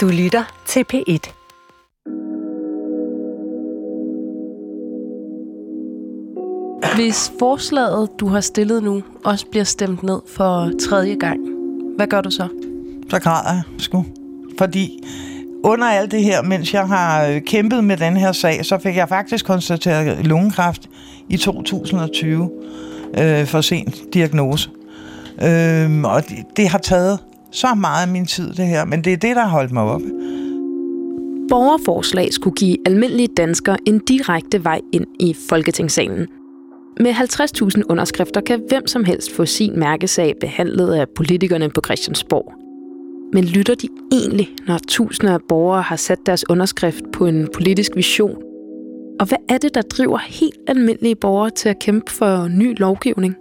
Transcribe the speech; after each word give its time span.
Du 0.00 0.08
lytter 0.08 0.62
til 0.66 0.84
P1. 0.92 1.32
Hvis 6.94 7.32
forslaget, 7.38 8.08
du 8.20 8.28
har 8.28 8.40
stillet 8.40 8.82
nu, 8.82 9.02
også 9.24 9.46
bliver 9.50 9.64
stemt 9.64 10.02
ned 10.02 10.20
for 10.36 10.70
tredje 10.88 11.14
gang, 11.14 11.40
hvad 11.96 12.06
gør 12.06 12.20
du 12.20 12.30
så? 12.30 12.48
Så 13.10 13.18
græder 13.18 13.52
jeg 13.52 13.62
sgu. 13.78 14.04
Fordi 14.58 14.98
under 15.64 15.86
alt 15.86 16.10
det 16.10 16.22
her, 16.22 16.42
mens 16.42 16.74
jeg 16.74 16.88
har 16.88 17.26
øh, 17.26 17.40
kæmpet 17.40 17.84
med 17.84 17.96
den 17.96 18.16
her 18.16 18.32
sag, 18.32 18.64
så 18.66 18.78
fik 18.78 18.96
jeg 18.96 19.08
faktisk 19.08 19.46
konstateret 19.46 20.26
lungekræft 20.26 20.88
i 21.28 21.36
2020. 21.36 22.50
Øh, 23.18 23.46
for 23.46 23.60
sent 23.60 24.14
diagnose. 24.14 24.70
Øh, 25.42 26.02
og 26.02 26.28
det, 26.28 26.36
det 26.56 26.68
har 26.68 26.78
taget 26.78 27.18
så 27.52 27.74
meget 27.74 28.06
af 28.06 28.12
min 28.12 28.26
tid, 28.26 28.52
det 28.52 28.66
her. 28.66 28.84
Men 28.84 29.04
det 29.04 29.12
er 29.12 29.16
det, 29.16 29.36
der 29.36 29.42
har 29.42 29.50
holdt 29.50 29.72
mig 29.72 29.82
oppe. 29.82 30.06
Borgerforslag 31.48 32.32
skulle 32.32 32.54
give 32.54 32.76
almindelige 32.86 33.28
danskere 33.36 33.76
en 33.86 33.98
direkte 33.98 34.64
vej 34.64 34.80
ind 34.92 35.06
i 35.20 35.36
Folketingssalen. 35.48 36.26
Med 37.00 37.12
50.000 37.12 37.82
underskrifter 37.88 38.40
kan 38.40 38.62
hvem 38.68 38.86
som 38.86 39.04
helst 39.04 39.32
få 39.32 39.46
sin 39.46 39.78
mærkesag 39.78 40.34
behandlet 40.40 40.94
af 40.94 41.08
politikerne 41.08 41.70
på 41.70 41.80
Christiansborg. 41.84 42.52
Men 43.32 43.44
lytter 43.44 43.74
de 43.74 43.88
egentlig, 44.12 44.48
når 44.66 44.78
tusinder 44.88 45.34
af 45.34 45.40
borgere 45.48 45.82
har 45.82 45.96
sat 45.96 46.18
deres 46.26 46.50
underskrift 46.50 47.04
på 47.12 47.26
en 47.26 47.48
politisk 47.54 47.96
vision? 47.96 48.36
Og 49.20 49.26
hvad 49.26 49.38
er 49.48 49.58
det, 49.58 49.74
der 49.74 49.82
driver 49.82 50.18
helt 50.18 50.56
almindelige 50.66 51.14
borgere 51.14 51.50
til 51.50 51.68
at 51.68 51.78
kæmpe 51.78 52.12
for 52.12 52.48
ny 52.48 52.78
lovgivning? 52.78 53.36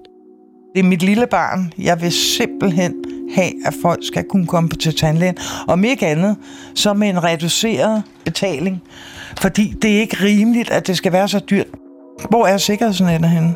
Det 0.75 0.79
er 0.79 0.83
mit 0.83 1.03
lille 1.03 1.27
barn. 1.27 1.73
Jeg 1.77 2.01
vil 2.01 2.11
simpelthen 2.11 2.95
have, 3.35 3.67
at 3.67 3.73
folk 3.81 3.99
skal 4.03 4.23
kunne 4.23 4.47
komme 4.47 4.69
på 4.69 4.75
til 4.75 4.95
tandlægen. 4.95 5.37
Om 5.67 5.83
ikke 5.83 6.07
andet, 6.07 6.37
så 6.75 6.93
med 6.93 7.09
en 7.09 7.23
reduceret 7.23 8.03
betaling. 8.25 8.81
Fordi 9.41 9.73
det 9.81 9.95
er 9.95 9.99
ikke 9.99 10.17
rimeligt, 10.23 10.71
at 10.71 10.87
det 10.87 10.97
skal 10.97 11.11
være 11.11 11.27
så 11.27 11.39
dyrt. 11.39 11.67
Hvor 12.29 12.45
er 12.45 12.57
sikkerhedsnettet 12.57 13.29
henne? 13.29 13.55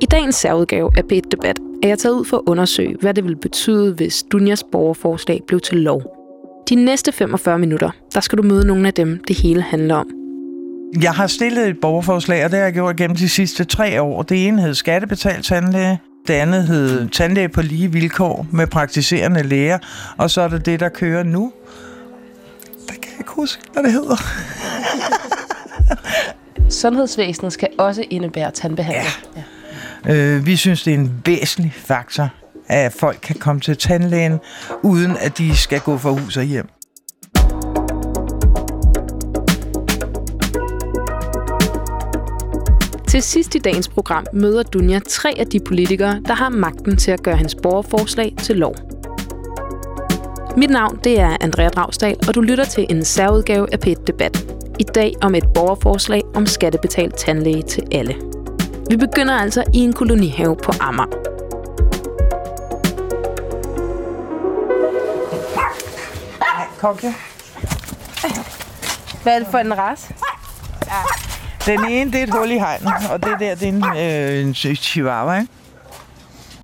I 0.00 0.06
dagens 0.06 0.34
særudgave 0.34 0.90
af 0.96 1.04
p 1.04 1.10
Debat 1.10 1.58
er 1.82 1.88
jeg 1.88 1.98
taget 1.98 2.14
ud 2.14 2.24
for 2.24 2.36
at 2.36 2.42
undersøge, 2.46 2.96
hvad 3.00 3.14
det 3.14 3.24
vil 3.24 3.36
betyde, 3.36 3.94
hvis 3.94 4.22
Dunjas 4.22 4.64
borgerforslag 4.72 5.40
blev 5.46 5.60
til 5.60 5.76
lov. 5.76 6.02
De 6.68 6.74
næste 6.74 7.12
45 7.12 7.58
minutter, 7.58 7.90
der 8.14 8.20
skal 8.20 8.38
du 8.38 8.42
møde 8.42 8.66
nogle 8.66 8.86
af 8.86 8.94
dem, 8.94 9.24
det 9.28 9.36
hele 9.36 9.62
handler 9.62 9.94
om. 9.94 10.10
Jeg 11.02 11.12
har 11.12 11.26
stillet 11.26 11.68
et 11.68 11.80
borgerforslag, 11.80 12.44
og 12.44 12.50
det 12.50 12.58
har 12.58 12.64
jeg 12.64 12.72
gjort 12.72 12.96
gennem 12.96 13.16
de 13.16 13.28
sidste 13.28 13.64
tre 13.64 14.02
år. 14.02 14.22
Det 14.22 14.46
ene 14.46 14.62
hed 14.62 14.74
skattebetalt 14.74 15.44
tandlæge, 15.44 16.00
det 16.26 16.34
andet 16.34 16.66
hed 16.66 17.08
tandlæge 17.08 17.48
på 17.48 17.62
lige 17.62 17.92
vilkår 17.92 18.46
med 18.52 18.66
praktiserende 18.66 19.42
læger, 19.42 19.78
og 20.16 20.30
så 20.30 20.40
er 20.40 20.48
det 20.48 20.66
det, 20.66 20.80
der 20.80 20.88
kører 20.88 21.22
nu. 21.22 21.52
Der 22.88 22.94
kan 22.94 23.12
jeg 23.12 23.18
ikke 23.18 23.32
huske, 23.32 23.62
hvad 23.72 23.82
det 23.82 23.92
hedder. 23.92 24.16
Sundhedsvæsenet 26.70 27.52
skal 27.52 27.68
også 27.78 28.04
indebære 28.10 28.50
tandbehandling. 28.50 29.06
Ja. 29.36 29.42
ja. 30.06 30.14
Øh, 30.14 30.46
vi 30.46 30.56
synes, 30.56 30.82
det 30.82 30.94
er 30.94 30.98
en 30.98 31.22
væsentlig 31.26 31.72
faktor, 31.76 32.28
at 32.68 32.92
folk 32.92 33.18
kan 33.22 33.36
komme 33.36 33.60
til 33.60 33.76
tandlægen, 33.76 34.38
uden 34.82 35.16
at 35.20 35.38
de 35.38 35.56
skal 35.56 35.80
gå 35.80 35.98
fra 35.98 36.10
hus 36.10 36.36
og 36.36 36.44
hjem. 36.44 36.68
Til 43.18 43.22
sidst 43.24 43.54
i 43.54 43.58
dagens 43.58 43.88
program 43.88 44.26
møder 44.32 44.62
Dunja 44.62 45.00
tre 45.08 45.34
af 45.38 45.46
de 45.46 45.60
politikere, 45.60 46.20
der 46.26 46.34
har 46.34 46.48
magten 46.48 46.96
til 46.96 47.10
at 47.10 47.22
gøre 47.22 47.36
hans 47.36 47.54
borgerforslag 47.62 48.34
til 48.42 48.56
lov. 48.56 48.74
Mit 50.56 50.70
navn 50.70 51.00
det 51.04 51.20
er 51.20 51.36
Andrea 51.40 51.68
Dragsdal, 51.68 52.16
og 52.28 52.34
du 52.34 52.40
lytter 52.40 52.64
til 52.64 52.86
en 52.90 53.04
særudgave 53.04 53.72
af 53.72 53.78
P1 53.86 54.04
Debat. 54.04 54.46
I 54.78 54.82
dag 54.82 55.14
om 55.22 55.34
et 55.34 55.44
borgerforslag 55.54 56.22
om 56.34 56.46
skattebetalt 56.46 57.16
tandlæge 57.16 57.62
til 57.62 57.82
alle. 57.92 58.14
Vi 58.90 58.96
begynder 58.96 59.34
altså 59.34 59.64
i 59.74 59.78
en 59.78 59.92
kolonihave 59.92 60.56
på 60.56 60.72
Amager. 60.80 61.08
Kokke. 66.78 67.14
Hvad 69.22 69.34
er 69.34 69.38
det 69.38 69.48
for 69.50 69.58
en 69.58 69.78
ras? 69.78 70.08
Den 71.68 71.84
ene, 71.84 72.12
det 72.12 72.20
er 72.20 72.22
et 72.22 72.30
hul 72.30 72.50
i 72.50 72.58
hegnet, 72.58 72.92
og 73.10 73.24
det 73.24 73.36
der, 73.40 73.54
det 73.54 73.68
er 73.68 73.72
en, 73.72 73.84
øh, 73.96 74.46
en 74.46 74.54
chihuahua, 74.54 75.40
ikke? 75.40 75.52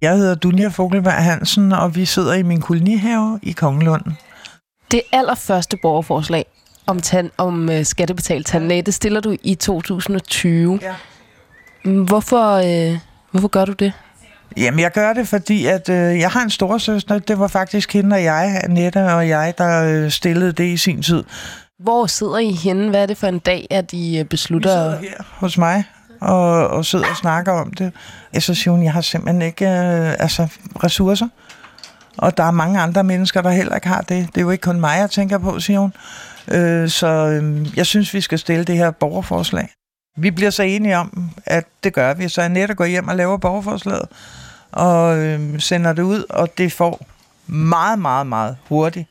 Jeg 0.02 0.16
hedder 0.16 0.34
Dunja 0.34 0.68
Fogelberg 0.68 1.24
Hansen, 1.24 1.72
og 1.72 1.96
vi 1.96 2.04
sidder 2.04 2.34
i 2.34 2.42
min 2.42 2.60
kolonihave 2.60 3.40
i 3.42 3.52
Kongelund. 3.52 4.02
Det 4.90 5.00
allerførste 5.12 5.76
borgerforslag 5.82 6.44
om, 6.86 7.00
tand, 7.00 7.30
om 7.36 7.68
uh, 7.68 7.82
skattebetalt 7.82 8.46
tandlæge, 8.46 8.82
det 8.82 8.94
stiller 8.94 9.20
du 9.20 9.36
i 9.42 9.54
2020. 9.54 10.80
Ja. 10.82 10.94
Hvorfor, 11.90 12.52
øh, 12.52 12.98
hvorfor 13.30 13.48
gør 13.48 13.64
du 13.64 13.72
det? 13.72 13.92
Jamen, 14.56 14.80
jeg 14.80 14.92
gør 14.92 15.12
det, 15.12 15.28
fordi 15.28 15.66
at 15.66 15.88
øh, 15.88 16.18
jeg 16.18 16.30
har 16.30 16.42
en 16.42 16.50
storesøster. 16.50 17.18
Det 17.18 17.38
var 17.38 17.48
faktisk 17.48 17.92
hende 17.92 18.14
og 18.14 18.24
jeg, 18.24 18.60
Annette 18.64 19.14
og 19.14 19.28
jeg, 19.28 19.54
der 19.58 19.84
øh, 19.84 20.10
stillede 20.10 20.52
det 20.52 20.64
i 20.64 20.76
sin 20.76 21.02
tid. 21.02 21.24
Hvor 21.84 22.06
sidder 22.06 22.38
I 22.38 22.52
henne? 22.52 22.90
Hvad 22.90 23.02
er 23.02 23.06
det 23.06 23.16
for 23.16 23.26
en 23.26 23.38
dag, 23.38 23.66
at 23.70 23.92
I 23.92 24.18
øh, 24.18 24.24
beslutter? 24.24 24.98
Vi 24.98 25.06
sidder 25.06 25.14
her 25.16 25.24
hos 25.30 25.58
mig 25.58 25.84
og, 26.20 26.68
og 26.68 26.84
sidder 26.84 27.10
og 27.10 27.16
snakker 27.16 27.52
om 27.52 27.72
det. 27.72 27.92
Jeg 28.32 28.42
Så 28.42 28.54
siger 28.54 28.70
hun, 28.70 28.84
jeg 28.84 28.92
har 28.92 29.00
simpelthen 29.00 29.42
ikke 29.42 29.64
øh, 29.64 30.12
altså, 30.18 30.48
ressourcer. 30.84 31.28
Og 32.18 32.36
der 32.36 32.44
er 32.44 32.50
mange 32.50 32.80
andre 32.80 33.04
mennesker, 33.04 33.42
der 33.42 33.50
heller 33.50 33.74
ikke 33.74 33.88
har 33.88 34.00
det. 34.00 34.26
Det 34.26 34.36
er 34.36 34.40
jo 34.40 34.50
ikke 34.50 34.62
kun 34.62 34.80
mig, 34.80 34.98
jeg 34.98 35.10
tænker 35.10 35.38
på, 35.38 35.60
siger 35.60 35.80
hun. 35.80 35.92
Øh, 36.48 36.88
så 36.88 37.06
øh, 37.06 37.76
jeg 37.76 37.86
synes, 37.86 38.14
vi 38.14 38.20
skal 38.20 38.38
stille 38.38 38.64
det 38.64 38.76
her 38.76 38.90
borgerforslag. 38.90 39.68
Vi 40.16 40.30
bliver 40.30 40.50
så 40.50 40.62
enige 40.62 40.98
om, 40.98 41.30
at 41.46 41.64
det 41.84 41.92
gør 41.92 42.14
vi. 42.14 42.28
Så 42.28 42.42
Annette 42.42 42.74
går 42.74 42.84
hjem 42.84 43.08
og 43.08 43.16
laver 43.16 43.36
borgerforslaget 43.36 44.08
og 44.72 45.18
øh, 45.18 45.60
sender 45.60 45.92
det 45.92 46.02
ud, 46.02 46.24
og 46.30 46.58
det 46.58 46.72
får 46.72 47.06
meget, 47.46 47.98
meget, 47.98 48.26
meget 48.26 48.56
hurtigt 48.68 49.08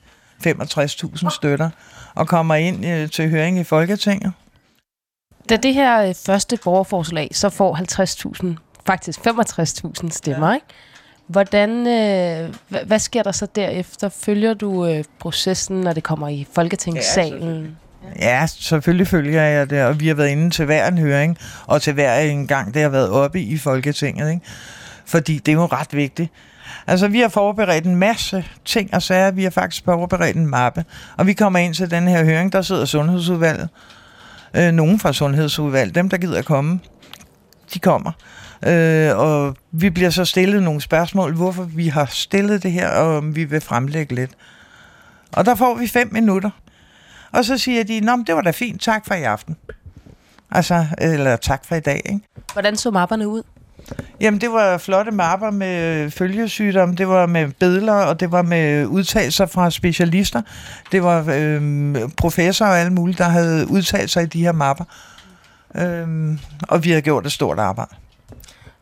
65.000 0.47 1.29
støtter 1.29 1.69
og 2.15 2.27
kommer 2.27 2.55
ind 2.55 2.85
øh, 2.85 3.09
til 3.09 3.29
høring 3.29 3.59
i 3.59 3.63
Folketinget. 3.63 4.33
Da 5.49 5.55
det 5.55 5.73
her 5.73 6.07
øh, 6.07 6.15
første 6.25 6.57
borgerforslag 6.63 7.29
så 7.31 7.49
får 7.49 7.77
50.000, 8.45 8.55
faktisk 8.85 9.19
65.000 9.19 10.09
stemmer, 10.09 10.47
ja. 10.47 10.53
ikke? 10.53 10.65
Hvordan, 11.27 11.69
øh, 11.69 12.55
hvad, 12.69 12.85
hvad 12.85 12.99
sker 12.99 13.23
der 13.23 13.31
så 13.31 13.47
derefter? 13.55 14.09
Følger 14.09 14.53
du 14.53 14.85
øh, 14.85 15.03
processen, 15.19 15.81
når 15.81 15.93
det 15.93 16.03
kommer 16.03 16.27
i 16.27 16.47
Folketingssalen? 16.53 17.77
Ja, 18.19 18.39
ja, 18.39 18.47
selvfølgelig 18.47 19.07
følger 19.07 19.41
jeg 19.41 19.69
det, 19.69 19.83
og 19.83 19.99
vi 19.99 20.07
har 20.07 20.15
været 20.15 20.29
inde 20.29 20.49
til 20.49 20.65
hver 20.65 20.87
en 20.87 20.97
høring, 20.97 21.37
og 21.65 21.81
til 21.81 21.93
hver 21.93 22.19
en 22.19 22.47
gang, 22.47 22.73
det 22.73 22.81
har 22.81 22.89
været 22.89 23.09
oppe 23.09 23.41
i 23.41 23.57
Folketinget, 23.57 24.31
ikke? 24.31 24.45
Fordi 25.05 25.39
det 25.39 25.51
er 25.51 25.55
jo 25.55 25.65
ret 25.65 25.93
vigtigt. 25.95 26.31
Altså, 26.87 27.07
vi 27.07 27.19
har 27.19 27.29
forberedt 27.29 27.85
en 27.85 27.95
masse 27.95 28.45
ting 28.65 28.93
og 28.93 29.01
sager. 29.01 29.31
Vi 29.31 29.43
har 29.43 29.49
faktisk 29.49 29.85
forberedt 29.85 30.37
en 30.37 30.47
mappe. 30.47 30.85
Og 31.17 31.27
vi 31.27 31.33
kommer 31.33 31.59
ind 31.59 31.73
til 31.73 31.91
den 31.91 32.07
her 32.07 32.23
høring, 32.25 32.53
der 32.53 32.61
sidder 32.61 32.85
Sundhedsudvalget. 32.85 33.69
Øh, 34.53 34.71
nogen 34.71 34.99
fra 34.99 35.13
Sundhedsudvalget, 35.13 35.95
dem 35.95 36.09
der 36.09 36.17
gider 36.17 36.39
at 36.39 36.45
komme, 36.45 36.79
de 37.73 37.79
kommer. 37.79 38.11
Øh, 38.65 39.17
og 39.17 39.55
vi 39.71 39.89
bliver 39.89 40.09
så 40.09 40.25
stillet 40.25 40.63
nogle 40.63 40.81
spørgsmål, 40.81 41.35
hvorfor 41.35 41.63
vi 41.63 41.87
har 41.87 42.05
stillet 42.05 42.63
det 42.63 42.71
her, 42.71 42.89
og 42.89 43.17
om 43.17 43.35
vi 43.35 43.43
vil 43.43 43.61
fremlægge 43.61 44.15
lidt. 44.15 44.31
Og 45.33 45.45
der 45.45 45.55
får 45.55 45.75
vi 45.75 45.87
fem 45.87 46.09
minutter. 46.13 46.49
Og 47.31 47.45
så 47.45 47.57
siger 47.57 47.83
de, 47.83 47.99
Nå, 47.99 48.23
det 48.27 48.35
var 48.35 48.41
da 48.41 48.51
fint, 48.51 48.81
tak 48.81 49.07
for 49.07 49.13
i 49.13 49.23
aften. 49.23 49.55
Altså, 50.51 50.85
eller 50.97 51.35
tak 51.35 51.65
for 51.65 51.75
i 51.75 51.79
dag, 51.79 52.01
ikke? 52.05 52.19
Hvordan 52.53 52.75
så 52.75 52.91
mapperne 52.91 53.27
ud? 53.27 53.43
Jamen, 54.21 54.41
det 54.41 54.51
var 54.51 54.77
flotte 54.77 55.11
mapper 55.11 55.51
med 55.51 56.11
følgesygdom, 56.11 56.95
det 56.95 57.07
var 57.07 57.25
med 57.25 57.51
billeder, 57.59 57.93
og 57.93 58.19
det 58.19 58.31
var 58.31 58.41
med 58.41 58.85
udtalelser 58.85 59.45
fra 59.45 59.71
specialister. 59.71 60.41
Det 60.91 61.03
var 61.03 61.25
øh, 61.29 61.95
professorer 62.17 62.69
og 62.69 62.79
alle 62.79 62.93
mulige, 62.93 63.17
der 63.17 63.29
havde 63.29 63.67
udtalt 63.69 64.09
sig 64.09 64.23
i 64.23 64.25
de 64.25 64.43
her 64.43 64.51
mapper. 64.51 64.85
Øh, 65.75 66.37
og 66.67 66.83
vi 66.83 66.89
havde 66.89 67.01
gjort 67.01 67.25
et 67.25 67.31
stort 67.31 67.59
arbejde. 67.59 67.95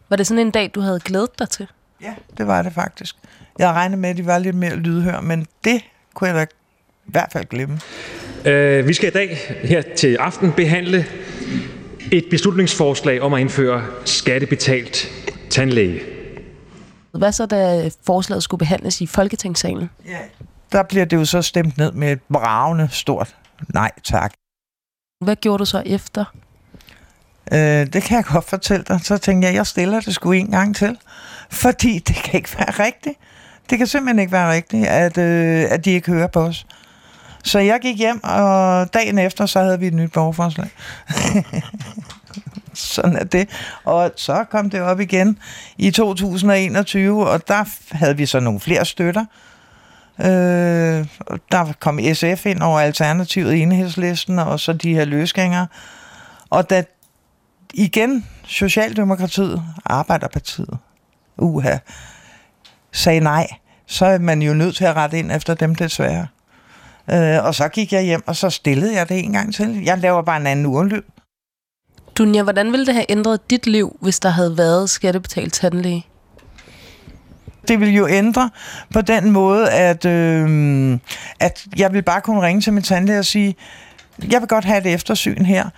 Var 0.10 0.18
det 0.18 0.28
sådan 0.28 0.46
en 0.46 0.52
dag, 0.52 0.72
du 0.76 0.82
havde 0.82 1.00
glædet 1.00 1.40
dig 1.40 1.50
til? 1.50 1.68
Ja, 2.02 2.14
det 2.38 2.48
var 2.48 2.62
det 2.62 2.74
faktisk. 2.74 3.16
Jeg 3.60 3.70
regnede 3.72 4.02
med, 4.02 4.10
at 4.10 4.18
de 4.18 4.26
var 4.26 4.38
lidt 4.38 4.56
mere 4.56 4.76
lydhør, 4.76 5.22
men 5.22 5.48
det 5.64 5.82
kunne 6.14 6.28
jeg 6.30 6.36
da 6.36 6.44
i 6.44 7.12
hvert 7.12 7.30
fald 7.32 7.46
glemme. 7.46 7.80
Uh, 8.40 8.88
vi 8.88 8.94
skal 8.94 9.08
i 9.08 9.12
dag 9.12 9.38
her 9.64 9.82
til 9.96 10.18
aften 10.20 10.52
behandle 10.52 11.06
et 12.12 12.26
beslutningsforslag 12.30 13.22
om 13.22 13.34
at 13.34 13.42
indføre 13.42 13.84
skattebetalt 14.06 15.08
tandlæge. 15.50 16.02
Hvad 17.12 17.32
så, 17.32 17.46
da 17.46 17.90
forslaget 18.06 18.44
skulle 18.44 18.60
behandles 18.60 19.02
i 19.02 19.06
Folketingssalen? 19.06 19.90
Ja, 20.08 20.18
der 20.72 20.84
bliver 20.84 21.06
det 21.06 21.18
jo 21.18 21.26
så 21.26 21.42
stemt 21.42 21.78
ned 21.78 21.92
med 21.92 22.12
et 22.12 22.20
bravende 22.34 22.90
stort 22.92 23.36
nej 23.74 23.92
tak. 24.04 24.34
Hvad 25.26 25.36
gjorde 25.36 25.60
du 25.60 25.66
så 25.66 25.84
efter? 25.86 26.26
Øh, 27.54 27.60
det 27.94 28.04
kan 28.04 28.18
jeg 28.18 28.26
godt 28.26 28.46
fortælle 28.46 28.86
dig. 28.88 29.00
Så 29.04 29.18
tænkte 29.18 29.48
jeg, 29.48 29.56
jeg 29.56 29.68
stiller 29.68 30.00
det 30.00 30.16
sgu 30.16 30.32
en 30.32 30.52
gang 30.52 30.76
til. 30.76 30.98
Fordi 31.50 32.00
det 32.00 32.16
kan 32.16 32.34
ikke 32.34 32.50
være 32.58 32.86
rigtigt. 32.86 33.18
Det 33.70 33.78
kan 33.78 33.88
simpelthen 33.88 34.20
ikke 34.20 34.32
være 34.32 34.52
rigtigt, 34.52 34.88
at, 34.88 35.18
øh, 35.18 35.66
at 35.70 35.86
de 35.86 35.92
ikke 35.92 36.12
hører 36.12 36.28
på 36.28 36.40
os. 36.40 36.66
Så 37.44 37.60
jeg 37.60 37.80
gik 37.82 37.98
hjem, 37.98 38.24
og 38.24 38.94
dagen 38.94 39.20
efter, 39.20 39.46
så 39.46 39.60
havde 39.60 39.80
vi 39.80 39.88
et 39.88 39.94
nyt 39.94 40.12
borgerforslag. 40.12 40.70
Sådan 42.74 43.16
er 43.16 43.24
det. 43.24 43.50
Og 43.84 44.12
så 44.16 44.44
kom 44.44 44.70
det 44.70 44.82
op 44.82 45.00
igen 45.00 45.40
i 45.78 45.92
2021, 45.92 47.30
og 47.30 47.48
der 47.48 47.64
havde 47.92 48.18
vi 48.18 48.26
så 48.26 48.40
nogle 48.40 48.60
flere 48.60 48.86
støtter. 48.86 49.26
Øh, 50.20 51.08
der 51.52 51.74
kom 51.80 52.00
SF 52.14 52.46
ind 52.46 52.62
over 52.62 52.80
Alternativet 52.80 53.54
i 53.54 53.60
enhedslisten, 53.60 54.40
og 54.40 54.60
så 54.60 54.74
de 54.74 54.94
her 54.94 55.06
løsgængere. 55.06 55.68
Og 56.50 56.70
da 56.70 56.84
igen 57.74 58.28
Socialdemokratiet, 58.46 59.64
Arbejderpartiet, 59.86 60.78
uha, 61.38 61.78
sagde 62.92 63.20
nej, 63.20 63.48
så 63.86 64.06
er 64.06 64.18
man 64.18 64.42
jo 64.42 64.54
nødt 64.54 64.76
til 64.76 64.86
at 64.86 64.96
rette 64.96 65.20
ind 65.20 65.32
efter 65.32 65.54
dem 65.54 65.76
desværre. 65.76 66.28
Øh, 67.14 67.46
og 67.46 67.56
så 67.56 67.68
gik 67.68 67.94
jeg 67.94 68.04
hjem, 68.04 68.24
og 68.28 68.36
så 68.36 68.50
stillede 68.50 68.96
jeg 68.96 69.10
det 69.10 69.20
en 69.20 69.32
gang 69.32 69.54
til. 69.54 69.84
Jeg 69.84 69.98
laver 69.98 70.22
bare 70.22 70.38
en 70.38 70.48
anden 70.48 70.66
urlyd. 70.66 71.02
Dunja, 72.18 72.44
hvordan 72.44 72.72
ville 72.72 72.86
det 72.86 72.94
have 72.94 73.06
ændret 73.10 73.50
dit 73.50 73.68
liv, 73.68 73.98
hvis 74.02 74.20
der 74.20 74.30
havde 74.30 74.58
været 74.58 74.90
skattebetalt 74.90 75.54
tandlæge? 75.54 76.06
Det 77.68 77.80
vil 77.80 77.96
jo 77.96 78.08
ændre 78.08 78.50
på 78.94 79.02
den 79.02 79.32
måde, 79.32 79.70
at, 79.70 80.06
øh, 80.06 81.00
at 81.40 81.66
jeg 81.78 81.94
vil 81.94 82.02
bare 82.02 82.22
kunne 82.22 82.42
ringe 82.42 82.62
til 82.62 82.74
min 82.74 82.84
tandlæge 82.84 83.20
og 83.20 83.26
sige, 83.26 83.56
jeg 84.30 84.42
vil 84.42 84.48
godt 84.48 84.66
have 84.66 84.78
et 84.78 84.94
eftersyn 84.94 85.46
her. 85.46 85.70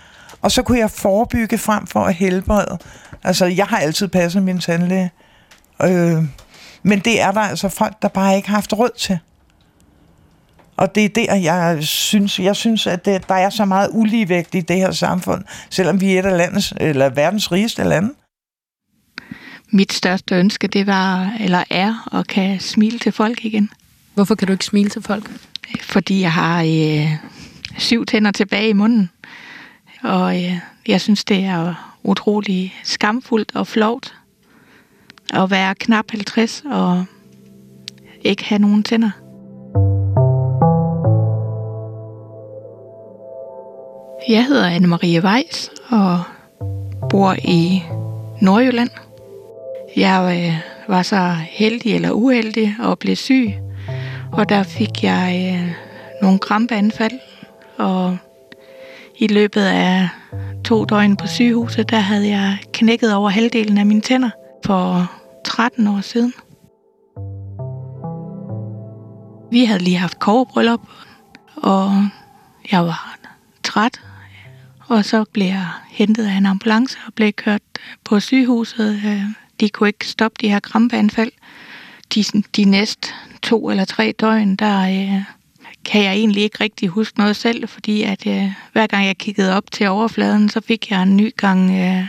Og 0.42 0.52
så 0.52 0.62
kunne 0.62 0.78
jeg 0.78 0.90
forebygge 0.90 1.58
frem 1.58 1.86
for 1.86 2.00
at 2.00 2.14
helbrede. 2.14 2.78
Altså, 3.22 3.46
jeg 3.46 3.66
har 3.66 3.78
altid 3.78 4.08
passet 4.08 4.42
min 4.42 4.58
tandlæge. 4.58 5.10
Øh, 5.82 6.24
men 6.82 6.98
det 6.98 7.20
er 7.20 7.30
der 7.30 7.40
altså 7.40 7.68
folk, 7.68 8.02
der 8.02 8.08
bare 8.08 8.36
ikke 8.36 8.48
har 8.48 8.56
haft 8.56 8.72
råd 8.72 8.90
til. 8.98 9.18
Og 10.76 10.94
det 10.94 11.04
er 11.04 11.08
der, 11.08 11.34
jeg 11.34 11.84
synes, 11.84 12.38
jeg 12.38 12.56
synes 12.56 12.86
at 12.86 13.04
det, 13.04 13.28
der 13.28 13.34
er 13.34 13.50
så 13.50 13.64
meget 13.64 13.88
uligevægt 13.92 14.54
i 14.54 14.60
det 14.60 14.76
her 14.76 14.90
samfund, 14.90 15.44
selvom 15.70 16.00
vi 16.00 16.14
er 16.14 16.18
et 16.18 16.26
af 16.26 16.36
landets, 16.36 16.74
eller 16.80 17.08
verdens 17.08 17.52
rigeste 17.52 17.84
lande. 17.84 18.14
Mit 19.70 19.92
største 19.92 20.34
ønske, 20.34 20.66
det 20.66 20.86
var, 20.86 21.36
eller 21.40 21.64
er, 21.70 22.14
at 22.18 22.26
kan 22.26 22.60
smile 22.60 22.98
til 22.98 23.12
folk 23.12 23.44
igen. 23.44 23.70
Hvorfor 24.14 24.34
kan 24.34 24.46
du 24.46 24.52
ikke 24.52 24.64
smile 24.64 24.90
til 24.90 25.02
folk? 25.02 25.30
Fordi 25.80 26.20
jeg 26.20 26.32
har 26.32 26.62
øh, 26.62 27.10
syv 27.78 28.06
tænder 28.06 28.30
tilbage 28.30 28.68
i 28.68 28.72
munden. 28.72 29.10
Og 30.02 30.44
øh, 30.44 30.58
jeg 30.88 31.00
synes, 31.00 31.24
det 31.24 31.44
er 31.44 31.94
utrolig 32.02 32.74
skamfuldt 32.84 33.52
og 33.54 33.66
flovt 33.66 34.14
at 35.30 35.50
være 35.50 35.74
knap 35.74 36.10
50 36.10 36.62
og 36.66 37.04
ikke 38.24 38.44
have 38.44 38.58
nogen 38.58 38.82
tænder. 38.82 39.23
Jeg 44.28 44.46
hedder 44.46 44.70
Anne-Marie 44.70 45.24
Weiss 45.24 45.70
og 45.88 46.22
bor 47.10 47.36
i 47.44 47.82
Nordjylland. 48.40 48.90
Jeg 49.96 50.38
øh, 50.38 50.60
var 50.88 51.02
så 51.02 51.36
heldig 51.50 51.94
eller 51.94 52.10
uheldig 52.10 52.76
og 52.80 52.98
blev 52.98 53.16
syg, 53.16 53.54
og 54.32 54.48
der 54.48 54.62
fik 54.62 55.04
jeg 55.04 55.54
øh, 55.54 55.72
nogle 56.22 56.38
krampeanfald, 56.38 57.18
og 57.78 58.16
i 59.18 59.26
løbet 59.26 59.60
af 59.60 60.08
to 60.64 60.84
døgn 60.84 61.16
på 61.16 61.26
sygehuset, 61.26 61.90
der 61.90 61.98
havde 61.98 62.28
jeg 62.28 62.58
knækket 62.72 63.14
over 63.14 63.30
halvdelen 63.30 63.78
af 63.78 63.86
mine 63.86 64.00
tænder 64.00 64.30
for 64.66 65.10
13 65.44 65.88
år 65.88 66.00
siden. 66.00 66.32
Vi 69.50 69.64
havde 69.64 69.82
lige 69.82 69.96
haft 69.96 70.18
kogebryllup, 70.18 70.80
og 71.56 71.90
jeg 72.72 72.84
var 72.84 73.18
træt, 73.62 74.00
og 74.86 75.04
så 75.04 75.24
blev 75.32 75.46
jeg 75.46 75.68
hentet 75.90 76.26
af 76.26 76.32
en 76.32 76.46
ambulance 76.46 76.98
og 77.06 77.14
blev 77.14 77.32
kørt 77.32 77.62
øh, 77.78 77.84
på 78.04 78.20
sygehuset. 78.20 79.02
Øh, 79.04 79.22
de 79.60 79.68
kunne 79.68 79.88
ikke 79.88 80.08
stoppe 80.08 80.36
de 80.40 80.48
her 80.48 80.60
krampeanfald. 80.60 81.32
De, 82.14 82.24
de 82.56 82.64
næste 82.64 83.08
to 83.42 83.70
eller 83.70 83.84
tre 83.84 84.14
døgn, 84.20 84.56
der 84.56 84.80
øh, 84.80 85.22
kan 85.84 86.02
jeg 86.02 86.12
egentlig 86.12 86.42
ikke 86.42 86.64
rigtig 86.64 86.88
huske 86.88 87.18
noget 87.18 87.36
selv, 87.36 87.68
fordi 87.68 88.02
at 88.02 88.26
øh, 88.26 88.52
hver 88.72 88.86
gang 88.86 89.06
jeg 89.06 89.18
kiggede 89.18 89.56
op 89.56 89.70
til 89.72 89.88
overfladen, 89.88 90.48
så 90.48 90.60
fik 90.60 90.90
jeg 90.90 91.02
en 91.02 91.16
ny 91.16 91.36
gang 91.36 91.70
øh, 91.70 92.06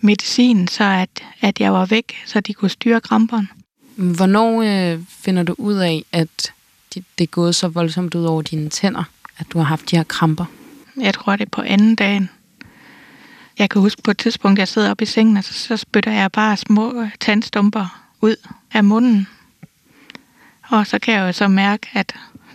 medicin, 0.00 0.68
så 0.68 0.84
at, 0.84 1.24
at 1.40 1.60
jeg 1.60 1.72
var 1.72 1.86
væk, 1.86 2.14
så 2.26 2.40
de 2.40 2.54
kunne 2.54 2.70
styre 2.70 3.00
kramperne. 3.00 3.48
Hvornår 3.96 4.62
øh, 4.62 5.00
finder 5.08 5.42
du 5.42 5.54
ud 5.58 5.74
af, 5.74 6.04
at 6.12 6.52
det, 6.94 7.04
det 7.18 7.24
er 7.24 7.28
gået 7.28 7.54
så 7.54 7.68
voldsomt 7.68 8.14
ud 8.14 8.24
over 8.24 8.42
dine 8.42 8.68
tænder, 8.68 9.04
at 9.38 9.46
du 9.52 9.58
har 9.58 9.64
haft 9.64 9.90
de 9.90 9.96
her 9.96 10.04
kramper? 10.04 10.44
Jeg 10.96 11.14
tror, 11.14 11.36
det 11.36 11.44
er 11.44 11.50
på 11.50 11.62
anden 11.62 11.94
dagen. 11.94 12.30
Jeg 13.58 13.70
kan 13.70 13.80
huske 13.80 14.02
på 14.02 14.10
et 14.10 14.18
tidspunkt, 14.18 14.58
jeg 14.58 14.68
sidder 14.68 14.90
oppe 14.90 15.02
i 15.02 15.06
sengen, 15.06 15.36
og 15.36 15.44
så, 15.44 15.52
så 15.52 15.76
spytter 15.76 16.12
jeg 16.12 16.32
bare 16.32 16.56
små 16.56 17.06
tandstumper 17.20 18.02
ud 18.20 18.36
af 18.72 18.84
munden. 18.84 19.28
Og 20.62 20.86
så 20.86 20.98
kan 20.98 21.14
jeg 21.14 21.20
jo 21.20 21.32
så 21.32 21.48
mærke, 21.48 21.88
at 21.92 22.14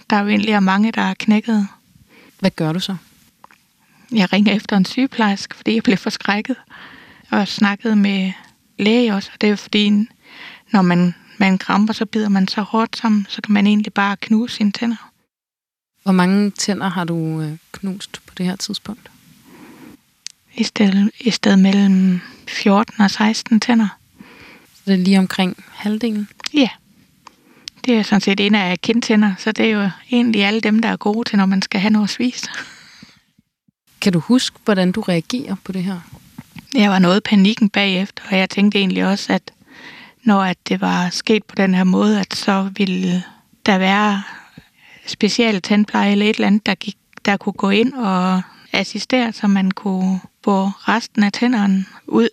der 0.09 0.19
jo 0.19 0.27
egentlig 0.27 0.51
er 0.51 0.59
mange, 0.59 0.91
der 0.91 1.01
er 1.01 1.13
knækket. 1.13 1.67
Hvad 2.39 2.51
gør 2.51 2.73
du 2.73 2.79
så? 2.79 2.95
Jeg 4.11 4.33
ringer 4.33 4.55
efter 4.55 4.77
en 4.77 4.85
sygeplejerske, 4.85 5.55
fordi 5.55 5.75
jeg 5.75 5.83
blev 5.83 5.97
forskrækket. 5.97 6.55
Og 7.29 7.47
snakkede 7.47 7.95
med 7.95 8.31
læge 8.79 9.13
også. 9.13 9.29
Og 9.33 9.41
det 9.41 9.49
er 9.49 9.55
fordi, 9.55 9.89
når 10.71 10.81
man, 10.81 11.15
man 11.37 11.57
kramper, 11.57 11.93
så 11.93 12.05
bider 12.05 12.29
man 12.29 12.47
så 12.47 12.61
hårdt 12.61 12.97
sammen, 12.97 13.25
så 13.29 13.41
kan 13.41 13.53
man 13.53 13.67
egentlig 13.67 13.93
bare 13.93 14.17
knuse 14.17 14.55
sine 14.55 14.71
tænder. 14.71 15.06
Hvor 16.07 16.13
mange 16.13 16.51
tænder 16.51 16.89
har 16.89 17.03
du 17.03 17.41
øh, 17.41 17.57
knust 17.71 18.21
på 18.25 18.33
det 18.37 18.45
her 18.45 18.55
tidspunkt? 18.55 19.11
I 20.55 20.63
stedet, 20.63 21.11
I 21.19 21.31
stedet 21.31 21.59
mellem 21.59 22.21
14 22.47 23.01
og 23.01 23.11
16 23.11 23.59
tænder. 23.59 23.87
Så 24.75 24.81
det 24.85 24.93
er 24.93 24.97
lige 24.97 25.19
omkring 25.19 25.63
halvdelen? 25.69 26.27
Ja. 26.53 26.69
Det 27.85 27.97
er 27.97 28.03
sådan 28.03 28.21
set 28.21 28.39
en 28.39 28.55
af 28.55 28.81
kindtænder, 28.81 29.33
så 29.37 29.51
det 29.51 29.65
er 29.65 29.69
jo 29.69 29.89
egentlig 30.11 30.45
alle 30.45 30.61
dem, 30.61 30.79
der 30.81 30.89
er 30.89 30.97
gode 30.97 31.29
til, 31.29 31.37
når 31.37 31.45
man 31.45 31.61
skal 31.61 31.79
have 31.79 31.91
noget 31.91 32.09
spist. 32.09 32.49
Kan 34.01 34.13
du 34.13 34.19
huske, 34.19 34.59
hvordan 34.65 34.91
du 34.91 35.01
reagerer 35.01 35.55
på 35.63 35.71
det 35.71 35.83
her? 35.83 35.99
Jeg 36.73 36.89
var 36.89 36.99
noget 36.99 37.23
panikken 37.23 37.69
bagefter, 37.69 38.23
og 38.31 38.37
jeg 38.37 38.49
tænkte 38.49 38.79
egentlig 38.79 39.05
også, 39.05 39.33
at 39.33 39.51
når 40.23 40.43
at 40.43 40.57
det 40.67 40.81
var 40.81 41.09
sket 41.09 41.43
på 41.43 41.55
den 41.55 41.75
her 41.75 41.83
måde, 41.83 42.19
at 42.19 42.35
så 42.35 42.71
ville 42.77 43.23
der 43.65 43.77
være 43.77 44.23
special 45.07 45.61
tandpleje 45.61 46.11
eller 46.11 46.29
et 46.29 46.35
eller 46.35 46.47
andet, 46.47 46.65
der, 46.65 46.75
gik, 46.75 46.97
der 47.25 47.37
kunne 47.37 47.53
gå 47.53 47.69
ind 47.69 47.93
og 47.93 48.41
assistere, 48.73 49.33
så 49.33 49.47
man 49.47 49.71
kunne 49.71 50.19
få 50.43 50.65
resten 50.67 51.23
af 51.23 51.31
tænderne 51.31 51.85
ud, 52.07 52.29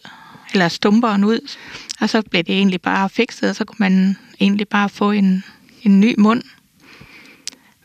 eller 0.53 0.69
stumperen 0.69 1.25
ud. 1.25 1.57
Og 2.01 2.11
så 2.11 2.23
blev 2.23 2.43
det 2.43 2.55
egentlig 2.55 2.83
bare 2.83 3.09
fikset, 3.09 3.51
og 3.51 3.57
så 3.57 3.65
kunne 3.65 3.77
man 3.79 4.17
egentlig 4.41 4.69
bare 4.69 4.89
få 4.89 5.11
en, 5.11 5.45
en 5.83 6.01
ny 6.01 6.15
mund. 6.19 6.43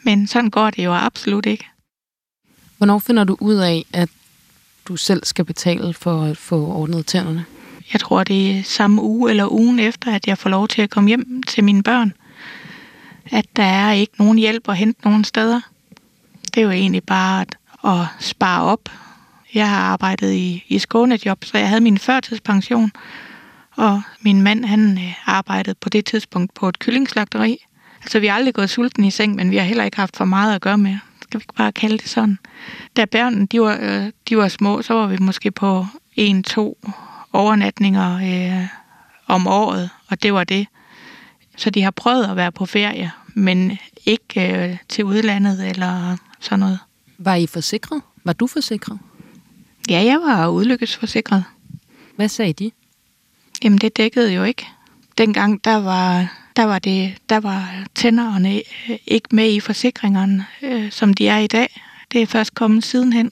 Men 0.03 0.27
sådan 0.27 0.49
går 0.49 0.69
det 0.69 0.85
jo 0.85 0.93
absolut 0.93 1.45
ikke. 1.45 1.65
Hvornår 2.77 2.99
finder 2.99 3.23
du 3.23 3.37
ud 3.39 3.55
af, 3.55 3.85
at 3.93 4.09
du 4.85 4.95
selv 4.95 5.25
skal 5.25 5.45
betale 5.45 5.93
for 5.93 6.23
at 6.23 6.37
få 6.37 6.65
ordnet 6.65 7.05
tænderne? 7.05 7.45
Jeg 7.93 8.01
tror, 8.01 8.23
det 8.23 8.57
er 8.57 8.63
samme 8.63 9.01
uge 9.01 9.29
eller 9.29 9.51
ugen 9.51 9.79
efter, 9.79 10.15
at 10.15 10.27
jeg 10.27 10.37
får 10.37 10.49
lov 10.49 10.67
til 10.67 10.81
at 10.81 10.89
komme 10.89 11.07
hjem 11.07 11.43
til 11.43 11.63
mine 11.63 11.83
børn. 11.83 12.13
At 13.31 13.45
der 13.55 13.63
er 13.63 13.91
ikke 13.91 14.13
nogen 14.19 14.37
hjælp 14.37 14.69
at 14.69 14.77
hente 14.77 15.01
nogen 15.03 15.23
steder. 15.23 15.61
Det 16.55 16.57
er 16.57 16.65
jo 16.65 16.71
egentlig 16.71 17.03
bare 17.03 17.41
at, 17.41 17.57
at 17.85 18.05
spare 18.19 18.63
op. 18.63 18.89
Jeg 19.53 19.69
har 19.69 19.81
arbejdet 19.81 20.33
i, 20.33 20.63
i 20.67 20.79
skånejob, 20.79 21.45
så 21.45 21.57
jeg 21.57 21.67
havde 21.67 21.81
min 21.81 21.97
førtidspension. 21.97 22.91
Og 23.75 24.01
min 24.21 24.41
mand, 24.41 24.65
han 24.65 24.97
øh, 24.97 25.13
arbejdede 25.25 25.75
på 25.81 25.89
det 25.89 26.05
tidspunkt 26.05 26.53
på 26.53 26.69
et 26.69 26.79
kyllingslagteri. 26.79 27.65
Altså, 28.01 28.19
vi 28.19 28.27
har 28.27 28.35
aldrig 28.35 28.53
gået 28.53 28.69
sulten 28.69 29.03
i 29.03 29.11
seng, 29.11 29.35
men 29.35 29.51
vi 29.51 29.57
har 29.57 29.63
heller 29.63 29.83
ikke 29.83 29.97
haft 29.97 30.17
for 30.17 30.25
meget 30.25 30.55
at 30.55 30.61
gøre 30.61 30.77
med. 30.77 30.97
Skal 31.21 31.39
vi 31.39 31.43
ikke 31.43 31.53
bare 31.53 31.71
kalde 31.71 31.97
det 31.97 32.09
sådan? 32.09 32.37
Da 32.97 33.05
børnene, 33.05 33.45
de 33.45 33.61
var, 33.61 33.77
øh, 33.81 34.11
de 34.29 34.37
var 34.37 34.47
små, 34.47 34.81
så 34.81 34.93
var 34.93 35.07
vi 35.07 35.17
måske 35.19 35.51
på 35.51 35.85
en, 36.15 36.43
to 36.43 36.77
overnatninger 37.33 38.15
øh, 38.15 38.67
om 39.27 39.47
året, 39.47 39.89
og 40.07 40.23
det 40.23 40.33
var 40.33 40.43
det. 40.43 40.67
Så 41.57 41.69
de 41.69 41.81
har 41.81 41.91
prøvet 41.91 42.25
at 42.25 42.35
være 42.35 42.51
på 42.51 42.65
ferie, 42.65 43.11
men 43.33 43.77
ikke 44.05 44.53
øh, 44.55 44.77
til 44.89 45.05
udlandet 45.05 45.69
eller 45.69 46.17
sådan 46.39 46.59
noget. 46.59 46.79
Var 47.17 47.35
I 47.35 47.47
forsikret? 47.47 48.01
Var 48.23 48.33
du 48.33 48.47
forsikret? 48.47 48.99
Ja, 49.89 50.03
jeg 50.03 50.19
var 50.21 50.49
ulykkesforsikret. 50.49 51.43
Hvad 52.15 52.29
sagde 52.29 52.53
de? 52.53 52.71
Jamen, 53.63 53.77
det 53.77 53.97
dækkede 53.97 54.33
jo 54.33 54.43
ikke. 54.43 54.67
Dengang, 55.17 55.63
der 55.63 55.75
var, 55.75 56.33
der 56.55 56.63
var, 56.63 56.79
det, 56.79 57.17
der 57.29 57.39
var 57.39 57.85
tænderne 57.95 58.55
øh, 58.89 58.97
ikke 59.07 59.35
med 59.35 59.53
i 59.53 59.59
forsikringerne, 59.59 60.45
øh, 60.61 60.91
som 60.91 61.13
de 61.13 61.27
er 61.27 61.37
i 61.37 61.47
dag. 61.47 61.81
Det 62.11 62.21
er 62.21 62.25
først 62.25 62.53
kommet 62.55 62.85
sidenhen. 62.85 63.31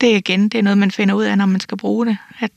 Det 0.00 0.12
er 0.12 0.16
igen, 0.16 0.48
det 0.48 0.58
er 0.58 0.62
noget, 0.62 0.78
man 0.78 0.90
finder 0.90 1.14
ud 1.14 1.24
af, 1.24 1.38
når 1.38 1.46
man 1.46 1.60
skal 1.60 1.78
bruge 1.78 2.06
det, 2.06 2.16
at 2.40 2.50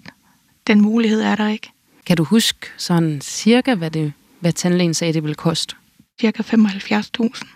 den 0.67 0.81
mulighed 0.81 1.21
er 1.21 1.35
der 1.35 1.47
ikke. 1.47 1.69
Kan 2.05 2.17
du 2.17 2.23
huske 2.23 2.67
sådan 2.77 3.21
cirka, 3.21 3.75
hvad, 3.75 3.91
det, 3.91 4.13
hvad 4.39 4.53
tandlægen 4.53 4.93
sagde, 4.93 5.13
det 5.13 5.23
ville 5.23 5.35
koste? 5.35 5.75
Cirka 6.21 6.43
75.000. 6.43 7.55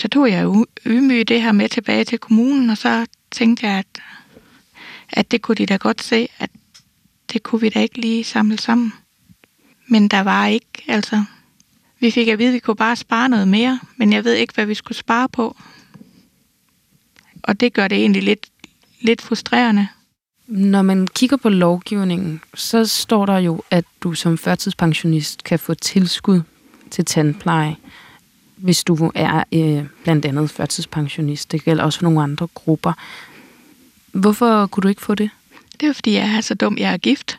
Så 0.00 0.08
tog 0.08 0.30
jeg 0.30 0.42
jo 0.42 0.66
ydmyg 0.86 1.28
det 1.28 1.42
her 1.42 1.52
med 1.52 1.68
tilbage 1.68 2.04
til 2.04 2.18
kommunen, 2.18 2.70
og 2.70 2.78
så 2.78 3.06
tænkte 3.30 3.66
jeg, 3.66 3.78
at, 3.78 4.02
at 5.08 5.30
det 5.30 5.42
kunne 5.42 5.54
de 5.54 5.66
da 5.66 5.76
godt 5.76 6.02
se, 6.02 6.28
at 6.38 6.50
det 7.32 7.42
kunne 7.42 7.60
vi 7.60 7.68
da 7.68 7.80
ikke 7.80 8.00
lige 8.00 8.24
samle 8.24 8.58
sammen. 8.58 8.92
Men 9.88 10.08
der 10.08 10.20
var 10.20 10.46
ikke, 10.46 10.84
altså, 10.88 11.24
vi 12.00 12.10
fik 12.10 12.28
at 12.28 12.38
vide, 12.38 12.48
at 12.48 12.54
vi 12.54 12.58
kunne 12.58 12.76
bare 12.76 12.96
spare 12.96 13.28
noget 13.28 13.48
mere, 13.48 13.80
men 13.96 14.12
jeg 14.12 14.24
ved 14.24 14.34
ikke, 14.34 14.54
hvad 14.54 14.66
vi 14.66 14.74
skulle 14.74 14.98
spare 14.98 15.28
på. 15.28 15.56
Og 17.42 17.60
det 17.60 17.72
gør 17.72 17.88
det 17.88 17.98
egentlig 17.98 18.22
lidt, 18.22 18.46
lidt 19.00 19.22
frustrerende. 19.22 19.88
Når 20.46 20.82
man 20.82 21.06
kigger 21.06 21.36
på 21.36 21.48
lovgivningen, 21.48 22.40
så 22.54 22.86
står 22.86 23.26
der 23.26 23.38
jo, 23.38 23.62
at 23.70 23.84
du 24.02 24.14
som 24.14 24.38
førtidspensionist 24.38 25.44
kan 25.44 25.58
få 25.58 25.74
tilskud 25.74 26.40
til 26.92 27.04
tandpleje, 27.04 27.76
hvis 28.56 28.84
du 28.84 29.12
er 29.14 29.44
øh, 29.52 29.84
blandt 30.02 30.24
andet 30.24 30.50
førtidspensionist. 30.50 31.52
Det 31.52 31.64
gælder 31.64 31.84
også 31.84 31.98
for 31.98 32.04
nogle 32.04 32.22
andre 32.22 32.48
grupper. 32.54 32.92
Hvorfor 34.12 34.66
kunne 34.66 34.82
du 34.82 34.88
ikke 34.88 35.02
få 35.02 35.14
det? 35.14 35.30
Det 35.80 35.88
er 35.88 35.92
fordi, 35.92 36.12
jeg 36.12 36.36
er 36.36 36.40
så 36.40 36.54
dum, 36.54 36.78
jeg 36.78 36.92
er 36.92 36.96
gift. 36.96 37.38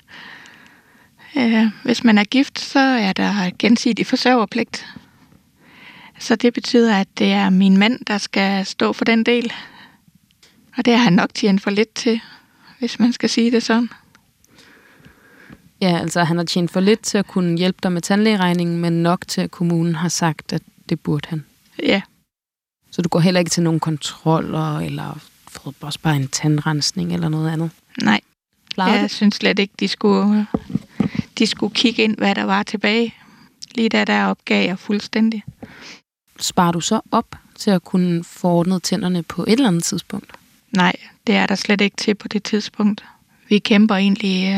Øh, 1.38 1.66
hvis 1.84 2.04
man 2.04 2.18
er 2.18 2.24
gift, 2.24 2.60
så 2.60 2.80
er 2.80 3.14
der 3.14 3.52
gensidig 3.60 4.08
forsørgerpligt. 4.08 4.86
Så 6.20 6.36
det 6.36 6.54
betyder, 6.54 6.98
at 6.98 7.08
det 7.18 7.32
er 7.32 7.50
min 7.50 7.78
mand, 7.78 8.06
der 8.06 8.18
skal 8.18 8.66
stå 8.66 8.94
for 8.94 9.06
den 9.06 9.24
del. 9.24 9.54
Og 10.78 10.86
det 10.86 10.98
har 10.98 11.04
han 11.04 11.14
nok 11.14 11.34
tjent 11.34 11.62
for 11.62 11.70
lidt 11.70 11.94
til, 11.94 12.22
hvis 12.80 13.00
man 13.00 13.14
skal 13.14 13.30
sige 13.30 13.52
det 13.52 13.64
sådan. 13.64 13.90
Ja, 15.84 15.98
altså 16.00 16.24
han 16.24 16.38
har 16.38 16.44
tjent 16.44 16.72
for 16.72 16.80
lidt 16.80 17.00
til 17.00 17.18
at 17.18 17.28
kunne 17.28 17.58
hjælpe 17.58 17.80
dig 17.84 17.92
med 17.92 18.02
tandlægeregningen, 18.02 18.78
men 18.78 19.04
nok 19.04 19.28
til, 19.28 19.42
at 19.42 19.52
kommunen 19.52 19.96
har 19.96 20.10
sagt, 20.10 20.54
at 20.54 20.62
det 20.90 21.00
burde 21.00 21.30
han. 21.30 21.46
Ja. 21.84 22.02
Så 22.92 23.02
du 23.02 23.10
går 23.10 23.20
heller 23.20 23.40
ikke 23.40 23.50
til 23.50 23.64
nogen 23.64 23.80
kontroller, 23.80 24.80
eller 24.80 25.20
får 25.48 25.74
også 25.82 26.00
bare 26.00 26.16
en 26.16 26.28
tandrensning 26.28 27.14
eller 27.14 27.30
noget 27.30 27.52
andet? 27.52 27.72
Nej. 28.02 28.22
Klarer 28.74 29.00
jeg 29.00 29.10
synes 29.10 29.36
slet 29.36 29.60
ikke, 29.60 29.74
de 29.80 29.88
skulle, 29.88 30.48
de 31.40 31.48
skulle 31.48 31.74
kigge 31.74 32.04
ind, 32.04 32.18
hvad 32.18 32.36
der 32.36 32.44
var 32.44 32.64
tilbage. 32.64 33.14
Lige 33.76 33.90
da 33.90 34.06
der 34.06 34.26
opgav 34.26 34.66
jeg 34.66 34.80
fuldstændig. 34.80 35.44
Sparer 36.40 36.72
du 36.72 36.80
så 36.80 37.02
op 37.12 37.36
til 37.56 37.72
at 37.72 37.84
kunne 37.84 38.24
få 38.24 38.48
ordnet 38.48 38.84
tænderne 38.84 39.24
på 39.24 39.44
et 39.44 39.52
eller 39.52 39.68
andet 39.68 39.84
tidspunkt? 39.84 40.32
Nej, 40.72 40.96
det 41.28 41.36
er 41.36 41.46
der 41.46 41.56
slet 41.56 41.82
ikke 41.82 41.98
til 41.98 42.16
på 42.16 42.28
det 42.28 42.44
tidspunkt. 42.44 43.06
Vi 43.50 43.60
kæmper 43.60 43.96
egentlig... 43.96 44.54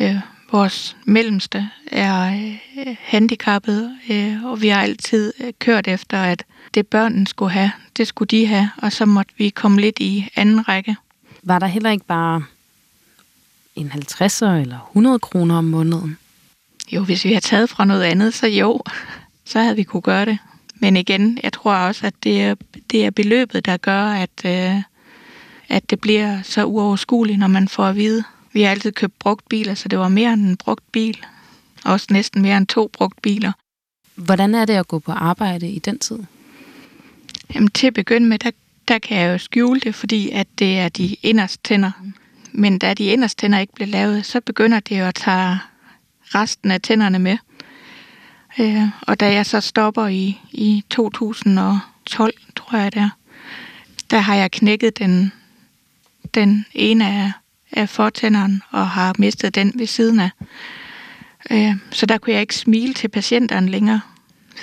Øh, 0.00 0.06
øh, 0.08 0.20
vores 0.54 0.96
mellemste 1.04 1.70
er 1.86 2.48
øh, 2.78 2.96
handicappet, 3.00 3.98
øh, 4.10 4.44
og 4.44 4.62
vi 4.62 4.68
har 4.68 4.82
altid 4.82 5.32
øh, 5.40 5.52
kørt 5.58 5.88
efter, 5.88 6.22
at 6.22 6.44
det 6.74 6.86
børnene 6.86 7.26
skulle 7.26 7.52
have, 7.52 7.72
det 7.96 8.06
skulle 8.06 8.28
de 8.28 8.46
have, 8.46 8.70
og 8.76 8.92
så 8.92 9.04
måtte 9.06 9.34
vi 9.36 9.48
komme 9.48 9.80
lidt 9.80 9.98
i 10.00 10.28
anden 10.36 10.68
række. 10.68 10.96
Var 11.42 11.58
der 11.58 11.66
heller 11.66 11.90
ikke 11.90 12.06
bare 12.06 12.42
en 13.76 13.92
50'er 13.92 14.46
eller 14.46 14.88
100 14.90 15.18
kroner 15.18 15.58
om 15.58 15.64
måneden? 15.64 16.18
Jo, 16.92 17.04
hvis 17.04 17.24
vi 17.24 17.32
har 17.32 17.40
taget 17.40 17.70
fra 17.70 17.84
noget 17.84 18.02
andet, 18.02 18.34
så 18.34 18.46
jo, 18.46 18.82
så 19.44 19.60
havde 19.60 19.76
vi 19.76 19.82
kunne 19.82 20.02
gøre 20.02 20.24
det. 20.24 20.38
Men 20.74 20.96
igen, 20.96 21.38
jeg 21.42 21.52
tror 21.52 21.74
også, 21.74 22.06
at 22.06 22.14
det 22.22 22.42
er, 22.42 22.54
det 22.90 23.06
er 23.06 23.10
beløbet, 23.10 23.66
der 23.66 23.76
gør, 23.76 24.02
at, 24.02 24.44
øh, 24.44 24.82
at 25.68 25.90
det 25.90 26.00
bliver 26.00 26.42
så 26.42 26.64
uoverskueligt, 26.64 27.38
når 27.38 27.46
man 27.46 27.68
får 27.68 27.84
at 27.84 27.96
vide. 27.96 28.24
Vi 28.54 28.62
har 28.62 28.70
altid 28.70 28.92
købt 28.92 29.18
brugt 29.18 29.48
biler, 29.48 29.74
så 29.74 29.88
det 29.88 29.98
var 29.98 30.08
mere 30.08 30.32
end 30.32 30.46
en 30.46 30.56
brugt 30.56 30.92
bil. 30.92 31.24
Også 31.84 32.06
næsten 32.10 32.42
mere 32.42 32.56
end 32.56 32.66
to 32.66 32.90
brugt 32.92 33.22
biler. 33.22 33.52
Hvordan 34.14 34.54
er 34.54 34.64
det 34.64 34.74
at 34.74 34.88
gå 34.88 34.98
på 34.98 35.12
arbejde 35.12 35.70
i 35.70 35.78
den 35.78 35.98
tid? 35.98 36.18
Jamen, 37.54 37.68
til 37.68 37.86
at 37.86 37.94
begynde 37.94 38.26
med, 38.26 38.38
der, 38.38 38.50
der 38.88 38.98
kan 38.98 39.18
jeg 39.18 39.32
jo 39.32 39.38
skjule 39.38 39.80
det, 39.80 39.94
fordi 39.94 40.30
at 40.30 40.46
det 40.58 40.78
er 40.78 40.88
de 40.88 41.16
inderste 41.22 41.62
tænder. 41.64 41.90
Men 42.52 42.78
da 42.78 42.94
de 42.94 43.04
inderste 43.04 43.40
tænder 43.40 43.58
ikke 43.58 43.74
bliver 43.74 43.88
lavet, 43.88 44.26
så 44.26 44.40
begynder 44.40 44.80
det 44.80 44.98
jo 44.98 45.04
at 45.04 45.14
tage 45.14 45.58
resten 46.34 46.70
af 46.70 46.80
tænderne 46.80 47.18
med. 47.18 47.36
Øh, 48.58 48.88
og 49.00 49.20
da 49.20 49.32
jeg 49.32 49.46
så 49.46 49.60
stopper 49.60 50.06
i, 50.06 50.40
i 50.52 50.84
2012, 50.90 52.34
tror 52.56 52.78
jeg 52.78 52.94
det 52.94 53.00
er, 53.00 53.10
der 54.10 54.18
har 54.18 54.34
jeg 54.34 54.50
knækket 54.50 54.98
den, 54.98 55.32
den 56.34 56.66
ene 56.74 57.08
af, 57.08 57.32
af 57.76 57.88
fortænderen 57.88 58.62
og 58.70 58.88
har 58.88 59.14
mistet 59.18 59.54
den 59.54 59.72
ved 59.74 59.86
siden 59.86 60.20
af. 60.20 60.30
Øh, 61.50 61.76
så 61.90 62.06
der 62.06 62.18
kunne 62.18 62.32
jeg 62.32 62.40
ikke 62.40 62.56
smile 62.56 62.94
til 62.94 63.08
patienterne 63.08 63.70
længere, 63.70 64.00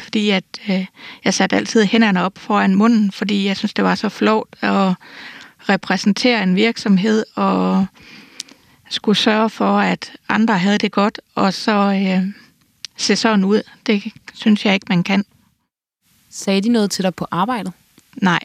fordi 0.03 0.29
at 0.29 0.43
øh, 0.69 0.85
jeg 1.25 1.33
satte 1.33 1.55
altid 1.55 1.85
hænderne 1.85 2.23
op 2.23 2.37
foran 2.37 2.75
munden, 2.75 3.11
fordi 3.11 3.45
jeg 3.45 3.57
synes, 3.57 3.73
det 3.73 3.83
var 3.83 3.95
så 3.95 4.09
flot 4.09 4.47
at 4.61 4.93
repræsentere 5.69 6.43
en 6.43 6.55
virksomhed 6.55 7.25
og 7.35 7.85
skulle 8.89 9.17
sørge 9.17 9.49
for, 9.49 9.79
at 9.79 10.11
andre 10.29 10.57
havde 10.57 10.77
det 10.77 10.91
godt, 10.91 11.21
og 11.35 11.53
så 11.53 11.71
øh, 11.71 12.33
se 12.97 13.15
sådan 13.15 13.45
ud. 13.45 13.61
Det 13.85 14.03
synes 14.33 14.65
jeg 14.65 14.73
ikke, 14.73 14.85
man 14.89 15.03
kan. 15.03 15.25
Sagde 16.29 16.61
de 16.61 16.69
noget 16.69 16.91
til 16.91 17.03
dig 17.03 17.15
på 17.15 17.27
arbejdet? 17.31 17.73
Nej, 18.15 18.39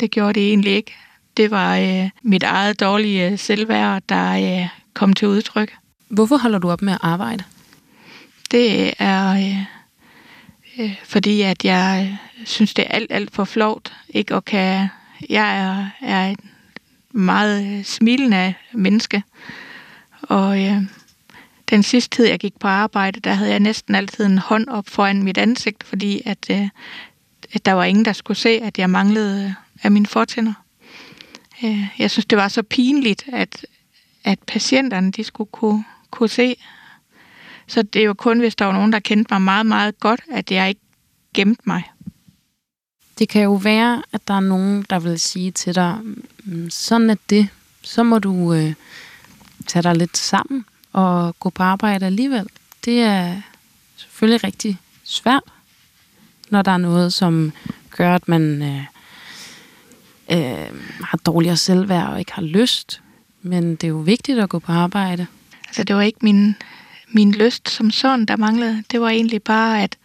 det 0.00 0.10
gjorde 0.10 0.32
det 0.32 0.48
egentlig 0.48 0.72
ikke. 0.72 0.94
Det 1.36 1.50
var 1.50 1.76
øh, 1.76 2.10
mit 2.22 2.42
eget 2.42 2.80
dårlige 2.80 3.38
selvværd, 3.38 4.02
der 4.08 4.60
øh, 4.60 4.68
kom 4.94 5.12
til 5.12 5.28
udtryk. 5.28 5.74
Hvorfor 6.08 6.36
holder 6.36 6.58
du 6.58 6.70
op 6.70 6.82
med 6.82 6.92
at 6.92 6.98
arbejde? 7.02 7.44
Det 8.50 8.94
er 8.98 9.30
øh, 9.32 9.64
øh, 10.78 10.94
fordi, 11.04 11.42
at 11.42 11.64
jeg 11.64 12.18
øh, 12.40 12.46
synes, 12.46 12.74
det 12.74 12.84
er 12.86 12.94
alt, 12.94 13.12
alt 13.12 13.34
for 13.34 13.44
flot. 13.44 13.92
Ikke 14.08 14.34
at 14.34 14.44
kan... 14.44 14.88
Jeg 15.30 15.58
er, 15.58 15.90
er 16.00 16.30
et 16.30 16.40
meget 17.12 17.78
øh, 17.78 17.84
smilende 17.84 18.54
menneske, 18.72 19.22
og 20.22 20.64
øh, 20.64 20.82
den 21.70 21.82
sidste 21.82 22.16
tid, 22.16 22.26
jeg 22.26 22.38
gik 22.38 22.58
på 22.60 22.68
arbejde, 22.68 23.20
der 23.20 23.32
havde 23.32 23.50
jeg 23.50 23.60
næsten 23.60 23.94
altid 23.94 24.24
en 24.24 24.38
hånd 24.38 24.68
op 24.68 24.88
foran 24.88 25.22
mit 25.22 25.38
ansigt, 25.38 25.84
fordi 25.84 26.22
at, 26.24 26.46
øh, 26.50 26.68
at 27.52 27.66
der 27.66 27.72
var 27.72 27.84
ingen, 27.84 28.04
der 28.04 28.12
skulle 28.12 28.38
se, 28.38 28.48
at 28.48 28.78
jeg 28.78 28.90
manglede 28.90 29.44
øh, 29.44 29.52
af 29.82 29.90
mine 29.90 30.06
fortænder. 30.06 30.52
Øh, 31.64 31.84
jeg 31.98 32.10
synes, 32.10 32.26
det 32.26 32.38
var 32.38 32.48
så 32.48 32.62
pinligt, 32.62 33.24
at, 33.32 33.66
at 34.24 34.38
patienterne 34.46 35.12
de 35.12 35.24
skulle 35.24 35.50
kunne, 35.52 35.84
kunne 36.10 36.28
se. 36.28 36.56
Så 37.66 37.82
det 37.82 38.00
er 38.00 38.06
jo 38.06 38.14
kun, 38.14 38.38
hvis 38.38 38.56
der 38.56 38.64
var 38.64 38.72
nogen, 38.72 38.92
der 38.92 38.98
kendte 38.98 39.34
mig 39.34 39.42
meget, 39.42 39.66
meget 39.66 40.00
godt, 40.00 40.20
at 40.32 40.50
jeg 40.50 40.68
ikke 40.68 40.80
gemte 41.34 41.62
mig. 41.64 41.82
Det 43.18 43.28
kan 43.28 43.42
jo 43.42 43.54
være, 43.54 44.02
at 44.12 44.28
der 44.28 44.34
er 44.34 44.40
nogen, 44.40 44.86
der 44.90 44.98
vil 44.98 45.20
sige 45.20 45.50
til 45.50 45.74
dig, 45.74 45.98
mm, 46.44 46.70
sådan 46.70 47.10
er 47.10 47.16
det. 47.30 47.48
Så 47.82 48.02
må 48.02 48.18
du 48.18 48.54
øh, 48.54 48.74
tage 49.66 49.82
dig 49.82 49.96
lidt 49.96 50.16
sammen 50.16 50.64
og 50.92 51.38
gå 51.40 51.50
på 51.50 51.62
arbejde 51.62 52.06
alligevel. 52.06 52.48
Det 52.84 53.00
er 53.00 53.42
selvfølgelig 53.96 54.44
rigtig 54.44 54.78
svært, 55.04 55.42
når 56.50 56.62
der 56.62 56.72
er 56.72 56.76
noget, 56.76 57.12
som 57.12 57.52
gør, 57.90 58.14
at 58.14 58.28
man 58.28 58.62
øh, 58.62 58.84
øh, 60.32 60.80
har 61.04 61.18
dårligere 61.26 61.56
selvværd 61.56 62.08
og 62.08 62.18
ikke 62.18 62.32
har 62.32 62.42
lyst. 62.42 63.02
Men 63.42 63.70
det 63.70 63.84
er 63.84 63.88
jo 63.88 63.96
vigtigt 63.96 64.38
at 64.38 64.48
gå 64.48 64.58
på 64.58 64.72
arbejde. 64.72 65.26
Altså, 65.66 65.84
det 65.84 65.96
var 65.96 66.02
ikke 66.02 66.18
min, 66.22 66.56
min 67.08 67.32
lyst 67.32 67.70
som 67.70 67.90
sådan, 67.90 68.26
der 68.26 68.36
manglede. 68.36 68.82
Det 68.90 69.00
var 69.00 69.08
egentlig 69.08 69.42
bare, 69.42 69.82
at, 69.82 69.98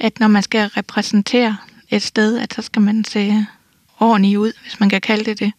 at 0.00 0.20
når 0.20 0.28
man 0.28 0.42
skal 0.42 0.68
repræsentere 0.68 1.56
et 1.90 2.02
sted, 2.02 2.38
at 2.38 2.54
så 2.54 2.62
skal 2.62 2.82
man 2.82 3.04
se 3.04 3.46
ordentligt 3.98 4.38
ud, 4.38 4.52
hvis 4.62 4.80
man 4.80 4.88
kan 4.88 5.00
kalde 5.00 5.24
det 5.24 5.40
det. 5.40 5.52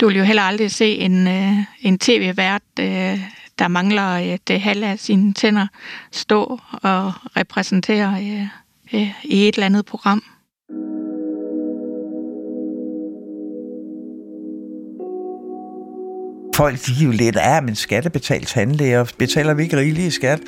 Du 0.00 0.06
vil 0.06 0.16
jo 0.16 0.24
heller 0.24 0.42
aldrig 0.42 0.70
se 0.70 0.96
en, 0.96 1.28
øh, 1.28 1.58
en 1.80 1.98
tv-vært, 1.98 2.62
øh, 2.80 3.20
der 3.58 3.68
mangler 3.68 4.32
øh, 4.32 4.38
det 4.48 4.60
halve 4.60 4.86
af 4.86 4.98
sine 4.98 5.32
tænder, 5.32 5.66
stå 6.10 6.60
og 6.72 7.12
repræsentere 7.36 8.24
øh, 8.24 8.46
øh, 8.92 9.10
i 9.24 9.48
et 9.48 9.54
eller 9.54 9.66
andet 9.66 9.86
program. 9.86 10.22
Folk 16.54 16.86
de 16.86 16.92
er 17.00 17.04
jo 17.04 17.10
lidt, 17.10 17.36
ja, 17.36 17.60
men 17.60 17.74
skattebetalt 17.74 18.48
tandlæger, 18.48 19.04
betaler 19.18 19.54
vi 19.54 19.62
ikke 19.62 19.76
rigeligt 19.76 20.06
i 20.06 20.10
skat? 20.10 20.40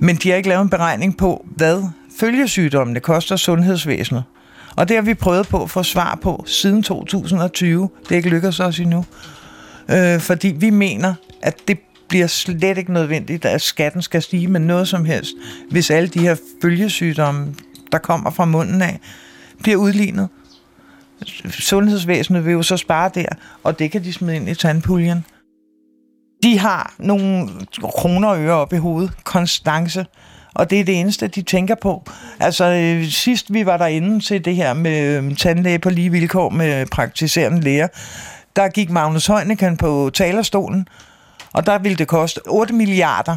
Men 0.00 0.16
de 0.16 0.28
har 0.28 0.36
ikke 0.36 0.48
lavet 0.48 0.62
en 0.62 0.70
beregning 0.70 1.16
på, 1.16 1.46
hvad 1.56 1.82
følgesygdommene 2.20 3.00
koster 3.00 3.36
sundhedsvæsenet. 3.36 4.24
Og 4.76 4.88
det 4.88 4.96
har 4.96 5.02
vi 5.02 5.14
prøvet 5.14 5.48
på 5.48 5.62
at 5.62 5.70
få 5.70 5.82
svar 5.82 6.18
på 6.22 6.44
siden 6.46 6.82
2020. 6.82 7.88
Det 8.02 8.12
er 8.12 8.16
ikke 8.16 8.28
lykkedes 8.28 8.60
os 8.60 8.78
endnu. 8.78 9.04
Øh, 9.90 10.20
fordi 10.20 10.48
vi 10.48 10.70
mener, 10.70 11.14
at 11.42 11.68
det 11.68 11.78
bliver 12.08 12.26
slet 12.26 12.78
ikke 12.78 12.92
nødvendigt, 12.92 13.44
at 13.44 13.62
skatten 13.62 14.02
skal 14.02 14.22
stige 14.22 14.48
med 14.48 14.60
noget 14.60 14.88
som 14.88 15.04
helst, 15.04 15.32
hvis 15.70 15.90
alle 15.90 16.08
de 16.08 16.20
her 16.20 16.36
følgesygdomme, 16.62 17.54
der 17.92 17.98
kommer 17.98 18.30
fra 18.30 18.44
munden 18.44 18.82
af, 18.82 19.00
bliver 19.62 19.76
udlignet. 19.76 20.28
Sundhedsvæsenet 21.50 22.44
vil 22.44 22.52
jo 22.52 22.62
så 22.62 22.76
spare 22.76 23.10
der, 23.14 23.28
og 23.64 23.78
det 23.78 23.90
kan 23.90 24.04
de 24.04 24.12
smide 24.12 24.36
ind 24.36 24.48
i 24.48 24.54
tandpuljen. 24.54 25.24
De 26.42 26.58
har 26.58 26.94
nogle 26.98 27.48
kroner 27.82 28.28
og 28.28 28.42
øre 28.42 28.54
op 28.54 28.72
i 28.72 28.76
hovedet, 28.76 29.12
konstance, 29.24 30.06
og 30.54 30.70
det 30.70 30.80
er 30.80 30.84
det 30.84 31.00
eneste, 31.00 31.28
de 31.28 31.42
tænker 31.42 31.74
på. 31.74 32.04
Altså, 32.40 32.64
øh, 32.64 33.04
sidst 33.04 33.52
vi 33.52 33.66
var 33.66 33.76
derinde 33.76 34.20
til 34.20 34.44
det 34.44 34.56
her 34.56 34.74
med 34.74 35.24
øh, 35.24 35.36
tandlæge 35.36 35.78
på 35.78 35.90
lige 35.90 36.10
vilkår 36.10 36.48
med 36.48 36.86
praktiserende 36.86 37.60
læger, 37.60 37.88
der 38.56 38.68
gik 38.68 38.90
Magnus 38.90 39.26
Heunicke 39.26 39.76
på 39.78 40.10
talerstolen, 40.14 40.88
og 41.52 41.66
der 41.66 41.78
ville 41.78 41.96
det 41.96 42.08
koste 42.08 42.40
8 42.46 42.74
milliarder. 42.74 43.36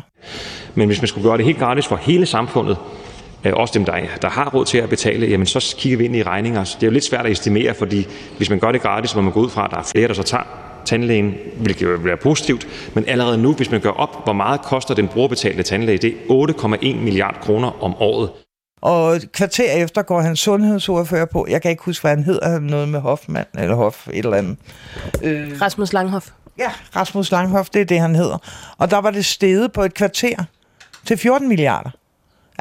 Men 0.75 0.87
hvis 0.87 1.01
man 1.01 1.07
skulle 1.07 1.29
gøre 1.29 1.37
det 1.37 1.45
helt 1.45 1.59
gratis 1.59 1.87
for 1.87 1.95
hele 1.95 2.25
samfundet, 2.25 2.77
også 3.45 3.71
dem, 3.73 3.85
der, 3.85 3.93
der 4.21 4.29
har 4.29 4.49
råd 4.49 4.65
til 4.65 4.77
at 4.77 4.89
betale, 4.89 5.27
jamen 5.27 5.47
så 5.47 5.75
kigger 5.77 5.97
vi 5.97 6.05
ind 6.05 6.15
i 6.15 6.23
regninger. 6.23 6.63
Så 6.63 6.77
det 6.79 6.83
er 6.83 6.87
jo 6.87 6.93
lidt 6.93 7.03
svært 7.03 7.25
at 7.25 7.31
estimere, 7.31 7.73
fordi 7.73 8.07
hvis 8.37 8.49
man 8.49 8.59
gør 8.59 8.71
det 8.71 8.81
gratis, 8.81 9.15
må 9.15 9.21
man 9.21 9.33
gå 9.33 9.39
ud 9.39 9.49
fra, 9.49 9.65
at 9.65 9.71
der 9.71 9.77
er 9.77 9.83
flere, 9.83 10.07
der 10.07 10.13
så 10.13 10.23
tager 10.23 10.43
tandlægen, 10.85 11.35
hvilket 11.57 11.87
vil 11.87 12.03
være 12.03 12.17
positivt. 12.17 12.67
Men 12.93 13.05
allerede 13.07 13.37
nu, 13.37 13.53
hvis 13.53 13.71
man 13.71 13.81
gør 13.81 13.89
op, 13.89 14.23
hvor 14.23 14.33
meget 14.33 14.61
koster 14.61 14.93
den 14.93 15.07
brugerbetalte 15.07 15.63
tandlæge, 15.63 15.97
det 15.97 16.13
er 16.29 16.33
8,1 16.73 16.95
milliard 16.95 17.37
kroner 17.41 17.83
om 17.83 17.95
året. 17.95 18.29
Og 18.81 19.15
et 19.15 19.31
kvarter 19.31 19.71
efter 19.71 20.01
går 20.01 20.21
han 20.21 20.35
sundhedsordfører 20.35 21.25
på. 21.25 21.47
Jeg 21.49 21.61
kan 21.61 21.71
ikke 21.71 21.83
huske, 21.83 22.03
hvad 22.03 22.11
han 22.11 22.23
hedder. 22.23 22.59
Noget 22.59 22.89
med 22.89 22.99
Hoffmann 22.99 23.47
eller 23.57 23.75
Hoff, 23.75 24.07
et 24.07 24.17
eller 24.17 24.37
andet. 24.37 24.57
Øh, 25.23 25.61
Rasmus 25.61 25.93
Langhoff. 25.93 26.27
Ja, 26.59 26.71
Rasmus 26.95 27.31
Langhoff, 27.31 27.69
det 27.69 27.81
er 27.81 27.85
det, 27.85 27.99
han 27.99 28.15
hedder. 28.15 28.37
Og 28.77 28.91
der 28.91 28.97
var 28.97 29.11
det 29.11 29.25
steget 29.25 29.71
på 29.71 29.83
et 29.83 29.93
kvarter 29.93 30.43
til 31.05 31.17
14 31.17 31.47
milliarder. 31.47 31.89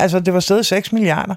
Altså, 0.00 0.21
det 0.21 0.35
var 0.35 0.40
steget 0.40 0.66
6 0.66 0.92
milliarder. 0.92 1.35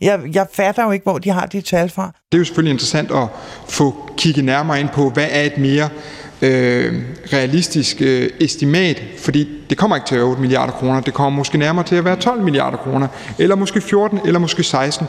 Jeg, 0.00 0.20
jeg 0.32 0.46
fatter 0.52 0.84
jo 0.84 0.90
ikke, 0.90 1.02
hvor 1.02 1.18
de 1.18 1.30
har 1.30 1.46
de 1.46 1.60
tal 1.60 1.90
fra. 1.90 2.12
Det 2.32 2.38
er 2.38 2.38
jo 2.38 2.44
selvfølgelig 2.44 2.72
interessant 2.72 3.10
at 3.10 3.28
få 3.68 4.10
kigget 4.16 4.44
nærmere 4.44 4.80
ind 4.80 4.88
på, 4.88 5.10
hvad 5.10 5.26
er 5.30 5.42
et 5.42 5.58
mere 5.58 5.88
øh, 6.42 7.02
realistisk 7.32 7.96
øh, 8.00 8.30
estimat, 8.40 9.02
fordi 9.18 9.48
det 9.70 9.78
kommer 9.78 9.96
ikke 9.96 10.06
til 10.06 10.14
at 10.14 10.18
være 10.18 10.28
8 10.28 10.40
milliarder 10.40 10.72
kroner, 10.72 11.00
det 11.00 11.14
kommer 11.14 11.36
måske 11.36 11.58
nærmere 11.58 11.84
til 11.84 11.96
at 11.96 12.04
være 12.04 12.16
12 12.16 12.42
milliarder 12.42 12.78
kroner, 12.78 13.08
eller 13.38 13.56
måske 13.56 13.80
14, 13.80 14.20
eller 14.24 14.38
måske 14.38 14.62
16. 14.62 15.06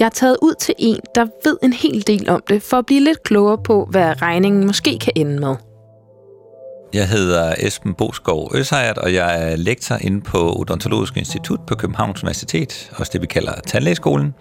Jeg 0.00 0.06
er 0.06 0.10
taget 0.10 0.36
ud 0.42 0.54
til 0.60 0.74
en, 0.78 0.98
der 1.14 1.26
ved 1.44 1.56
en 1.62 1.72
hel 1.72 2.06
del 2.06 2.30
om 2.30 2.42
det, 2.48 2.62
for 2.62 2.76
at 2.76 2.86
blive 2.86 3.00
lidt 3.00 3.22
klogere 3.22 3.58
på, 3.64 3.88
hvad 3.90 4.22
regningen 4.22 4.66
måske 4.66 4.98
kan 4.98 5.12
ende 5.16 5.40
med. 5.40 5.54
Jeg 6.92 7.08
hedder 7.08 7.54
Esben 7.58 7.94
Boskov 7.94 8.50
Øsejert, 8.54 8.98
og 8.98 9.14
jeg 9.14 9.52
er 9.52 9.56
lektor 9.56 9.96
inde 10.00 10.20
på 10.20 10.56
Odontologisk 10.58 11.16
Institut 11.16 11.60
på 11.66 11.74
Københavns 11.74 12.22
Universitet, 12.22 12.90
også 12.96 13.10
det 13.12 13.20
vi 13.20 13.26
kalder 13.26 13.52
Tandlægeskolen. 13.66 14.34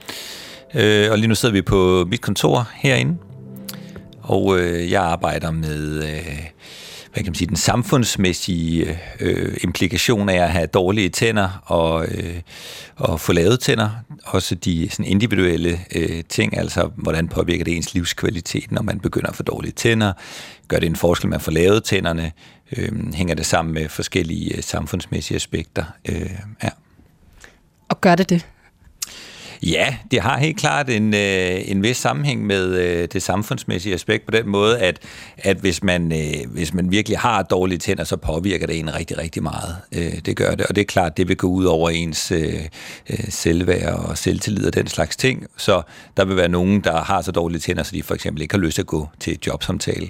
Øh, 0.75 1.11
og 1.11 1.17
lige 1.17 1.27
nu 1.27 1.35
sidder 1.35 1.53
vi 1.53 1.61
på 1.61 2.05
mit 2.09 2.21
kontor 2.21 2.69
herinde, 2.73 3.17
og 4.21 4.59
øh, 4.59 4.91
jeg 4.91 5.03
arbejder 5.03 5.51
med 5.51 6.03
øh, 6.03 6.45
hvad 7.13 7.23
kan 7.23 7.31
man 7.31 7.35
sige, 7.35 7.47
den 7.47 7.55
samfundsmæssige 7.55 8.99
øh, 9.19 9.57
implikation 9.63 10.29
af 10.29 10.43
at 10.43 10.49
have 10.51 10.67
dårlige 10.67 11.09
tænder 11.09 11.63
og, 11.65 12.05
øh, 12.07 12.41
og 12.95 13.19
få 13.19 13.33
lavet 13.33 13.59
tænder. 13.59 13.89
Også 14.25 14.55
de 14.55 14.89
sådan 14.89 15.05
individuelle 15.05 15.79
øh, 15.95 16.23
ting, 16.29 16.57
altså 16.57 16.89
hvordan 16.95 17.27
påvirker 17.27 17.63
det 17.63 17.75
ens 17.75 17.93
livskvalitet, 17.93 18.71
når 18.71 18.81
man 18.81 18.99
begynder 18.99 19.29
at 19.29 19.35
få 19.35 19.43
dårlige 19.43 19.71
tænder. 19.71 20.13
Gør 20.67 20.79
det 20.79 20.87
en 20.87 20.95
forskel 20.95 21.29
man 21.29 21.39
får 21.39 21.45
få 21.45 21.51
lavet 21.51 21.83
tænderne? 21.83 22.31
Øh, 22.77 23.13
hænger 23.13 23.35
det 23.35 23.45
sammen 23.45 23.73
med 23.73 23.89
forskellige 23.89 24.57
øh, 24.57 24.63
samfundsmæssige 24.63 25.35
aspekter? 25.35 25.83
Øh, 26.09 26.29
ja. 26.63 26.69
Og 27.89 28.01
gør 28.01 28.15
det 28.15 28.29
det? 28.29 28.45
Ja, 29.63 29.95
det 30.11 30.21
har 30.21 30.37
helt 30.37 30.57
klart 30.57 30.89
en, 30.89 31.13
øh, 31.13 31.71
en 31.71 31.83
vis 31.83 31.97
sammenhæng 31.97 32.45
med 32.45 32.77
øh, 32.77 33.07
det 33.13 33.23
samfundsmæssige 33.23 33.95
aspekt 33.95 34.25
på 34.25 34.31
den 34.31 34.49
måde, 34.49 34.79
at, 34.79 34.99
at 35.37 35.57
hvis, 35.57 35.83
man, 35.83 36.11
øh, 36.11 36.51
hvis 36.51 36.73
man 36.73 36.91
virkelig 36.91 37.19
har 37.19 37.43
dårlige 37.43 37.77
tænder, 37.77 38.03
så 38.03 38.17
påvirker 38.17 38.67
det 38.67 38.79
en 38.79 38.95
rigtig, 38.95 39.17
rigtig 39.17 39.43
meget. 39.43 39.75
Øh, 39.95 40.19
det 40.25 40.37
gør 40.37 40.55
det, 40.55 40.65
og 40.65 40.75
det 40.75 40.81
er 40.81 40.85
klart, 40.85 41.17
det 41.17 41.27
vil 41.27 41.37
gå 41.37 41.47
ud 41.47 41.65
over 41.65 41.89
ens 41.89 42.31
øh, 42.31 42.53
øh 43.09 43.19
selvværd 43.29 43.93
og 43.93 44.17
selvtillid 44.17 44.67
og 44.67 44.73
den 44.73 44.87
slags 44.87 45.17
ting. 45.17 45.45
Så 45.57 45.81
der 46.17 46.25
vil 46.25 46.35
være 46.35 46.49
nogen, 46.49 46.81
der 46.81 47.01
har 47.01 47.21
så 47.21 47.31
dårlige 47.31 47.59
tænder, 47.59 47.83
så 47.83 47.91
de 47.95 48.03
for 48.03 48.15
eksempel 48.15 48.41
ikke 48.41 48.53
har 48.53 48.61
lyst 48.61 48.75
til 48.75 48.81
at 48.81 48.87
gå 48.87 49.09
til 49.19 49.33
et 49.33 49.47
jobsamtale. 49.47 50.09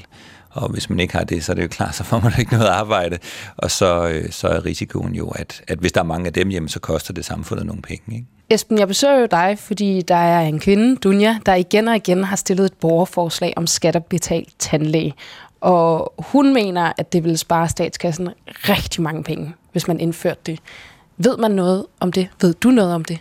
Og 0.49 0.69
hvis 0.69 0.89
man 0.89 0.99
ikke 0.99 1.13
har 1.13 1.23
det, 1.23 1.43
så 1.43 1.51
er 1.51 1.53
det 1.53 1.63
jo 1.63 1.67
klart, 1.67 1.95
så 1.95 2.03
får 2.03 2.19
man 2.19 2.33
ikke 2.39 2.51
noget 2.51 2.67
arbejde. 2.67 3.17
Og 3.57 3.71
så, 3.71 4.07
øh, 4.07 4.31
så 4.31 4.47
er 4.47 4.65
risikoen 4.65 5.15
jo, 5.15 5.29
at, 5.29 5.61
at 5.67 5.79
hvis 5.79 5.91
der 5.91 5.99
er 5.99 6.05
mange 6.05 6.27
af 6.27 6.33
dem 6.33 6.49
hjemme, 6.49 6.69
så 6.69 6.79
koster 6.79 7.13
det 7.13 7.25
samfundet 7.25 7.65
nogle 7.65 7.81
penge. 7.81 8.15
Ikke? 8.15 8.25
Esben, 8.49 8.79
jeg 8.79 8.87
besøger 8.87 9.19
jo 9.19 9.27
dig, 9.31 9.59
fordi 9.59 10.01
der 10.01 10.15
er 10.15 10.41
en 10.41 10.59
kvinde, 10.59 10.95
Dunja, 10.95 11.37
der 11.45 11.55
igen 11.55 11.87
og 11.87 11.95
igen 11.95 12.23
har 12.23 12.35
stillet 12.35 12.65
et 12.65 12.73
borgerforslag 12.73 13.53
om 13.55 13.67
skatterbetalt 13.67 14.49
tandlæge. 14.59 15.13
Og 15.61 16.13
hun 16.17 16.53
mener, 16.53 16.93
at 16.97 17.13
det 17.13 17.23
ville 17.23 17.37
spare 17.37 17.69
statskassen 17.69 18.29
rigtig 18.47 19.01
mange 19.01 19.23
penge, 19.23 19.53
hvis 19.71 19.87
man 19.87 19.99
indførte 19.99 20.39
det. 20.45 20.59
Ved 21.17 21.37
man 21.37 21.51
noget 21.51 21.85
om 21.99 22.11
det? 22.11 22.27
Ved 22.41 22.53
du 22.53 22.69
noget 22.69 22.93
om 22.93 23.05
det? 23.05 23.19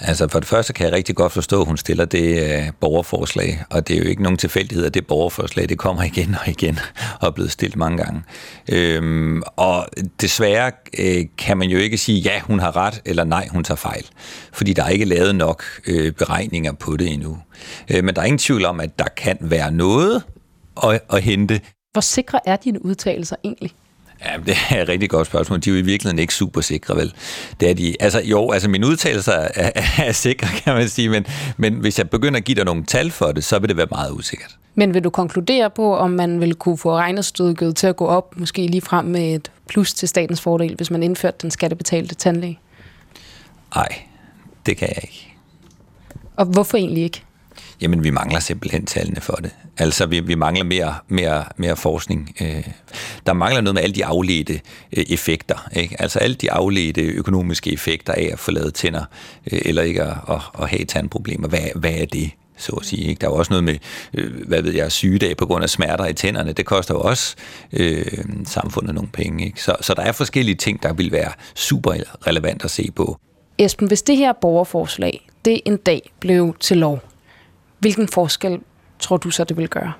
Altså 0.00 0.28
for 0.28 0.40
det 0.40 0.48
første 0.48 0.72
kan 0.72 0.86
jeg 0.86 0.92
rigtig 0.92 1.16
godt 1.16 1.32
forstå, 1.32 1.60
at 1.60 1.66
hun 1.66 1.76
stiller 1.76 2.04
det 2.04 2.42
øh, 2.42 2.72
borgerforslag, 2.80 3.64
og 3.70 3.88
det 3.88 3.96
er 3.96 4.02
jo 4.02 4.08
ikke 4.08 4.22
nogen 4.22 4.38
tilfældighed, 4.38 4.86
at 4.86 4.94
det 4.94 5.06
borgerforslag 5.06 5.68
det 5.68 5.78
kommer 5.78 6.02
igen 6.02 6.36
og 6.40 6.48
igen 6.48 6.78
og 7.20 7.26
er 7.26 7.30
blevet 7.30 7.50
stillet 7.50 7.76
mange 7.76 8.04
gange. 8.04 8.22
Øhm, 8.72 9.42
og 9.56 9.86
desværre 10.20 10.72
øh, 10.98 11.24
kan 11.38 11.56
man 11.56 11.68
jo 11.68 11.78
ikke 11.78 11.98
sige, 11.98 12.20
ja, 12.20 12.40
hun 12.40 12.58
har 12.58 12.76
ret, 12.76 13.02
eller 13.04 13.24
nej, 13.24 13.48
hun 13.50 13.64
tager 13.64 13.76
fejl, 13.76 14.06
fordi 14.52 14.72
der 14.72 14.84
er 14.84 14.88
ikke 14.88 15.04
lavet 15.04 15.34
nok 15.34 15.64
øh, 15.86 16.12
beregninger 16.12 16.72
på 16.72 16.96
det 16.96 17.12
endnu. 17.12 17.38
Øh, 17.90 18.04
men 18.04 18.14
der 18.14 18.20
er 18.20 18.26
ingen 18.26 18.38
tvivl 18.38 18.64
om, 18.64 18.80
at 18.80 18.98
der 18.98 19.08
kan 19.16 19.36
være 19.40 19.70
noget 19.70 20.22
at, 20.82 21.00
at 21.12 21.22
hente. 21.22 21.60
Hvor 21.92 22.00
sikre 22.00 22.48
er 22.48 22.56
dine 22.56 22.84
udtalelser 22.84 23.36
egentlig? 23.44 23.72
Ja, 24.24 24.36
det 24.46 24.56
er 24.70 24.82
et 24.82 24.88
rigtig 24.88 25.10
godt 25.10 25.26
spørgsmål. 25.26 25.60
De 25.60 25.70
er 25.70 25.74
jo 25.74 25.78
i 25.78 25.82
virkeligheden 25.82 26.18
ikke 26.18 26.34
super 26.34 26.60
sikre, 26.60 26.96
vel? 26.96 27.14
Det 27.60 27.70
er 27.70 27.74
de. 27.74 27.96
Altså, 28.00 28.20
jo, 28.20 28.50
altså 28.50 28.68
mine 28.68 28.86
udtalelser 28.86 29.32
er, 29.32 29.70
er, 29.74 29.82
er 29.98 30.12
sikre, 30.12 30.48
kan 30.64 30.74
man 30.74 30.88
sige, 30.88 31.08
men, 31.08 31.26
men 31.56 31.74
hvis 31.74 31.98
jeg 31.98 32.10
begynder 32.10 32.38
at 32.38 32.44
give 32.44 32.54
dig 32.54 32.64
nogle 32.64 32.84
tal 32.84 33.10
for 33.10 33.32
det, 33.32 33.44
så 33.44 33.58
vil 33.58 33.68
det 33.68 33.76
være 33.76 33.86
meget 33.90 34.12
usikkert. 34.12 34.56
Men 34.74 34.94
vil 34.94 35.04
du 35.04 35.10
konkludere 35.10 35.70
på, 35.70 35.96
om 35.96 36.10
man 36.10 36.40
vil 36.40 36.54
kunne 36.54 36.78
få 36.78 36.96
regnestykket 36.96 37.76
til 37.76 37.86
at 37.86 37.96
gå 37.96 38.06
op, 38.06 38.36
måske 38.36 38.66
lige 38.66 38.80
frem 38.80 39.04
med 39.04 39.34
et 39.34 39.50
plus 39.68 39.94
til 39.94 40.08
statens 40.08 40.40
fordel, 40.40 40.74
hvis 40.74 40.90
man 40.90 41.02
indførte 41.02 41.36
den 41.42 41.50
skattebetalte 41.50 42.14
tandlæge? 42.14 42.58
Nej, 43.74 43.88
det 44.66 44.76
kan 44.76 44.88
jeg 44.88 44.98
ikke. 45.02 45.34
Og 46.36 46.44
hvorfor 46.44 46.76
egentlig 46.76 47.02
ikke? 47.02 47.22
Jamen, 47.80 48.04
vi 48.04 48.10
mangler 48.10 48.40
simpelthen 48.40 48.86
tallene 48.86 49.20
for 49.20 49.34
det. 49.34 49.50
Altså, 49.78 50.06
vi, 50.06 50.20
vi 50.20 50.34
mangler 50.34 50.64
mere, 50.64 50.94
mere, 51.08 51.44
mere 51.56 51.76
forskning. 51.76 52.36
Øh, 52.40 52.64
der 53.26 53.32
mangler 53.32 53.60
noget 53.60 53.74
med 53.74 53.82
alle 53.82 53.94
de 53.94 54.04
afledte 54.04 54.60
øh, 54.96 55.04
effekter. 55.08 55.68
Ikke? 55.72 55.96
Altså, 56.02 56.18
alle 56.18 56.36
de 56.36 56.52
afledte 56.52 57.02
økonomiske 57.02 57.72
effekter 57.72 58.12
af 58.12 58.28
at 58.32 58.38
få 58.38 58.50
lavet 58.50 58.74
tænder, 58.74 59.04
øh, 59.52 59.60
eller 59.64 59.82
ikke 59.82 60.02
at, 60.02 60.16
at, 60.28 60.40
at 60.60 60.68
have 60.68 60.84
tandproblemer. 60.84 61.48
Hvad, 61.48 61.60
hvad 61.74 61.92
er 61.92 62.06
det? 62.06 62.30
så 62.56 62.72
at 62.72 62.86
sige. 62.86 63.08
Ikke? 63.08 63.20
Der 63.20 63.26
er 63.26 63.30
jo 63.30 63.36
også 63.36 63.52
noget 63.52 63.64
med, 63.64 63.78
øh, 64.14 64.46
hvad 64.46 64.62
ved 64.62 64.74
jeg, 64.74 64.92
sygedag 64.92 65.36
på 65.36 65.46
grund 65.46 65.62
af 65.62 65.70
smerter 65.70 66.06
i 66.06 66.12
tænderne. 66.12 66.52
Det 66.52 66.66
koster 66.66 66.94
jo 66.94 67.00
også 67.00 67.36
øh, 67.72 68.04
samfundet 68.44 68.94
nogle 68.94 69.10
penge. 69.12 69.46
Ikke? 69.46 69.62
Så, 69.62 69.76
så 69.80 69.94
der 69.94 70.02
er 70.02 70.12
forskellige 70.12 70.54
ting, 70.54 70.82
der 70.82 70.92
vil 70.92 71.12
være 71.12 71.32
super 71.54 71.94
relevant 72.26 72.64
at 72.64 72.70
se 72.70 72.90
på. 72.96 73.18
Esben, 73.58 73.88
hvis 73.88 74.02
det 74.02 74.16
her 74.16 74.32
borgerforslag, 74.32 75.28
det 75.44 75.60
en 75.64 75.76
dag 75.76 76.10
blev 76.20 76.56
til 76.60 76.76
lov, 76.76 77.02
hvilken 77.86 78.08
forskel 78.08 78.60
tror 78.98 79.16
du 79.16 79.30
så, 79.30 79.44
det 79.44 79.56
vil 79.56 79.68
gøre? 79.68 79.92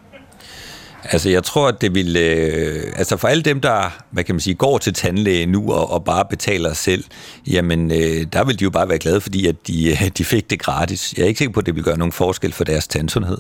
Altså, 1.13 1.31
jeg 1.31 1.45
tror, 1.45 1.69
at 1.69 1.81
det 1.81 1.95
vil... 1.95 2.17
Øh, 2.17 2.93
altså, 2.97 3.17
for 3.17 3.29
alle 3.29 3.43
dem, 3.43 3.61
der, 3.61 4.03
hvad 4.11 4.25
kan 4.25 4.35
man 4.35 4.41
sige, 4.41 4.55
går 4.55 4.79
til 4.79 4.95
tandlæge 4.95 5.47
nu 5.47 5.73
og, 5.73 5.91
og 5.91 6.05
bare 6.05 6.25
betaler 6.31 6.73
selv, 6.73 7.05
jamen, 7.47 7.91
øh, 7.91 8.27
der 8.33 8.45
vil 8.45 8.59
de 8.59 8.65
jo 8.65 8.71
bare 8.71 8.89
være 8.89 8.99
glade, 8.99 9.21
fordi 9.21 9.47
at 9.47 9.67
de, 9.67 9.91
øh, 9.91 10.09
de 10.19 10.25
fik 10.25 10.51
det 10.51 10.59
gratis. 10.59 11.15
Jeg 11.17 11.23
er 11.23 11.27
ikke 11.27 11.39
sikker 11.39 11.53
på, 11.53 11.61
at 11.61 11.67
det 11.67 11.75
vil 11.75 11.85
gøre 11.85 11.99
nogen 11.99 12.13
forskel 12.13 12.53
for 12.53 12.65
deres 12.65 12.89
tandsundhed. 12.89 13.39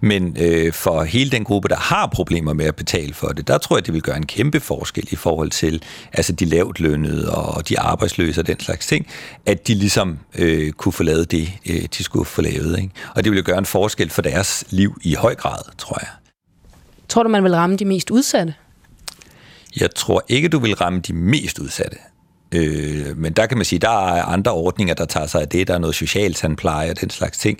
Men 0.00 0.36
øh, 0.40 0.72
for 0.72 1.04
hele 1.04 1.30
den 1.30 1.44
gruppe, 1.44 1.68
der 1.68 1.76
har 1.76 2.06
problemer 2.06 2.52
med 2.52 2.64
at 2.64 2.76
betale 2.76 3.14
for 3.14 3.28
det, 3.28 3.48
der 3.48 3.58
tror 3.58 3.76
jeg, 3.76 3.86
det 3.86 3.94
vil 3.94 4.02
gøre 4.02 4.16
en 4.16 4.26
kæmpe 4.26 4.60
forskel 4.60 5.08
i 5.10 5.16
forhold 5.16 5.50
til 5.50 5.82
altså 6.12 6.32
de 6.32 6.44
lavt 6.44 6.80
lønnede 6.80 7.30
og 7.30 7.68
de 7.68 7.80
arbejdsløse 7.80 8.40
og 8.40 8.46
den 8.46 8.60
slags 8.60 8.86
ting, 8.86 9.06
at 9.46 9.68
de 9.68 9.74
ligesom 9.74 10.18
øh, 10.38 10.72
kunne 10.72 10.92
få 10.92 11.02
lavet 11.02 11.30
det, 11.30 11.52
øh, 11.66 11.82
de 11.98 12.04
skulle 12.04 12.26
få 12.26 12.42
lavet. 12.42 12.78
Ikke? 12.78 12.90
Og 13.14 13.24
det 13.24 13.32
vil 13.32 13.44
gøre 13.44 13.58
en 13.58 13.66
forskel 13.66 14.10
for 14.10 14.22
deres 14.22 14.64
liv 14.70 15.00
i 15.02 15.14
høj 15.14 15.34
grad, 15.34 15.62
tror 15.78 15.98
jeg. 16.00 16.08
Tror 17.10 17.22
du, 17.22 17.28
man 17.28 17.44
vil 17.44 17.54
ramme 17.54 17.76
de 17.76 17.84
mest 17.84 18.10
udsatte? 18.10 18.54
Jeg 19.80 19.94
tror 19.94 20.24
ikke, 20.28 20.48
du 20.48 20.58
vil 20.58 20.74
ramme 20.74 21.00
de 21.00 21.12
mest 21.12 21.58
udsatte. 21.58 21.96
Øh, 22.54 23.16
men 23.16 23.32
der 23.32 23.46
kan 23.46 23.58
man 23.58 23.64
sige, 23.64 23.78
der 23.78 24.14
er 24.14 24.22
andre 24.22 24.52
ordninger, 24.52 24.94
der 24.94 25.04
tager 25.04 25.26
sig 25.26 25.40
af 25.40 25.48
det. 25.48 25.68
Der 25.68 25.74
er 25.74 25.78
noget 25.78 25.96
socialtandpleje 25.96 26.90
og 26.90 27.00
den 27.00 27.10
slags 27.10 27.38
ting. 27.38 27.58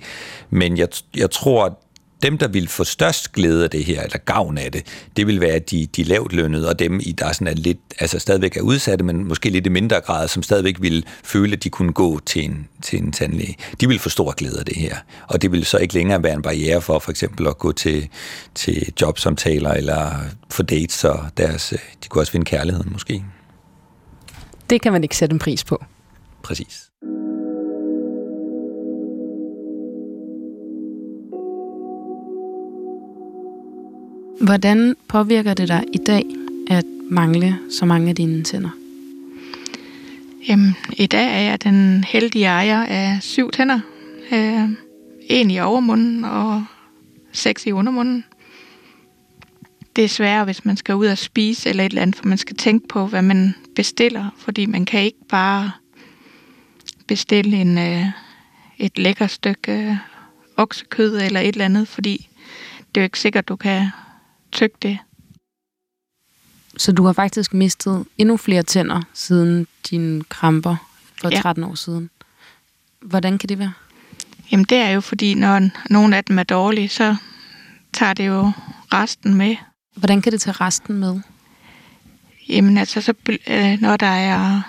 Men 0.51 0.77
jeg, 0.77 0.89
jeg 1.17 1.31
tror, 1.31 1.79
dem, 2.23 2.39
der 2.39 2.49
vil 2.49 2.69
få 2.69 2.85
størst 2.85 3.33
glæde 3.33 3.65
af 3.65 3.71
det 3.71 3.85
her, 3.85 4.03
eller 4.03 4.19
gavn 4.19 4.59
af 4.59 4.73
det, 4.73 4.87
det 5.17 5.27
vil 5.27 5.41
være 5.41 5.59
de, 5.59 5.87
de 5.87 6.03
lavt 6.03 6.33
lønnede, 6.33 6.69
og 6.69 6.79
dem, 6.79 7.01
i 7.03 7.13
der 7.13 7.33
sådan 7.33 7.47
er 7.47 7.55
lidt, 7.55 7.79
altså 7.99 8.19
stadigvæk 8.19 8.57
er 8.57 8.61
udsatte, 8.61 9.05
men 9.05 9.25
måske 9.25 9.51
lidt 9.51 9.67
i 9.67 9.69
mindre 9.71 10.01
grad, 10.01 10.29
som 10.29 10.43
stadigvæk 10.43 10.77
vil 10.81 11.07
føle, 11.25 11.53
at 11.53 11.65
de 11.65 11.71
kunne 11.71 11.93
gå 11.93 12.21
til 12.27 12.45
en, 12.45 12.69
til 12.83 13.03
en 13.03 13.13
tandlæge. 13.13 13.57
De 13.81 13.89
vil 13.89 13.99
få 13.99 14.09
stor 14.09 14.35
glæde 14.35 14.59
af 14.59 14.65
det 14.65 14.77
her. 14.77 14.97
Og 15.29 15.43
det 15.43 15.53
vil 15.53 15.65
så 15.65 15.79
ikke 15.79 15.95
længere 15.95 16.23
være 16.23 16.35
en 16.35 16.43
barriere 16.43 16.81
for 16.81 16.99
for 16.99 17.11
eksempel 17.11 17.47
at 17.47 17.59
gå 17.59 17.73
til, 17.73 18.09
til 18.55 18.93
jobsamtaler, 19.01 19.71
eller 19.71 20.21
få 20.51 20.63
dates, 20.63 21.05
og 21.05 21.31
deres, 21.37 21.75
de 22.05 22.09
kunne 22.09 22.23
også 22.23 22.33
finde 22.33 22.45
kærligheden 22.47 22.93
måske. 22.93 23.25
Det 24.71 24.83
kan 24.83 24.93
man 24.93 25.03
ikke 25.03 25.17
sætte 25.17 25.33
en 25.33 25.39
pris 25.39 25.65
på. 25.65 25.85
Præcis. 26.43 26.90
Hvordan 34.41 34.97
påvirker 35.09 35.55
det 35.55 35.69
dig 35.69 35.85
i 35.93 35.99
dag 36.07 36.25
at 36.71 36.85
mangle 37.11 37.59
så 37.71 37.85
mange 37.85 38.09
af 38.09 38.15
dine 38.15 38.45
tænder? 38.45 38.71
Jamen, 40.49 40.77
i 40.93 41.07
dag 41.07 41.27
er 41.27 41.41
jeg 41.41 41.65
den 41.65 42.05
heldige 42.05 42.45
ejer 42.45 42.85
af 42.85 43.19
syv 43.21 43.51
tænder. 43.51 43.81
Øh, 44.33 44.69
en 45.21 45.51
i 45.51 45.61
overmunden 45.61 46.25
og 46.25 46.65
seks 47.33 47.67
i 47.67 47.73
undermunden. 47.73 48.25
Det 49.97 50.05
er 50.05 50.09
sværere, 50.09 50.45
hvis 50.45 50.65
man 50.65 50.77
skal 50.77 50.95
ud 50.95 51.07
og 51.07 51.19
spise 51.19 51.69
eller 51.69 51.85
et 51.85 51.91
eller 51.91 52.03
andet, 52.03 52.17
for 52.17 52.27
man 52.27 52.39
skal 52.39 52.57
tænke 52.57 52.89
på, 52.89 53.07
hvad 53.07 53.23
man 53.23 53.55
bestiller, 53.77 54.35
fordi 54.39 54.67
man 54.67 54.85
kan 54.85 55.03
ikke 55.03 55.27
bare 55.29 55.71
bestille 57.07 57.57
en, 57.57 57.79
øh, 57.79 58.07
et 58.79 58.99
lækker 58.99 59.27
stykke 59.27 59.73
øh, 59.73 59.97
oksekød 60.57 61.21
eller 61.21 61.41
et 61.41 61.49
eller 61.49 61.65
andet, 61.65 61.89
fordi 61.89 62.29
det 62.79 63.01
er 63.01 63.01
jo 63.01 63.05
ikke 63.05 63.21
sikkert, 63.21 63.49
du 63.49 63.57
kan 63.57 63.87
tygge 64.53 64.77
det. 64.83 64.99
Så 66.77 66.93
du 66.93 67.05
har 67.05 67.13
faktisk 67.13 67.55
mistet 67.55 68.07
endnu 68.19 68.37
flere 68.37 68.63
tænder 68.63 69.03
siden 69.15 69.67
dine 69.91 70.25
kramper 70.25 70.77
for 71.21 71.29
Ja. 71.31 71.41
13 71.41 71.65
år 71.65 71.75
siden. 71.75 72.11
Hvordan 73.01 73.39
kan 73.39 73.49
det 73.49 73.59
være? 73.59 73.73
Jamen 74.53 74.65
det 74.65 74.79
er 74.79 74.91
jo 74.91 75.01
fordi, 75.01 75.35
når 75.35 75.71
nogle 75.91 76.17
af 76.17 76.25
dem 76.25 76.39
er 76.39 76.43
dårlige, 76.43 76.89
så 76.89 77.17
tager 77.93 78.15
det 78.15 78.27
jo 78.27 78.53
resten 78.93 79.35
med. 79.35 79.57
Hvordan 79.97 80.23
kan 80.23 80.33
det 80.33 80.41
tage 80.41 80.55
resten 80.61 80.95
med? 80.99 81.21
Jamen 82.49 82.79
altså, 82.79 83.01
så, 83.01 83.15
øh, 83.49 83.81
når 83.81 83.97
der 83.97 84.07
er 84.07 84.63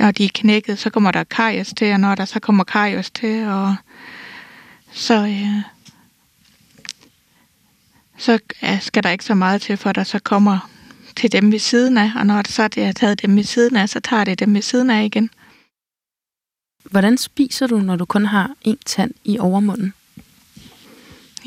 når 0.00 0.10
de 0.10 0.24
er 0.24 0.30
knækket, 0.34 0.78
så 0.78 0.90
kommer 0.90 1.10
der 1.10 1.24
karies 1.24 1.74
til, 1.76 1.92
og 1.92 2.00
når 2.00 2.14
der 2.14 2.24
så 2.24 2.40
kommer 2.40 2.64
karies 2.64 3.10
til, 3.10 3.44
og 3.48 3.76
så, 4.92 5.26
øh, 5.26 5.75
så 8.16 8.38
skal 8.80 9.02
der 9.02 9.10
ikke 9.10 9.24
så 9.24 9.34
meget 9.34 9.62
til, 9.62 9.76
for 9.76 9.92
der 9.92 10.04
så 10.04 10.18
kommer 10.18 10.70
til 11.16 11.32
dem 11.32 11.52
ved 11.52 11.58
siden 11.58 11.98
af, 11.98 12.10
og 12.16 12.26
når 12.26 12.42
det 12.42 12.52
så 12.52 12.62
er 12.62 12.68
det 12.68 12.84
har 12.86 12.92
taget 12.92 13.22
dem 13.22 13.36
ved 13.36 13.44
siden 13.44 13.76
af, 13.76 13.88
så 13.88 14.00
tager 14.00 14.24
det 14.24 14.38
dem 14.38 14.54
ved 14.54 14.62
siden 14.62 14.90
af 14.90 15.04
igen. 15.04 15.30
Hvordan 16.90 17.18
spiser 17.18 17.66
du, 17.66 17.78
når 17.78 17.96
du 17.96 18.04
kun 18.04 18.26
har 18.26 18.50
én 18.68 18.76
tand 18.86 19.14
i 19.24 19.38
overmunden? 19.38 19.94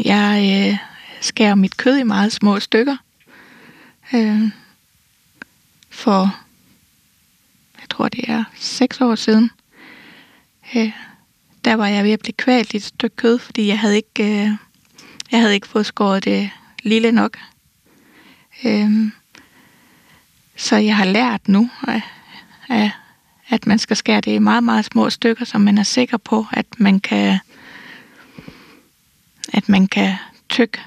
Jeg 0.05 0.67
øh, 0.71 0.77
skærer 1.21 1.55
mit 1.55 1.77
kød 1.77 1.97
i 1.97 2.03
meget 2.03 2.32
små 2.32 2.60
stykker. 2.60 2.97
Øh, 4.13 4.41
for, 5.89 6.39
jeg 7.79 7.89
tror 7.89 8.10
det 8.10 8.29
er 8.29 8.43
seks 8.55 9.01
år 9.01 9.15
siden, 9.15 9.51
øh, 10.75 10.91
der 11.65 11.73
var 11.75 11.88
jeg 11.88 12.03
ved 12.03 12.12
at 12.12 12.19
blive 12.19 12.34
kvalt 12.34 12.73
i 12.73 12.77
et 12.77 12.84
stykke 12.84 13.15
kød, 13.15 13.39
fordi 13.39 13.67
jeg 13.67 13.79
havde 13.79 13.95
ikke, 13.95 14.23
øh, 14.23 14.49
jeg 15.32 15.39
havde 15.39 15.53
ikke 15.53 15.67
fået 15.67 15.86
skåret 15.86 16.23
det 16.23 16.49
lille 16.83 17.11
nok. 17.11 17.37
Øhm, 18.65 19.11
så 20.55 20.75
jeg 20.75 20.97
har 20.97 21.05
lært 21.05 21.47
nu, 21.47 21.69
at, 21.87 22.01
at, 22.69 22.91
at 23.49 23.67
man 23.67 23.79
skal 23.79 23.97
skære 23.97 24.21
det 24.21 24.31
i 24.31 24.39
meget, 24.39 24.63
meget 24.63 24.85
små 24.85 25.09
stykker, 25.09 25.45
så 25.45 25.57
man 25.57 25.77
er 25.77 25.83
sikker 25.83 26.17
på, 26.17 26.45
at 26.51 26.65
man 26.77 26.99
kan 26.99 27.39
at 29.53 29.69
man 29.69 29.87
kan 29.87 30.15
tykke 30.49 30.79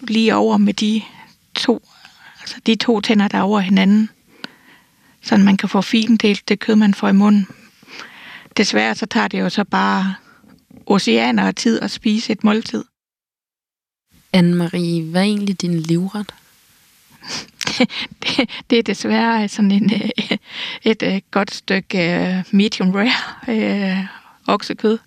lige 0.00 0.34
over 0.34 0.56
med 0.56 0.74
de 0.74 1.02
to, 1.54 1.88
altså 2.40 2.56
de 2.66 2.74
to 2.74 3.00
tænder, 3.00 3.28
der 3.28 3.38
er 3.38 3.42
over 3.42 3.60
hinanden. 3.60 4.10
Så 5.22 5.36
man 5.36 5.56
kan 5.56 5.68
få 5.68 5.80
findelt 5.80 6.48
det 6.48 6.60
kød, 6.60 6.76
man 6.76 6.94
får 6.94 7.08
i 7.08 7.12
munden. 7.12 7.46
Desværre 8.56 8.94
så 8.94 9.06
tager 9.06 9.28
det 9.28 9.40
jo 9.40 9.48
så 9.48 9.64
bare 9.64 10.14
oceaner 10.86 11.46
af 11.46 11.54
tid 11.54 11.80
at 11.80 11.90
spise 11.90 12.32
et 12.32 12.44
måltid. 12.44 12.84
Anne-Marie, 14.32 15.02
hvad 15.10 15.20
er 15.20 15.24
egentlig 15.24 15.60
din 15.60 15.80
livret? 15.80 16.34
Det, 18.22 18.50
det 18.70 18.78
er 18.78 18.82
desværre 18.82 19.48
sådan 19.48 19.70
en, 19.70 19.94
øh, 19.94 20.38
et, 20.82 21.02
et 21.02 21.30
godt 21.30 21.54
stykke 21.54 22.14
øh, 22.14 22.44
medium 22.50 22.90
rare 22.90 23.98
øh, 23.98 24.06
oksekød. 24.46 24.98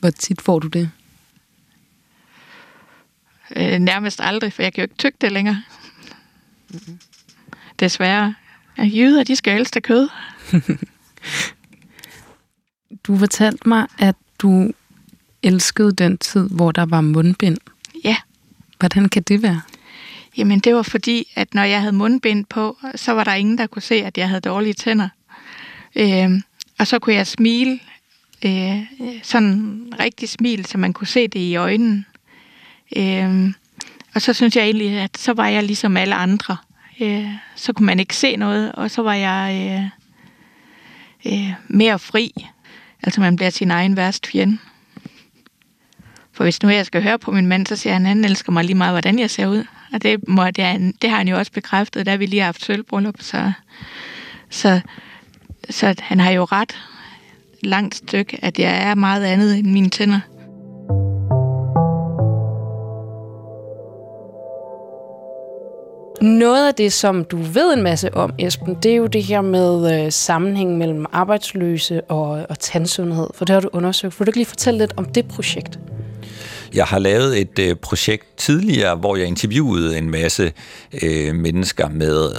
Hvor 0.00 0.10
tit 0.10 0.42
får 0.42 0.58
du 0.58 0.68
det? 0.68 0.90
Øh, 3.56 3.78
nærmest 3.78 4.20
aldrig, 4.20 4.52
for 4.52 4.62
jeg 4.62 4.72
kan 4.72 4.82
jo 4.82 4.84
ikke 4.84 4.94
tygge 4.94 5.16
det 5.20 5.32
længere. 5.32 5.62
Desværre. 7.80 8.34
Ja, 8.78 8.84
jyder, 8.84 9.24
de 9.24 9.36
skal 9.36 9.52
helst 9.52 9.74
have 9.74 9.82
kød. 9.82 10.08
Du 13.04 13.18
fortalte 13.18 13.68
mig, 13.68 13.86
at 13.98 14.16
du 14.38 14.72
elskede 15.42 15.92
den 15.92 16.18
tid, 16.18 16.48
hvor 16.50 16.72
der 16.72 16.86
var 16.86 17.00
mundbind. 17.00 17.58
Ja. 18.04 18.16
Hvordan 18.78 19.08
kan 19.08 19.22
det 19.22 19.42
være? 19.42 19.60
Jamen, 20.36 20.58
det 20.58 20.74
var 20.74 20.82
fordi, 20.82 21.28
at 21.34 21.54
når 21.54 21.62
jeg 21.62 21.80
havde 21.80 21.92
mundbind 21.92 22.44
på, 22.44 22.78
så 22.94 23.12
var 23.12 23.24
der 23.24 23.34
ingen, 23.34 23.58
der 23.58 23.66
kunne 23.66 23.82
se, 23.82 23.94
at 23.94 24.18
jeg 24.18 24.28
havde 24.28 24.40
dårlige 24.40 24.74
tænder. 24.74 25.08
Øhm, 25.96 26.42
og 26.78 26.86
så 26.86 26.98
kunne 26.98 27.14
jeg 27.14 27.26
smile, 27.26 27.80
øh, 28.44 28.78
sådan 29.22 29.82
rigtig 30.00 30.28
smil, 30.28 30.66
så 30.66 30.78
man 30.78 30.92
kunne 30.92 31.06
se 31.06 31.28
det 31.28 31.40
i 31.40 31.56
øjnene. 31.56 32.04
Øhm, 32.96 33.54
og 34.14 34.22
så 34.22 34.32
synes 34.32 34.56
jeg 34.56 34.64
egentlig, 34.64 34.98
at 34.98 35.18
så 35.18 35.32
var 35.32 35.48
jeg 35.48 35.62
ligesom 35.62 35.96
alle 35.96 36.14
andre. 36.14 36.56
Øh, 37.00 37.28
så 37.56 37.72
kunne 37.72 37.86
man 37.86 38.00
ikke 38.00 38.16
se 38.16 38.36
noget, 38.36 38.72
og 38.72 38.90
så 38.90 39.02
var 39.02 39.14
jeg 39.14 39.70
øh, 41.24 41.32
øh, 41.32 41.52
mere 41.68 41.98
fri. 41.98 42.32
Altså 43.02 43.20
man 43.20 43.36
bliver 43.36 43.50
sin 43.50 43.70
egen 43.70 43.96
værst 43.96 44.26
fjende. 44.26 44.58
For 46.34 46.44
hvis 46.44 46.62
nu 46.62 46.68
jeg 46.68 46.86
skal 46.86 47.02
høre 47.02 47.18
på 47.18 47.30
min 47.30 47.46
mand, 47.46 47.66
så 47.66 47.76
siger 47.76 47.92
han, 47.92 48.02
at 48.02 48.08
han 48.08 48.24
elsker 48.24 48.52
mig 48.52 48.64
lige 48.64 48.76
meget, 48.76 48.92
hvordan 48.92 49.18
jeg 49.18 49.30
ser 49.30 49.46
ud. 49.46 49.64
Og 49.92 50.02
det, 50.02 50.28
må, 50.28 50.46
det, 50.46 50.64
er, 50.64 50.92
det 51.02 51.10
har 51.10 51.16
han 51.16 51.28
jo 51.28 51.36
også 51.36 51.52
bekræftet, 51.52 52.06
da 52.06 52.16
vi 52.16 52.26
lige 52.26 52.40
har 52.40 52.46
haft 52.46 52.64
sølvbryllup. 52.64 53.14
Så, 53.20 53.52
så, 54.50 54.80
så 55.70 55.94
han 55.98 56.20
har 56.20 56.30
jo 56.30 56.44
ret 56.44 56.78
langt 57.62 57.94
stykke, 57.94 58.38
at 58.42 58.58
jeg 58.58 58.82
er 58.82 58.94
meget 58.94 59.24
andet 59.24 59.58
end 59.58 59.66
mine 59.66 59.90
tænder. 59.90 60.20
Noget 66.22 66.68
af 66.68 66.74
det, 66.74 66.92
som 66.92 67.24
du 67.24 67.36
ved 67.36 67.74
en 67.76 67.82
masse 67.82 68.14
om, 68.14 68.32
Esben, 68.38 68.74
det 68.74 68.92
er 68.92 68.96
jo 68.96 69.06
det 69.06 69.22
her 69.22 69.40
med 69.40 70.04
øh, 70.04 70.12
sammenhæng 70.12 70.78
mellem 70.78 71.06
arbejdsløse 71.12 72.00
og, 72.00 72.46
og 72.48 72.58
tandsundhed. 72.58 73.26
For 73.34 73.44
det 73.44 73.52
har 73.52 73.60
du 73.60 73.68
undersøgt. 73.72 74.20
Vil 74.20 74.26
du 74.26 74.30
ikke 74.30 74.38
lige 74.38 74.46
fortælle 74.46 74.78
lidt 74.78 74.94
om 74.96 75.04
det 75.04 75.28
projekt? 75.28 75.78
Jeg 76.74 76.84
har 76.84 76.98
lavet 76.98 77.40
et 77.40 77.58
øh, 77.58 77.76
projekt 77.76 78.36
tidligere, 78.36 78.96
hvor 78.96 79.16
jeg 79.16 79.26
interviewede 79.26 79.98
en 79.98 80.10
masse 80.10 80.52
øh, 81.02 81.34
mennesker 81.34 81.88
med 81.88 82.32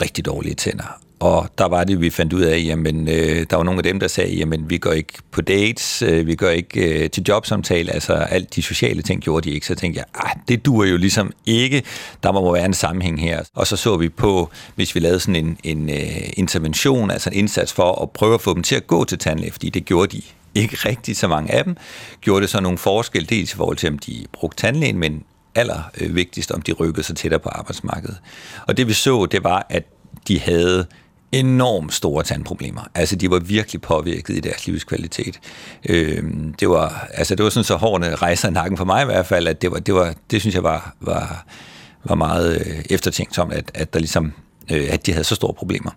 rigtig 0.00 0.24
dårlige 0.26 0.54
tænder. 0.54 1.07
Og 1.20 1.48
der 1.58 1.68
var 1.68 1.84
det, 1.84 2.00
vi 2.00 2.10
fandt 2.10 2.32
ud 2.32 2.42
af, 2.42 2.62
jamen, 2.64 3.08
øh, 3.08 3.46
der 3.50 3.56
var 3.56 3.62
nogle 3.62 3.78
af 3.78 3.82
dem, 3.82 4.00
der 4.00 4.08
sagde, 4.08 4.34
jamen, 4.34 4.70
vi 4.70 4.78
går 4.78 4.92
ikke 4.92 5.12
på 5.30 5.40
dates, 5.40 6.02
øh, 6.02 6.26
vi 6.26 6.34
går 6.34 6.48
ikke 6.48 7.02
øh, 7.04 7.10
til 7.10 7.24
jobsamtale, 7.28 7.92
altså 7.92 8.12
alt 8.12 8.54
de 8.56 8.62
sociale 8.62 9.02
ting 9.02 9.22
gjorde 9.22 9.50
de 9.50 9.54
ikke. 9.54 9.66
Så 9.66 9.74
tænkte 9.74 9.98
jeg, 9.98 10.04
ah, 10.14 10.36
det 10.48 10.66
duer 10.66 10.86
jo 10.86 10.96
ligesom 10.96 11.32
ikke, 11.46 11.82
der 12.22 12.32
må 12.32 12.52
være 12.52 12.64
en 12.64 12.74
sammenhæng 12.74 13.20
her. 13.20 13.42
Og 13.54 13.66
så 13.66 13.76
så 13.76 13.96
vi 13.96 14.08
på, 14.08 14.50
hvis 14.74 14.94
vi 14.94 15.00
lavede 15.00 15.20
sådan 15.20 15.36
en, 15.36 15.58
en 15.64 15.90
øh, 15.90 16.30
intervention, 16.36 17.10
altså 17.10 17.30
en 17.30 17.36
indsats 17.36 17.72
for 17.72 18.02
at 18.02 18.10
prøve 18.10 18.34
at 18.34 18.40
få 18.40 18.54
dem 18.54 18.62
til 18.62 18.74
at 18.74 18.86
gå 18.86 19.04
til 19.04 19.18
tandlæge, 19.18 19.52
fordi 19.52 19.70
det 19.70 19.84
gjorde 19.84 20.16
de 20.16 20.22
ikke 20.54 20.76
rigtig 20.76 21.16
så 21.16 21.28
mange 21.28 21.54
af 21.54 21.64
dem, 21.64 21.76
gjorde 22.20 22.40
det 22.40 22.50
så 22.50 22.60
nogle 22.60 22.78
forskel, 22.78 23.30
dels 23.30 23.52
i 23.52 23.56
forhold 23.56 23.76
til, 23.76 23.88
om 23.88 23.98
de 23.98 24.24
brugte 24.32 24.62
tandlægen, 24.62 24.98
men 24.98 25.22
aller 25.54 25.82
vigtigst, 26.10 26.52
om 26.52 26.62
de 26.62 26.72
rykkede 26.72 27.06
sig 27.06 27.16
tættere 27.16 27.40
på 27.40 27.48
arbejdsmarkedet. 27.48 28.16
Og 28.66 28.76
det 28.76 28.88
vi 28.88 28.92
så, 28.92 29.26
det 29.26 29.44
var, 29.44 29.66
at 29.70 29.84
de 30.28 30.40
havde 30.40 30.86
enormt 31.32 31.94
store 31.94 32.24
tandproblemer. 32.24 32.82
Altså, 32.94 33.16
de 33.16 33.30
var 33.30 33.38
virkelig 33.38 33.82
påvirket 33.82 34.36
i 34.36 34.40
deres 34.40 34.66
livskvalitet. 34.66 35.40
Øh, 35.88 36.24
det 36.60 36.68
var, 36.68 37.08
altså, 37.14 37.34
det 37.34 37.44
var 37.44 37.50
sådan 37.50 37.64
så 37.64 37.76
hårene 37.76 38.14
rejser 38.14 38.48
i 38.48 38.52
nakken 38.52 38.76
for 38.76 38.84
mig 38.84 39.02
i 39.02 39.04
hvert 39.04 39.26
fald, 39.26 39.46
at 39.48 39.62
det 39.62 39.70
var, 39.70 39.78
det 39.78 39.94
var, 39.94 40.14
det 40.30 40.40
synes 40.40 40.54
jeg 40.54 40.62
var, 40.62 40.94
var, 41.00 41.46
var 42.04 42.14
meget 42.14 42.60
øh, 42.60 42.84
eftertænkt 42.90 43.38
om, 43.38 43.50
at, 43.50 43.70
at 43.74 43.92
der 43.92 43.98
ligesom 43.98 44.32
øh, 44.72 44.86
at 44.90 45.06
de 45.06 45.12
havde 45.12 45.24
så 45.24 45.34
store 45.34 45.54
problemer. 45.54 45.90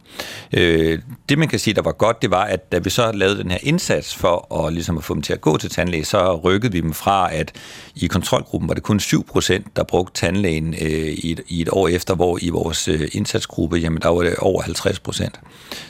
Øh, 0.54 1.00
det 1.30 1.38
man 1.38 1.48
kan 1.48 1.60
sige, 1.60 1.74
der 1.74 1.82
var 1.82 1.92
godt, 1.92 2.22
det 2.22 2.32
var, 2.32 2.44
at 2.44 2.72
da 2.72 2.78
vi 2.78 2.90
så 2.90 3.12
lavede 3.12 3.38
den 3.38 3.52
her 3.52 3.58
indsats 3.64 4.16
for 4.16 4.66
at, 4.66 4.74
ligesom 4.74 4.98
at 4.98 5.04
få 5.04 5.14
dem 5.14 5.22
til 5.22 5.34
at 5.34 5.42
gå 5.42 5.58
til 5.58 5.70
tandlæge, 5.70 6.06
så 6.06 6.36
rykkede 6.36 6.72
vi 6.72 6.82
dem 6.82 6.94
fra, 6.94 7.34
at 7.36 7.52
i 7.96 8.08
kontrolgruppen 8.08 8.68
var 8.68 8.74
det 8.74 8.84
kun 8.84 9.00
7%, 9.00 9.64
der 9.76 9.84
brugte 9.84 10.14
tandlægen 10.22 10.74
øh, 10.82 10.90
i, 10.90 11.32
et, 11.32 11.42
i 11.48 11.62
et 11.62 11.70
år 11.72 11.88
efter, 11.88 12.16
hvor 12.16 12.40
i 12.42 12.50
vores 12.50 12.88
øh, 12.88 13.08
indsatsgruppe, 13.12 13.78
jamen 13.78 14.02
der 14.02 14.10
var 14.10 14.22
det 14.22 14.36
over 14.36 14.62
50%, 14.62 15.30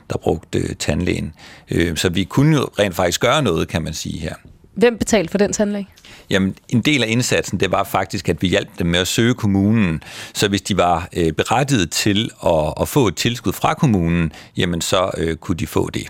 der 0.09 0.17
brugte 0.17 0.59
øh, 0.59 0.75
tandlægen. 0.75 1.33
Øh, 1.71 1.97
så 1.97 2.09
vi 2.09 2.23
kunne 2.23 2.57
jo 2.57 2.63
rent 2.79 2.95
faktisk 2.95 3.21
gøre 3.21 3.41
noget, 3.41 3.67
kan 3.67 3.81
man 3.81 3.93
sige 3.93 4.19
her. 4.19 4.35
Hvem 4.73 4.97
betalte 4.97 5.31
for 5.31 5.37
den 5.37 5.53
tandlæge? 5.53 5.87
Jamen, 6.29 6.55
en 6.69 6.81
del 6.81 7.03
af 7.03 7.07
indsatsen, 7.07 7.59
det 7.59 7.71
var 7.71 7.83
faktisk, 7.83 8.29
at 8.29 8.41
vi 8.41 8.47
hjalp 8.47 8.69
dem 8.79 8.87
med 8.87 8.99
at 8.99 9.07
søge 9.07 9.33
kommunen. 9.33 10.03
Så 10.33 10.47
hvis 10.47 10.61
de 10.61 10.77
var 10.77 11.09
øh, 11.17 11.31
berettiget 11.31 11.91
til 11.91 12.29
at, 12.45 12.73
at 12.81 12.87
få 12.87 13.07
et 13.07 13.15
tilskud 13.15 13.53
fra 13.53 13.73
kommunen, 13.73 14.31
jamen 14.57 14.81
så 14.81 15.11
øh, 15.17 15.35
kunne 15.35 15.57
de 15.57 15.67
få 15.67 15.89
det. 15.89 16.07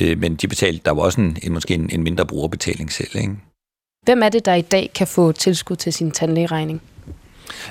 Øh, 0.00 0.18
men 0.18 0.34
de 0.34 0.48
betalte, 0.48 0.80
der 0.84 0.90
var 0.90 1.02
også 1.02 1.20
en, 1.20 1.36
en 1.42 1.52
måske 1.52 1.74
en, 1.74 1.90
en 1.92 2.02
mindre 2.02 2.26
brugerbetaling 2.26 2.92
selv. 2.92 3.16
Ikke? 3.16 3.36
Hvem 4.04 4.22
er 4.22 4.28
det, 4.28 4.44
der 4.44 4.54
i 4.54 4.62
dag 4.62 4.90
kan 4.94 5.06
få 5.06 5.32
tilskud 5.32 5.76
til 5.76 5.92
sin 5.92 6.10
tandlægeregning? 6.10 6.82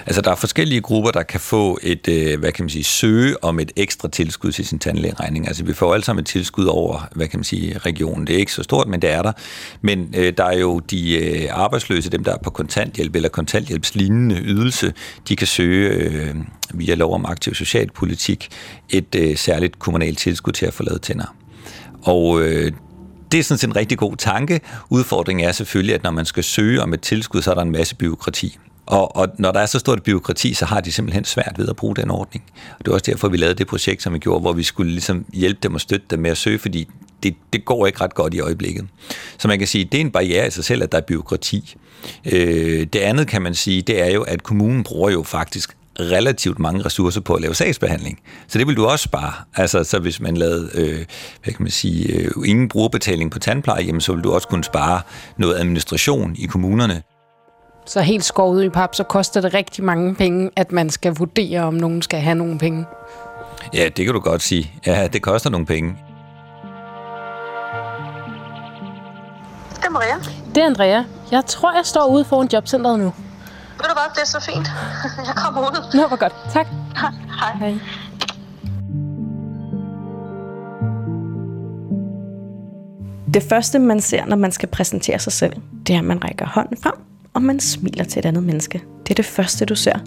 Altså, 0.06 0.22
der 0.22 0.32
er 0.32 0.36
forskellige 0.36 0.82
grupper, 0.82 1.12
der 1.12 1.24
kan 1.24 1.40
få 1.40 1.80
et, 1.82 2.08
øh, 2.08 2.40
hvad 2.40 2.52
kan 2.52 2.64
man 2.64 2.70
sige, 2.70 2.84
søge 2.84 3.44
om 3.44 3.60
et 3.60 3.72
ekstra 3.76 4.08
tilskud 4.08 4.52
til 4.52 4.66
sin 4.66 4.80
tandlægeregning. 4.80 5.48
Altså, 5.48 5.64
vi 5.64 5.74
får 5.74 5.94
alle 5.94 6.04
sammen 6.04 6.22
et 6.22 6.28
tilskud 6.28 6.66
over, 6.66 7.08
hvad 7.16 7.28
kan 7.28 7.40
man 7.40 7.44
sige, 7.44 7.78
regionen. 7.78 8.28
Det 8.28 8.36
er 8.36 8.40
ikke 8.40 8.54
så 8.54 8.64
stort, 8.64 8.88
men 8.88 9.02
det 9.02 9.10
er 9.10 9.22
der. 9.22 9.32
Men 9.82 10.14
øh, 10.18 10.34
der 10.38 10.44
er 10.44 10.58
jo 10.58 10.80
de 10.80 11.16
øh, 11.16 11.50
arbejdsløse, 11.52 12.10
dem 12.10 12.24
der 12.24 12.34
er 12.34 12.38
på 12.44 12.50
kontanthjælp 12.50 13.16
eller 13.16 13.30
kontanthjælpslignende 13.30 14.36
ydelse, 14.36 14.94
de 15.28 15.36
kan 15.36 15.48
søge 15.48 15.90
øh, 15.90 16.36
via 16.74 16.96
lov 16.96 17.14
om 17.14 17.26
aktiv 17.26 17.56
socialpolitik 17.56 18.50
et 18.90 19.16
øh, 19.16 19.38
særligt 19.38 19.80
kommunalt 19.80 20.18
tilskud 20.18 20.54
til 20.54 20.66
at 20.66 20.74
få 20.74 20.84
lavet 20.84 21.02
tænder. 21.02 21.36
Og 22.04 22.42
øh, 22.42 22.72
det 23.32 23.40
er 23.40 23.44
sådan 23.44 23.58
set 23.58 23.68
en 23.68 23.76
rigtig 23.76 23.98
god 23.98 24.16
tanke. 24.16 24.62
Udfordringen 24.90 25.48
er 25.48 25.52
selvfølgelig, 25.52 25.96
at 25.96 26.04
når 26.04 26.12
man 26.12 26.26
skal 26.26 26.44
søge 26.44 26.82
om 26.82 26.94
et 26.94 27.02
tilskud, 27.02 27.42
så 27.42 27.52
er 27.52 27.56
der 27.56 27.62
en 27.62 27.72
masse 27.72 27.96
byråkrati. 27.96 28.58
Og, 28.86 29.16
og 29.16 29.28
når 29.38 29.52
der 29.52 29.60
er 29.60 29.66
så 29.66 29.80
stort 29.80 29.98
et 29.98 30.04
byråkrati, 30.04 30.54
så 30.54 30.66
har 30.66 30.82
de 30.82 30.92
simpelthen 30.92 31.26
svært 31.26 31.54
ved 31.58 31.70
at 31.70 31.76
bruge 31.76 31.96
den 31.96 32.12
ordning. 32.12 32.44
Og 32.80 32.86
det 32.86 32.92
er 32.92 32.94
også 32.94 33.12
derfor, 33.12 33.28
vi 33.28 33.38
lavede 33.38 33.56
det 33.56 33.68
projekt, 33.68 34.04
som 34.04 34.14
vi 34.14 34.20
gjorde, 34.20 34.42
hvor 34.42 34.54
vi 34.54 34.64
skulle 34.64 34.92
ligesom 34.92 35.26
hjælpe 35.34 35.60
dem 35.64 35.74
og 35.74 35.82
støtte 35.82 36.06
dem 36.10 36.20
med 36.20 36.32
at 36.32 36.38
søge, 36.38 36.60
fordi 36.60 36.88
det, 37.24 37.36
det 37.54 37.66
går 37.66 37.86
ikke 37.86 38.02
ret 38.02 38.16
godt 38.16 38.34
i 38.34 38.40
øjeblikket. 38.40 38.88
Så 39.38 39.48
man 39.48 39.60
kan 39.60 39.68
sige, 39.68 39.86
det 39.86 39.98
er 39.98 40.02
en 40.02 40.12
barriere 40.12 40.48
i 40.48 40.52
sig 40.52 40.66
selv, 40.66 40.84
at 40.84 40.92
der 40.92 40.98
er 40.98 41.02
byråkrati. 41.02 41.76
Øh, 42.26 42.88
det 42.94 43.00
andet 43.00 43.28
kan 43.28 43.42
man 43.42 43.56
sige, 43.56 43.82
det 43.82 44.02
er 44.02 44.10
jo, 44.10 44.22
at 44.22 44.44
kommunen 44.44 44.84
bruger 44.84 45.12
jo 45.12 45.24
faktisk 45.24 45.78
relativt 46.00 46.60
mange 46.60 46.86
ressourcer 46.86 47.22
på 47.22 47.34
at 47.34 47.42
lave 47.42 47.56
sagsbehandling. 47.56 48.20
Så 48.48 48.60
det 48.60 48.68
vil 48.68 48.78
du 48.78 48.86
også 48.86 49.04
spare. 49.04 49.34
Altså, 49.56 49.84
så 49.84 50.00
hvis 50.00 50.20
man 50.20 50.38
lavede, 50.38 50.70
øh, 50.74 51.06
hvad 51.44 51.54
kan 51.54 51.64
man 51.64 51.72
sige, 51.72 52.14
øh, 52.14 52.32
ingen 52.46 52.70
brugerbetaling 52.70 53.32
på 53.32 53.40
tandpleje, 53.40 53.84
jamen, 53.84 54.02
så 54.02 54.14
vil 54.14 54.24
du 54.24 54.32
også 54.32 54.48
kunne 54.48 54.64
spare 54.64 55.02
noget 55.38 55.56
administration 55.56 56.36
i 56.36 56.46
kommunerne. 56.46 57.04
Så 57.86 58.02
helt 58.02 58.24
skåret 58.24 58.64
i 58.64 58.70
pap, 58.70 58.96
så 58.96 59.04
koster 59.04 59.42
det 59.42 59.54
rigtig 59.54 59.84
mange 59.84 60.16
penge, 60.16 60.50
at 60.56 60.72
man 60.72 60.90
skal 60.90 61.16
vurdere, 61.16 61.60
om 61.62 61.74
nogen 61.74 62.02
skal 62.02 62.20
have 62.20 62.36
nogle 62.36 62.58
penge. 62.58 62.86
Ja, 63.74 63.90
det 63.98 64.06
kan 64.06 64.14
du 64.14 64.20
godt 64.20 64.42
sige. 64.42 64.72
Ja, 64.86 65.08
det 65.08 65.22
koster 65.22 65.50
nogle 65.50 65.66
penge. 65.66 65.98
Det 69.76 69.86
er 69.86 69.90
Maria. 69.90 70.16
Det 70.56 70.64
er 70.64 70.66
Andrea. 70.66 71.04
Jeg 71.32 71.46
tror, 71.46 71.76
jeg 71.76 71.86
står 71.86 72.06
ude 72.06 72.26
foran 72.26 72.50
jobcentret 72.54 73.00
nu. 73.00 73.06
Ved 73.06 73.90
du 73.90 73.94
hvad, 73.94 74.16
det 74.16 74.22
er 74.22 74.26
så 74.26 74.40
fint. 74.52 74.68
Jeg 75.28 75.36
kommer 75.36 75.62
ud. 75.62 75.98
Nå, 75.98 76.08
hvor 76.08 76.18
godt. 76.18 76.34
Tak. 76.54 76.68
Hej. 77.02 77.52
Hej. 77.60 77.80
Det 83.34 83.44
første, 83.44 83.80
man 83.80 84.02
ser, 84.02 84.26
når 84.26 84.36
man 84.36 84.52
skal 84.52 84.70
præsentere 84.70 85.20
sig 85.20 85.34
selv, 85.34 85.54
det 85.88 85.96
er, 85.96 86.00
at 86.00 86.06
man 86.06 86.24
rækker 86.24 86.46
hånden 86.46 86.78
frem, 86.84 86.94
og 87.34 87.42
man 87.42 87.60
smiler 87.60 88.04
til 88.04 88.20
et 88.20 88.26
andet 88.26 88.44
menneske. 88.44 88.84
Det 89.04 89.10
er 89.12 89.16
det 89.16 89.26
første, 89.26 89.66
du 89.66 89.76
ser. 89.76 90.00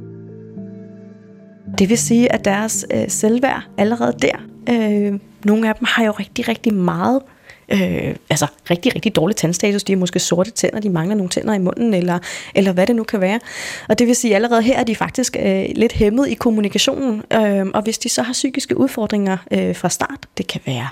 Det 1.79 1.89
vil 1.89 1.99
sige, 1.99 2.33
at 2.33 2.45
deres 2.45 2.87
øh, 2.95 3.05
selvværd 3.09 3.63
allerede 3.79 4.13
der, 4.23 4.37
øh, 4.71 5.21
nogle 5.45 5.69
af 5.69 5.75
dem 5.75 5.87
har 5.89 6.05
jo 6.05 6.11
rigtig, 6.11 6.49
rigtig 6.49 6.75
meget 6.75 7.23
øh, 7.69 8.15
altså 8.31 8.47
rigtig, 8.71 8.95
rigtig 8.95 9.17
dårlig 9.17 9.37
tandstatus. 9.37 9.85
De 9.85 9.93
har 9.93 9.99
måske 9.99 10.19
sorte 10.19 10.51
tænder, 10.51 10.81
de 10.81 10.91
mangler 10.91 11.15
nogle 11.15 11.31
tænder 11.31 11.55
i 11.55 11.59
munden, 11.59 11.95
eller, 11.95 12.19
eller 12.55 12.73
hvad 12.73 12.87
det 12.87 12.97
nu 12.97 13.05
kan 13.05 13.21
være. 13.21 13.41
Og 13.89 13.99
det 13.99 14.07
vil 14.07 14.17
sige, 14.17 14.31
at 14.31 14.35
allerede 14.35 14.63
her 14.63 14.79
er 14.79 14.85
de 14.85 14.95
faktisk 14.95 15.37
øh, 15.41 15.65
lidt 15.75 15.93
hæmmet 15.93 16.29
i 16.29 16.35
kommunikationen. 16.35 17.23
Øh, 17.33 17.67
og 17.75 17.83
hvis 17.83 17.99
de 17.99 18.09
så 18.09 18.23
har 18.23 18.33
psykiske 18.33 18.77
udfordringer 18.77 19.37
øh, 19.51 19.77
fra 19.77 19.89
start, 19.89 20.19
det 20.39 20.47
kan 20.47 20.61
være 20.67 20.89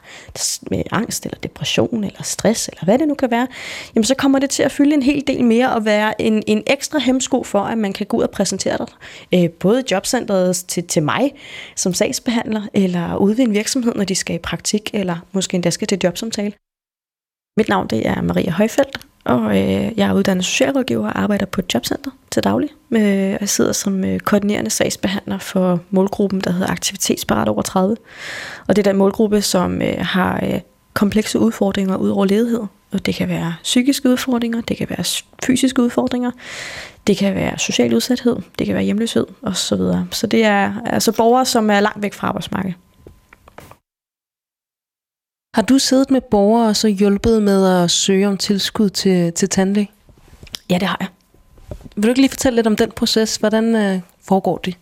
med 0.70 0.82
angst, 0.90 1.26
eller 1.26 1.38
depression, 1.42 2.04
eller 2.04 2.22
stress, 2.22 2.68
eller 2.68 2.84
hvad 2.84 2.98
det 2.98 3.08
nu 3.08 3.14
kan 3.14 3.30
være, 3.30 3.46
jamen 3.94 4.04
så 4.04 4.14
kommer 4.14 4.38
det 4.38 4.50
til 4.50 4.62
at 4.62 4.72
fylde 4.72 4.94
en 4.94 5.02
hel 5.02 5.24
del 5.26 5.44
mere 5.44 5.72
og 5.72 5.84
være 5.84 6.22
en, 6.22 6.42
en 6.46 6.62
ekstra 6.66 6.98
hemsko 6.98 7.44
for, 7.44 7.60
at 7.60 7.78
man 7.78 7.92
kan 7.92 8.06
gå 8.06 8.16
ud 8.16 8.22
og 8.22 8.30
præsentere 8.30 8.78
dig. 8.78 8.86
Øh, 9.34 9.50
både 9.50 9.84
jobcentret 9.90 10.56
til, 10.56 10.84
til 10.84 11.02
mig 11.02 11.32
som 11.76 11.94
sagsbehandler, 11.94 12.62
eller 12.74 13.16
ude 13.16 13.38
ved 13.38 13.44
en 13.44 13.54
virksomhed, 13.54 13.92
når 13.94 14.04
de 14.04 14.14
skal 14.14 14.36
i 14.36 14.38
praktik, 14.38 14.90
eller 14.92 15.16
måske 15.32 15.54
endda 15.54 15.70
skal 15.70 15.88
til 15.88 15.98
jobsamtale. 16.04 16.52
Mit 17.56 17.68
navn 17.68 17.86
det 17.86 18.08
er 18.08 18.22
Maria 18.22 18.50
Højfeldt, 18.50 18.98
og 19.24 19.42
øh, 19.46 19.98
jeg 19.98 20.08
er 20.08 20.12
uddannet 20.12 20.44
socialrådgiver 20.44 21.06
og 21.06 21.18
arbejder 21.18 21.46
på 21.46 21.60
et 21.60 21.74
jobcenter 21.74 22.10
til 22.30 22.44
daglig. 22.44 22.68
Øh, 22.90 23.00
jeg 23.40 23.48
sidder 23.48 23.72
som 23.72 24.04
øh, 24.04 24.20
koordinerende 24.20 24.70
sagsbehandler 24.70 25.38
for 25.38 25.80
målgruppen, 25.90 26.40
der 26.40 26.52
hedder 26.52 26.70
Aktivitetsparat 26.70 27.48
over 27.48 27.62
30. 27.62 27.96
Og 28.66 28.76
det 28.76 28.86
er 28.86 28.90
den 28.90 28.98
målgruppe, 28.98 29.42
som 29.42 29.82
øh, 29.82 29.96
har 29.98 30.40
øh, 30.42 30.60
komplekse 30.94 31.38
udfordringer 31.38 31.96
ud 31.96 32.08
over 32.08 32.24
ledighed. 32.26 32.62
Og 32.92 33.06
det 33.06 33.14
kan 33.14 33.28
være 33.28 33.54
psykiske 33.62 34.08
udfordringer, 34.08 34.60
det 34.60 34.76
kan 34.76 34.90
være 34.90 35.04
fysiske 35.46 35.82
udfordringer, 35.82 36.30
det 37.06 37.16
kan 37.16 37.34
være 37.34 37.58
social 37.58 37.94
udsathed, 37.94 38.36
det 38.58 38.66
kan 38.66 38.74
være 38.74 38.84
hjemløshed 38.84 39.26
osv. 39.42 39.54
Så, 39.54 40.04
så 40.10 40.26
det 40.26 40.44
er 40.44 40.72
altså 40.86 41.12
borgere, 41.12 41.44
som 41.44 41.70
er 41.70 41.80
langt 41.80 42.02
væk 42.02 42.14
fra 42.14 42.28
arbejdsmarkedet. 42.28 42.76
Har 45.54 45.62
du 45.62 45.78
siddet 45.78 46.10
med 46.10 46.20
borgere 46.20 46.68
og 46.68 46.76
så 46.76 46.88
hjulpet 46.88 47.42
med 47.42 47.82
at 47.82 47.90
søge 47.90 48.28
om 48.28 48.36
tilskud 48.36 48.90
til, 48.90 49.32
til 49.32 49.48
tandlæge? 49.48 49.90
Ja, 50.70 50.74
det 50.74 50.88
har 50.88 50.96
jeg. 51.00 51.08
Vil 51.96 52.02
du 52.04 52.08
ikke 52.08 52.20
lige 52.20 52.30
fortælle 52.30 52.56
lidt 52.56 52.66
om 52.66 52.76
den 52.76 52.90
proces? 52.90 53.36
Hvordan 53.36 53.76
øh, 53.76 54.00
foregår 54.24 54.58
det? 54.58 54.76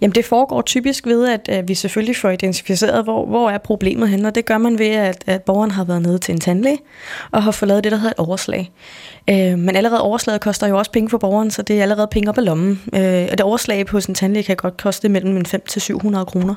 Jamen 0.00 0.14
det 0.14 0.24
foregår 0.24 0.62
typisk 0.62 1.06
ved, 1.06 1.28
at, 1.28 1.48
at 1.48 1.68
vi 1.68 1.74
selvfølgelig 1.74 2.16
får 2.16 2.30
identificeret, 2.30 3.04
hvor, 3.04 3.26
hvor 3.26 3.50
er 3.50 3.58
problemet 3.58 4.08
henne, 4.08 4.28
og 4.28 4.34
det 4.34 4.44
gør 4.44 4.58
man 4.58 4.78
ved, 4.78 4.86
at, 4.86 5.24
at 5.26 5.42
borgeren 5.42 5.70
har 5.70 5.84
været 5.84 6.02
nede 6.02 6.18
til 6.18 6.32
en 6.32 6.40
tandlæge 6.40 6.78
og 7.30 7.42
har 7.42 7.50
fået 7.50 7.68
lavet 7.68 7.84
det, 7.84 7.92
der 7.92 7.98
hedder 7.98 8.10
et 8.10 8.26
overslag. 8.26 8.70
Øh, 9.30 9.58
men 9.58 9.76
allerede 9.76 10.02
overslaget 10.02 10.40
koster 10.40 10.66
jo 10.66 10.78
også 10.78 10.90
penge 10.90 11.10
for 11.10 11.18
borgeren, 11.18 11.50
så 11.50 11.62
det 11.62 11.78
er 11.78 11.82
allerede 11.82 12.08
penge 12.10 12.28
op 12.28 12.38
ad 12.38 12.42
lommen. 12.42 12.82
Øh, 12.94 13.28
og 13.30 13.38
det 13.38 13.40
overslag 13.40 13.86
på 13.86 14.00
sin 14.00 14.14
tandlæge 14.14 14.42
kan 14.42 14.56
godt 14.56 14.76
koste 14.76 15.08
mellem 15.08 15.44
5 15.44 15.62
til 15.68 15.82
700 15.82 16.24
kroner 16.24 16.54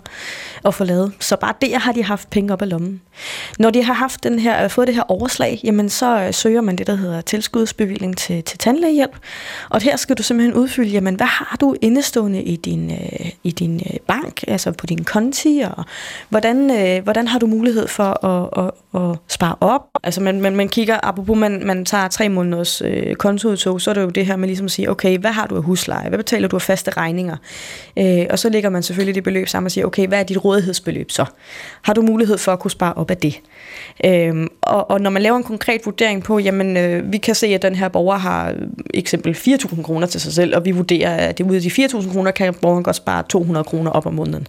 at 0.65 0.73
få 0.73 0.83
lavet. 0.83 1.11
Så 1.19 1.35
bare 1.35 1.53
det 1.61 1.75
har 1.75 1.91
de 1.91 2.03
haft 2.03 2.29
penge 2.29 2.53
op 2.53 2.61
ad 2.61 2.67
lommen. 2.67 3.01
Når 3.59 3.69
de 3.69 3.83
har 3.83 3.93
haft 3.93 4.23
den 4.23 4.39
her, 4.39 4.67
fået 4.67 4.87
det 4.87 4.95
her 4.95 5.11
overslag, 5.11 5.59
jamen 5.63 5.89
så 5.89 6.21
øh, 6.21 6.33
søger 6.33 6.61
man 6.61 6.75
det, 6.75 6.87
der 6.87 6.95
hedder 6.95 7.21
tilskudsbevilling 7.21 8.17
til, 8.17 8.43
til 8.43 8.57
tandlægehjælp. 8.57 9.17
Og 9.69 9.81
her 9.81 9.95
skal 9.95 10.15
du 10.17 10.23
simpelthen 10.23 10.53
udfylde, 10.53 10.89
jamen 10.89 11.15
hvad 11.15 11.27
har 11.27 11.57
du 11.61 11.75
indestående 11.81 12.43
i 12.43 12.55
din, 12.55 12.91
øh, 12.91 13.28
Øh, 13.29 13.35
i 13.43 13.51
din 13.51 13.75
øh, 13.75 13.97
bank, 14.07 14.43
altså 14.47 14.71
på 14.71 14.85
din 14.85 15.03
konti, 15.03 15.63
og 15.77 15.83
hvordan, 16.29 16.71
øh, 16.71 17.03
hvordan 17.03 17.27
har 17.27 17.39
du 17.39 17.47
mulighed 17.47 17.87
for 17.87 18.25
at, 18.25 18.65
at, 18.65 19.01
at 19.01 19.17
spare 19.27 19.55
op? 19.61 19.81
Altså 20.03 20.21
man, 20.21 20.41
man, 20.41 20.55
man 20.55 20.69
kigger, 20.69 20.99
apropos 21.03 21.37
man, 21.37 21.61
man 21.65 21.85
tager 21.85 22.07
tre 22.07 22.29
måneders 22.29 22.81
øh, 22.85 23.15
kontoudtog, 23.15 23.81
så 23.81 23.89
er 23.89 23.93
det 23.93 24.01
jo 24.01 24.09
det 24.09 24.25
her 24.25 24.35
med 24.35 24.47
ligesom 24.47 24.65
at 24.65 24.71
sige, 24.71 24.89
okay, 24.89 25.17
hvad 25.17 25.31
har 25.31 25.47
du 25.47 25.55
af 25.55 25.63
husleje? 25.63 26.09
Hvad 26.09 26.19
betaler 26.19 26.47
du 26.47 26.55
af 26.55 26.61
faste 26.61 26.91
regninger? 26.91 27.37
Øh, 27.97 28.25
og 28.29 28.39
så 28.39 28.49
lægger 28.49 28.69
man 28.69 28.83
selvfølgelig 28.83 29.15
det 29.15 29.23
beløb 29.23 29.47
sammen 29.47 29.65
og 29.65 29.71
siger, 29.71 29.85
okay, 29.85 30.07
hvad 30.07 30.19
er 30.19 30.23
dit 30.23 30.45
rådighedsbeløb 30.45 31.11
så? 31.11 31.25
Har 31.81 31.93
du 31.93 32.01
mulighed 32.01 32.37
for 32.37 32.51
at 32.51 32.59
kunne 32.59 32.71
spare 32.71 32.93
op 32.93 33.11
af 33.11 33.17
det? 33.17 33.41
Øh, 34.05 34.47
og, 34.61 34.91
og 34.91 35.01
når 35.01 35.09
man 35.09 35.21
laver 35.21 35.37
en 35.37 35.43
konkret 35.43 35.81
vurdering 35.85 36.23
på, 36.23 36.39
jamen 36.39 36.77
øh, 36.77 37.11
vi 37.11 37.17
kan 37.17 37.35
se, 37.35 37.47
at 37.47 37.61
den 37.61 37.75
her 37.75 37.87
borger 37.87 38.17
har 38.17 38.49
øh, 38.49 38.55
eksempel 38.93 39.35
4.000 39.35 39.81
kroner 39.81 40.07
til 40.07 40.21
sig 40.21 40.33
selv, 40.33 40.55
og 40.55 40.65
vi 40.65 40.71
vurderer, 40.71 41.15
at 41.15 41.37
det 41.37 41.45
ud 41.45 41.55
af 41.55 41.61
de 41.61 41.67
4.000 41.67 42.13
kroner 42.13 42.31
kan 42.31 42.53
borgeren 42.53 42.83
godt 42.83 42.95
spare 42.95 43.18
200 43.21 43.63
kroner 43.63 43.91
op 43.91 44.05
om 44.05 44.13
måneden. 44.13 44.47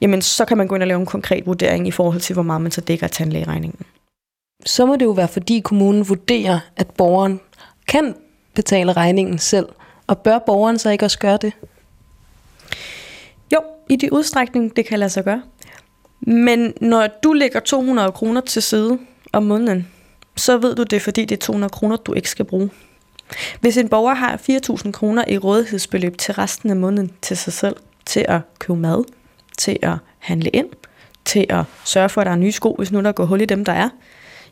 Jamen 0.00 0.22
så 0.22 0.44
kan 0.44 0.56
man 0.56 0.66
gå 0.66 0.74
ind 0.74 0.82
og 0.82 0.88
lave 0.88 1.00
en 1.00 1.06
konkret 1.06 1.46
vurdering 1.46 1.88
i 1.88 1.90
forhold 1.90 2.20
til, 2.20 2.34
hvor 2.34 2.42
meget 2.42 2.62
man 2.62 2.70
så 2.70 2.80
dækker 2.80 3.08
tandlægeregningen 3.08 3.84
så 4.66 4.86
må 4.86 4.96
det 4.96 5.04
jo 5.04 5.10
være, 5.10 5.28
fordi 5.28 5.60
kommunen 5.60 6.08
vurderer, 6.08 6.60
at 6.76 6.90
borgeren 6.90 7.40
kan 7.88 8.14
betale 8.54 8.92
regningen 8.92 9.38
selv. 9.38 9.68
Og 10.06 10.18
bør 10.18 10.38
borgeren 10.38 10.78
så 10.78 10.90
ikke 10.90 11.04
også 11.04 11.18
gøre 11.18 11.36
det? 11.36 11.52
Jo, 13.52 13.58
i 13.88 13.96
de 13.96 14.12
udstrækning, 14.12 14.76
det 14.76 14.86
kan 14.86 14.98
lade 14.98 15.10
sig 15.10 15.24
gøre. 15.24 15.42
Men 16.20 16.74
når 16.80 17.08
du 17.22 17.32
lægger 17.32 17.60
200 17.60 18.12
kroner 18.12 18.40
til 18.40 18.62
side 18.62 18.98
om 19.32 19.42
måneden, 19.42 19.88
så 20.36 20.58
ved 20.58 20.74
du 20.74 20.82
det, 20.82 21.02
fordi 21.02 21.24
det 21.24 21.36
er 21.36 21.40
200 21.40 21.70
kroner, 21.70 21.96
du 21.96 22.12
ikke 22.12 22.30
skal 22.30 22.44
bruge. 22.44 22.70
Hvis 23.60 23.76
en 23.76 23.88
borger 23.88 24.14
har 24.14 24.36
4.000 24.36 24.90
kroner 24.90 25.24
i 25.28 25.38
rådighedsbeløb 25.38 26.18
til 26.18 26.34
resten 26.34 26.70
af 26.70 26.76
måneden 26.76 27.10
til 27.22 27.36
sig 27.36 27.52
selv, 27.52 27.76
til 28.06 28.24
at 28.28 28.40
købe 28.58 28.78
mad, 28.78 29.04
til 29.58 29.78
at 29.82 29.94
handle 30.18 30.50
ind, 30.50 30.68
til 31.24 31.46
at 31.48 31.64
sørge 31.84 32.08
for, 32.08 32.20
at 32.20 32.26
der 32.26 32.32
er 32.32 32.36
nye 32.36 32.52
sko, 32.52 32.74
hvis 32.78 32.92
nu 32.92 33.00
der 33.00 33.12
går 33.12 33.24
hul 33.24 33.40
i 33.40 33.44
dem, 33.44 33.64
der 33.64 33.72
er, 33.72 33.88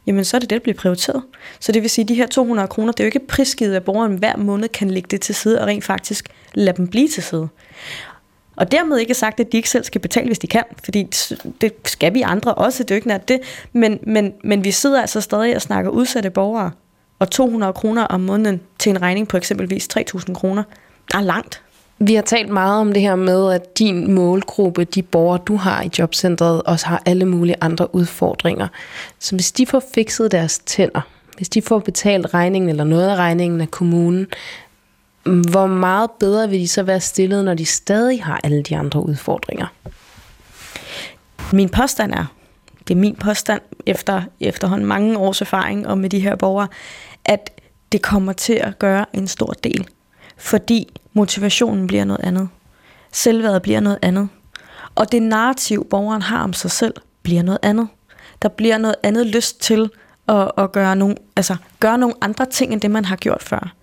jamen 0.06 0.24
så 0.24 0.36
er 0.36 0.38
det 0.38 0.50
det, 0.50 0.56
der 0.56 0.62
bliver 0.62 0.76
prioriteret. 0.76 1.22
Så 1.60 1.72
det 1.72 1.82
vil 1.82 1.90
sige, 1.90 2.02
at 2.02 2.08
de 2.08 2.14
her 2.14 2.26
200 2.26 2.68
kroner, 2.68 2.92
det 2.92 3.00
er 3.00 3.04
jo 3.04 3.08
ikke 3.08 3.26
prisgivet, 3.28 3.76
at 3.76 3.84
borgeren 3.84 4.14
hver 4.14 4.36
måned 4.36 4.68
kan 4.68 4.90
lægge 4.90 5.08
det 5.10 5.20
til 5.20 5.34
side 5.34 5.60
og 5.60 5.66
rent 5.66 5.84
faktisk 5.84 6.28
lade 6.54 6.76
dem 6.76 6.88
blive 6.88 7.08
til 7.08 7.22
side. 7.22 7.48
Og 8.56 8.72
dermed 8.72 8.98
ikke 8.98 9.14
sagt, 9.14 9.40
at 9.40 9.52
de 9.52 9.56
ikke 9.56 9.70
selv 9.70 9.84
skal 9.84 10.00
betale, 10.00 10.26
hvis 10.26 10.38
de 10.38 10.46
kan, 10.46 10.64
fordi 10.84 11.02
det 11.60 11.72
skal 11.84 12.14
vi 12.14 12.22
andre 12.22 12.54
også, 12.54 12.82
det 12.82 12.90
er 12.90 12.94
jo 12.94 12.96
ikke 12.96 13.20
det. 13.28 13.40
Men, 13.72 13.98
men, 14.02 14.32
men 14.44 14.64
vi 14.64 14.70
sidder 14.70 15.00
altså 15.00 15.20
stadig 15.20 15.56
og 15.56 15.62
snakker 15.62 15.90
udsatte 15.90 16.30
borgere, 16.30 16.70
og 17.18 17.30
200 17.30 17.72
kroner 17.72 18.04
om 18.04 18.20
måneden 18.20 18.60
til 18.78 18.90
en 18.90 19.02
regning 19.02 19.28
på 19.28 19.36
eksempelvis 19.36 19.88
3.000 19.98 20.34
kroner, 20.34 20.62
der 21.12 21.18
er 21.18 21.22
langt. 21.22 21.62
Vi 22.02 22.14
har 22.14 22.22
talt 22.22 22.48
meget 22.48 22.80
om 22.80 22.92
det 22.92 23.02
her 23.02 23.16
med, 23.16 23.52
at 23.52 23.78
din 23.78 24.14
målgruppe, 24.14 24.84
de 24.84 25.02
borgere, 25.02 25.40
du 25.46 25.56
har 25.56 25.82
i 25.82 25.90
jobcentret, 25.98 26.62
også 26.62 26.86
har 26.86 27.02
alle 27.06 27.24
mulige 27.24 27.56
andre 27.60 27.94
udfordringer. 27.94 28.68
Så 29.18 29.34
hvis 29.34 29.52
de 29.52 29.66
får 29.66 29.82
fikset 29.94 30.32
deres 30.32 30.58
tænder, 30.58 31.00
hvis 31.36 31.48
de 31.48 31.62
får 31.62 31.78
betalt 31.78 32.34
regningen 32.34 32.68
eller 32.68 32.84
noget 32.84 33.08
af 33.08 33.16
regningen 33.16 33.60
af 33.60 33.70
kommunen, 33.70 34.26
hvor 35.22 35.66
meget 35.66 36.10
bedre 36.20 36.50
vil 36.50 36.60
de 36.60 36.68
så 36.68 36.82
være 36.82 37.00
stillet, 37.00 37.44
når 37.44 37.54
de 37.54 37.64
stadig 37.64 38.24
har 38.24 38.40
alle 38.44 38.62
de 38.62 38.76
andre 38.76 39.06
udfordringer? 39.06 39.66
Min 41.52 41.68
påstand 41.68 42.12
er, 42.12 42.24
det 42.88 42.94
er 42.94 42.98
min 42.98 43.14
påstand 43.14 43.60
efter 43.86 44.22
efterhånden 44.40 44.86
mange 44.86 45.18
års 45.18 45.40
erfaring 45.40 45.86
og 45.86 45.98
med 45.98 46.10
de 46.10 46.20
her 46.20 46.36
borgere, 46.36 46.68
at 47.24 47.50
det 47.92 48.02
kommer 48.02 48.32
til 48.32 48.54
at 48.54 48.78
gøre 48.78 49.06
en 49.12 49.28
stor 49.28 49.52
del. 49.64 49.88
Fordi 50.36 50.99
motivationen 51.12 51.86
bliver 51.86 52.04
noget 52.04 52.20
andet. 52.24 52.48
Selvværdet 53.12 53.62
bliver 53.62 53.80
noget 53.80 53.98
andet. 54.02 54.28
Og 54.94 55.12
det 55.12 55.22
narrativ, 55.22 55.86
borgeren 55.90 56.22
har 56.22 56.42
om 56.42 56.52
sig 56.52 56.70
selv, 56.70 56.94
bliver 57.22 57.42
noget 57.42 57.58
andet. 57.62 57.88
Der 58.42 58.48
bliver 58.48 58.78
noget 58.78 58.96
andet 59.02 59.26
lyst 59.26 59.60
til 59.60 59.90
at, 60.28 60.50
at 60.58 60.72
gøre, 60.72 60.96
nogle, 60.96 61.16
altså, 61.36 61.56
gøre 61.80 61.98
nogle 61.98 62.14
andre 62.20 62.46
ting, 62.46 62.72
end 62.72 62.80
det 62.80 62.90
man 62.90 63.04
har 63.04 63.16
gjort 63.16 63.42
før. 63.42 63.74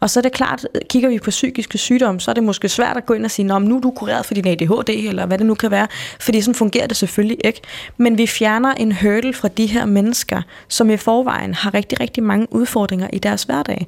Og 0.00 0.10
så 0.10 0.20
er 0.20 0.22
det 0.22 0.32
klart, 0.32 0.66
kigger 0.90 1.08
vi 1.08 1.18
på 1.18 1.30
psykiske 1.30 1.78
sygdomme, 1.78 2.20
så 2.20 2.30
er 2.30 2.34
det 2.34 2.42
måske 2.42 2.68
svært 2.68 2.96
at 2.96 3.06
gå 3.06 3.14
ind 3.14 3.24
og 3.24 3.30
sige, 3.30 3.46
Nå, 3.46 3.58
nu 3.58 3.76
er 3.76 3.80
du 3.80 3.90
kureret 3.90 4.26
for 4.26 4.34
din 4.34 4.46
ADHD, 4.46 4.88
eller 4.88 5.26
hvad 5.26 5.38
det 5.38 5.46
nu 5.46 5.54
kan 5.54 5.70
være, 5.70 5.86
fordi 6.20 6.40
sådan 6.40 6.54
fungerer 6.54 6.86
det 6.86 6.96
selvfølgelig 6.96 7.38
ikke. 7.44 7.60
Men 7.96 8.18
vi 8.18 8.26
fjerner 8.26 8.74
en 8.74 8.92
hurdle 8.92 9.32
fra 9.32 9.48
de 9.48 9.66
her 9.66 9.84
mennesker, 9.84 10.42
som 10.68 10.90
i 10.90 10.96
forvejen 10.96 11.54
har 11.54 11.74
rigtig, 11.74 12.00
rigtig 12.00 12.22
mange 12.22 12.46
udfordringer 12.50 13.08
i 13.12 13.18
deres 13.18 13.42
hverdag. 13.42 13.86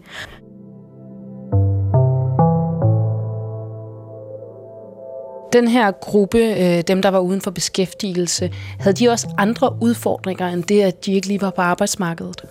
Den 5.53 5.69
her 5.69 5.91
gruppe, 5.91 6.39
øh, 6.39 6.83
dem 6.89 7.03
der 7.03 7.09
var 7.09 7.19
uden 7.19 7.41
for 7.41 7.51
beskæftigelse, 7.51 8.51
havde 8.79 8.97
de 8.97 9.09
også 9.09 9.29
andre 9.39 9.77
udfordringer 9.81 10.49
end 10.49 10.65
det, 10.65 10.83
at 10.83 11.07
de 11.07 11.13
ikke 11.13 11.27
lige 11.27 11.41
var 11.41 11.51
på 11.51 11.63
arbejdsmarkedet? 11.63 12.43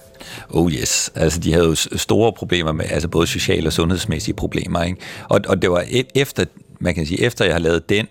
Oh 0.50 0.72
yes, 0.72 1.12
altså 1.16 1.40
de 1.40 1.54
havde 1.54 1.66
jo 1.66 1.76
store 1.76 2.34
problemer 2.34 2.72
med, 2.72 2.86
altså 2.90 3.08
både 3.08 3.28
sociale 3.28 3.70
og 3.70 3.74
sundhedsmæssige 3.74 4.36
problemer, 4.36 4.84
ikke? 4.84 5.02
Og, 5.30 5.42
og 5.48 5.62
det 5.62 5.72
var 5.72 5.82
e-, 5.82 6.12
efter, 6.16 6.46
man 6.80 6.96
kan 6.96 7.06
sige, 7.06 7.22
efter 7.22 7.46
jeg 7.46 7.54
har 7.54 7.60
lavet 7.60 7.90
den, 7.90 8.08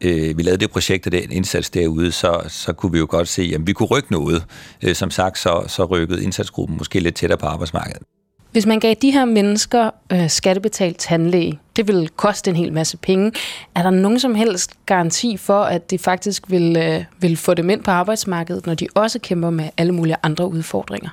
øh, 0.00 0.38
vi 0.38 0.42
lavede 0.42 0.60
det 0.60 0.70
projekt 0.70 1.06
og 1.06 1.12
den 1.12 1.32
indsats 1.32 1.70
derude, 1.70 2.12
så, 2.12 2.42
så 2.48 2.72
kunne 2.72 2.92
vi 2.92 2.98
jo 2.98 3.06
godt 3.10 3.28
se, 3.28 3.52
at 3.54 3.66
vi 3.66 3.72
kunne 3.72 3.88
rykke 3.88 4.12
noget. 4.12 4.44
Øh, 4.84 4.94
som 4.94 5.10
sagt, 5.10 5.38
så, 5.38 5.64
så 5.66 5.84
rykkede 5.84 6.24
indsatsgruppen 6.24 6.78
måske 6.78 7.00
lidt 7.00 7.14
tættere 7.14 7.38
på 7.38 7.46
arbejdsmarkedet. 7.46 8.02
Hvis 8.52 8.66
man 8.66 8.80
gav 8.80 8.94
de 9.02 9.10
her 9.10 9.24
mennesker 9.24 9.90
øh, 10.12 10.30
skattebetalt 10.30 10.98
tandlæge, 10.98 11.58
det 11.76 11.88
vil 11.88 12.08
koste 12.08 12.50
en 12.50 12.56
hel 12.56 12.72
masse 12.72 12.96
penge. 12.96 13.32
Er 13.74 13.82
der 13.82 13.90
nogen 13.90 14.20
som 14.20 14.34
helst 14.34 14.86
garanti 14.86 15.36
for, 15.36 15.62
at 15.62 15.90
det 15.90 16.00
faktisk 16.00 16.50
vil, 16.50 16.76
øh, 16.76 17.04
vil 17.20 17.36
få 17.36 17.54
dem 17.54 17.70
ind 17.70 17.82
på 17.82 17.90
arbejdsmarkedet, 17.90 18.66
når 18.66 18.74
de 18.74 18.86
også 18.94 19.18
kæmper 19.18 19.50
med 19.50 19.68
alle 19.76 19.92
mulige 19.92 20.16
andre 20.22 20.48
udfordringer? 20.48 21.10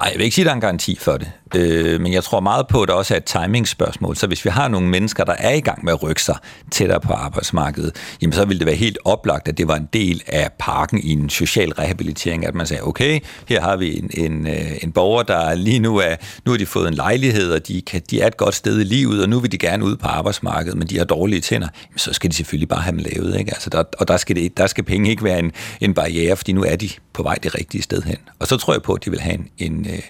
Ej, 0.00 0.08
jeg 0.12 0.18
vil 0.18 0.24
ikke 0.24 0.34
sige, 0.34 0.42
at 0.42 0.46
der 0.46 0.50
er 0.50 0.54
en 0.54 0.60
garanti 0.60 0.98
for 1.00 1.16
det. 1.16 1.30
Øh, 1.54 2.00
men 2.00 2.12
jeg 2.12 2.24
tror 2.24 2.40
meget 2.40 2.66
på, 2.66 2.82
at 2.82 2.88
der 2.88 2.94
også 2.94 3.14
er 3.14 3.18
et 3.18 3.24
timingspørgsmål. 3.24 4.16
Så 4.16 4.26
hvis 4.26 4.44
vi 4.44 4.50
har 4.50 4.68
nogle 4.68 4.88
mennesker, 4.88 5.24
der 5.24 5.34
er 5.38 5.54
i 5.54 5.60
gang 5.60 5.84
med 5.84 5.92
at 5.92 6.02
rykke 6.02 6.22
sig 6.22 6.36
tættere 6.70 7.00
på 7.00 7.12
arbejdsmarkedet, 7.12 7.96
jamen 8.22 8.32
så 8.32 8.44
ville 8.44 8.58
det 8.58 8.66
være 8.66 8.76
helt 8.76 8.98
oplagt, 9.04 9.48
at 9.48 9.58
det 9.58 9.68
var 9.68 9.76
en 9.76 9.88
del 9.92 10.22
af 10.26 10.50
parken 10.58 10.98
i 10.98 11.12
en 11.12 11.30
social 11.30 11.72
rehabilitering, 11.72 12.46
at 12.46 12.54
man 12.54 12.66
sagde, 12.66 12.82
okay, 12.86 13.20
her 13.48 13.60
har 13.60 13.76
vi 13.76 13.98
en, 13.98 14.10
en, 14.14 14.46
øh, 14.46 14.70
en 14.82 14.92
borger, 14.92 15.22
der 15.22 15.54
lige 15.54 15.78
nu 15.78 15.96
er, 15.96 16.16
nu 16.44 16.52
har 16.52 16.58
de 16.58 16.66
fået 16.66 16.88
en 16.88 16.94
lejlighed, 16.94 17.52
og 17.52 17.68
de, 17.68 17.82
kan, 17.82 18.02
de 18.10 18.20
er 18.20 18.26
et 18.26 18.36
godt 18.36 18.54
sted 18.54 18.80
i 18.80 18.84
livet, 18.84 19.22
og 19.22 19.28
nu 19.28 19.40
vil 19.40 19.52
de 19.52 19.58
gerne 19.58 19.84
ud 19.84 19.96
på 19.96 20.08
arbejdsmarkedet, 20.08 20.78
men 20.78 20.88
de 20.88 20.98
har 20.98 21.04
dårlige 21.04 21.40
tænder, 21.40 21.68
jamen 21.88 21.98
så 21.98 22.12
skal 22.12 22.30
de 22.30 22.36
selvfølgelig 22.36 22.68
bare 22.68 22.80
have 22.80 22.96
dem 22.96 23.04
lavet. 23.14 23.38
Ikke? 23.38 23.50
Altså 23.50 23.70
der, 23.70 23.82
og 23.98 24.08
der 24.08 24.16
skal, 24.16 24.36
det, 24.36 24.56
der 24.56 24.66
skal 24.66 24.84
penge 24.84 25.10
ikke 25.10 25.24
være 25.24 25.38
en, 25.38 25.52
en 25.80 25.94
barriere, 25.94 26.36
fordi 26.36 26.52
nu 26.52 26.64
er 26.64 26.76
de 26.76 26.90
på 27.12 27.22
vej 27.22 27.34
det 27.42 27.54
rigtige 27.54 27.82
sted 27.82 28.02
hen. 28.02 28.16
Og 28.38 28.46
så 28.46 28.56
tror 28.56 28.72
jeg 28.72 28.82
på, 28.82 28.92
at 28.92 29.04
de 29.04 29.10
vil 29.10 29.20
have 29.20 29.34
en, 29.34 29.48
en, 29.58 29.69
øh, 29.78 30.02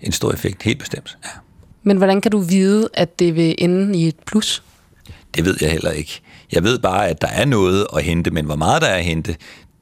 en 0.00 0.12
stor 0.12 0.32
effekt, 0.32 0.62
helt 0.62 0.78
bestemt. 0.78 1.18
Ja. 1.24 1.30
Men 1.82 1.96
hvordan 1.96 2.20
kan 2.20 2.30
du 2.30 2.38
vide, 2.38 2.88
at 2.94 3.18
det 3.18 3.36
vil 3.36 3.54
ende 3.58 3.98
i 3.98 4.08
et 4.08 4.16
plus? 4.26 4.62
Det 5.34 5.44
ved 5.44 5.56
jeg 5.60 5.70
heller 5.70 5.90
ikke. 5.90 6.20
Jeg 6.52 6.64
ved 6.64 6.78
bare, 6.78 7.08
at 7.08 7.20
der 7.20 7.28
er 7.28 7.44
noget 7.44 7.86
at 7.96 8.02
hente, 8.02 8.30
men 8.30 8.44
hvor 8.44 8.56
meget 8.56 8.82
der 8.82 8.88
er 8.88 8.96
at 8.96 9.04
hente, 9.04 9.36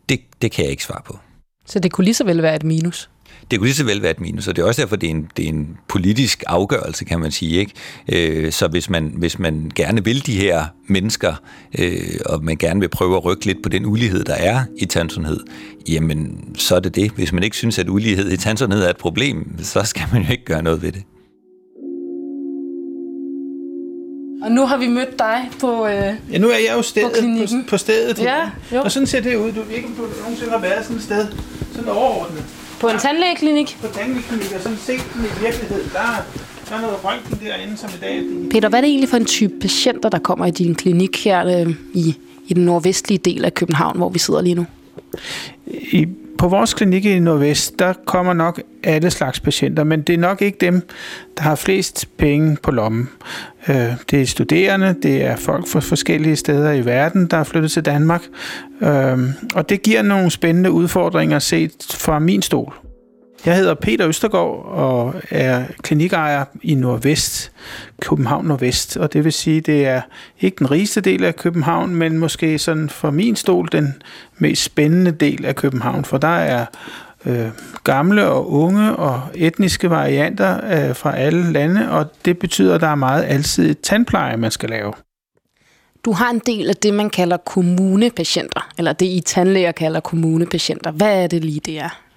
det, 0.09 0.21
det 0.43 0.53
kan 0.53 0.65
jeg 0.65 0.71
ikke 0.71 0.85
svare 0.85 1.03
på. 1.05 1.19
Så 1.67 1.79
det 1.79 1.93
kunne 1.93 2.05
lige 2.05 2.15
så 2.15 2.25
vel 2.25 2.43
være 2.43 2.57
et 2.57 2.65
minus? 2.65 3.11
Det 3.51 3.59
kunne 3.59 3.67
lige 3.67 3.77
så 3.77 3.85
vel 3.85 4.03
være 4.03 4.11
et 4.11 4.21
minus, 4.21 4.49
og 4.49 4.57
det 4.57 4.63
er 4.63 4.67
også 4.67 4.83
derfor, 4.83 4.97
det 4.97 5.07
er 5.07 5.11
en, 5.11 5.29
det 5.37 5.45
er 5.45 5.49
en 5.49 5.77
politisk 5.89 6.45
afgørelse, 6.47 7.05
kan 7.05 7.21
man 7.21 7.31
sige. 7.31 7.59
Ikke? 7.59 7.73
Øh, 8.43 8.53
så 8.53 8.69
hvis 8.69 8.91
man, 8.91 9.13
hvis 9.17 9.39
man 9.39 9.71
gerne 9.75 10.05
vil 10.05 10.27
de 10.27 10.33
her 10.33 10.65
mennesker, 10.87 11.35
øh, 11.79 12.01
og 12.27 12.45
man 12.45 12.57
gerne 12.57 12.81
vil 12.81 12.89
prøve 12.89 13.17
at 13.17 13.25
rykke 13.25 13.47
lidt 13.47 13.63
på 13.63 13.69
den 13.69 13.87
ulighed, 13.87 14.25
der 14.25 14.35
er 14.35 14.65
i 14.79 14.85
tandsundhed, 14.85 15.41
jamen 15.89 16.39
så 16.55 16.77
er 16.77 16.81
det 16.81 16.95
det. 16.95 17.11
Hvis 17.11 17.33
man 17.33 17.43
ikke 17.43 17.57
synes, 17.57 17.79
at 17.79 17.89
ulighed 17.89 18.33
i 18.33 18.37
tandsundhed 18.37 18.83
er 18.83 18.91
et 18.91 18.97
problem, 18.97 19.59
så 19.63 19.83
skal 19.85 20.03
man 20.13 20.23
jo 20.23 20.31
ikke 20.31 20.45
gøre 20.45 20.63
noget 20.63 20.83
ved 20.83 20.93
det. 20.93 21.03
Og 24.43 24.53
nu 24.53 24.67
har 24.67 24.77
vi 24.77 24.89
mødt 24.89 25.19
dig 25.19 25.51
på 25.61 25.87
øh, 25.87 26.15
Ja, 26.33 26.39
nu 26.39 26.49
er 26.49 26.57
jeg 26.69 26.77
jo 26.77 26.83
stedet, 26.83 27.13
på, 27.13 27.47
på, 27.49 27.71
på 27.71 27.77
stedet. 27.77 28.19
Ja, 28.19 28.51
jo. 28.73 28.81
Og 28.81 28.93
sådan 28.93 29.07
ser 29.07 29.21
det 29.21 29.37
ud. 29.37 29.53
Du 29.53 29.63
ved 29.63 29.77
ikke, 29.77 29.89
om 29.89 29.95
du 29.95 30.03
nogensinde 30.23 30.53
har 30.53 30.59
været 30.59 30.85
sådan 30.85 30.97
et 30.97 31.03
sted. 31.03 31.27
Sådan 31.73 31.89
overordnet. 31.89 32.45
På 32.81 32.89
en 32.89 32.99
tandlægeklinik? 32.99 33.79
På 33.81 33.87
tandlægeklinik, 33.87 34.53
og 34.57 34.61
sådan 34.61 34.79
set 34.79 35.01
den 35.15 35.25
i 35.25 35.45
virkelighed. 35.45 35.85
Der, 35.93 36.25
der 36.69 36.77
er 36.77 36.81
noget 36.81 37.05
røntgen 37.05 37.47
derinde, 37.47 37.77
som 37.77 37.91
i 37.97 38.01
dag... 38.01 38.23
Peter, 38.51 38.69
hvad 38.69 38.79
er 38.79 38.81
det 38.81 38.89
egentlig 38.89 39.09
for 39.09 39.17
en 39.17 39.25
type 39.25 39.55
patienter, 39.61 40.09
der 40.09 40.19
kommer 40.19 40.47
i 40.47 40.51
din 40.51 40.75
klinik 40.75 41.25
her 41.25 41.47
øh, 41.47 41.75
i, 41.95 42.17
i 42.49 42.55
den 42.55 42.65
nordvestlige 42.65 43.19
del 43.19 43.45
af 43.45 43.55
København, 43.55 43.97
hvor 43.97 44.09
vi 44.09 44.19
sidder 44.19 44.43
lige 44.43 44.55
nu? 44.55 44.67
I, 45.67 46.07
på 46.41 46.49
vores 46.49 46.75
klinik 46.75 47.05
i 47.05 47.19
Nordvest, 47.19 47.79
der 47.79 47.93
kommer 48.07 48.33
nok 48.33 48.61
alle 48.85 49.11
slags 49.11 49.41
patienter, 49.41 49.85
men 49.85 50.03
det 50.03 50.13
er 50.13 50.19
nok 50.19 50.43
ikke 50.43 50.59
dem, 50.61 50.89
der 51.37 51.43
har 51.43 51.55
flest 51.55 52.09
penge 52.17 52.57
på 52.63 52.71
lommen. 52.71 53.09
Øh, 53.69 53.93
det 54.11 54.23
er 54.23 54.27
studerende, 54.27 54.95
det 55.03 55.25
er 55.25 55.37
folk 55.37 55.69
fra 55.69 55.81
forskellige 55.81 56.37
steder 56.37 56.73
i 56.73 56.85
verden, 56.85 57.27
der 57.27 57.37
er 57.37 57.45
flyttet 57.45 57.71
til 57.71 57.85
Danmark, 57.85 58.23
øh, 58.81 59.19
og 59.55 59.69
det 59.69 59.83
giver 59.83 60.03
nogle 60.03 60.31
spændende 60.31 60.71
udfordringer 60.71 61.39
set 61.39 61.87
fra 61.91 62.19
min 62.19 62.43
stol. 62.43 62.75
Jeg 63.47 63.57
hedder 63.57 63.75
Peter 63.75 64.09
Østergaard 64.09 64.65
og 64.65 65.15
er 65.31 65.65
klinikejer 65.83 66.45
i 66.63 66.75
Nordvest, 66.75 67.53
København 68.01 68.45
Nordvest, 68.45 68.97
og 68.97 69.13
det 69.13 69.25
vil 69.25 69.33
sige, 69.33 69.61
det 69.61 69.87
er 69.87 70.01
ikke 70.41 70.57
den 70.59 70.71
rigeste 70.71 71.01
del 71.01 71.25
af 71.25 71.37
København, 71.37 71.95
men 71.95 72.19
måske 72.19 72.59
sådan 72.59 72.89
for 72.89 73.11
min 73.11 73.37
stol 73.37 73.69
den 73.73 74.03
mest 74.39 74.63
spændende 74.63 75.11
del 75.11 75.45
af 75.45 75.57
København, 75.57 76.05
for 76.05 76.19
der 76.19 76.29
er 76.29 76.67
øh, 77.27 77.49
gamle 77.85 78.27
og 78.27 78.51
unge 78.53 78.97
og 78.97 79.23
etniske 79.35 79.91
varianter 79.91 80.89
øh, 80.89 80.97
fra 80.97 81.17
alle 81.17 81.53
lande, 81.53 81.91
og 81.91 82.07
det 82.25 82.39
betyder, 82.39 82.75
at 82.75 82.81
der 82.81 82.89
er 82.89 82.95
meget 82.95 83.25
altid 83.25 83.75
tandpleje, 83.75 84.37
man 84.37 84.51
skal 84.51 84.69
lave. 84.69 84.93
Du 86.05 86.13
har 86.13 86.31
en 86.31 86.41
del 86.47 86.69
af 86.69 86.77
det, 86.77 86.95
man 86.95 87.11
kalder 87.11 87.37
kommunepatienter, 87.37 88.69
eller 88.79 88.93
det 88.93 89.07
I 89.07 89.21
tandlæger 89.27 89.73
kalder 89.73 90.01
kommunepatienter. 90.01 90.91
Hvad 90.91 91.23
er 91.23 91.27
det 91.27 91.45
lige, 91.45 91.61
det 91.61 91.81
er? 91.81 92.10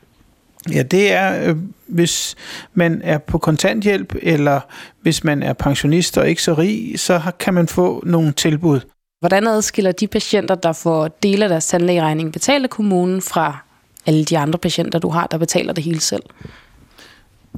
Ja, 0.71 0.83
det 0.83 1.13
er, 1.13 1.49
øh, 1.49 1.55
hvis 1.87 2.35
man 2.73 3.01
er 3.03 3.17
på 3.17 3.37
kontanthjælp, 3.37 4.15
eller 4.21 4.59
hvis 5.01 5.23
man 5.23 5.43
er 5.43 5.53
pensionist 5.53 6.17
og 6.17 6.29
ikke 6.29 6.43
så 6.43 6.53
rig, 6.53 6.93
så 6.99 7.21
kan 7.39 7.53
man 7.53 7.67
få 7.67 8.03
nogle 8.05 8.31
tilbud. 8.31 8.79
Hvordan 9.19 9.47
adskiller 9.47 9.91
de 9.91 10.07
patienter, 10.07 10.55
der 10.55 10.73
får 10.73 11.07
dele 11.07 11.45
af 11.45 11.49
deres 11.49 11.65
tandlægeregning 11.65 12.33
betalt 12.33 12.63
af 12.63 12.69
kommunen, 12.69 13.21
fra 13.21 13.57
alle 14.05 14.25
de 14.25 14.37
andre 14.37 14.59
patienter, 14.59 14.99
du 14.99 15.09
har, 15.09 15.27
der 15.27 15.37
betaler 15.37 15.73
det 15.73 15.83
hele 15.83 15.99
selv? 15.99 16.23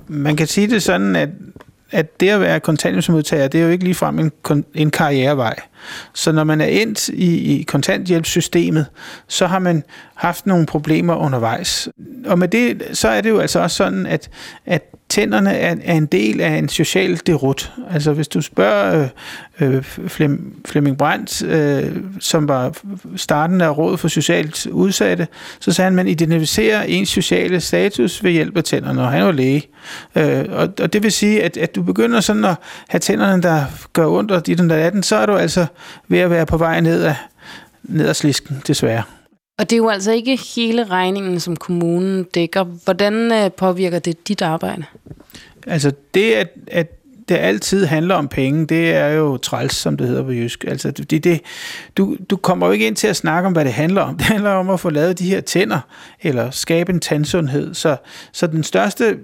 Man 0.07 0.35
kan 0.35 0.47
sige 0.47 0.67
det 0.67 0.83
sådan, 0.83 1.15
at, 1.15 1.29
at 1.91 2.19
det 2.19 2.29
at 2.29 2.39
være 2.39 2.59
kontanthjælpsmodtager, 2.59 3.47
det 3.47 3.59
er 3.59 3.65
jo 3.65 3.71
ikke 3.71 3.83
ligefrem 3.83 4.19
en, 4.19 4.31
en 4.73 4.91
karrierevej. 4.91 5.55
Så 6.13 6.31
når 6.31 6.43
man 6.43 6.61
er 6.61 6.65
endt 6.65 7.07
i, 7.07 7.59
i 7.59 7.63
kontanthjælpssystemet, 7.63 8.85
så 9.27 9.47
har 9.47 9.59
man 9.59 9.83
haft 10.15 10.45
nogle 10.45 10.65
problemer 10.65 11.15
undervejs. 11.15 11.89
Og 12.25 12.39
med 12.39 12.47
det, 12.47 12.83
så 12.93 13.07
er 13.07 13.21
det 13.21 13.29
jo 13.29 13.39
altså 13.39 13.59
også 13.59 13.77
sådan, 13.77 14.05
at, 14.05 14.29
at 14.65 14.95
tænderne 15.09 15.53
er, 15.53 15.75
er 15.83 15.93
en 15.93 16.05
del 16.05 16.41
af 16.41 16.49
en 16.49 16.69
social 16.69 17.19
derut. 17.27 17.71
Altså 17.91 18.13
hvis 18.13 18.27
du 18.27 18.41
spørger 18.41 19.07
øh, 19.59 19.75
øh 19.75 19.83
Flem, 19.83 20.61
Flemming 20.65 20.97
Brandt, 20.97 21.43
øh, 21.43 21.97
som 22.19 22.47
var 22.47 22.77
starten 23.15 23.61
af 23.61 23.77
Rådet 23.77 23.99
for 23.99 24.07
Socialt 24.07 24.67
Udsatte, 24.67 25.27
så 25.59 25.71
sagde 25.71 25.85
han, 25.85 25.93
at 25.93 25.95
man 25.95 26.07
identificerer 26.07 26.83
ens 26.83 27.09
sociale 27.09 27.61
status 27.61 28.23
ved 28.23 28.31
hjælp 28.31 28.57
af 28.57 28.63
tænderne, 28.63 29.01
og 29.01 29.11
han 29.11 29.25
var 29.25 29.31
læge. 29.31 29.63
Øh, 30.15 30.45
og, 30.49 30.69
og 30.81 30.93
det 30.93 31.03
vil 31.03 31.11
sige, 31.11 31.43
at, 31.43 31.57
at 31.57 31.75
du 31.75 31.81
begynder 31.81 32.19
sådan 32.19 32.45
at 32.45 32.55
have 32.87 32.99
tænderne, 32.99 33.41
der 33.41 33.63
gør 33.93 34.07
ondt, 34.07 34.31
og 34.31 34.47
dit 34.47 34.57
der 34.57 34.75
18, 34.75 35.03
så 35.03 35.15
er 35.15 35.25
du 35.25 35.35
altså 35.35 35.65
ved 36.07 36.19
at 36.19 36.29
være 36.29 36.45
på 36.45 36.57
vej 36.57 36.81
ned 36.81 37.03
af, 37.03 37.15
ned 37.83 38.07
ad 38.07 38.13
slisken, 38.13 38.61
desværre. 38.67 39.03
Og 39.57 39.69
det 39.69 39.73
er 39.75 39.77
jo 39.77 39.89
altså 39.89 40.11
ikke 40.11 40.39
hele 40.55 40.83
regningen, 40.83 41.39
som 41.39 41.55
kommunen 41.55 42.23
dækker. 42.23 42.63
Hvordan 42.63 43.31
øh, 43.31 43.51
påvirker 43.51 43.99
det 43.99 44.27
dit 44.27 44.41
arbejde? 44.41 44.83
Altså 45.67 45.91
det, 46.13 46.33
at, 46.33 46.49
at 46.67 46.91
det 47.29 47.35
altid 47.35 47.85
handler 47.85 48.15
om 48.15 48.27
penge, 48.27 48.67
det 48.67 48.93
er 48.93 49.07
jo 49.07 49.37
træls, 49.37 49.75
som 49.75 49.97
det 49.97 50.07
hedder 50.07 50.23
på 50.23 50.31
jysk. 50.31 50.63
Altså, 50.67 50.91
det, 50.91 51.23
det, 51.23 51.41
du, 51.97 52.17
du 52.29 52.37
kommer 52.37 52.65
jo 52.65 52.71
ikke 52.71 52.87
ind 52.87 52.95
til 52.95 53.07
at 53.07 53.15
snakke 53.15 53.47
om, 53.47 53.53
hvad 53.53 53.65
det 53.65 53.73
handler 53.73 54.01
om. 54.01 54.17
Det 54.17 54.25
handler 54.25 54.49
om 54.49 54.69
at 54.69 54.79
få 54.79 54.89
lavet 54.89 55.19
de 55.19 55.29
her 55.29 55.41
tænder, 55.41 55.79
eller 56.21 56.51
skabe 56.51 56.93
en 56.93 56.99
tandsundhed. 56.99 57.73
Så, 57.73 57.97
så 58.31 58.47
den 58.47 58.63
største 58.63 59.17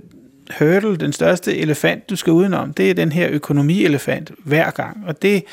hurdle, 0.60 0.96
den 0.96 1.14
største 1.14 1.58
elefant, 1.58 2.10
du 2.10 2.16
skal 2.16 2.34
udenom, 2.34 2.74
det 2.74 2.90
er 2.90 2.94
den 2.94 3.12
her 3.12 3.28
økonomielefant 3.32 4.32
hver 4.44 4.72
gang. 4.72 5.04
Og 5.08 5.22
det, 5.22 5.44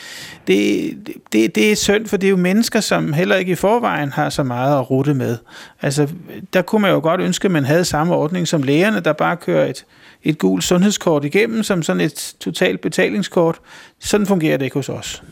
det, 0.46 0.94
det, 1.32 1.54
det 1.54 1.72
er 1.72 1.76
synd, 1.76 2.06
for 2.06 2.16
det 2.16 2.26
er 2.26 2.30
jo 2.30 2.36
mennesker, 2.36 2.80
som 2.80 3.12
heller 3.12 3.36
ikke 3.36 3.52
i 3.52 3.54
forvejen 3.54 4.12
har 4.12 4.30
så 4.30 4.42
meget 4.42 4.78
at 4.78 4.90
rute 4.90 5.14
med. 5.14 5.36
Altså, 5.82 6.08
der 6.52 6.62
kunne 6.62 6.82
man 6.82 6.90
jo 6.90 7.00
godt 7.00 7.20
ønske, 7.20 7.44
at 7.44 7.50
man 7.50 7.64
havde 7.64 7.84
samme 7.84 8.14
ordning 8.14 8.48
som 8.48 8.62
lægerne, 8.62 9.00
der 9.00 9.12
bare 9.12 9.36
kører 9.36 9.66
et, 9.66 9.84
et 10.24 10.38
gult 10.38 10.64
sundhedskort 10.64 11.24
igennem, 11.24 11.62
som 11.62 11.82
sådan 11.82 12.00
et 12.00 12.34
totalt 12.40 12.80
betalingskort. 12.80 13.60
Sådan 14.00 14.26
fungerer 14.26 14.56
det 14.56 14.64
ikke 14.64 14.76
hos 14.76 14.88
os. 14.88 15.22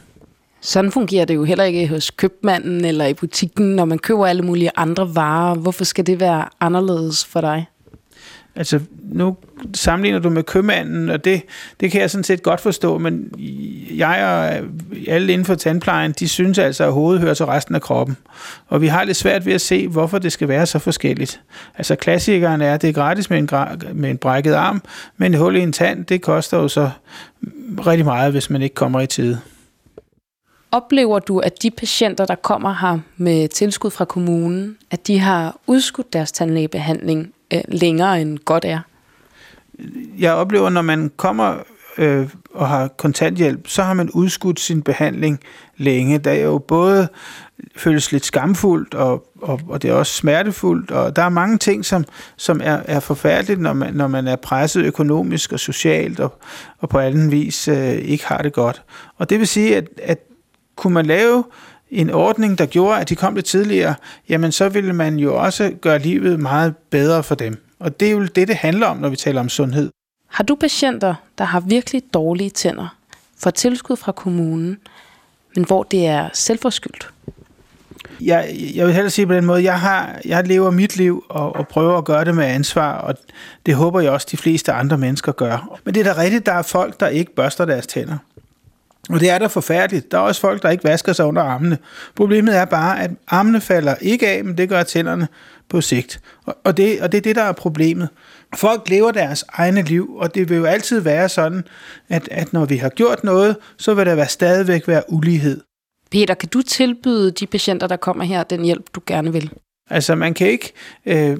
Sådan 0.60 0.92
fungerer 0.92 1.24
det 1.24 1.34
jo 1.34 1.44
heller 1.44 1.64
ikke 1.64 1.88
hos 1.88 2.10
købmanden 2.10 2.84
eller 2.84 3.06
i 3.06 3.14
butikken, 3.14 3.76
når 3.76 3.84
man 3.84 3.98
køber 3.98 4.26
alle 4.26 4.42
mulige 4.42 4.70
andre 4.76 5.14
varer. 5.14 5.54
Hvorfor 5.54 5.84
skal 5.84 6.06
det 6.06 6.20
være 6.20 6.44
anderledes 6.60 7.24
for 7.24 7.40
dig? 7.40 7.66
Altså, 8.56 8.80
nu 9.02 9.36
sammenligner 9.74 10.18
du 10.18 10.30
med 10.30 10.42
købmanden, 10.42 11.10
og 11.10 11.24
det, 11.24 11.42
det 11.80 11.90
kan 11.90 12.00
jeg 12.00 12.10
sådan 12.10 12.24
set 12.24 12.42
godt 12.42 12.60
forstå, 12.60 12.98
men 12.98 13.30
jeg 13.96 14.24
og 14.24 14.68
alle 15.08 15.32
inden 15.32 15.44
for 15.44 15.54
tandplejen, 15.54 16.12
de 16.12 16.28
synes 16.28 16.58
altså, 16.58 16.84
at 16.84 16.92
hovedet 16.92 17.20
hører 17.20 17.34
til 17.34 17.46
resten 17.46 17.74
af 17.74 17.82
kroppen. 17.82 18.16
Og 18.68 18.80
vi 18.80 18.86
har 18.86 19.04
lidt 19.04 19.16
svært 19.16 19.46
ved 19.46 19.52
at 19.52 19.60
se, 19.60 19.88
hvorfor 19.88 20.18
det 20.18 20.32
skal 20.32 20.48
være 20.48 20.66
så 20.66 20.78
forskelligt. 20.78 21.40
Altså, 21.78 21.96
klassikeren 21.96 22.60
er, 22.60 22.74
at 22.74 22.82
det 22.82 22.88
er 22.88 22.94
gratis 22.94 23.30
med 23.30 23.38
en, 23.38 23.48
med 23.92 24.10
en 24.10 24.18
brækket 24.18 24.52
arm, 24.52 24.82
men 25.16 25.34
et 25.34 25.40
hul 25.40 25.56
i 25.56 25.60
en 25.60 25.72
tand, 25.72 26.04
det 26.04 26.22
koster 26.22 26.56
jo 26.56 26.68
så 26.68 26.90
rigtig 27.86 28.04
meget, 28.04 28.32
hvis 28.32 28.50
man 28.50 28.62
ikke 28.62 28.74
kommer 28.74 29.00
i 29.00 29.06
tide. 29.06 29.40
Oplever 30.72 31.18
du, 31.18 31.38
at 31.38 31.62
de 31.62 31.70
patienter, 31.70 32.26
der 32.26 32.34
kommer 32.34 32.74
her 32.80 32.98
med 33.16 33.48
tilskud 33.48 33.90
fra 33.90 34.04
kommunen, 34.04 34.76
at 34.90 35.06
de 35.06 35.18
har 35.18 35.56
udskudt 35.66 36.12
deres 36.12 36.32
tandlægebehandling 36.32 37.32
øh, 37.54 37.60
længere 37.68 38.20
end 38.20 38.38
godt 38.38 38.64
er? 38.64 38.80
Jeg 40.18 40.32
oplever, 40.32 40.70
når 40.70 40.82
man 40.82 41.10
kommer 41.16 41.56
øh, 41.98 42.28
og 42.54 42.68
har 42.68 42.88
kontanthjælp, 42.88 43.68
så 43.68 43.82
har 43.82 43.94
man 43.94 44.10
udskudt 44.10 44.60
sin 44.60 44.82
behandling 44.82 45.40
længe. 45.76 46.18
Der 46.18 46.30
er 46.30 46.44
jo 46.44 46.58
både 46.58 47.08
føles 47.76 48.12
lidt 48.12 48.24
skamfuldt, 48.24 48.94
og, 48.94 49.26
og, 49.42 49.60
og 49.68 49.82
det 49.82 49.90
er 49.90 49.94
også 49.94 50.12
smertefuldt, 50.12 50.90
og 50.90 51.16
der 51.16 51.22
er 51.22 51.28
mange 51.28 51.58
ting, 51.58 51.84
som, 51.84 52.04
som 52.36 52.60
er, 52.64 52.80
er 52.84 53.00
forfærdeligt, 53.00 53.60
når 53.60 53.72
man, 53.72 53.94
når 53.94 54.06
man 54.06 54.28
er 54.28 54.36
presset 54.36 54.84
økonomisk 54.84 55.52
og 55.52 55.60
socialt, 55.60 56.20
og, 56.20 56.38
og 56.78 56.88
på 56.88 56.98
anden 56.98 57.30
vis 57.30 57.68
øh, 57.68 57.92
ikke 57.92 58.26
har 58.26 58.42
det 58.42 58.52
godt. 58.52 58.82
Og 59.16 59.30
det 59.30 59.38
vil 59.38 59.46
sige, 59.46 59.76
at, 59.76 59.88
at 60.02 60.18
kunne 60.76 60.94
man 60.94 61.06
lave 61.06 61.44
en 61.90 62.10
ordning, 62.10 62.58
der 62.58 62.66
gjorde, 62.66 63.00
at 63.00 63.08
de 63.08 63.16
kom 63.16 63.34
lidt 63.34 63.46
tidligere, 63.46 63.94
jamen 64.28 64.52
så 64.52 64.68
ville 64.68 64.92
man 64.92 65.18
jo 65.18 65.36
også 65.36 65.72
gøre 65.80 65.98
livet 65.98 66.40
meget 66.40 66.76
bedre 66.90 67.22
for 67.22 67.34
dem. 67.34 67.62
Og 67.78 68.00
det 68.00 68.08
er 68.08 68.12
jo 68.12 68.24
det, 68.24 68.48
det 68.48 68.56
handler 68.56 68.86
om, 68.86 68.96
når 68.96 69.08
vi 69.08 69.16
taler 69.16 69.40
om 69.40 69.48
sundhed. 69.48 69.90
Har 70.28 70.44
du 70.44 70.54
patienter, 70.54 71.14
der 71.38 71.44
har 71.44 71.60
virkelig 71.60 72.02
dårlige 72.14 72.50
tænder, 72.50 72.96
for 73.38 73.50
tilskud 73.50 73.96
fra 73.96 74.12
kommunen, 74.12 74.78
men 75.56 75.64
hvor 75.64 75.82
det 75.82 76.06
er 76.06 76.28
selvforskyldt? 76.32 77.10
Jeg, 78.20 78.56
jeg 78.74 78.86
vil 78.86 78.94
hellere 78.94 79.10
sige 79.10 79.26
på 79.26 79.34
den 79.34 79.44
måde, 79.44 79.62
jeg, 79.62 79.80
har, 79.80 80.20
jeg 80.24 80.46
lever 80.46 80.70
mit 80.70 80.96
liv 80.96 81.24
og, 81.28 81.56
og 81.56 81.68
prøver 81.68 81.98
at 81.98 82.04
gøre 82.04 82.24
det 82.24 82.34
med 82.34 82.44
ansvar, 82.44 82.92
og 82.92 83.14
det 83.66 83.74
håber 83.74 84.00
jeg 84.00 84.10
også, 84.10 84.26
de 84.30 84.36
fleste 84.36 84.72
andre 84.72 84.98
mennesker 84.98 85.32
gør. 85.32 85.78
Men 85.84 85.94
det 85.94 86.06
er 86.06 86.14
da 86.14 86.20
rigtigt, 86.20 86.46
der 86.46 86.52
er 86.52 86.62
folk, 86.62 87.00
der 87.00 87.08
ikke 87.08 87.34
børster 87.34 87.64
deres 87.64 87.86
tænder. 87.86 88.18
Og 89.10 89.20
det 89.20 89.30
er 89.30 89.38
da 89.38 89.46
forfærdeligt. 89.46 90.12
Der 90.12 90.18
er 90.18 90.22
også 90.22 90.40
folk, 90.40 90.62
der 90.62 90.70
ikke 90.70 90.84
vasker 90.84 91.12
sig 91.12 91.26
under 91.26 91.42
armene. 91.42 91.78
Problemet 92.14 92.56
er 92.56 92.64
bare, 92.64 93.02
at 93.02 93.10
armene 93.28 93.60
falder 93.60 93.94
ikke 94.00 94.28
af, 94.28 94.44
men 94.44 94.58
det 94.58 94.68
gør 94.68 94.82
tænderne 94.82 95.28
på 95.68 95.80
sigt. 95.80 96.20
Og 96.64 96.76
det, 96.76 97.00
og 97.00 97.12
det 97.12 97.18
er 97.18 97.22
det, 97.22 97.36
der 97.36 97.42
er 97.42 97.52
problemet. 97.52 98.08
Folk 98.54 98.88
lever 98.88 99.10
deres 99.10 99.44
egne 99.48 99.82
liv, 99.82 100.16
og 100.16 100.34
det 100.34 100.48
vil 100.48 100.56
jo 100.56 100.64
altid 100.64 101.00
være 101.00 101.28
sådan, 101.28 101.64
at, 102.08 102.28
at 102.30 102.52
når 102.52 102.64
vi 102.64 102.76
har 102.76 102.88
gjort 102.88 103.24
noget, 103.24 103.56
så 103.78 103.94
vil 103.94 104.06
der 104.06 104.14
være 104.14 104.28
stadigvæk 104.28 104.88
være 104.88 105.02
ulighed. 105.08 105.60
Peter, 106.10 106.34
kan 106.34 106.48
du 106.48 106.62
tilbyde 106.62 107.30
de 107.30 107.46
patienter, 107.46 107.86
der 107.86 107.96
kommer 107.96 108.24
her, 108.24 108.42
den 108.42 108.64
hjælp, 108.64 108.86
du 108.94 109.00
gerne 109.06 109.32
vil? 109.32 109.50
Altså, 109.90 110.14
man 110.14 110.34
kan 110.34 110.48
ikke 110.48 110.72
øh, 111.06 111.36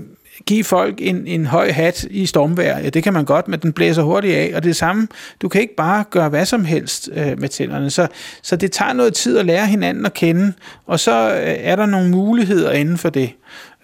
give 0.46 0.64
folk 0.64 0.94
en, 0.98 1.26
en 1.26 1.46
høj 1.46 1.70
hat 1.70 2.04
i 2.10 2.26
stormvejr. 2.26 2.78
Ja, 2.78 2.88
det 2.88 3.02
kan 3.02 3.12
man 3.12 3.24
godt, 3.24 3.48
men 3.48 3.60
den 3.60 3.72
blæser 3.72 4.02
hurtigt 4.02 4.36
af. 4.36 4.52
Og 4.54 4.64
det 4.64 4.76
samme, 4.76 5.08
du 5.42 5.48
kan 5.48 5.60
ikke 5.60 5.76
bare 5.76 6.04
gøre 6.10 6.28
hvad 6.28 6.46
som 6.46 6.64
helst 6.64 7.10
øh, 7.14 7.40
med 7.40 7.48
tænderne. 7.48 7.90
Så, 7.90 8.06
så 8.42 8.56
det 8.56 8.72
tager 8.72 8.92
noget 8.92 9.14
tid 9.14 9.38
at 9.38 9.46
lære 9.46 9.66
hinanden 9.66 10.06
at 10.06 10.14
kende, 10.14 10.52
og 10.86 11.00
så 11.00 11.30
øh, 11.30 11.54
er 11.58 11.76
der 11.76 11.86
nogle 11.86 12.10
muligheder 12.10 12.72
inden 12.72 12.98
for 12.98 13.10
det. 13.10 13.32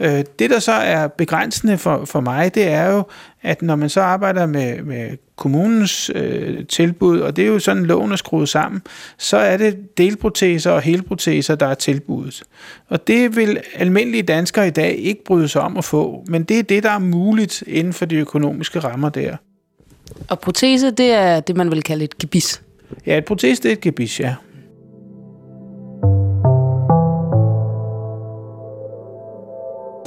Øh, 0.01 0.25
det, 0.39 0.51
der 0.51 0.59
så 0.59 0.73
er 0.73 1.07
begrænsende 1.07 1.79
for, 1.79 2.05
for 2.05 2.21
mig, 2.21 2.55
det 2.55 2.69
er 2.69 2.93
jo, 2.93 3.05
at 3.43 3.63
når 3.63 3.77
man 3.77 3.89
så 3.89 4.01
arbejder 4.01 4.47
med, 4.47 4.83
med 4.83 5.17
kommunens 5.37 6.11
øh, 6.15 6.67
tilbud, 6.67 7.21
og 7.21 7.37
det 7.37 7.45
er 7.45 7.49
jo 7.49 7.59
sådan, 7.59 7.87
loven 7.87 8.13
er 8.13 8.17
skruet 8.17 8.49
sammen, 8.49 8.83
så 9.19 9.37
er 9.37 9.57
det 9.57 9.99
delproteser 9.99 10.71
og 10.71 10.81
helproteser, 10.81 11.55
der 11.55 11.67
er 11.67 11.75
tilbuddet. 11.75 12.43
Og 12.89 13.07
det 13.07 13.37
vil 13.37 13.61
almindelige 13.75 14.23
danskere 14.23 14.67
i 14.67 14.71
dag 14.71 14.95
ikke 14.97 15.25
bryde 15.25 15.49
sig 15.49 15.63
om 15.63 15.77
at 15.77 15.85
få, 15.85 16.25
men 16.29 16.43
det 16.43 16.59
er 16.59 16.63
det, 16.63 16.83
der 16.83 16.91
er 16.91 16.99
muligt 16.99 17.65
inden 17.67 17.93
for 17.93 18.05
de 18.05 18.17
økonomiske 18.17 18.79
rammer 18.79 19.09
der. 19.09 19.37
Og 20.29 20.41
protese, 20.41 20.91
det 20.91 21.13
er 21.13 21.41
det, 21.41 21.57
man 21.57 21.71
vil 21.71 21.83
kalde 21.83 22.05
et 22.05 22.19
gebis? 22.19 22.63
Ja, 23.07 23.19
et 23.19 23.25
protese, 23.25 23.63
det 23.63 23.69
er 23.69 23.73
et 23.73 23.81
gebis, 23.81 24.21
ja. 24.21 24.35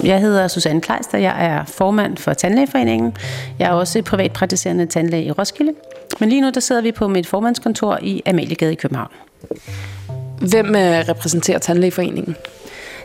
Jeg 0.06 0.22
hedder 0.22 0.48
Susanne 0.48 0.82
Kleister, 0.82 1.18
jeg 1.18 1.46
er 1.46 1.66
formand 1.66 2.18
for 2.18 2.34
Tandlægeforeningen. 2.34 3.18
Jeg 3.60 3.66
er 3.70 3.72
også 3.72 4.02
privatpraktiserende 4.02 4.86
tandlæge 4.86 5.26
i 5.26 5.32
Roskilde. 5.32 5.74
Men 6.20 6.30
lige 6.30 6.42
nu 6.42 6.50
der 6.50 6.60
sidder 6.60 6.82
vi 6.82 6.92
på 6.92 7.08
mit 7.08 7.28
formandskontor 7.28 8.00
i 8.02 8.22
Amaliegade 8.26 8.72
i 8.72 8.76
København. 8.76 9.12
Hvem 10.40 10.76
øh, 10.76 11.10
repræsenterer 11.10 11.58
Tandlægeforeningen? 11.60 12.36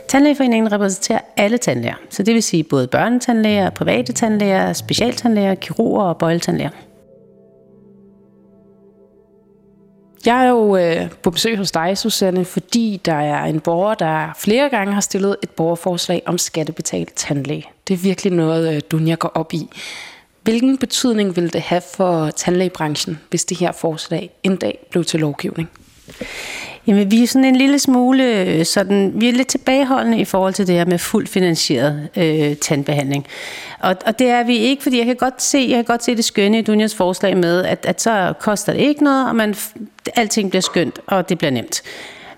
Tandlægeforeningen 0.07 0.71
repræsenterer 0.71 1.19
alle 1.37 1.57
tandlæger. 1.57 1.95
Så 2.09 2.23
det 2.23 2.33
vil 2.33 2.43
sige 2.43 2.63
både 2.63 2.87
børnetandlæger, 2.87 3.69
private 3.69 4.13
tandlæger, 4.13 4.73
specialtandlæger, 4.73 5.55
kirurger 5.55 6.03
og 6.03 6.17
bøjletandlæger. 6.17 6.69
Jeg 10.25 10.45
er 10.45 10.49
jo 10.49 10.77
øh, 10.77 11.09
på 11.23 11.31
besøg 11.31 11.57
hos 11.57 11.71
dig, 11.71 11.97
Susanne, 11.97 12.45
fordi 12.45 13.01
der 13.05 13.13
er 13.13 13.45
en 13.45 13.59
borger, 13.59 13.93
der 13.93 14.29
flere 14.37 14.69
gange 14.69 14.93
har 14.93 15.01
stillet 15.01 15.35
et 15.43 15.49
borgerforslag 15.49 16.21
om 16.25 16.37
skattebetalt 16.37 17.13
tandlæge. 17.15 17.65
Det 17.87 17.93
er 17.93 17.97
virkelig 17.97 18.33
noget, 18.33 18.75
øh, 18.75 18.81
Dunja 18.91 19.15
går 19.15 19.31
op 19.35 19.53
i. 19.53 19.69
Hvilken 20.41 20.77
betydning 20.77 21.35
vil 21.35 21.53
det 21.53 21.61
have 21.61 21.81
for 21.95 22.29
tandlægebranchen, 22.29 23.19
hvis 23.29 23.45
det 23.45 23.57
her 23.57 23.71
forslag 23.71 24.29
en 24.43 24.55
dag 24.55 24.87
blev 24.91 25.03
til 25.03 25.19
lovgivning? 25.19 25.69
Jamen, 26.87 27.11
vi 27.11 27.23
er 27.23 27.27
sådan 27.27 27.45
en 27.45 27.55
lille 27.55 27.79
smule 27.79 28.23
øh, 28.23 28.65
sådan, 28.65 29.11
vi 29.15 29.29
er 29.29 29.33
lidt 29.33 29.47
tilbageholdende 29.47 30.19
i 30.19 30.25
forhold 30.25 30.53
til 30.53 30.67
det 30.67 30.75
her 30.75 30.85
med 30.85 30.97
fuldt 30.97 31.29
finansieret 31.29 32.09
øh, 32.17 32.55
tandbehandling. 32.55 33.27
Og, 33.79 33.95
og 34.05 34.19
det 34.19 34.29
er 34.29 34.43
vi 34.43 34.57
ikke, 34.57 34.83
fordi 34.83 34.97
jeg 34.97 35.05
kan 35.05 35.15
godt 35.15 35.41
se, 35.41 35.65
jeg 35.69 35.75
kan 35.75 35.85
godt 35.85 36.03
se 36.03 36.15
det 36.15 36.25
skønne 36.25 36.59
i 36.59 36.61
Dunjas 36.61 36.95
forslag 36.95 37.37
med, 37.37 37.63
at, 37.65 37.85
at 37.85 38.01
så 38.01 38.33
koster 38.39 38.73
det 38.73 38.79
ikke 38.79 39.03
noget, 39.03 39.29
og 39.29 39.35
man, 39.35 39.55
alting 40.15 40.49
bliver 40.49 40.61
skønt, 40.61 40.99
og 41.07 41.29
det 41.29 41.37
bliver 41.37 41.51
nemt. 41.51 41.81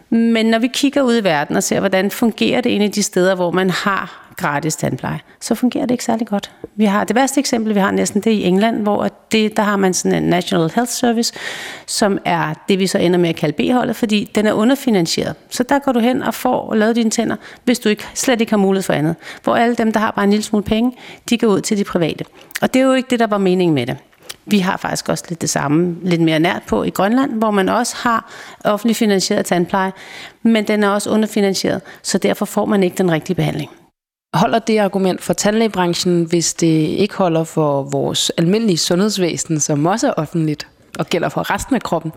Men 0.09 0.45
når 0.45 0.59
vi 0.59 0.67
kigger 0.67 1.01
ud 1.01 1.17
i 1.17 1.23
verden 1.23 1.55
og 1.55 1.63
ser, 1.63 1.79
hvordan 1.79 2.11
fungerer 2.11 2.61
det 2.61 2.69
egentlig 2.69 2.95
de 2.95 3.03
steder, 3.03 3.35
hvor 3.35 3.51
man 3.51 3.69
har 3.69 4.22
gratis 4.37 4.75
tandpleje, 4.75 5.19
så 5.39 5.55
fungerer 5.55 5.85
det 5.85 5.91
ikke 5.91 6.03
særlig 6.03 6.27
godt. 6.27 6.51
Vi 6.75 6.85
har 6.85 7.03
det 7.03 7.15
værste 7.15 7.39
eksempel, 7.39 7.75
vi 7.75 7.79
har 7.79 7.91
næsten, 7.91 8.21
det 8.21 8.33
er 8.33 8.37
i 8.37 8.43
England, 8.43 8.81
hvor 8.81 9.09
det, 9.31 9.57
der 9.57 9.63
har 9.63 9.75
man 9.75 9.93
sådan 9.93 10.23
en 10.23 10.29
National 10.29 10.71
Health 10.75 10.91
Service, 10.91 11.33
som 11.85 12.17
er 12.25 12.53
det, 12.67 12.79
vi 12.79 12.87
så 12.87 12.97
ender 12.97 13.19
med 13.19 13.29
at 13.29 13.35
kalde 13.35 13.53
B-holdet, 13.53 13.95
fordi 13.95 14.31
den 14.35 14.47
er 14.47 14.53
underfinansieret. 14.53 15.35
Så 15.49 15.63
der 15.63 15.79
går 15.79 15.91
du 15.91 15.99
hen 15.99 16.23
og 16.23 16.33
får 16.33 16.75
lavet 16.75 16.95
dine 16.95 17.09
tænder, 17.09 17.35
hvis 17.63 17.79
du 17.79 17.89
ikke, 17.89 18.03
slet 18.13 18.41
ikke 18.41 18.51
har 18.51 18.57
mulighed 18.57 18.83
for 18.83 18.93
andet. 18.93 19.15
Hvor 19.43 19.55
alle 19.55 19.75
dem, 19.75 19.91
der 19.91 19.99
har 19.99 20.11
bare 20.11 20.23
en 20.23 20.29
lille 20.29 20.43
smule 20.43 20.63
penge, 20.63 20.97
de 21.29 21.37
går 21.37 21.47
ud 21.47 21.61
til 21.61 21.77
de 21.77 21.83
private. 21.83 22.25
Og 22.61 22.73
det 22.73 22.81
er 22.81 22.85
jo 22.85 22.93
ikke 22.93 23.09
det, 23.09 23.19
der 23.19 23.27
var 23.27 23.37
meningen 23.37 23.75
med 23.75 23.85
det. 23.87 23.97
Vi 24.45 24.59
har 24.59 24.77
faktisk 24.77 25.09
også 25.09 25.23
lidt 25.29 25.41
det 25.41 25.49
samme, 25.49 25.95
lidt 26.03 26.21
mere 26.21 26.39
nært 26.39 26.63
på 26.67 26.83
i 26.83 26.89
Grønland, 26.89 27.31
hvor 27.31 27.51
man 27.51 27.69
også 27.69 27.95
har 27.97 28.31
offentlig 28.63 28.95
finansieret 28.95 29.45
tandpleje, 29.45 29.91
men 30.43 30.67
den 30.67 30.83
er 30.83 30.89
også 30.89 31.09
underfinansieret, 31.09 31.81
så 32.01 32.17
derfor 32.17 32.45
får 32.45 32.65
man 32.65 32.83
ikke 32.83 32.97
den 32.97 33.11
rigtige 33.11 33.35
behandling. 33.35 33.71
Holder 34.33 34.59
det 34.59 34.77
argument 34.77 35.21
for 35.21 35.33
tandlægebranchen, 35.33 36.23
hvis 36.23 36.53
det 36.53 36.67
ikke 36.67 37.15
holder 37.15 37.43
for 37.43 37.83
vores 37.83 38.29
almindelige 38.29 38.77
sundhedsvæsen, 38.77 39.59
som 39.59 39.85
også 39.85 40.07
er 40.07 40.13
offentligt? 40.13 40.67
og 40.99 41.07
gælder 41.07 41.29
for 41.29 41.53
resten 41.53 41.75
af 41.75 41.81
kroppen. 41.81 42.11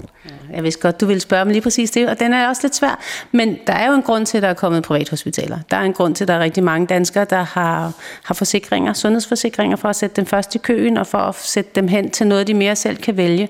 Jeg 0.52 0.62
vidste 0.62 0.80
godt, 0.80 1.00
du 1.00 1.06
ville 1.06 1.20
spørge 1.20 1.44
mig 1.44 1.52
lige 1.52 1.62
præcis 1.62 1.90
det, 1.90 2.08
og 2.08 2.20
den 2.20 2.32
er 2.32 2.48
også 2.48 2.62
lidt 2.64 2.74
svær. 2.74 3.00
Men 3.32 3.58
der 3.66 3.72
er 3.72 3.88
jo 3.88 3.94
en 3.94 4.02
grund 4.02 4.26
til, 4.26 4.38
at 4.38 4.42
der 4.42 4.48
er 4.48 4.54
kommet 4.54 4.82
privathospitaler. 4.82 5.58
Der 5.70 5.76
er 5.76 5.82
en 5.82 5.92
grund 5.92 6.14
til, 6.14 6.24
at 6.24 6.28
der 6.28 6.34
er 6.34 6.40
rigtig 6.40 6.64
mange 6.64 6.86
danskere, 6.86 7.24
der 7.24 7.42
har, 7.42 7.92
har 8.22 8.34
forsikringer, 8.34 8.92
sundhedsforsikringer, 8.92 9.76
for 9.76 9.88
at 9.88 9.96
sætte 9.96 10.16
dem 10.16 10.26
først 10.26 10.54
i 10.54 10.58
køen, 10.58 10.96
og 10.96 11.06
for 11.06 11.18
at 11.18 11.34
sætte 11.34 11.70
dem 11.74 11.88
hen 11.88 12.10
til 12.10 12.26
noget, 12.26 12.46
de 12.46 12.54
mere 12.54 12.76
selv 12.76 12.96
kan 12.96 13.16
vælge. 13.16 13.48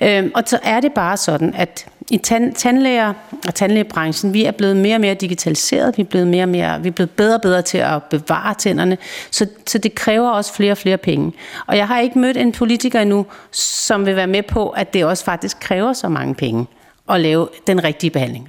Øhm, 0.00 0.30
og 0.34 0.42
så 0.46 0.58
er 0.62 0.80
det 0.80 0.92
bare 0.92 1.16
sådan, 1.16 1.54
at 1.54 1.86
i 2.10 2.18
tand, 2.18 2.54
tandlæger 2.54 3.12
og 3.46 3.54
tandlægebranchen, 3.54 4.34
vi 4.34 4.44
er 4.44 4.50
blevet 4.50 4.76
mere 4.76 4.96
og 4.96 5.00
mere 5.00 5.14
digitaliseret, 5.14 5.96
vi 5.96 6.02
er 6.02 6.06
blevet, 6.06 6.26
mere 6.26 6.44
og 6.44 6.48
mere, 6.48 6.82
vi 6.82 6.88
er 6.88 6.92
blevet 6.92 7.10
bedre 7.10 7.34
og 7.34 7.42
bedre 7.42 7.62
til 7.62 7.78
at 7.78 8.02
bevare 8.02 8.54
tænderne, 8.54 8.98
så, 9.30 9.46
så 9.66 9.78
det 9.78 9.94
kræver 9.94 10.30
også 10.30 10.54
flere 10.54 10.72
og 10.72 10.78
flere 10.78 10.98
penge. 10.98 11.32
Og 11.66 11.76
jeg 11.76 11.88
har 11.88 12.00
ikke 12.00 12.18
mødt 12.18 12.36
en 12.36 12.52
politiker 12.52 13.00
endnu, 13.00 13.26
som 13.52 14.06
vil 14.06 14.16
være 14.16 14.26
med 14.26 14.42
på, 14.42 14.68
at 14.68 14.94
det 14.94 15.04
også 15.04 15.24
faktisk 15.24 15.60
kræver 15.60 15.92
så 15.92 16.08
mange 16.08 16.34
penge 16.34 16.66
at 17.10 17.20
lave 17.20 17.48
den 17.66 17.84
rigtige 17.84 18.10
behandling. 18.10 18.48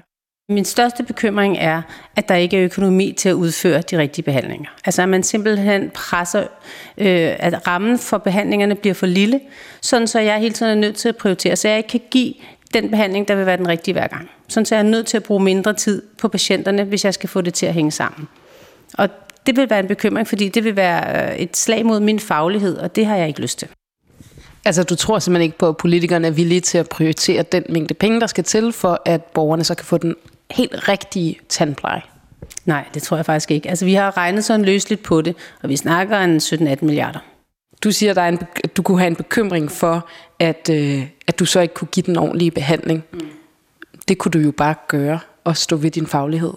Min 0.50 0.66
største 0.66 1.04
bekymring 1.04 1.58
er, 1.58 1.82
at 2.16 2.30
der 2.30 2.36
ikke 2.36 2.58
er 2.58 2.64
økonomi 2.64 3.14
til 3.18 3.30
at 3.30 3.34
udføre 3.34 3.82
de 3.82 3.98
rigtige 3.98 4.26
behandlinger. 4.26 4.70
Altså 4.86 5.02
at 5.02 5.10
man 5.10 5.24
simpelthen 5.24 5.90
presser, 5.90 6.42
øh, 6.98 7.36
at 7.40 7.68
rammen 7.68 8.00
for 8.00 8.18
behandlingerne 8.18 8.76
bliver 8.76 8.94
for 8.94 9.06
lille, 9.06 9.40
sådan 9.82 10.08
så 10.08 10.20
jeg 10.20 10.40
hele 10.40 10.54
tiden 10.54 10.72
er 10.72 10.82
nødt 10.82 10.96
til 10.96 11.10
at 11.10 11.18
prioritere, 11.18 11.56
så 11.56 11.68
jeg 11.68 11.78
ikke 11.78 11.90
kan 11.90 12.02
give 12.12 12.34
den 12.74 12.90
behandling, 12.90 13.28
der 13.28 13.36
vil 13.36 13.46
være 13.46 13.58
den 13.58 13.68
rigtige 13.68 13.94
hver 13.94 14.08
gang. 14.08 14.30
Sådan 14.48 14.66
så 14.66 14.76
jeg 14.76 14.80
er 14.80 14.90
nødt 14.90 15.08
til 15.08 15.18
at 15.18 15.24
bruge 15.24 15.44
mindre 15.44 15.74
tid 15.74 16.02
på 16.18 16.28
patienterne, 16.28 16.84
hvis 16.84 17.06
jeg 17.06 17.14
skal 17.14 17.30
få 17.30 17.42
det 17.42 17.54
til 17.54 17.66
at 17.66 17.74
hænge 17.74 17.92
sammen. 17.92 18.28
Og 18.98 19.10
det 19.46 19.58
vil 19.58 19.70
være 19.70 19.80
en 19.80 19.88
bekymring, 19.88 20.28
fordi 20.28 20.50
det 20.50 20.64
vil 20.64 20.76
være 20.76 21.32
øh, 21.32 21.38
et 21.38 21.58
slag 21.58 21.86
mod 21.86 22.00
min 22.00 22.20
faglighed, 22.20 22.78
og 22.78 22.96
det 22.96 23.06
har 23.06 23.16
jeg 23.16 23.28
ikke 23.28 23.42
lyst 23.42 23.60
til. 23.60 23.68
Altså, 24.66 24.84
du 24.84 24.96
tror 24.96 25.20
simpelthen 25.20 25.44
ikke 25.46 25.58
på, 25.58 25.68
at 25.68 25.78
politikerne 25.78 26.28
er 26.28 26.32
villige 26.32 26.62
til 26.62 26.78
at 26.78 26.90
prioritere 26.90 27.44
den 27.44 27.64
mængde 27.70 27.94
penge, 27.94 28.22
der 28.22 28.28
skal 28.28 28.44
til, 28.44 28.72
for 28.72 29.02
at 29.06 29.24
borgerne 29.24 29.64
så 29.64 29.76
kan 29.76 29.86
få 29.86 29.98
den 29.98 30.16
helt 30.52 30.88
rigtige 30.88 31.40
tandpleje? 31.50 32.02
Nej, 32.66 32.86
det 32.94 33.04
tror 33.04 33.18
jeg 33.18 33.26
faktisk 33.26 33.52
ikke. 33.52 33.70
Altså, 33.70 33.86
vi 33.86 33.94
har 33.94 34.18
regnet 34.18 34.46
sådan 34.46 34.66
løsligt 34.66 35.04
på 35.04 35.22
det, 35.22 35.36
og 35.64 35.70
vi 35.70 35.76
snakker 35.76 36.20
en 36.20 36.38
17-18 36.38 36.86
milliarder. 36.86 37.20
Du 37.84 37.92
siger, 37.92 38.22
at, 38.22 38.34
at 38.64 38.78
du 38.78 38.82
kunne 38.82 39.00
have 39.00 39.08
en 39.08 39.16
bekymring 39.16 39.72
for, 39.72 40.08
at, 40.40 40.70
øh, 40.72 41.08
at 41.28 41.40
du 41.40 41.46
så 41.46 41.60
ikke 41.60 41.74
kunne 41.74 41.88
give 41.88 42.04
den 42.06 42.18
ordentlige 42.18 42.52
behandling. 42.52 43.04
Mm. 43.12 43.20
Det 44.08 44.18
kunne 44.18 44.32
du 44.32 44.40
jo 44.40 44.52
bare 44.52 44.76
gøre 44.88 45.20
og 45.44 45.58
stå 45.58 45.76
ved 45.76 45.92
din 45.92 46.08
faglighed. 46.08 46.54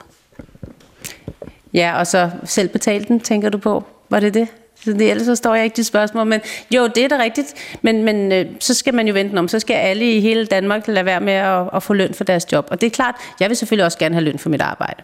Ja, 1.75 1.99
og 1.99 2.07
så 2.07 2.31
selv 2.45 2.69
betale 2.69 3.05
den, 3.05 3.21
tænker 3.21 3.49
du 3.49 3.59
på? 3.59 3.85
Var 4.11 4.21
det 4.21 4.35
det? 4.35 4.49
Så 4.85 4.93
det, 4.93 5.11
ellers 5.11 5.27
så 5.27 5.35
står 5.35 5.55
jeg 5.55 5.65
ikke 5.65 5.75
til 5.75 5.85
spørgsmål. 5.85 6.27
Men 6.27 6.41
jo, 6.75 6.87
det 6.87 7.05
er 7.05 7.09
da 7.09 7.19
rigtigt. 7.19 7.55
Men, 7.83 8.03
men 8.03 8.33
øh, 8.33 8.47
så 8.61 8.75
skal 8.75 8.95
man 8.95 9.07
jo 9.07 9.13
vente 9.13 9.39
om. 9.39 9.49
Så 9.49 9.59
skal 9.59 9.75
alle 9.75 10.17
i 10.17 10.21
hele 10.21 10.47
Danmark 10.47 10.89
lade 10.89 11.05
være 11.05 11.21
med 11.21 11.33
at, 11.33 11.71
at 11.75 11.83
få 11.83 11.95
løn 11.95 12.15
for 12.15 12.25
deres 12.25 12.53
job. 12.53 12.69
Og 12.71 12.81
det 12.81 12.87
er 12.87 12.91
klart, 12.91 13.15
jeg 13.41 13.49
vil 13.49 13.57
selvfølgelig 13.57 13.85
også 13.85 13.99
gerne 13.99 14.15
have 14.15 14.25
løn 14.25 14.39
for 14.39 14.49
mit 14.49 14.61
arbejde. 14.61 15.03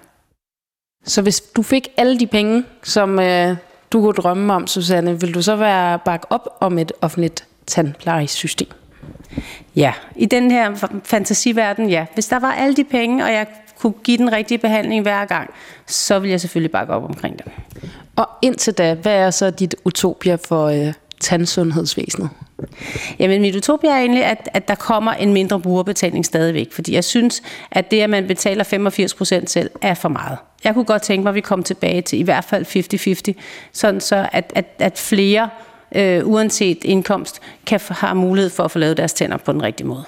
Så 1.04 1.22
hvis 1.22 1.40
du 1.40 1.62
fik 1.62 1.88
alle 1.96 2.20
de 2.20 2.26
penge, 2.26 2.64
som 2.82 3.20
øh, 3.20 3.56
du 3.93 4.01
kunne 4.01 4.12
drømme 4.12 4.55
om, 4.55 4.66
Susanne, 4.66 5.20
vil 5.20 5.34
du 5.34 5.43
så 5.43 5.57
være 5.57 5.99
bakke 5.99 6.32
op 6.32 6.49
om 6.61 6.78
et 6.78 6.93
offentligt 7.01 7.47
tandplejesystem? 7.66 8.68
Ja, 9.76 9.93
i 10.16 10.26
den 10.26 10.51
her 10.51 10.88
fantasiverden, 11.05 11.91
ja. 11.91 12.07
Hvis 12.14 12.26
der 12.26 12.38
var 12.38 12.53
alle 12.53 12.76
de 12.76 12.84
penge, 12.84 13.24
og 13.24 13.32
jeg 13.32 13.47
kunne 13.78 13.93
give 13.93 14.18
den 14.18 14.32
rigtige 14.32 14.59
behandling 14.59 15.03
hver 15.03 15.24
gang, 15.24 15.51
så 15.86 16.18
vil 16.18 16.30
jeg 16.30 16.41
selvfølgelig 16.41 16.70
bakke 16.70 16.93
op 16.93 17.05
omkring 17.05 17.38
det. 17.38 17.47
Og 18.16 18.28
indtil 18.43 18.72
da, 18.72 18.95
hvad 18.95 19.12
er 19.12 19.30
så 19.30 19.51
dit 19.51 19.76
utopia 19.84 20.34
for 20.49 20.66
øh, 20.66 20.93
tandsundhedsvæsenet? 21.20 22.30
Jamen 23.18 23.42
mit 23.42 23.56
utopia 23.56 23.90
er 23.90 23.96
egentlig, 23.96 24.24
at, 24.24 24.48
at 24.54 24.68
der 24.68 24.74
kommer 24.74 25.12
en 25.12 25.32
mindre 25.32 25.60
brugerbetaling 25.60 26.26
stadigvæk, 26.26 26.72
fordi 26.72 26.94
jeg 26.94 27.04
synes, 27.04 27.42
at 27.70 27.90
det, 27.90 28.00
at 28.00 28.10
man 28.10 28.26
betaler 28.26 28.64
85 28.64 29.14
procent 29.14 29.50
selv, 29.50 29.70
er 29.82 29.94
for 29.94 30.08
meget. 30.08 30.38
Jeg 30.64 30.74
kunne 30.74 30.84
godt 30.84 31.02
tænke 31.02 31.22
mig, 31.22 31.30
at 31.30 31.34
vi 31.34 31.40
kom 31.40 31.62
tilbage 31.62 32.02
til 32.02 32.18
i 32.18 32.22
hvert 32.22 32.44
fald 32.44 32.66
50-50, 33.34 33.40
sådan 33.72 34.00
så 34.00 34.28
at, 34.32 34.52
at, 34.54 34.66
at 34.78 34.98
flere, 34.98 35.48
øh, 35.94 36.26
uanset 36.26 36.84
indkomst, 36.84 37.40
kan 37.66 37.80
have 37.90 38.14
mulighed 38.14 38.50
for 38.50 38.64
at 38.64 38.70
få 38.70 38.78
lavet 38.78 38.96
deres 38.96 39.12
tænder 39.12 39.36
på 39.36 39.52
den 39.52 39.62
rigtige 39.62 39.86
måde. 39.86 40.04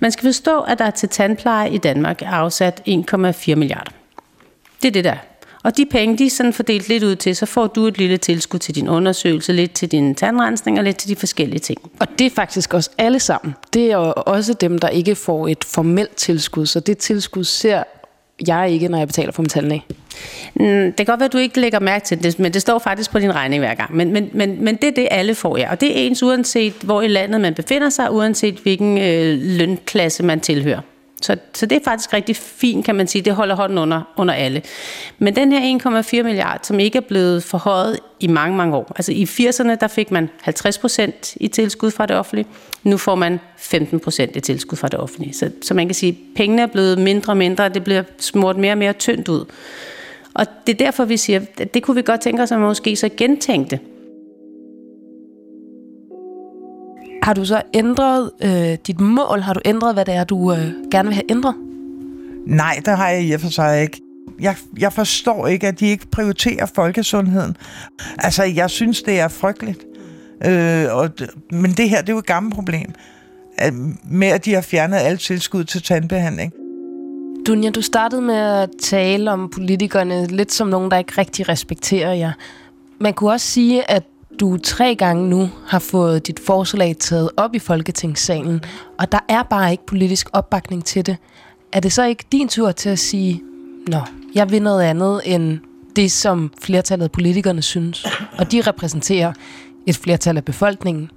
Man 0.00 0.12
skal 0.12 0.28
forstå, 0.28 0.60
at 0.60 0.78
der 0.78 0.90
til 0.90 1.08
tandpleje 1.08 1.70
i 1.70 1.78
Danmark 1.78 2.22
er 2.22 2.30
afsat 2.30 2.82
1,4 2.88 3.54
milliarder. 3.54 3.90
Det 4.82 4.88
er 4.88 4.92
det 4.92 5.04
der. 5.04 5.16
Og 5.66 5.76
de 5.76 5.86
penge, 5.86 6.18
de 6.18 6.26
er 6.26 6.30
sådan 6.30 6.52
fordelt 6.52 6.88
lidt 6.88 7.02
ud 7.02 7.16
til, 7.16 7.36
så 7.36 7.46
får 7.46 7.66
du 7.66 7.86
et 7.86 7.98
lille 7.98 8.16
tilskud 8.16 8.58
til 8.58 8.74
din 8.74 8.88
undersøgelse, 8.88 9.52
lidt 9.52 9.72
til 9.72 9.92
din 9.92 10.14
tandrensning 10.14 10.78
og 10.78 10.84
lidt 10.84 10.96
til 10.96 11.08
de 11.08 11.16
forskellige 11.16 11.58
ting. 11.58 11.78
Og 12.00 12.06
det 12.18 12.26
er 12.26 12.30
faktisk 12.30 12.74
også 12.74 12.90
alle 12.98 13.20
sammen. 13.20 13.54
Det 13.74 13.92
er 13.92 13.96
også 13.96 14.54
dem, 14.54 14.78
der 14.78 14.88
ikke 14.88 15.14
får 15.14 15.48
et 15.48 15.64
formelt 15.64 16.16
tilskud, 16.16 16.66
så 16.66 16.80
det 16.80 16.98
tilskud 16.98 17.44
ser 17.44 17.82
jeg 18.48 18.70
ikke, 18.70 18.88
når 18.88 18.98
jeg 18.98 19.06
betaler 19.06 19.32
for 19.32 19.42
min 19.42 19.48
tandlæge. 19.48 19.84
Mm, 20.54 20.64
det 20.64 20.96
kan 20.96 21.06
godt 21.06 21.20
være, 21.20 21.26
at 21.26 21.32
du 21.32 21.38
ikke 21.38 21.60
lægger 21.60 21.80
mærke 21.80 22.04
til 22.04 22.22
det, 22.22 22.38
men 22.38 22.52
det 22.52 22.62
står 22.62 22.78
faktisk 22.78 23.10
på 23.10 23.18
din 23.18 23.34
regning 23.34 23.60
hver 23.60 23.74
gang. 23.74 23.96
Men, 23.96 24.12
men, 24.12 24.30
men, 24.32 24.64
men 24.64 24.76
det 24.76 24.88
er 24.88 24.94
det, 24.94 25.08
alle 25.10 25.34
får, 25.34 25.56
ja. 25.56 25.70
Og 25.70 25.80
det 25.80 25.88
er 25.90 26.06
ens 26.06 26.22
uanset, 26.22 26.74
hvor 26.82 27.02
i 27.02 27.08
landet 27.08 27.40
man 27.40 27.54
befinder 27.54 27.90
sig, 27.90 28.12
uanset 28.12 28.54
hvilken 28.54 28.98
øh, 28.98 29.38
lønklasse 29.40 30.22
man 30.22 30.40
tilhører. 30.40 30.80
Så, 31.22 31.36
så 31.54 31.66
det 31.66 31.76
er 31.76 31.80
faktisk 31.84 32.12
rigtig 32.12 32.36
fint, 32.36 32.84
kan 32.84 32.94
man 32.94 33.06
sige. 33.06 33.22
Det 33.22 33.34
holder 33.34 33.54
hånden 33.54 33.78
under, 33.78 34.02
under 34.16 34.34
alle. 34.34 34.62
Men 35.18 35.36
den 35.36 35.52
her 35.52 35.78
1,4 36.02 36.22
milliard, 36.22 36.60
som 36.62 36.80
ikke 36.80 36.98
er 36.98 37.02
blevet 37.08 37.42
forhøjet 37.44 37.98
i 38.20 38.26
mange, 38.26 38.56
mange 38.56 38.76
år. 38.76 38.92
Altså 38.96 39.12
i 39.12 39.24
80'erne, 39.24 39.74
der 39.74 39.88
fik 39.88 40.10
man 40.10 40.30
50 40.40 40.78
procent 40.78 41.36
i 41.36 41.48
tilskud 41.48 41.90
fra 41.90 42.06
det 42.06 42.16
offentlige. 42.16 42.46
Nu 42.82 42.96
får 42.96 43.14
man 43.14 43.40
15 43.56 44.00
procent 44.00 44.36
i 44.36 44.40
tilskud 44.40 44.76
fra 44.76 44.88
det 44.88 45.00
offentlige. 45.00 45.34
Så, 45.34 45.50
så 45.62 45.74
man 45.74 45.86
kan 45.86 45.94
sige, 45.94 46.10
at 46.10 46.36
pengene 46.36 46.62
er 46.62 46.66
blevet 46.66 46.98
mindre 46.98 47.32
og 47.32 47.36
mindre, 47.36 47.64
og 47.64 47.74
det 47.74 47.84
bliver 47.84 48.02
smurt 48.18 48.56
mere 48.56 48.72
og 48.72 48.78
mere 48.78 48.92
tyndt 48.92 49.28
ud. 49.28 49.44
Og 50.34 50.46
det 50.66 50.72
er 50.72 50.84
derfor, 50.84 51.04
vi 51.04 51.16
siger, 51.16 51.40
at 51.58 51.74
det 51.74 51.82
kunne 51.82 51.94
vi 51.94 52.02
godt 52.02 52.20
tænke 52.20 52.42
os, 52.42 52.52
at 52.52 52.58
man 52.58 52.68
måske 52.68 52.96
så 52.96 53.08
gentænkte. 53.16 53.78
Har 57.26 57.34
du 57.34 57.44
så 57.44 57.62
ændret 57.74 58.30
øh, 58.42 58.78
dit 58.86 59.00
mål? 59.00 59.40
Har 59.40 59.54
du 59.54 59.60
ændret, 59.64 59.94
hvad 59.94 60.04
det 60.04 60.14
er, 60.14 60.24
du 60.24 60.52
øh, 60.52 60.72
gerne 60.90 61.08
vil 61.08 61.14
have 61.14 61.30
ændret? 61.30 61.54
Nej, 62.46 62.80
det 62.84 62.96
har 62.96 63.08
jeg 63.08 63.22
i 63.22 63.32
og 63.32 63.40
for 63.40 63.48
sig 63.48 63.82
ikke. 63.82 64.00
Jeg, 64.40 64.56
jeg 64.78 64.92
forstår 64.92 65.46
ikke, 65.46 65.68
at 65.68 65.80
de 65.80 65.86
ikke 65.86 66.06
prioriterer 66.06 66.66
folkesundheden. 66.74 67.56
Altså, 68.18 68.44
jeg 68.44 68.70
synes, 68.70 69.02
det 69.02 69.20
er 69.20 69.28
frygteligt. 69.28 69.84
Øh, 70.46 70.86
og, 70.90 71.10
men 71.50 71.70
det 71.70 71.90
her, 71.90 72.00
det 72.00 72.08
er 72.08 72.12
jo 72.12 72.18
et 72.18 72.26
gammelt 72.26 72.54
problem. 72.54 72.92
Med, 74.10 74.28
at 74.28 74.44
de 74.44 74.54
har 74.54 74.60
fjernet 74.60 74.96
alle 74.96 75.18
tilskud 75.18 75.64
til 75.64 75.82
tandbehandling. 75.82 76.52
Dunja, 77.46 77.70
du 77.70 77.82
startede 77.82 78.22
med 78.22 78.34
at 78.34 78.70
tale 78.82 79.30
om 79.32 79.50
politikerne 79.54 80.26
lidt 80.26 80.52
som 80.52 80.68
nogen, 80.68 80.90
der 80.90 80.98
ikke 80.98 81.12
rigtig 81.18 81.48
respekterer 81.48 82.12
jer. 82.12 82.32
Man 83.00 83.14
kunne 83.14 83.32
også 83.32 83.46
sige, 83.46 83.90
at 83.90 84.02
du 84.40 84.56
tre 84.56 84.94
gange 84.94 85.28
nu 85.28 85.50
har 85.68 85.78
fået 85.78 86.26
dit 86.26 86.40
forslag 86.46 86.96
taget 87.00 87.30
op 87.36 87.54
i 87.54 87.58
Folketingssalen, 87.58 88.60
og 88.98 89.12
der 89.12 89.18
er 89.28 89.42
bare 89.42 89.70
ikke 89.70 89.86
politisk 89.86 90.28
opbakning 90.32 90.84
til 90.84 91.06
det. 91.06 91.16
Er 91.72 91.80
det 91.80 91.92
så 91.92 92.04
ikke 92.04 92.24
din 92.32 92.48
tur 92.48 92.72
til 92.72 92.88
at 92.88 92.98
sige, 92.98 93.42
nå, 93.88 94.00
jeg 94.34 94.50
vil 94.50 94.62
noget 94.62 94.82
andet 94.82 95.20
end 95.24 95.58
det, 95.96 96.12
som 96.12 96.52
flertallet 96.62 97.04
af 97.04 97.12
politikerne 97.12 97.62
synes, 97.62 98.06
og 98.38 98.52
de 98.52 98.60
repræsenterer 98.60 99.32
et 99.86 99.96
flertal 99.96 100.36
af 100.36 100.44
befolkningen? 100.44 101.10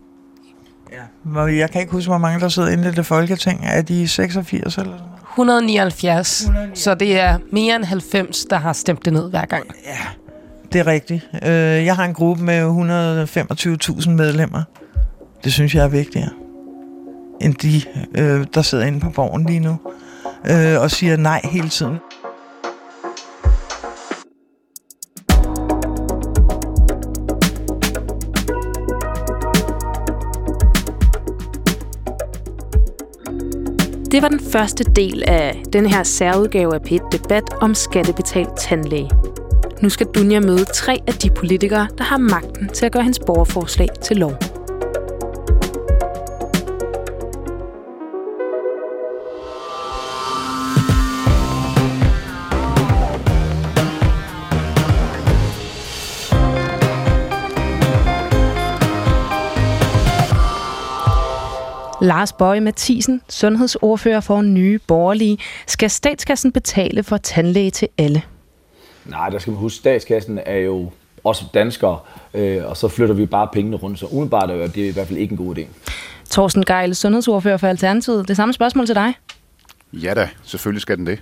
Ja. 1.35 1.41
Jeg 1.45 1.71
kan 1.71 1.81
ikke 1.81 1.93
huske, 1.93 2.09
hvor 2.09 2.17
mange 2.17 2.39
der 2.39 2.49
sidder 2.49 2.69
inde 2.69 2.89
i 2.89 2.91
det 2.91 3.05
folketing. 3.05 3.59
Er 3.63 3.81
de 3.81 4.07
86 4.07 4.61
eller 4.61 4.69
sådan 4.69 4.91
179, 5.29 6.41
179, 6.41 6.79
så 6.83 6.95
det 6.95 7.19
er 7.19 7.37
mere 7.51 7.75
end 7.75 7.83
90, 7.83 8.45
der 8.45 8.57
har 8.57 8.73
stemt 8.73 9.05
det 9.05 9.13
ned 9.13 9.29
hver 9.29 9.45
gang. 9.45 9.65
Ja, 9.85 9.97
det 10.73 10.79
er 10.79 10.87
rigtigt. 10.87 11.29
Øh, 11.43 11.51
jeg 11.85 11.95
har 11.95 12.05
en 12.05 12.13
gruppe 12.13 12.43
med 12.43 12.61
125.000 12.63 14.09
medlemmer. 14.09 14.63
Det 15.43 15.53
synes 15.53 15.75
jeg 15.75 15.83
er 15.83 15.87
vigtigere 15.87 16.29
end 17.41 17.53
de, 17.53 17.81
øh, 18.17 18.45
der 18.53 18.61
sidder 18.61 18.85
inde 18.85 18.99
på 18.99 19.09
borgen 19.09 19.45
lige 19.45 19.59
nu 19.59 19.77
øh, 20.49 20.81
og 20.81 20.91
siger 20.91 21.17
nej 21.17 21.41
hele 21.43 21.69
tiden. 21.69 21.97
Det 34.11 34.21
var 34.21 34.29
den 34.29 34.39
første 34.51 34.83
del 34.83 35.23
af 35.27 35.63
den 35.73 35.85
her 35.85 36.03
særudgave 36.03 36.75
af 36.75 36.79
P1 36.79 37.09
Debat 37.11 37.43
om 37.61 37.75
skattebetalt 37.75 38.57
tandlæge. 38.57 39.09
Nu 39.81 39.89
skal 39.89 40.07
Dunja 40.07 40.39
møde 40.39 40.65
tre 40.65 40.99
af 41.07 41.13
de 41.13 41.29
politikere, 41.29 41.87
der 41.97 42.03
har 42.03 42.17
magten 42.17 42.69
til 42.69 42.85
at 42.85 42.91
gøre 42.91 43.03
hendes 43.03 43.19
borgerforslag 43.19 43.87
til 44.01 44.17
lov. 44.17 44.31
Lars 62.01 62.33
Bøje 62.33 62.61
Mathisen, 62.61 63.21
sundhedsordfører 63.29 64.19
for 64.19 64.41
Nye 64.41 64.79
Borgerlige. 64.87 65.37
Skal 65.67 65.89
statskassen 65.89 66.51
betale 66.51 67.03
for 67.03 67.17
tandlæge 67.17 67.71
til 67.71 67.87
alle? 67.97 68.23
Nej, 69.09 69.29
der 69.29 69.39
skal 69.39 69.51
man 69.51 69.59
huske, 69.59 69.77
statskassen 69.77 70.39
er 70.45 70.57
jo 70.57 70.91
også 71.23 71.45
danskere, 71.53 71.99
øh, 72.33 72.65
og 72.65 72.77
så 72.77 72.87
flytter 72.87 73.15
vi 73.15 73.25
bare 73.25 73.47
pengene 73.53 73.77
rundt. 73.77 73.99
Så 73.99 74.05
umiddelbart 74.05 74.49
er 74.49 74.67
det 74.67 74.77
i 74.77 74.91
hvert 74.91 75.07
fald 75.07 75.19
ikke 75.19 75.31
en 75.31 75.37
god 75.37 75.57
idé. 75.57 75.65
Torsten 76.29 76.65
Geil, 76.65 76.95
sundhedsordfører 76.95 77.57
for 77.57 77.67
Alternativet. 77.67 78.27
Det 78.27 78.35
samme 78.35 78.53
spørgsmål 78.53 78.85
til 78.85 78.95
dig. 78.95 79.13
Ja 79.93 80.13
da, 80.13 80.29
selvfølgelig 80.43 80.81
skal 80.81 80.97
den 80.97 81.07
det. 81.07 81.19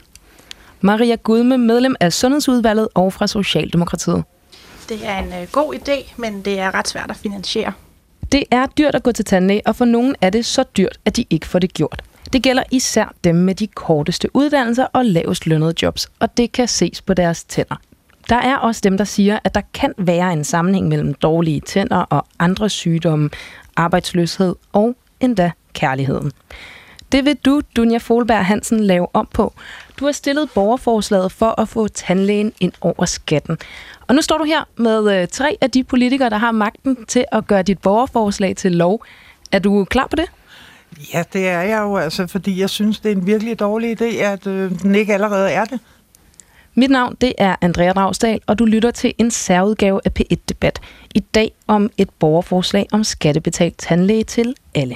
Maria 0.82 1.16
Gudme, 1.16 1.58
medlem 1.58 1.96
af 2.00 2.14
Sundhedsudvalget 2.14 2.88
og 2.94 3.14
fra 3.14 3.28
Socialdemokratiet. 3.28 4.24
Det 4.90 5.00
er 5.04 5.18
en 5.18 5.34
øh, 5.42 5.48
god 5.52 5.74
idé, 5.74 6.14
men 6.18 6.42
det 6.42 6.60
er 6.60 6.76
ret 6.76 6.88
svært 6.88 7.10
at 7.10 7.16
finansiere. 7.18 7.74
Det 8.32 8.44
er 8.52 8.66
dyrt 8.66 8.96
at 8.96 9.04
gå 9.04 9.12
til 9.12 9.26
tandlæge, 9.26 9.62
og 9.66 9.76
for 9.76 9.86
nogen 9.86 10.16
er 10.22 10.30
det 10.30 10.46
så 10.46 10.64
dyrt, 10.78 11.00
at 11.06 11.18
de 11.18 11.26
ikke 11.30 11.48
får 11.48 11.60
det 11.60 11.74
gjort. 11.74 12.04
Det 12.34 12.44
gælder 12.44 12.64
især 12.72 13.14
dem 13.24 13.36
med 13.36 13.56
de 13.56 13.68
korteste 13.68 14.36
uddannelser 14.36 14.86
og 14.94 15.06
lavest 15.06 15.48
lønnede 15.48 15.74
jobs, 15.82 16.08
og 16.20 16.38
det 16.38 16.52
kan 16.52 16.68
ses 16.68 17.02
på 17.02 17.14
deres 17.14 17.44
tænder. 17.44 17.76
Der 18.30 18.36
er 18.36 18.58
også 18.58 18.82
dem, 18.84 18.98
der 18.98 19.04
siger, 19.04 19.40
at 19.44 19.56
der 19.56 19.62
kan 19.74 19.94
være 19.98 20.34
en 20.34 20.44
sammenhæng 20.44 20.88
mellem 20.88 21.14
dårlige 21.14 21.62
tænder 21.62 21.98
og 21.98 22.26
andre 22.40 22.70
sygdomme, 22.70 23.30
arbejdsløshed 23.76 24.56
og 24.74 24.96
endda 25.20 25.52
kærligheden. 25.74 26.32
Det 27.12 27.26
vil 27.26 27.36
du, 27.36 27.62
Dunja 27.76 27.98
Folberg 27.98 28.46
Hansen, 28.46 28.80
lave 28.80 29.08
om 29.14 29.28
på. 29.34 29.54
Du 30.00 30.06
har 30.06 30.12
stillet 30.12 30.50
borgerforslaget 30.56 31.32
for 31.32 31.62
at 31.62 31.70
få 31.70 31.88
tandlægen 31.88 32.54
ind 32.60 32.74
over 32.82 33.06
skatten. 33.06 33.58
Og 34.08 34.16
nu 34.16 34.22
står 34.22 34.38
du 34.38 34.44
her 34.44 34.64
med 34.76 35.22
øh, 35.22 35.28
tre 35.28 35.58
af 35.62 35.72
de 35.72 35.84
politikere, 35.84 36.30
der 36.30 36.38
har 36.38 36.52
magten 36.52 37.06
til 37.06 37.26
at 37.32 37.48
gøre 37.48 37.64
dit 37.64 37.80
borgerforslag 37.80 38.56
til 38.56 38.72
lov. 38.72 39.06
Er 39.52 39.60
du 39.60 39.86
klar 39.86 40.08
på 40.08 40.16
det? 40.16 40.26
Ja, 41.14 41.24
det 41.34 41.48
er 41.48 41.62
jeg 41.62 41.82
jo, 41.82 41.98
altså, 41.98 42.28
fordi 42.28 42.62
jeg 42.62 42.70
synes, 42.70 43.00
det 43.00 43.12
er 43.12 43.16
en 43.16 43.26
virkelig 43.26 43.60
dårlig 43.60 44.02
idé, 44.02 44.16
at 44.16 44.48
øh, 44.48 44.82
den 44.82 44.96
ikke 44.96 45.14
allerede 45.14 45.52
er 45.52 45.66
det. 45.66 45.80
Mit 46.76 46.90
navn 46.90 47.18
det 47.22 47.34
er 47.38 47.56
Andrea 47.62 47.94
Dragsdal, 47.94 48.40
og 48.48 48.60
du 48.60 48.66
lytter 48.66 48.92
til 48.92 49.14
en 49.18 49.32
særudgave 49.32 50.02
af 50.06 50.12
P1-debat. 50.20 50.80
I 51.16 51.20
dag 51.20 51.52
om 51.68 51.90
et 51.98 52.10
borgerforslag 52.10 52.88
om 52.92 53.04
skattebetalt 53.04 53.78
tandlæge 53.78 54.24
til 54.24 54.56
alle. 54.76 54.96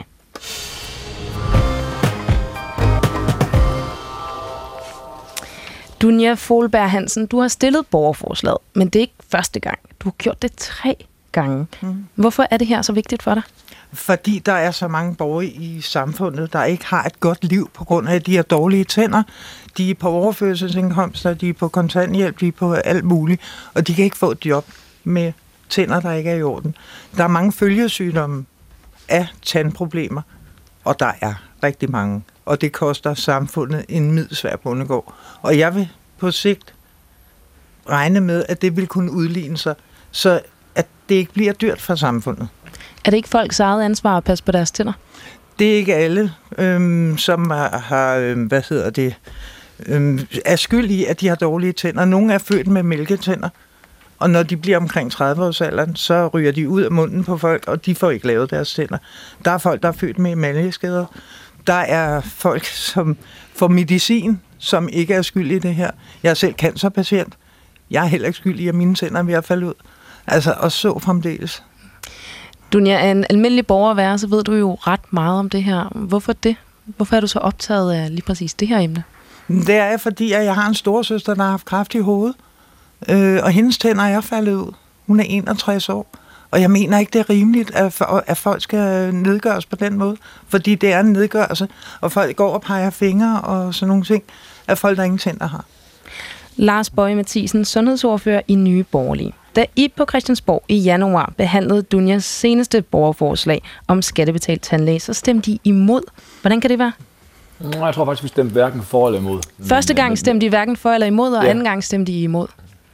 Dunja 6.01 6.33
Folberg 6.33 6.91
Hansen, 6.91 7.25
du 7.25 7.39
har 7.39 7.47
stillet 7.47 7.87
borgerforslaget, 7.87 8.57
men 8.73 8.89
det 8.89 8.99
er 8.99 9.01
ikke 9.01 9.13
første 9.29 9.59
gang. 9.59 9.79
Du 9.99 10.09
har 10.09 10.15
gjort 10.17 10.41
det 10.41 10.51
tre 10.57 10.95
gange. 11.31 11.67
Mm. 11.81 12.05
Hvorfor 12.15 12.47
er 12.51 12.57
det 12.57 12.67
her 12.67 12.81
så 12.81 12.93
vigtigt 12.93 13.23
for 13.23 13.33
dig? 13.33 13.43
Fordi 13.93 14.39
der 14.39 14.53
er 14.53 14.71
så 14.71 14.87
mange 14.87 15.15
borgere 15.15 15.45
i 15.45 15.81
samfundet, 15.81 16.53
der 16.53 16.63
ikke 16.63 16.85
har 16.85 17.03
et 17.03 17.19
godt 17.19 17.43
liv 17.43 17.69
på 17.73 17.83
grund 17.83 18.09
af, 18.09 18.15
at 18.15 18.25
de 18.25 18.35
har 18.35 18.43
dårlige 18.43 18.83
tænder. 18.83 19.23
De 19.77 19.89
er 19.91 19.95
på 19.95 20.09
overførselsindkomster, 20.09 21.33
de 21.33 21.49
er 21.49 21.53
på 21.53 21.67
kontanthjælp, 21.67 22.39
de 22.39 22.47
er 22.47 22.51
på 22.51 22.73
alt 22.73 23.03
muligt, 23.03 23.41
og 23.73 23.87
de 23.87 23.93
kan 23.93 24.05
ikke 24.05 24.17
få 24.17 24.31
et 24.31 24.45
job 24.45 24.65
med 25.03 25.33
tænder, 25.69 25.99
der 25.99 26.11
ikke 26.11 26.29
er 26.29 26.35
i 26.35 26.43
orden. 26.43 26.75
Der 27.17 27.23
er 27.23 27.27
mange 27.27 27.51
følgesygdomme 27.51 28.45
af 29.09 29.27
tandproblemer, 29.41 30.21
og 30.83 30.99
der 30.99 31.11
er 31.21 31.33
rigtig 31.63 31.91
mange. 31.91 32.23
Og 32.45 32.61
det 32.61 32.71
koster 32.71 33.13
samfundet 33.13 33.85
en 33.89 34.11
midsvær 34.11 34.55
bundegård. 34.55 35.13
Og 35.41 35.57
jeg 35.57 35.75
vil 35.75 35.89
på 36.17 36.31
sigt 36.31 36.73
regne 37.89 38.21
med, 38.21 38.45
at 38.49 38.61
det 38.61 38.75
vil 38.75 38.87
kunne 38.87 39.11
udligne 39.11 39.57
sig, 39.57 39.75
så 40.11 40.41
at 40.75 40.87
det 41.09 41.15
ikke 41.15 41.33
bliver 41.33 41.53
dyrt 41.53 41.81
for 41.81 41.95
samfundet. 41.95 42.47
Er 43.05 43.09
det 43.09 43.17
ikke 43.17 43.29
folks 43.29 43.59
eget 43.59 43.83
ansvar 43.83 44.17
at 44.17 44.23
passe 44.23 44.43
på 44.43 44.51
deres 44.51 44.71
tænder? 44.71 44.93
Det 45.59 45.73
er 45.73 45.77
ikke 45.77 45.95
alle, 45.95 46.33
øhm, 46.57 47.17
som 47.17 47.49
har, 47.49 47.77
har 47.77 48.15
øhm, 48.15 48.43
hvad 48.45 48.61
hedder 48.69 48.89
det, 48.89 49.15
øhm, 49.85 50.19
er 50.45 50.55
skyld 50.55 50.89
i, 50.91 51.05
at 51.05 51.21
de 51.21 51.27
har 51.27 51.35
dårlige 51.35 51.73
tænder. 51.73 52.05
Nogle 52.05 52.33
er 52.33 52.37
født 52.37 52.67
med 52.67 52.83
mælketænder, 52.83 53.49
og 54.19 54.29
når 54.29 54.43
de 54.43 54.57
bliver 54.57 54.77
omkring 54.77 55.11
30 55.11 55.43
års 55.43 55.61
alderen, 55.61 55.95
så 55.95 56.27
ryger 56.27 56.51
de 56.51 56.69
ud 56.69 56.81
af 56.81 56.91
munden 56.91 57.23
på 57.23 57.37
folk, 57.37 57.63
og 57.67 57.85
de 57.85 57.95
får 57.95 58.11
ikke 58.11 58.27
lavet 58.27 58.49
deres 58.49 58.73
tænder. 58.73 58.97
Der 59.45 59.51
er 59.51 59.57
folk, 59.57 59.81
der 59.81 59.87
er 59.87 59.93
født 59.93 60.19
med 60.19 60.31
emaljeskader. 60.31 61.05
Der 61.67 61.73
er 61.73 62.21
folk, 62.21 62.65
som 62.65 63.17
får 63.55 63.67
medicin, 63.67 64.41
som 64.57 64.89
ikke 64.89 65.13
er 65.13 65.21
skyld 65.21 65.51
i 65.51 65.59
det 65.59 65.75
her. 65.75 65.91
Jeg 66.23 66.29
er 66.29 66.33
selv 66.33 66.53
cancerpatient. 66.53 67.37
Jeg 67.91 68.03
er 68.03 68.07
heller 68.07 68.27
ikke 68.27 68.37
skyld 68.37 68.59
i, 68.59 68.67
at 68.67 68.75
mine 68.75 68.95
tænder 68.95 69.19
er 69.19 69.23
ved 69.23 69.33
at 69.33 69.45
falde 69.45 69.67
ud. 69.67 69.73
Altså, 70.27 70.55
og 70.57 70.71
så 70.71 70.99
fremdeles. 70.99 71.63
Dunja, 72.73 72.93
er 72.93 73.11
en 73.11 73.25
almindelig 73.29 73.67
borger 73.67 73.93
være, 73.93 74.17
så 74.17 74.27
ved 74.27 74.43
du 74.43 74.53
jo 74.53 74.73
ret 74.73 75.13
meget 75.13 75.39
om 75.39 75.49
det 75.49 75.63
her. 75.63 75.91
Hvorfor 75.95 76.33
det? 76.33 76.55
Hvorfor 76.85 77.15
er 77.15 77.19
du 77.19 77.27
så 77.27 77.39
optaget 77.39 77.93
af 77.93 78.09
lige 78.09 78.21
præcis 78.21 78.53
det 78.53 78.67
her 78.67 78.79
emne? 78.79 79.03
Det 79.47 79.75
er 79.75 79.97
fordi, 79.97 80.31
at 80.31 80.45
jeg 80.45 80.55
har 80.55 80.67
en 80.67 80.73
storsøster, 80.73 81.33
der 81.33 81.43
har 81.43 81.49
haft 81.49 81.65
kræft 81.65 81.95
i 81.95 81.99
hovedet. 81.99 82.35
Øh, 83.09 83.39
og 83.43 83.51
hendes 83.51 83.77
tænder 83.77 84.03
er 84.03 84.21
faldet 84.21 84.53
ud. 84.53 84.73
Hun 85.07 85.19
er 85.19 85.23
61 85.27 85.89
år. 85.89 86.07
Og 86.51 86.61
jeg 86.61 86.71
mener 86.71 86.99
ikke, 86.99 87.09
det 87.13 87.19
er 87.19 87.29
rimeligt, 87.29 87.71
at, 87.75 88.01
at 88.27 88.37
folk 88.37 88.61
skal 88.61 89.15
nedgøres 89.15 89.65
på 89.65 89.75
den 89.75 89.97
måde. 89.97 90.17
Fordi 90.47 90.75
det 90.75 90.93
er 90.93 90.99
en 90.99 91.13
nedgørelse, 91.13 91.67
og 92.01 92.11
folk 92.11 92.35
går 92.35 92.53
og 92.53 92.61
peger 92.61 92.89
fingre 92.89 93.41
og 93.41 93.73
sådan 93.73 93.87
nogle 93.87 94.03
ting, 94.03 94.23
at 94.67 94.77
folk, 94.77 94.97
der 94.97 95.03
ingen 95.03 95.17
tænder 95.17 95.47
har. 95.47 95.65
Lars 96.61 96.89
Bøje 96.89 97.15
Mathisen, 97.15 97.65
sundhedsordfører 97.65 98.41
i 98.47 98.55
Nye 98.55 98.83
Borgerlige. 98.83 99.33
Da 99.55 99.65
I 99.75 99.87
på 99.97 100.05
Christiansborg 100.09 100.63
i 100.67 100.77
januar 100.77 101.33
behandlede 101.37 101.81
Dunjas 101.81 102.23
seneste 102.23 102.81
borgerforslag 102.81 103.61
om 103.87 104.01
skattebetalt 104.01 104.61
tandlæge, 104.61 104.99
så 104.99 105.13
stemte 105.13 105.51
de 105.51 105.59
imod. 105.63 106.01
Hvordan 106.41 106.61
kan 106.61 106.69
det 106.69 106.79
være? 106.79 106.91
Jeg 107.73 107.93
tror 107.93 108.05
faktisk, 108.05 108.23
vi 108.23 108.27
stemte 108.27 108.51
hverken 108.51 108.81
for 108.81 109.07
eller 109.07 109.19
imod. 109.19 109.39
Første 109.63 109.93
gang 109.93 110.17
stemte 110.17 110.45
de 110.45 110.49
hverken 110.49 110.77
for 110.77 110.89
eller 110.89 111.07
imod, 111.07 111.33
og 111.33 111.43
ja. 111.43 111.49
anden 111.49 111.63
gang 111.63 111.83
stemte 111.83 112.11
de 112.11 112.23
imod. 112.23 112.47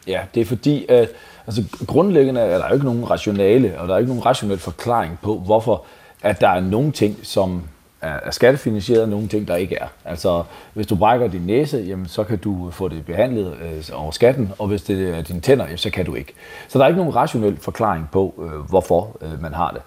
Ja, 0.08 0.20
det 0.36 0.42
er 0.42 0.46
fordi, 0.46 0.86
at 0.90 1.10
altså, 1.48 1.64
grundlæggende 1.88 2.42
er 2.42 2.58
der 2.58 2.68
jo 2.68 2.74
ikke 2.74 2.86
nogen 2.86 3.10
rationale, 3.10 3.80
og 3.80 3.88
der 3.88 3.94
er 3.94 3.98
ikke 3.98 4.10
nogen 4.10 4.26
rationel 4.26 4.58
forklaring 4.58 5.20
på, 5.22 5.40
hvorfor 5.46 5.86
at 6.22 6.42
der 6.42 6.50
er 6.50 6.60
nogle 6.60 6.92
ting, 6.92 7.18
som 7.24 7.64
er 8.02 8.32
skattefinansieret, 8.32 9.04
og 9.04 9.10
nogle 9.10 9.28
ting, 9.28 9.48
der 9.48 9.56
ikke 9.56 9.76
er. 9.76 9.88
Altså, 10.06 10.44
hvis 10.74 10.88
du 10.88 10.96
brækker 10.96 11.28
din 11.28 11.42
næse, 11.42 11.78
jamen, 11.78 12.08
så 12.08 12.24
kan 12.24 12.38
du 12.38 12.72
få 12.72 12.88
det 12.88 13.06
behandlet 13.06 13.54
øh, 13.62 13.84
over 13.94 14.12
skatten, 14.12 14.52
og 14.60 14.68
hvis 14.68 14.82
det 14.82 15.18
er 15.18 15.22
dine 15.22 15.40
tænder, 15.40 15.66
jamen, 15.66 15.78
så 15.78 15.90
kan 15.90 16.06
du 16.06 16.16
ikke. 16.16 16.34
Så 16.68 16.80
der 16.80 16.86
er 16.86 16.90
ikke 16.90 16.98
nogen 16.98 17.16
rationel 17.16 17.58
forklaring 17.58 18.10
på, 18.12 18.34
øh, 18.44 18.70
hvorfor 18.70 19.18
øh, 19.22 19.42
man 19.42 19.54
har 19.54 19.72
det. 19.72 19.82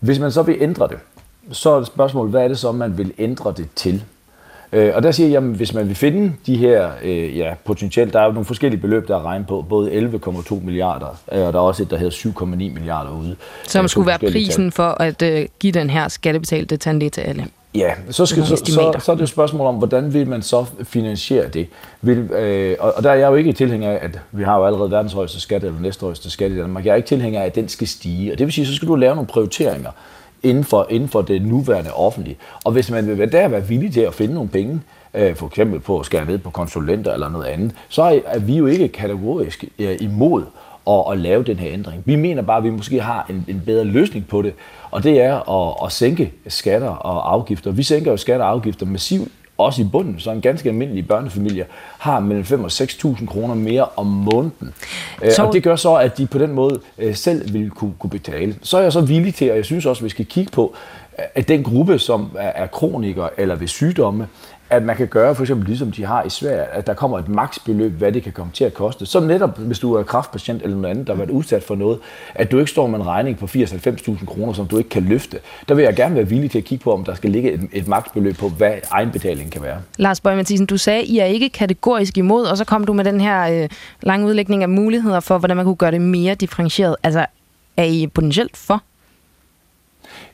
Hvis 0.00 0.18
man 0.18 0.32
så 0.32 0.42
vil 0.42 0.56
ændre 0.60 0.88
det, 0.88 0.98
så 1.52 1.70
er 1.70 1.78
det 1.78 1.86
spørgsmålet, 1.86 2.30
hvad 2.30 2.44
er 2.44 2.48
det 2.48 2.58
så, 2.58 2.72
man 2.72 2.98
vil 2.98 3.12
ændre 3.18 3.54
det 3.56 3.68
til? 3.74 4.04
Øh, 4.72 4.92
og 4.94 5.02
der 5.02 5.10
siger 5.10 5.28
jeg, 5.28 5.36
at 5.36 5.42
hvis 5.42 5.74
man 5.74 5.88
vil 5.88 5.96
finde 5.96 6.32
de 6.46 6.56
her, 6.56 6.90
øh, 7.02 7.38
ja, 7.38 7.54
potentielt, 7.64 8.12
der 8.12 8.20
er 8.20 8.24
jo 8.24 8.32
nogle 8.32 8.44
forskellige 8.44 8.80
beløb, 8.80 9.08
der 9.08 9.16
er 9.16 9.22
regnet 9.22 9.46
på, 9.46 9.64
både 9.68 9.90
11,2 9.92 10.54
milliarder, 10.64 11.20
øh, 11.32 11.46
og 11.46 11.52
der 11.52 11.58
er 11.58 11.62
også 11.62 11.82
et, 11.82 11.90
der 11.90 11.96
hedder 11.96 12.12
7,9 12.12 12.44
milliarder 12.44 13.10
ude. 13.20 13.36
Som 13.66 13.84
øh, 13.84 13.88
skulle 13.88 14.06
være 14.06 14.18
prisen 14.18 14.64
tal. 14.64 14.70
for 14.70 15.02
at 15.02 15.22
øh, 15.22 15.46
give 15.60 15.72
den 15.72 15.90
her 15.90 16.08
skattebetalte 16.08 16.76
tandlæge 16.76 17.10
til 17.10 17.20
alle. 17.20 17.46
Ja, 17.74 17.94
så, 18.10 18.26
skal, 18.26 18.46
så, 18.46 18.56
så, 18.56 18.92
så 18.98 19.12
er 19.12 19.16
det 19.16 19.22
et 19.22 19.28
spørgsmål 19.28 19.66
om, 19.66 19.74
hvordan 19.74 20.14
vil 20.14 20.28
man 20.28 20.42
så 20.42 20.64
finansiere 20.84 21.48
det? 21.48 21.68
Vil, 22.02 22.18
øh, 22.18 22.76
og, 22.80 22.92
og 22.96 23.02
der 23.02 23.10
er 23.10 23.14
jeg 23.14 23.30
jo 23.30 23.34
ikke 23.34 23.52
tilhænger 23.52 23.90
af, 23.90 23.98
at 24.02 24.20
vi 24.32 24.42
har 24.42 24.56
jo 24.56 24.66
allerede 24.66 24.90
verdens 24.90 25.12
højeste 25.12 25.40
skat, 25.40 25.64
eller 25.64 25.80
næsthøjeste 25.80 26.30
skat 26.30 26.50
i 26.50 26.56
Danmark. 26.56 26.84
Jeg 26.84 26.92
er 26.92 26.96
ikke 26.96 27.08
tilhænger 27.08 27.40
af, 27.40 27.46
at 27.46 27.54
den 27.54 27.68
skal 27.68 27.88
stige. 27.88 28.32
Og 28.32 28.38
det 28.38 28.46
vil 28.46 28.52
sige, 28.52 28.66
så 28.66 28.74
skal 28.74 28.88
du 28.88 28.94
lave 28.94 29.14
nogle 29.14 29.26
prioriteringer 29.26 29.90
inden 30.46 30.64
for, 30.64 30.86
inden 30.90 31.08
for 31.08 31.22
det 31.22 31.42
nuværende 31.42 31.92
offentlige. 31.92 32.36
Og 32.64 32.72
hvis 32.72 32.90
man 32.90 33.18
vil 33.18 33.32
der 33.32 33.48
være 33.48 33.66
villig 33.66 33.92
til 33.92 34.00
at 34.00 34.14
finde 34.14 34.34
nogle 34.34 34.48
penge, 34.48 34.80
øh, 35.14 35.36
for 35.36 35.46
eksempel 35.46 35.80
på 35.80 35.98
at 35.98 36.06
skære 36.06 36.24
ned 36.24 36.38
på 36.38 36.50
konsulenter 36.50 37.12
eller 37.12 37.28
noget 37.28 37.46
andet, 37.46 37.72
så 37.88 38.22
er 38.26 38.38
vi 38.38 38.56
jo 38.56 38.66
ikke 38.66 38.88
kategorisk 38.88 39.64
øh, 39.78 39.96
imod 40.00 40.42
at, 40.88 41.04
at 41.10 41.18
lave 41.18 41.42
den 41.42 41.56
her 41.56 41.72
ændring. 41.72 42.02
Vi 42.04 42.16
mener 42.16 42.42
bare, 42.42 42.58
at 42.58 42.64
vi 42.64 42.70
måske 42.70 43.00
har 43.00 43.26
en, 43.30 43.44
en 43.48 43.62
bedre 43.66 43.84
løsning 43.84 44.26
på 44.28 44.42
det, 44.42 44.54
og 44.90 45.02
det 45.02 45.20
er 45.20 45.50
at, 45.50 45.86
at 45.86 45.92
sænke 45.92 46.32
skatter 46.48 46.88
og 46.88 47.32
afgifter. 47.32 47.70
Vi 47.70 47.82
sænker 47.82 48.10
jo 48.10 48.16
skatter 48.16 48.46
og 48.46 48.52
afgifter 48.52 48.86
massivt 48.86 49.28
også 49.58 49.82
i 49.82 49.84
bunden, 49.84 50.20
så 50.20 50.30
en 50.30 50.40
ganske 50.40 50.68
almindelig 50.68 51.08
børnefamilie 51.08 51.66
har 51.98 52.20
mellem 52.20 52.44
5 52.44 52.64
og 52.64 52.70
6.000 52.72 53.26
kroner 53.26 53.54
mere 53.54 53.86
om 53.96 54.06
måneden. 54.06 54.74
Øh, 55.22 55.32
så... 55.32 55.42
Og 55.42 55.52
det 55.52 55.62
gør 55.62 55.76
så, 55.76 55.94
at 55.94 56.18
de 56.18 56.26
på 56.26 56.38
den 56.38 56.52
måde 56.52 56.80
øh, 56.98 57.14
selv 57.14 57.52
vil 57.52 57.70
kunne, 57.70 57.92
kunne 57.98 58.10
betale. 58.10 58.56
Så 58.62 58.78
er 58.78 58.82
jeg 58.82 58.92
så 58.92 59.00
villig 59.00 59.34
til, 59.34 59.50
og 59.50 59.56
jeg 59.56 59.64
synes 59.64 59.86
også, 59.86 60.00
at 60.00 60.04
vi 60.04 60.10
skal 60.10 60.26
kigge 60.26 60.50
på, 60.52 60.74
at 61.34 61.48
den 61.48 61.62
gruppe, 61.62 61.98
som 61.98 62.30
er 62.38 62.66
kronikere 62.66 63.40
eller 63.40 63.54
ved 63.54 63.68
sygdomme, 63.68 64.26
at 64.70 64.82
man 64.82 64.96
kan 64.96 65.06
gøre 65.08 65.34
for 65.34 65.42
eksempel 65.42 65.66
ligesom 65.66 65.92
de 65.92 66.04
har 66.04 66.22
i 66.22 66.30
Sverige, 66.30 66.62
at 66.62 66.86
der 66.86 66.94
kommer 66.94 67.18
et 67.18 67.28
maksbeløb, 67.28 67.92
hvad 67.92 68.12
det 68.12 68.22
kan 68.22 68.32
komme 68.32 68.52
til 68.52 68.64
at 68.64 68.74
koste. 68.74 69.06
Så 69.06 69.20
netop, 69.20 69.58
hvis 69.58 69.78
du 69.78 69.94
er 69.94 70.02
kraftpatient 70.02 70.62
eller 70.62 70.76
noget 70.76 70.90
andet, 70.90 71.06
der 71.06 71.12
har 71.12 71.18
været 71.18 71.30
udsat 71.30 71.62
for 71.62 71.74
noget, 71.74 71.98
at 72.34 72.50
du 72.50 72.58
ikke 72.58 72.70
står 72.70 72.86
med 72.86 72.98
en 72.98 73.06
regning 73.06 73.38
på 73.38 73.46
80-90.000 73.46 74.26
kroner, 74.26 74.52
som 74.52 74.66
du 74.66 74.78
ikke 74.78 74.90
kan 74.90 75.02
løfte. 75.02 75.38
Der 75.68 75.74
vil 75.74 75.82
jeg 75.82 75.96
gerne 75.96 76.14
være 76.14 76.28
villig 76.28 76.50
til 76.50 76.58
at 76.58 76.64
kigge 76.64 76.82
på, 76.82 76.92
om 76.92 77.04
der 77.04 77.14
skal 77.14 77.30
ligge 77.30 77.52
et, 77.52 77.60
et 77.72 77.88
maksbeløb 77.88 78.36
på, 78.36 78.48
hvad 78.48 78.74
egenbetalingen 78.90 79.50
kan 79.50 79.62
være. 79.62 79.78
Lars 79.98 80.20
Bøge 80.20 80.36
Mathisen, 80.36 80.66
du 80.66 80.76
sagde, 80.76 81.00
at 81.00 81.06
I 81.06 81.18
er 81.18 81.24
ikke 81.24 81.48
kategorisk 81.48 82.18
imod, 82.18 82.44
og 82.44 82.56
så 82.56 82.64
kom 82.64 82.84
du 82.84 82.92
med 82.92 83.04
den 83.04 83.20
her 83.20 83.62
øh, 83.62 83.68
lange 84.02 84.26
udlægning 84.26 84.62
af 84.62 84.68
muligheder 84.68 85.20
for, 85.20 85.38
hvordan 85.38 85.56
man 85.56 85.64
kunne 85.64 85.76
gøre 85.76 85.90
det 85.90 86.00
mere 86.00 86.34
differentieret. 86.34 86.96
Altså, 87.02 87.26
er 87.76 87.84
I 87.84 88.06
potentielt 88.06 88.56
for? 88.56 88.82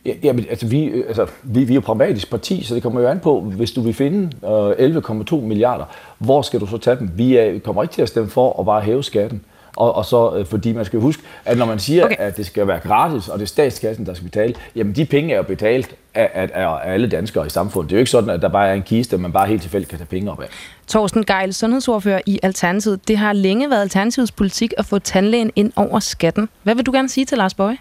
Ja, 0.07 0.33
men, 0.33 0.47
altså, 0.51 0.67
vi, 0.67 0.85
øh, 0.85 1.05
altså, 1.09 1.27
vi, 1.43 1.65
vi 1.65 1.73
er 1.73 1.75
jo 1.75 1.81
pragmatisk 1.81 2.31
parti, 2.31 2.63
så 2.63 2.75
det 2.75 2.83
kommer 2.83 3.01
jo 3.01 3.09
an 3.09 3.21
på, 3.21 3.41
hvis 3.41 3.73
du 3.73 3.81
vil 3.81 3.95
finde 3.95 4.31
øh, 4.79 4.97
11,2 4.97 5.37
milliarder, 5.37 5.85
hvor 6.19 6.43
skal 6.43 6.61
du 6.61 6.67
så 6.67 6.79
tage 6.79 6.97
dem? 6.97 7.11
Vi 7.17 7.37
er, 7.37 7.59
kommer 7.59 7.83
ikke 7.83 7.95
til 7.95 8.03
at 8.03 8.09
stemme 8.09 8.31
for 8.31 8.61
at 8.61 8.67
bare 8.67 8.81
hæve 8.81 9.05
skatten. 9.05 9.43
Og, 9.77 9.95
og 9.95 10.05
så, 10.05 10.37
øh, 10.37 10.47
fordi 10.47 10.73
man 10.73 10.85
skal 10.85 11.01
huske, 11.01 11.23
at 11.45 11.59
når 11.59 11.67
man 11.67 11.79
siger, 11.79 12.05
okay. 12.05 12.17
at 12.19 12.37
det 12.37 12.47
skal 12.47 12.67
være 12.67 12.79
gratis, 12.79 13.29
og 13.29 13.39
det 13.39 13.45
er 13.45 13.49
statskassen, 13.49 14.07
der 14.07 14.15
skal 14.15 14.25
betale, 14.25 14.55
jamen 14.77 14.93
de 14.93 15.05
penge 15.05 15.33
er 15.33 15.37
jo 15.37 15.43
betalt 15.43 15.95
af, 16.15 16.31
af, 16.35 16.51
af 16.55 16.93
alle 16.93 17.09
danskere 17.09 17.47
i 17.47 17.51
samfundet. 17.51 17.91
Det 17.91 17.97
er 17.97 17.99
jo 17.99 18.01
ikke 18.01 18.11
sådan, 18.11 18.31
at 18.31 18.43
der 18.43 18.49
bare 18.49 18.69
er 18.69 18.75
en 18.75 18.83
kiste, 18.83 19.19
man 19.19 19.33
bare 19.33 19.47
helt 19.47 19.63
tilfældigt 19.63 19.91
kan 19.91 19.99
tage 19.99 20.07
penge 20.07 20.33
op 20.33 20.41
af. 20.41 20.47
Torsten 20.87 21.25
Geil, 21.25 21.55
sundhedsordfører 21.55 22.21
i 22.27 22.39
Alternativet. 22.43 23.09
Det 23.09 23.19
har 23.19 23.33
længe 23.33 23.71
været 23.71 23.81
Alternativets 23.81 24.33
politik 24.33 24.75
at 24.79 24.87
få 24.87 24.99
tandlægen 24.99 25.51
ind 25.57 25.73
over 25.77 25.99
skatten. 25.99 26.49
Hvad 26.63 26.75
vil 26.75 26.87
du 26.87 26.93
gerne 26.93 27.09
sige 27.09 27.25
til 27.25 27.39
Lars 27.39 27.55
Bøge? 27.55 27.79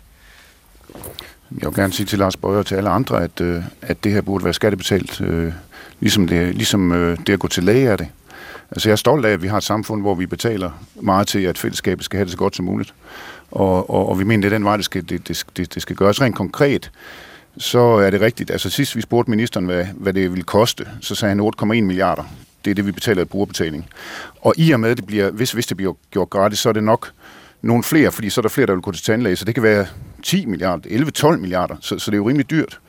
Jeg 1.59 1.67
vil 1.67 1.75
gerne 1.75 1.93
sige 1.93 2.05
til 2.05 2.19
Lars 2.19 2.37
Bøger 2.37 2.57
og 2.57 2.65
til 2.65 2.75
alle 2.75 2.89
andre, 2.89 3.23
at, 3.23 3.41
øh, 3.41 3.63
at 3.81 4.03
det 4.03 4.11
her 4.11 4.21
burde 4.21 4.43
være 4.43 4.53
skattebetalt, 4.53 5.21
øh, 5.21 5.53
ligesom, 5.99 6.27
det, 6.27 6.55
ligesom 6.55 6.91
øh, 6.91 7.17
det 7.27 7.33
at 7.33 7.39
gå 7.39 7.47
til 7.47 7.63
læge 7.63 7.87
er 7.87 7.95
det. 7.95 8.07
Altså 8.71 8.89
jeg 8.89 8.91
er 8.91 8.97
stolt 8.97 9.25
af, 9.25 9.29
at 9.29 9.43
vi 9.43 9.47
har 9.47 9.57
et 9.57 9.63
samfund, 9.63 10.01
hvor 10.01 10.15
vi 10.15 10.25
betaler 10.25 10.71
meget 10.95 11.27
til, 11.27 11.39
at 11.39 11.57
fællesskabet 11.57 12.05
skal 12.05 12.17
have 12.17 12.25
det 12.25 12.31
så 12.31 12.37
godt 12.37 12.55
som 12.55 12.65
muligt. 12.65 12.93
Og, 13.51 13.89
og, 13.89 14.09
og 14.09 14.19
vi 14.19 14.23
mener, 14.23 14.41
det 14.41 14.53
er 14.53 14.57
den 14.57 14.65
vej, 14.65 14.75
det 14.75 14.85
skal, 14.85 15.09
det, 15.09 15.27
det, 15.57 15.73
det 15.73 15.81
skal 15.81 15.95
gøres 15.95 16.21
rent 16.21 16.35
konkret. 16.35 16.91
Så 17.57 17.79
er 17.79 18.09
det 18.09 18.21
rigtigt. 18.21 18.51
Altså 18.51 18.69
sidst 18.69 18.95
vi 18.95 19.01
spurgte 19.01 19.31
ministeren, 19.31 19.65
hvad, 19.65 19.85
hvad 19.95 20.13
det 20.13 20.31
ville 20.31 20.43
koste, 20.43 20.87
så 21.01 21.15
sagde 21.15 21.35
han 21.35 21.51
8,1 21.61 21.65
milliarder. 21.65 22.23
Det 22.65 22.71
er 22.71 22.75
det, 22.75 22.85
vi 22.85 22.91
betaler 22.91 23.21
i 23.21 23.25
brugerbetaling. 23.25 23.89
Og 24.41 24.53
i 24.57 24.71
og 24.71 24.79
med, 24.79 24.95
det 24.95 25.05
bliver, 25.05 25.31
hvis, 25.31 25.51
hvis 25.51 25.67
det 25.67 25.77
bliver 25.77 25.93
gjort 26.11 26.29
gratis, 26.29 26.59
så 26.59 26.69
er 26.69 26.73
det 26.73 26.83
nok 26.83 27.11
nogle 27.61 27.83
flere, 27.83 28.11
fordi 28.11 28.29
så 28.29 28.41
er 28.41 28.43
der 28.43 28.49
flere, 28.49 28.67
der 28.67 28.73
vil 28.73 28.81
gå 28.81 28.91
til 28.91 29.03
tandlæge, 29.03 29.35
så 29.35 29.45
det 29.45 29.55
kan 29.55 29.63
være 29.63 29.85
10 30.23 30.45
milliarder, 30.45 31.33
11-12 31.33 31.37
milliarder, 31.37 31.75
så, 31.79 31.99
så 31.99 32.11
det 32.11 32.15
er 32.15 32.17
jo 32.17 32.29
rimelig 32.29 32.49
dyrt. 32.49 32.79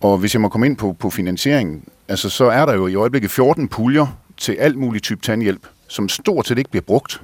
Og 0.00 0.18
hvis 0.18 0.34
jeg 0.34 0.40
må 0.40 0.48
komme 0.48 0.66
ind 0.66 0.76
på, 0.76 0.92
på 0.92 1.10
finansieringen, 1.10 1.84
altså 2.08 2.30
så 2.30 2.44
er 2.44 2.66
der 2.66 2.74
jo 2.74 2.86
i 2.86 2.94
øjeblikket 2.94 3.30
14 3.30 3.68
puljer 3.68 4.06
til 4.36 4.52
alt 4.52 4.76
muligt 4.76 5.04
type 5.04 5.20
tandhjælp, 5.22 5.66
som 5.88 6.08
stort 6.08 6.46
set 6.46 6.58
ikke 6.58 6.70
bliver 6.70 6.82
brugt. 6.82 7.22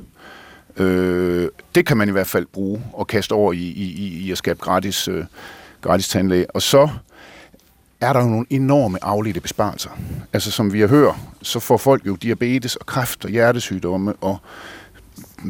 Øh, 0.76 1.48
det 1.74 1.86
kan 1.86 1.96
man 1.96 2.08
i 2.08 2.12
hvert 2.12 2.26
fald 2.26 2.46
bruge 2.46 2.82
og 2.92 3.06
kaste 3.06 3.32
over 3.32 3.52
i, 3.52 3.56
i, 3.56 3.84
i 3.84 4.26
i 4.26 4.30
at 4.30 4.38
skabe 4.38 4.58
gratis, 4.58 5.08
øh, 5.08 5.24
gratis 5.80 6.08
tandlæge. 6.08 6.50
Og 6.50 6.62
så 6.62 6.88
er 8.00 8.12
der 8.12 8.20
jo 8.20 8.26
nogle 8.28 8.46
enorme 8.50 9.04
afledte 9.04 9.40
besparelser. 9.40 9.90
Altså 10.32 10.50
som 10.50 10.72
vi 10.72 10.80
har 10.80 10.88
hørt, 10.88 11.14
så 11.42 11.60
får 11.60 11.76
folk 11.76 12.06
jo 12.06 12.16
diabetes 12.16 12.76
og 12.76 12.86
kræft 12.86 13.24
og 13.24 13.30
hjertesygdomme 13.30 14.12
og 14.20 14.38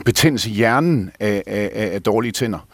betændelse 0.04 0.50
i 0.50 0.52
hjernen 0.52 1.10
af, 1.20 1.42
af, 1.46 1.90
af 1.94 2.02
dårlige 2.02 2.32
tænder, 2.32 2.66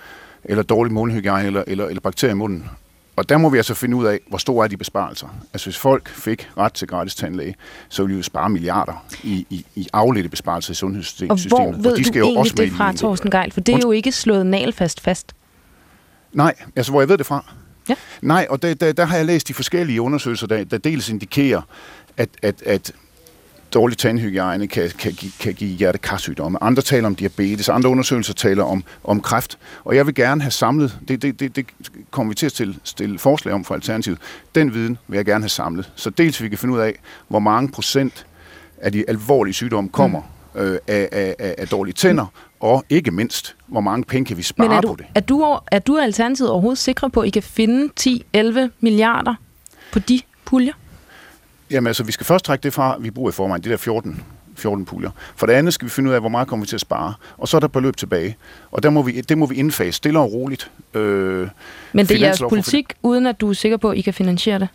eller 0.45 0.62
dårlig 0.62 0.93
mundhygiejne, 0.93 1.47
eller, 1.47 1.64
eller, 1.66 1.86
eller 1.86 2.01
bakterier 2.01 2.34
i 2.34 2.36
munden. 2.36 2.70
Og 3.16 3.28
der 3.28 3.38
må 3.38 3.49
vi 3.49 3.57
altså 3.57 3.74
finde 3.74 3.97
ud 3.97 4.05
af, 4.05 4.20
hvor 4.28 4.38
store 4.38 4.64
er 4.64 4.68
de 4.68 4.76
besparelser. 4.76 5.28
Altså 5.53 5.66
hvis 5.66 5.78
folk 5.78 6.09
fik 6.09 6.49
ret 6.59 6.72
til 6.72 6.88
gratis 6.88 7.14
tandlæge, 7.14 7.55
så 7.88 8.03
ville 8.03 8.14
vi 8.14 8.18
jo 8.18 8.22
spare 8.22 8.49
milliarder 8.49 9.05
i, 9.22 9.47
i, 9.51 9.66
i 9.74 9.88
afledte 9.93 10.28
besparelser 10.28 10.72
i 10.72 10.74
sundhedssystemet. 10.74 11.30
Og 11.30 11.49
hvor 11.49 11.72
ved 11.72 11.93
og 11.93 11.99
de 11.99 12.05
skal 12.05 12.14
du 12.14 12.18
jo 12.18 12.24
egentlig 12.24 12.40
også 12.40 12.55
det 12.57 12.72
fra, 12.72 12.93
Thorsten 12.93 13.30
Geil? 13.30 13.53
For 13.53 13.61
det 13.61 13.74
er 13.74 13.78
jo 13.82 13.90
ikke 13.90 14.12
slået 14.12 14.47
nalfast 14.47 15.01
fast. 15.01 15.32
Nej, 16.32 16.55
altså 16.76 16.93
hvor 16.93 17.01
jeg 17.01 17.09
ved 17.09 17.18
det 17.18 17.26
fra. 17.26 17.53
Ja. 17.88 17.95
Nej, 18.22 18.47
og 18.51 18.62
der, 18.62 18.74
der, 18.74 18.93
der 18.93 19.05
har 19.05 19.16
jeg 19.16 19.26
læst 19.26 19.49
de 19.49 19.55
forskellige 19.55 20.03
undersøgelser, 20.03 20.47
der, 20.47 20.64
der 20.64 20.78
dels 20.78 21.09
indikerer, 21.09 21.62
at, 22.16 22.28
at, 22.43 22.62
at 22.62 22.93
dårlig 23.75 23.99
tandhygiejne 23.99 24.66
kan, 24.68 24.91
kan, 24.99 25.12
give, 25.12 25.33
kan 25.41 25.55
give 25.55 25.70
hjertekarsygdomme. 25.70 26.62
Andre 26.62 26.83
taler 26.83 27.07
om 27.07 27.14
diabetes, 27.14 27.68
andre 27.68 27.91
undersøgelser 27.91 28.35
taler 28.35 28.64
om, 28.64 28.85
om 29.05 29.20
kræft. 29.20 29.59
Og 29.85 29.97
jeg 29.97 30.07
vil 30.07 30.14
gerne 30.14 30.43
have 30.43 30.51
samlet, 30.51 30.99
det, 31.09 31.23
det, 31.23 31.41
det, 31.41 31.57
det 31.57 31.66
kommer 32.11 32.31
vi 32.31 32.35
til 32.35 32.47
at 32.47 32.53
stille, 32.53 32.75
stille 32.85 33.18
forslag 33.18 33.55
om 33.55 33.64
for 33.64 33.75
Alternativet, 33.75 34.18
den 34.55 34.75
viden 34.75 34.99
vil 35.09 35.16
jeg 35.16 35.25
gerne 35.25 35.43
have 35.43 35.49
samlet. 35.49 35.93
Så 35.95 36.11
dels 36.11 36.43
vi 36.43 36.49
kan 36.49 36.59
finde 36.59 36.75
ud 36.75 36.81
af, 36.81 36.95
hvor 37.29 37.39
mange 37.39 37.73
procent 37.73 38.27
af 38.79 38.93
de 38.93 39.05
alvorlige 39.09 39.55
sygdomme 39.55 39.91
kommer 39.91 40.20
mm. 40.55 40.61
øh, 40.61 40.79
af, 40.89 41.09
af, 41.12 41.55
af 41.59 41.68
dårlige 41.68 41.95
tænder, 41.95 42.27
og 42.61 42.85
ikke 42.91 43.11
mindst, 43.11 43.57
hvor 43.66 43.81
mange 43.81 44.05
penge 44.05 44.27
kan 44.27 44.37
vi 44.37 44.43
spare 44.43 44.68
Men 44.68 44.77
er 44.77 44.81
du, 44.81 44.89
på 44.89 44.97
det. 44.97 45.07
Er 45.14 45.20
du, 45.20 45.59
er 45.73 45.79
du 45.79 45.99
Alternativet 45.99 46.51
overhovedet 46.51 46.79
sikre 46.79 47.11
på, 47.11 47.20
at 47.20 47.27
I 47.27 47.31
kan 47.31 47.43
finde 47.43 47.93
10-11 48.37 48.70
milliarder 48.81 49.35
på 49.93 49.99
de 49.99 50.20
puljer? 50.45 50.73
Jamen 51.73 51.87
altså, 51.87 52.05
vi 52.05 52.12
skal 52.12 52.27
først 52.27 52.45
trække 52.45 52.62
det 52.62 52.73
fra, 52.73 52.97
vi 53.01 53.11
bruger 53.11 53.31
i 53.31 53.33
forvejen, 53.33 53.64
de 53.64 53.70
der 53.70 53.77
14 53.77 54.23
14 54.57 54.85
puljer. 54.85 55.11
For 55.37 55.47
det 55.47 55.53
andet 55.53 55.75
skal 55.75 55.87
vi 55.87 55.91
finde 55.91 56.11
ud 56.11 56.14
af, 56.14 56.20
hvor 56.20 56.29
meget 56.29 56.49
kommer 56.49 56.64
vi 56.64 56.68
til 56.68 56.77
at 56.77 56.81
spare. 56.81 57.14
Og 57.39 57.49
så 57.49 57.57
er 57.57 57.61
der 57.61 57.68
beløb 57.68 57.97
tilbage. 57.97 58.37
Og 58.70 58.83
der 58.83 58.91
må 58.91 59.03
vi, 59.03 59.20
det 59.20 59.39
må 59.39 59.47
vi 59.47 59.55
indfase 59.55 59.93
stille 59.93 60.18
og 60.18 60.33
roligt. 60.33 60.70
Øh, 60.95 61.49
Men 61.93 62.07
det 62.07 62.16
er 62.16 62.20
jeres 62.20 62.43
politik, 62.49 62.87
for... 62.89 63.09
uden 63.09 63.27
at 63.27 63.41
du 63.41 63.51
er 63.51 63.53
sikker 63.53 63.77
på, 63.77 63.91
at 63.91 63.99
I 63.99 64.01
kan 64.01 64.14
finansiere 64.14 64.59
det? 64.59 64.68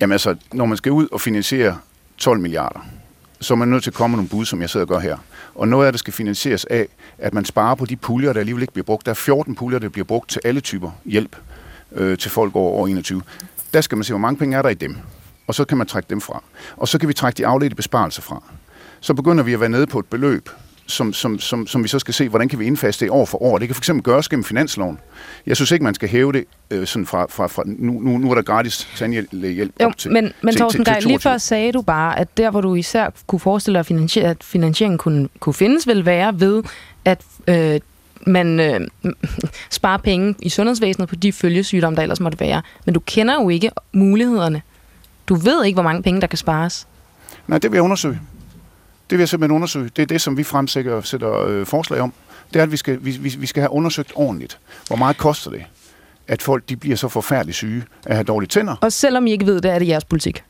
Jamen 0.00 0.12
altså, 0.12 0.36
når 0.52 0.66
man 0.66 0.76
skal 0.76 0.92
ud 0.92 1.08
og 1.12 1.20
finansiere 1.20 1.78
12 2.18 2.40
milliarder, 2.40 2.86
så 3.40 3.54
er 3.54 3.58
man 3.58 3.68
nødt 3.68 3.82
til 3.82 3.90
at 3.90 3.94
komme 3.94 4.16
med 4.16 4.18
nogle 4.18 4.28
bud, 4.28 4.44
som 4.44 4.60
jeg 4.60 4.70
sidder 4.70 4.86
og 4.86 4.88
gør 4.88 4.98
her. 4.98 5.16
Og 5.54 5.68
noget 5.68 5.86
af 5.86 5.92
det 5.92 5.98
skal 5.98 6.12
finansieres 6.12 6.64
af, 6.64 6.86
at 7.18 7.34
man 7.34 7.44
sparer 7.44 7.74
på 7.74 7.86
de 7.86 7.96
puljer, 7.96 8.32
der 8.32 8.40
alligevel 8.40 8.62
ikke 8.62 8.72
bliver 8.72 8.84
brugt. 8.84 9.06
Der 9.06 9.10
er 9.10 9.14
14 9.14 9.54
puljer, 9.54 9.78
der 9.78 9.88
bliver 9.88 10.04
brugt 10.04 10.30
til 10.30 10.40
alle 10.44 10.60
typer 10.60 10.90
hjælp 11.04 11.36
øh, 11.92 12.18
til 12.18 12.30
folk 12.30 12.56
over, 12.56 12.70
over 12.70 12.88
21. 12.88 13.22
Der 13.72 13.80
skal 13.80 13.96
man 13.98 14.04
se, 14.04 14.12
hvor 14.12 14.18
mange 14.18 14.38
penge 14.38 14.56
er 14.56 14.62
der 14.62 14.68
i 14.68 14.74
dem 14.74 14.96
og 15.46 15.54
så 15.54 15.64
kan 15.64 15.78
man 15.78 15.86
trække 15.86 16.06
dem 16.10 16.20
fra. 16.20 16.42
Og 16.76 16.88
så 16.88 16.98
kan 16.98 17.08
vi 17.08 17.14
trække 17.14 17.38
de 17.38 17.46
afledte 17.46 17.76
besparelser 17.76 18.22
fra. 18.22 18.42
Så 19.00 19.14
begynder 19.14 19.44
vi 19.44 19.52
at 19.52 19.60
være 19.60 19.68
nede 19.68 19.86
på 19.86 19.98
et 19.98 20.06
beløb, 20.06 20.48
som, 20.86 21.12
som, 21.12 21.38
som, 21.38 21.66
som 21.66 21.82
vi 21.82 21.88
så 21.88 21.98
skal 21.98 22.14
se, 22.14 22.28
hvordan 22.28 22.48
kan 22.48 22.58
vi 22.58 22.64
indfaste 22.64 23.04
det 23.04 23.12
år 23.12 23.24
for 23.24 23.42
år. 23.42 23.58
Det 23.58 23.68
kan 23.68 23.74
fx 23.74 23.90
gøres 24.02 24.28
gennem 24.28 24.44
finansloven. 24.44 24.98
Jeg 25.46 25.56
synes 25.56 25.70
ikke, 25.70 25.84
man 25.84 25.94
skal 25.94 26.08
hæve 26.08 26.32
det 26.32 26.44
øh, 26.70 26.86
sådan 26.86 27.06
fra, 27.06 27.26
fra, 27.28 27.46
fra 27.46 27.62
nu, 27.66 27.92
nu, 27.92 28.18
nu 28.18 28.30
er 28.30 28.34
der 28.34 28.42
gratis 28.42 28.88
tandhjælp 28.96 29.32
jo, 29.82 29.92
til 29.96 30.12
Men, 30.12 30.32
men 30.42 30.52
til, 30.52 30.60
Torsten 30.60 30.84
Geil, 30.84 31.02
lige 31.02 31.20
før 31.20 31.38
sagde 31.38 31.72
du 31.72 31.82
bare, 31.82 32.18
at 32.18 32.36
der, 32.36 32.50
hvor 32.50 32.60
du 32.60 32.74
især 32.74 33.10
kunne 33.26 33.40
forestille 33.40 33.74
dig, 33.74 33.80
at, 33.80 33.86
finansier, 33.86 34.30
at 34.30 34.44
finansieringen 34.44 34.98
kunne, 34.98 35.28
kunne 35.40 35.54
findes, 35.54 35.86
vil 35.86 36.06
være 36.06 36.40
ved, 36.40 36.62
at 37.04 37.22
øh, 37.46 37.80
man 38.26 38.60
øh, 38.60 38.80
sparer 39.70 39.98
penge 39.98 40.34
i 40.38 40.48
sundhedsvæsenet 40.48 41.08
på 41.08 41.16
de 41.16 41.32
følgesygdomme, 41.32 41.96
der 41.96 42.02
ellers 42.02 42.20
måtte 42.20 42.40
være. 42.40 42.62
Men 42.84 42.94
du 42.94 43.00
kender 43.00 43.42
jo 43.42 43.48
ikke 43.48 43.70
mulighederne 43.92 44.62
du 45.28 45.34
ved 45.34 45.64
ikke, 45.64 45.76
hvor 45.76 45.82
mange 45.82 46.02
penge, 46.02 46.20
der 46.20 46.26
kan 46.26 46.38
spares. 46.38 46.86
Nej, 47.46 47.58
det 47.58 47.70
vil 47.70 47.76
jeg 47.76 47.84
undersøge. 47.84 48.20
Det 49.10 49.18
vil 49.18 49.18
jeg 49.18 49.28
simpelthen 49.28 49.56
undersøge. 49.56 49.90
Det 49.96 50.02
er 50.02 50.06
det, 50.06 50.20
som 50.20 50.36
vi 50.36 50.42
fremsætter 50.42 51.00
sætter, 51.00 51.46
øh, 51.46 51.66
forslag 51.66 52.00
om. 52.00 52.12
Det 52.52 52.58
er, 52.58 52.62
at 52.62 52.72
vi 52.72 52.76
skal, 52.76 52.98
vi, 53.04 53.10
vi 53.38 53.46
skal 53.46 53.60
have 53.60 53.72
undersøgt 53.72 54.12
ordentligt. 54.14 54.58
Hvor 54.86 54.96
meget 54.96 55.16
koster 55.16 55.50
det, 55.50 55.64
at 56.28 56.42
folk 56.42 56.68
de 56.68 56.76
bliver 56.76 56.96
så 56.96 57.08
forfærdeligt 57.08 57.56
syge 57.56 57.84
af 58.04 58.10
at 58.10 58.16
have 58.16 58.24
dårlige 58.24 58.48
tænder? 58.48 58.76
Og 58.80 58.92
selvom 58.92 59.26
I 59.26 59.32
ikke 59.32 59.46
ved 59.46 59.60
det, 59.60 59.70
er 59.70 59.78
det 59.78 59.88
jeres 59.88 60.04
politik? 60.04 60.44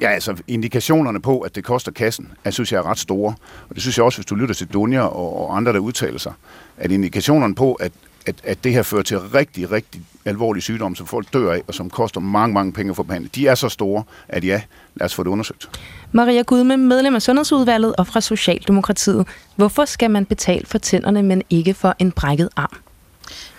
Ja, 0.00 0.08
altså 0.08 0.36
indikationerne 0.48 1.22
på, 1.22 1.40
at 1.40 1.54
det 1.54 1.64
koster 1.64 1.92
kassen, 1.92 2.32
jeg 2.44 2.52
synes 2.52 2.72
jeg 2.72 2.78
er 2.78 2.82
ret 2.86 2.98
store. 2.98 3.34
Og 3.68 3.74
det 3.74 3.82
synes 3.82 3.96
jeg 3.96 4.04
også, 4.04 4.18
hvis 4.18 4.26
du 4.26 4.34
lytter 4.34 4.54
til 4.54 4.66
Dunja 4.66 5.00
og, 5.00 5.48
og 5.48 5.56
andre, 5.56 5.72
der 5.72 5.78
udtaler 5.78 6.18
sig, 6.18 6.32
at 6.76 6.90
indikationerne 6.90 7.54
på, 7.54 7.72
at, 7.74 7.92
at, 8.26 8.34
at 8.44 8.64
det 8.64 8.72
her 8.72 8.82
fører 8.82 9.02
til 9.02 9.18
rigtig, 9.18 9.70
rigtig 9.70 10.02
alvorlige 10.24 10.62
sygdomme, 10.62 10.96
som 10.96 11.06
folk 11.06 11.32
dør 11.32 11.52
af, 11.52 11.62
og 11.68 11.74
som 11.74 11.90
koster 11.90 12.20
mange, 12.20 12.54
mange 12.54 12.72
penge 12.72 12.94
for 12.94 13.02
behandling, 13.02 13.34
de 13.34 13.46
er 13.46 13.54
så 13.54 13.68
store, 13.68 14.04
at 14.28 14.44
ja, 14.44 14.62
lad 14.94 15.04
os 15.04 15.14
få 15.14 15.22
det 15.22 15.30
undersøgt. 15.30 15.70
Maria 16.12 16.42
Gudme, 16.42 16.76
medlem 16.76 17.14
af 17.14 17.22
Sundhedsudvalget 17.22 17.96
og 17.96 18.06
fra 18.06 18.20
Socialdemokratiet. 18.20 19.26
Hvorfor 19.56 19.84
skal 19.84 20.10
man 20.10 20.26
betale 20.26 20.66
for 20.66 20.78
tænderne, 20.78 21.22
men 21.22 21.42
ikke 21.50 21.74
for 21.74 21.96
en 21.98 22.12
brækket 22.12 22.48
arm? 22.56 22.76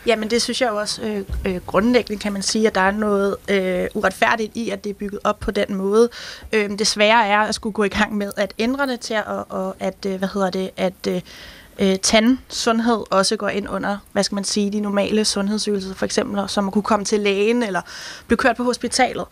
Jamen 0.05 0.29
det 0.29 0.41
synes 0.41 0.61
jeg 0.61 0.69
jo 0.69 0.75
også 0.75 1.01
øh, 1.01 1.23
øh, 1.45 1.61
grundlæggende 1.65 2.21
kan 2.21 2.33
man 2.33 2.41
sige, 2.41 2.67
at 2.67 2.75
der 2.75 2.81
er 2.81 2.91
noget 2.91 3.35
øh, 3.49 3.87
uretfærdigt 3.93 4.51
i, 4.55 4.69
at 4.69 4.83
det 4.83 4.89
er 4.89 4.93
bygget 4.93 5.19
op 5.23 5.39
på 5.39 5.51
den 5.51 5.75
måde. 5.75 6.09
Øh, 6.53 6.69
det 6.69 6.87
svære 6.87 7.27
er 7.27 7.39
at 7.39 7.55
skulle 7.55 7.73
gå 7.73 7.83
i 7.83 7.89
gang 7.89 8.17
med 8.17 8.31
at 8.37 8.53
ændre 8.59 8.87
det 8.87 8.99
til 8.99 9.13
at, 9.13 9.23
og 9.49 9.75
at, 9.79 10.05
øh, 10.07 10.17
hvad 10.17 10.29
hedder 10.33 10.49
det, 10.49 10.69
at, 10.77 11.07
øh, 11.07 11.21
øh, 11.79 11.95
tandsundhed 11.99 13.03
også 13.11 13.35
går 13.35 13.49
ind 13.49 13.69
under, 13.69 13.97
hvad 14.11 14.23
skal 14.23 14.35
man 14.35 14.43
sige, 14.43 14.71
de 14.71 14.79
normale 14.79 15.25
sundhedsydelser, 15.25 15.93
for 15.93 16.05
eksempel 16.05 16.49
som 16.49 16.67
at 16.67 16.73
kunne 16.73 16.81
komme 16.81 17.05
til 17.05 17.19
lægen 17.19 17.63
eller 17.63 17.81
blive 18.27 18.37
kørt 18.37 18.57
på 18.57 18.63
hospitalet. 18.63 19.25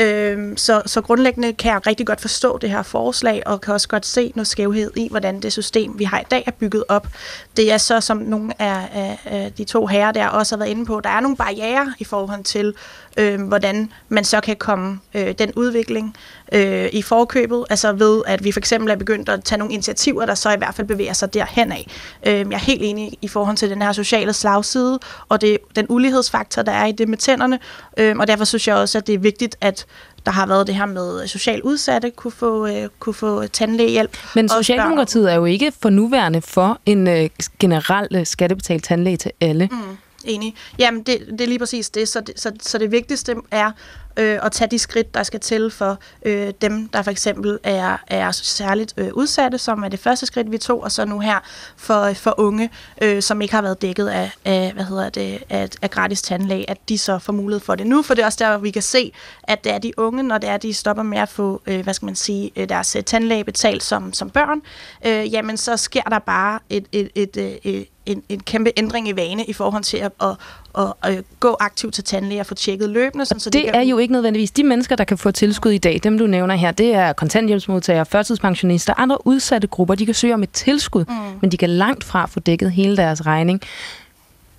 Øh, 0.00 0.56
så, 0.56 0.82
så 0.86 1.00
grundlæggende 1.00 1.52
kan 1.52 1.72
jeg 1.72 1.86
rigtig 1.86 2.06
godt 2.06 2.20
forstå 2.20 2.58
det 2.58 2.70
her 2.70 2.82
forslag, 2.82 3.42
og 3.46 3.60
kan 3.60 3.74
også 3.74 3.88
godt 3.88 4.06
se 4.06 4.32
noget 4.34 4.46
skævhed 4.46 4.90
i, 4.96 5.08
hvordan 5.10 5.40
det 5.40 5.52
system, 5.52 5.98
vi 5.98 6.04
har 6.04 6.20
i 6.20 6.24
dag, 6.30 6.44
er 6.46 6.50
bygget 6.50 6.84
op. 6.88 7.08
Det 7.56 7.72
er 7.72 7.78
så, 7.78 8.00
som 8.00 8.16
nogle 8.16 8.62
af, 8.62 8.88
af, 8.94 9.18
af 9.24 9.52
de 9.52 9.64
to 9.64 9.86
herrer 9.86 10.12
der 10.12 10.28
også 10.28 10.56
har 10.56 10.58
været 10.58 10.70
inde 10.70 10.86
på, 10.86 11.00
der 11.00 11.10
er 11.10 11.20
nogle 11.20 11.36
barriere 11.36 11.94
i 11.98 12.04
forhold 12.04 12.44
til, 12.44 12.74
øh, 13.16 13.42
hvordan 13.42 13.92
man 14.08 14.24
så 14.24 14.40
kan 14.40 14.56
komme 14.56 15.00
øh, 15.14 15.34
den 15.38 15.52
udvikling 15.56 16.16
øh, 16.52 16.88
i 16.92 17.02
forkøbet, 17.02 17.64
altså 17.70 17.92
ved, 17.92 18.22
at 18.26 18.44
vi 18.44 18.52
for 18.52 18.60
eksempel 18.60 18.90
er 18.90 18.96
begyndt 18.96 19.28
at 19.28 19.44
tage 19.44 19.58
nogle 19.58 19.74
initiativer, 19.74 20.26
der 20.26 20.34
så 20.34 20.52
i 20.52 20.58
hvert 20.58 20.74
fald 20.74 20.86
bevæger 20.86 21.12
sig 21.12 21.34
derhen 21.34 21.72
af. 21.72 21.86
Øh, 22.26 22.34
jeg 22.34 22.52
er 22.52 22.56
helt 22.56 22.82
enig 22.84 23.18
i 23.22 23.28
forhold 23.28 23.56
til 23.56 23.70
den 23.70 23.82
her 23.82 23.92
sociale 23.92 24.32
slagside, 24.32 24.98
og 25.28 25.40
det, 25.40 25.58
den 25.76 25.86
ulighedsfaktor, 25.88 26.62
der 26.62 26.72
er 26.72 26.86
i 26.86 26.92
det 26.92 27.08
med 27.08 27.18
tænderne, 27.18 27.58
øh, 27.96 28.16
og 28.18 28.26
derfor 28.26 28.44
synes 28.44 28.68
jeg 28.68 28.76
også, 28.76 28.98
at 28.98 29.06
det 29.06 29.14
er 29.14 29.18
vigtigt, 29.18 29.56
at 29.60 29.86
der 30.26 30.32
har 30.32 30.46
været 30.46 30.66
det 30.66 30.74
her 30.74 30.86
med 30.86 31.26
social 31.26 31.62
udsatte 31.62 32.10
kunne 32.10 32.30
få, 32.30 32.66
øh, 32.66 32.88
kunne 32.98 33.14
få 33.14 33.46
tandlægehjælp. 33.46 34.16
Men 34.34 34.48
Socialdemokratiet 34.48 35.32
er 35.32 35.34
jo 35.34 35.44
ikke 35.44 35.72
for 35.82 35.90
nuværende 35.90 36.40
for 36.40 36.78
en 36.86 37.08
øh, 37.08 37.30
generel 37.58 38.08
øh, 38.14 38.26
skattebetalt 38.26 38.84
tandlæge 38.84 39.16
til 39.16 39.30
alle. 39.40 39.68
Mm. 39.72 39.78
Enig. 40.26 40.54
Jamen, 40.78 41.02
det, 41.02 41.26
det 41.30 41.40
er 41.40 41.46
lige 41.46 41.58
præcis 41.58 41.90
det. 41.90 42.08
Så, 42.08 42.20
det. 42.20 42.40
så, 42.40 42.52
så 42.60 42.78
det 42.78 42.92
vigtigste 42.92 43.36
er 43.50 43.70
øh, 44.16 44.38
at 44.42 44.52
tage 44.52 44.70
de 44.70 44.78
skridt, 44.78 45.14
der 45.14 45.22
skal 45.22 45.40
til 45.40 45.70
for 45.70 45.98
øh, 46.26 46.52
dem, 46.60 46.88
der 46.88 47.02
for 47.02 47.10
eksempel 47.10 47.58
er, 47.62 47.96
er 48.06 48.30
særligt 48.30 48.94
øh, 48.96 49.10
udsatte, 49.12 49.58
som 49.58 49.82
er 49.82 49.88
det 49.88 50.00
første 50.00 50.26
skridt, 50.26 50.52
vi 50.52 50.58
tog, 50.58 50.82
og 50.82 50.92
så 50.92 51.04
nu 51.04 51.18
her 51.18 51.38
for, 51.76 52.12
for 52.12 52.34
unge, 52.40 52.70
øh, 53.02 53.22
som 53.22 53.40
ikke 53.40 53.54
har 53.54 53.62
været 53.62 53.82
dækket 53.82 54.08
af, 54.08 54.30
af, 54.44 54.72
hvad 54.74 54.84
hedder 54.84 55.08
det, 55.08 55.42
af, 55.50 55.68
af 55.82 55.90
gratis 55.90 56.22
tandlæge, 56.22 56.70
at 56.70 56.88
de 56.88 56.98
så 56.98 57.18
får 57.18 57.32
mulighed 57.32 57.60
for 57.60 57.74
det 57.74 57.86
nu, 57.86 58.02
for 58.02 58.14
det 58.14 58.22
er 58.22 58.26
også 58.26 58.38
der, 58.44 58.58
vi 58.58 58.70
kan 58.70 58.82
se, 58.82 59.12
at 59.42 59.64
det 59.64 59.72
er 59.72 59.78
de 59.78 59.98
unge, 59.98 60.22
når 60.22 60.38
det 60.38 60.50
er, 60.50 60.56
de 60.56 60.74
stopper 60.74 61.02
med 61.02 61.18
at 61.18 61.28
få, 61.28 61.62
øh, 61.66 61.80
hvad 61.80 61.94
skal 61.94 62.06
man 62.06 62.16
sige, 62.16 62.50
øh, 62.56 62.68
deres 62.68 62.96
øh, 62.96 63.02
tandlæge 63.02 63.44
betalt 63.44 63.82
som, 63.82 64.12
som 64.12 64.30
børn, 64.30 64.62
øh, 65.06 65.32
jamen 65.32 65.56
så 65.56 65.76
sker 65.76 66.02
der 66.02 66.18
bare 66.18 66.60
et, 66.70 66.86
et, 66.92 67.10
et, 67.14 67.36
et, 67.36 67.58
et 67.62 67.86
en, 68.06 68.22
en 68.28 68.40
kæmpe 68.40 68.72
ændring 68.76 69.08
i 69.08 69.16
vane 69.16 69.44
i 69.44 69.52
forhold 69.52 69.82
til 69.82 69.96
at, 69.96 70.12
at, 70.22 70.36
at, 70.78 70.92
at 71.02 71.24
gå 71.40 71.56
aktivt 71.60 71.94
til 71.94 72.04
tandlæge 72.04 72.40
og 72.40 72.46
få 72.46 72.54
tjekket 72.54 72.90
løbende. 72.90 73.26
Sådan, 73.26 73.40
så 73.40 73.50
det 73.50 73.60
de 73.60 73.64
kan... 73.64 73.74
er 73.74 73.82
jo 73.82 73.98
ikke 73.98 74.12
nødvendigvis 74.12 74.50
de 74.50 74.64
mennesker, 74.64 74.96
der 74.96 75.04
kan 75.04 75.18
få 75.18 75.30
tilskud 75.30 75.70
i 75.70 75.78
dag. 75.78 76.00
Dem, 76.02 76.18
du 76.18 76.26
nævner 76.26 76.54
her, 76.54 76.70
det 76.70 76.94
er 76.94 77.12
kontanthjælpsmodtagere, 77.12 78.06
førtidspensionister, 78.06 78.94
andre 78.96 79.26
udsatte 79.26 79.66
grupper. 79.66 79.94
De 79.94 80.06
kan 80.06 80.14
søge 80.14 80.34
om 80.34 80.42
et 80.42 80.50
tilskud, 80.50 81.04
mm. 81.08 81.14
men 81.40 81.50
de 81.50 81.56
kan 81.56 81.70
langt 81.70 82.04
fra 82.04 82.26
få 82.26 82.40
dækket 82.40 82.72
hele 82.72 82.96
deres 82.96 83.26
regning. 83.26 83.60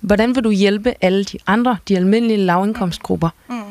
Hvordan 0.00 0.34
vil 0.34 0.44
du 0.44 0.50
hjælpe 0.50 0.94
alle 1.00 1.24
de 1.24 1.38
andre, 1.46 1.76
de 1.88 1.96
almindelige 1.96 2.38
lavindkomstgrupper? 2.38 3.28
Mm. 3.48 3.62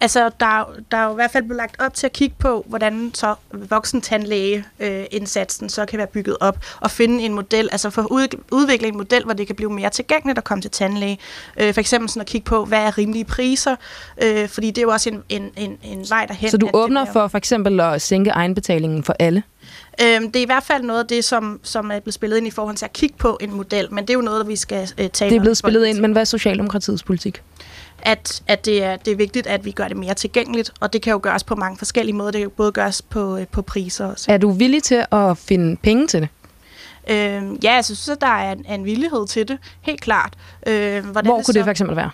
Altså, 0.00 0.30
der, 0.40 0.74
der 0.90 0.96
er 0.96 1.04
jo 1.04 1.10
i 1.10 1.14
hvert 1.14 1.30
fald 1.30 1.44
blevet 1.44 1.56
lagt 1.56 1.80
op 1.80 1.94
til 1.94 2.06
at 2.06 2.12
kigge 2.12 2.34
på, 2.38 2.64
hvordan 2.68 3.10
så 3.14 3.34
voksentandlægeindsatsen 3.52 5.64
øh, 5.64 5.70
så 5.70 5.86
kan 5.86 5.98
være 5.98 6.06
bygget 6.06 6.36
op, 6.40 6.58
og 6.80 6.90
finde 6.90 7.24
en 7.24 7.32
model, 7.32 7.68
altså 7.72 7.90
for 7.90 8.12
ud, 8.12 8.36
udvikle 8.50 8.88
en 8.88 8.96
model, 8.96 9.24
hvor 9.24 9.32
det 9.32 9.46
kan 9.46 9.56
blive 9.56 9.70
mere 9.70 9.90
tilgængeligt 9.90 10.38
at 10.38 10.44
komme 10.44 10.62
til 10.62 10.70
tandlæge. 10.70 11.18
Øh, 11.60 11.74
for 11.74 11.80
eksempel 11.80 12.10
sådan 12.10 12.20
at 12.20 12.26
kigge 12.26 12.44
på, 12.44 12.64
hvad 12.64 12.78
er 12.78 12.98
rimelige 12.98 13.24
priser, 13.24 13.76
øh, 14.22 14.48
fordi 14.48 14.66
det 14.66 14.78
er 14.78 14.82
jo 14.82 14.90
også 14.90 15.10
en, 15.10 15.22
en, 15.28 15.50
en, 15.56 15.78
en 15.82 16.06
vej 16.10 16.26
derhen. 16.26 16.50
Så 16.50 16.56
du 16.56 16.70
åbner 16.74 17.04
bliver... 17.04 17.12
for 17.12 17.28
for 17.28 17.38
eksempel 17.38 17.80
at 17.80 18.02
sænke 18.02 18.30
egenbetalingen 18.30 19.04
for 19.04 19.16
alle? 19.18 19.42
Øhm, 20.02 20.32
det 20.32 20.38
er 20.38 20.42
i 20.42 20.46
hvert 20.46 20.62
fald 20.62 20.82
noget 20.82 21.00
af 21.00 21.06
det, 21.06 21.24
som, 21.24 21.60
som 21.62 21.90
er 21.90 22.00
blevet 22.00 22.14
spillet 22.14 22.36
ind 22.36 22.46
i 22.46 22.50
forhold 22.50 22.76
til 22.76 22.84
at 22.84 22.92
kigge 22.92 23.16
på 23.18 23.38
en 23.40 23.54
model, 23.54 23.94
men 23.94 24.04
det 24.04 24.10
er 24.10 24.14
jo 24.14 24.20
noget, 24.20 24.48
vi 24.48 24.56
skal 24.56 24.90
øh, 24.98 25.10
tale 25.10 25.30
Det 25.30 25.36
er 25.36 25.40
blevet 25.40 25.56
spillet 25.56 25.86
ind, 25.86 25.98
men 25.98 26.12
hvad 26.12 26.22
er 26.22 26.24
Socialdemokratiets 26.24 27.02
politik? 27.02 27.42
At, 28.02 28.42
at 28.46 28.64
det, 28.64 28.84
er, 28.84 28.96
det 28.96 29.12
er 29.12 29.16
vigtigt, 29.16 29.46
at 29.46 29.64
vi 29.64 29.70
gør 29.70 29.88
det 29.88 29.96
mere 29.96 30.14
tilgængeligt, 30.14 30.72
og 30.80 30.92
det 30.92 31.02
kan 31.02 31.10
jo 31.10 31.20
gøres 31.22 31.44
på 31.44 31.54
mange 31.54 31.78
forskellige 31.78 32.16
måder. 32.16 32.30
Det 32.30 32.38
kan 32.38 32.44
jo 32.44 32.52
både 32.56 32.72
gøres 32.72 33.02
på, 33.02 33.36
øh, 33.36 33.46
på 33.46 33.62
priser 33.62 34.06
også. 34.06 34.32
Er 34.32 34.38
du 34.38 34.50
villig 34.50 34.82
til 34.82 35.04
at 35.12 35.38
finde 35.38 35.76
penge 35.76 36.06
til 36.06 36.20
det? 36.20 36.28
Øh, 37.10 37.64
ja, 37.64 37.74
jeg 37.74 37.84
synes, 37.84 38.08
at 38.08 38.20
der 38.20 38.26
er 38.26 38.52
en, 38.52 38.64
en 38.68 38.84
villighed 38.84 39.26
til 39.26 39.48
det, 39.48 39.58
helt 39.80 40.00
klart. 40.00 40.32
Øh, 40.66 41.04
hvordan 41.04 41.26
Hvor 41.26 41.34
kunne 41.34 41.44
så? 41.44 41.52
det 41.52 41.64
for 41.64 41.70
eksempel 41.70 41.96
være? 41.96 42.10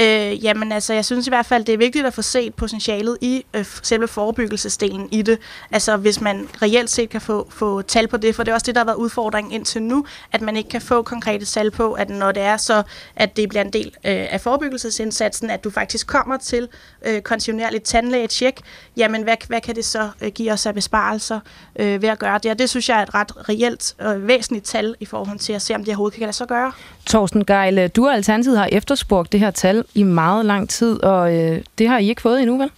Øh, 0.00 0.44
jamen 0.44 0.72
altså, 0.72 0.94
jeg 0.94 1.04
synes 1.04 1.26
i 1.26 1.30
hvert 1.30 1.46
fald, 1.46 1.64
det 1.64 1.72
er 1.72 1.78
vigtigt 1.78 2.06
at 2.06 2.14
få 2.14 2.22
set 2.22 2.54
potentialet 2.54 3.18
i 3.20 3.44
øh, 3.54 3.64
selve 3.82 4.08
forebyggelsesdelen 4.08 5.08
i 5.12 5.22
det. 5.22 5.38
Altså, 5.70 5.96
hvis 5.96 6.20
man 6.20 6.48
reelt 6.62 6.90
set 6.90 7.10
kan 7.10 7.20
få, 7.20 7.46
få 7.50 7.82
tal 7.82 8.08
på 8.08 8.16
det, 8.16 8.34
for 8.34 8.42
det 8.42 8.50
er 8.50 8.54
også 8.54 8.66
det, 8.66 8.74
der 8.74 8.80
har 8.80 8.86
været 8.86 8.96
udfordringen 8.96 9.52
indtil 9.52 9.82
nu, 9.82 10.06
at 10.32 10.40
man 10.40 10.56
ikke 10.56 10.70
kan 10.70 10.80
få 10.80 11.02
konkrete 11.02 11.44
tal 11.44 11.70
på, 11.70 11.92
at 11.92 12.10
når 12.10 12.32
det 12.32 12.42
er 12.42 12.56
så, 12.56 12.82
at 13.16 13.36
det 13.36 13.48
bliver 13.48 13.62
en 13.62 13.72
del 13.72 13.86
øh, 13.86 14.26
af 14.30 14.40
forebyggelsesindsatsen, 14.40 15.50
at 15.50 15.64
du 15.64 15.70
faktisk 15.70 16.06
kommer 16.06 16.36
til 16.36 16.68
øh, 17.06 17.22
kontinuerligt 17.22 17.84
tandlægetjek, 17.84 18.60
jamen 18.96 19.22
hvad, 19.22 19.36
hvad 19.46 19.60
kan 19.60 19.74
det 19.74 19.84
så 19.84 20.08
øh, 20.20 20.28
give 20.28 20.52
os 20.52 20.66
af 20.66 20.74
besparelser 20.74 21.40
øh, 21.76 22.02
ved 22.02 22.08
at 22.08 22.18
gøre 22.18 22.38
det? 22.42 22.50
Og 22.50 22.58
det 22.58 22.70
synes 22.70 22.88
jeg 22.88 22.98
er 22.98 23.02
et 23.02 23.14
ret 23.14 23.48
reelt 23.48 23.94
og 23.98 24.16
øh, 24.16 24.28
væsentligt 24.28 24.64
tal 24.64 24.94
i 25.00 25.04
forhold 25.04 25.38
til 25.38 25.52
at 25.52 25.62
se, 25.62 25.74
om 25.74 25.80
det 25.80 25.88
overhovedet 25.88 26.18
kan 26.18 26.26
lade 26.26 26.36
sig 26.36 26.46
gøre. 26.46 26.72
Torsten 27.06 27.44
Geil, 27.44 27.78
øh, 27.78 27.90
du 27.96 28.06
og 28.06 28.14
Alternativet 28.14 28.58
har 28.58 28.68
efterspurgt 28.72 29.32
det 29.32 29.40
her 29.40 29.50
tal 29.50 29.79
i 29.94 30.02
meget 30.02 30.46
lang 30.46 30.68
tid, 30.68 31.02
og 31.02 31.34
øh, 31.34 31.62
det 31.78 31.88
har 31.88 31.98
I 31.98 32.08
ikke 32.08 32.22
fået 32.22 32.40
endnu, 32.40 32.58
vel? 32.58 32.70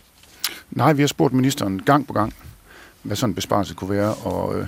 Nej, 0.71 0.93
vi 0.93 1.03
har 1.03 1.07
spurgt 1.07 1.35
ministeren 1.35 1.83
gang 1.83 2.07
på 2.07 2.13
gang, 2.13 2.35
hvad 3.03 3.17
sådan 3.17 3.31
en 3.31 3.35
besparelse 3.35 3.75
kunne 3.75 3.91
være, 3.91 4.15
og 4.15 4.59
øh, 4.59 4.67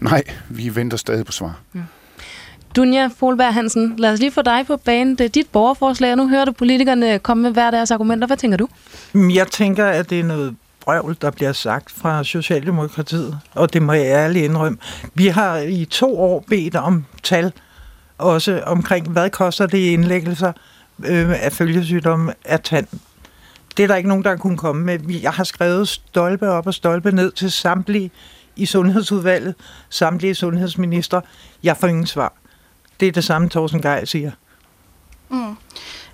nej, 0.00 0.22
vi 0.48 0.76
venter 0.76 0.96
stadig 0.96 1.26
på 1.26 1.32
svar. 1.32 1.60
Ja. 1.74 1.80
Dunja 2.76 3.10
Folberg 3.16 3.54
Hansen, 3.54 3.94
lad 3.98 4.12
os 4.12 4.20
lige 4.20 4.32
få 4.32 4.42
dig 4.42 4.64
på 4.66 4.76
banen. 4.76 5.18
Det 5.18 5.24
er 5.24 5.28
dit 5.28 5.46
borgerforslag, 5.52 6.10
og 6.10 6.16
nu 6.16 6.28
hører 6.28 6.44
du 6.44 6.52
politikerne 6.52 7.18
komme 7.18 7.42
med 7.42 7.50
hver 7.50 7.70
deres 7.70 7.90
argumenter. 7.90 8.26
Hvad 8.26 8.36
tænker 8.36 8.56
du? 8.56 8.68
Jeg 9.14 9.46
tænker, 9.46 9.86
at 9.86 10.10
det 10.10 10.20
er 10.20 10.24
noget 10.24 10.56
brøvl, 10.80 11.16
der 11.20 11.30
bliver 11.30 11.52
sagt 11.52 11.90
fra 11.90 12.24
Socialdemokratiet, 12.24 13.38
og 13.54 13.72
det 13.72 13.82
må 13.82 13.92
jeg 13.92 14.06
ærligt 14.06 14.44
indrømme. 14.44 14.78
Vi 15.14 15.26
har 15.26 15.56
i 15.58 15.84
to 15.84 16.20
år 16.20 16.44
bedt 16.48 16.76
om 16.76 17.04
tal, 17.22 17.52
også 18.18 18.62
omkring, 18.66 19.08
hvad 19.08 19.30
koster 19.30 19.66
det 19.66 19.78
i 19.78 19.92
indlæggelser 19.92 20.52
øh, 21.04 21.44
af 21.44 21.52
følgesygdomme 21.52 22.34
af 22.44 22.60
tand. 22.60 22.86
Det 23.76 23.82
er 23.82 23.86
der 23.86 23.96
ikke 23.96 24.08
nogen, 24.08 24.24
der 24.24 24.36
kunne 24.36 24.58
komme 24.58 24.84
med. 24.84 24.98
Jeg 25.22 25.32
har 25.32 25.44
skrevet 25.44 25.88
stolpe 25.88 26.48
op 26.48 26.66
og 26.66 26.74
stolpe 26.74 27.12
ned 27.12 27.32
til 27.32 27.52
samtlige 27.52 28.10
i 28.56 28.66
Sundhedsudvalget, 28.66 29.54
samtlige 29.90 30.34
sundhedsminister. 30.34 31.20
Jeg 31.62 31.76
får 31.76 31.86
ingen 31.86 32.06
svar. 32.06 32.32
Det 33.00 33.08
er 33.08 33.12
det 33.12 33.24
samme, 33.24 33.48
Thorsten 33.48 33.82
Geil 33.82 34.06
siger. 34.06 34.30
Mm. 35.28 35.56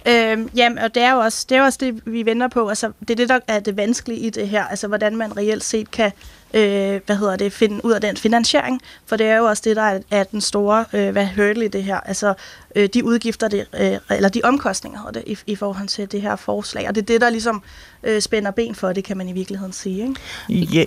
Øhm, 0.09 0.51
jamen, 0.57 0.79
og 0.79 0.95
det 0.95 1.03
er 1.03 1.13
jo 1.13 1.19
også 1.19 1.47
det, 1.49 1.57
er 1.57 1.63
også 1.63 1.79
det, 1.83 2.03
vi 2.07 2.27
venter 2.27 2.49
på. 2.49 2.69
Altså, 2.69 2.93
det 3.01 3.11
er 3.11 3.15
det, 3.15 3.29
der 3.29 3.41
er 3.49 3.61
det 3.61 3.77
vanskelige 3.77 4.21
i 4.21 4.31
det 4.31 4.49
her. 4.49 4.65
Altså, 4.65 4.89
hvordan 4.89 5.17
man 5.17 5.37
reelt 5.37 5.65
set 5.65 5.91
kan 5.91 6.13
øh, 6.55 7.01
hvad 7.07 7.17
hedder 7.17 7.37
det, 7.37 7.53
finde 7.53 7.85
ud 7.85 7.93
af 7.93 8.01
den 8.01 8.17
finansiering. 8.17 8.81
For 9.07 9.17
det 9.17 9.27
er 9.27 9.37
jo 9.37 9.45
også 9.45 9.63
det, 9.67 9.77
der 9.77 9.83
er, 9.83 10.01
er 10.11 10.25
den 10.25 10.41
store 10.41 10.85
øh, 10.93 11.11
hvad 11.11 11.27
hurdle 11.37 11.65
i 11.65 11.69
det 11.69 11.85
her. 11.85 12.01
Altså, 12.01 12.35
øh, 12.77 12.89
de 12.95 13.05
udgifter, 13.05 13.49
det, 13.49 13.67
øh, 13.81 14.17
eller 14.17 14.29
de 14.29 14.41
omkostninger 14.45 15.11
det, 15.15 15.23
i, 15.27 15.39
i 15.47 15.57
forhold 15.57 15.89
til 15.89 16.13
det 16.13 16.23
her 16.23 16.37
forslag. 16.37 16.89
Og 16.89 16.95
det 16.95 17.03
er 17.03 17.07
det, 17.07 17.21
der 17.21 17.31
ligesom 17.31 17.63
øh, 18.03 18.21
spænder 18.21 18.51
ben 18.51 18.75
for 18.75 18.93
det, 18.93 19.05
kan 19.05 19.17
man 19.17 19.29
i 19.29 19.33
virkeligheden 19.33 19.73
sige. 19.73 20.15
Ikke? 20.49 20.65
Ja, 20.75 20.85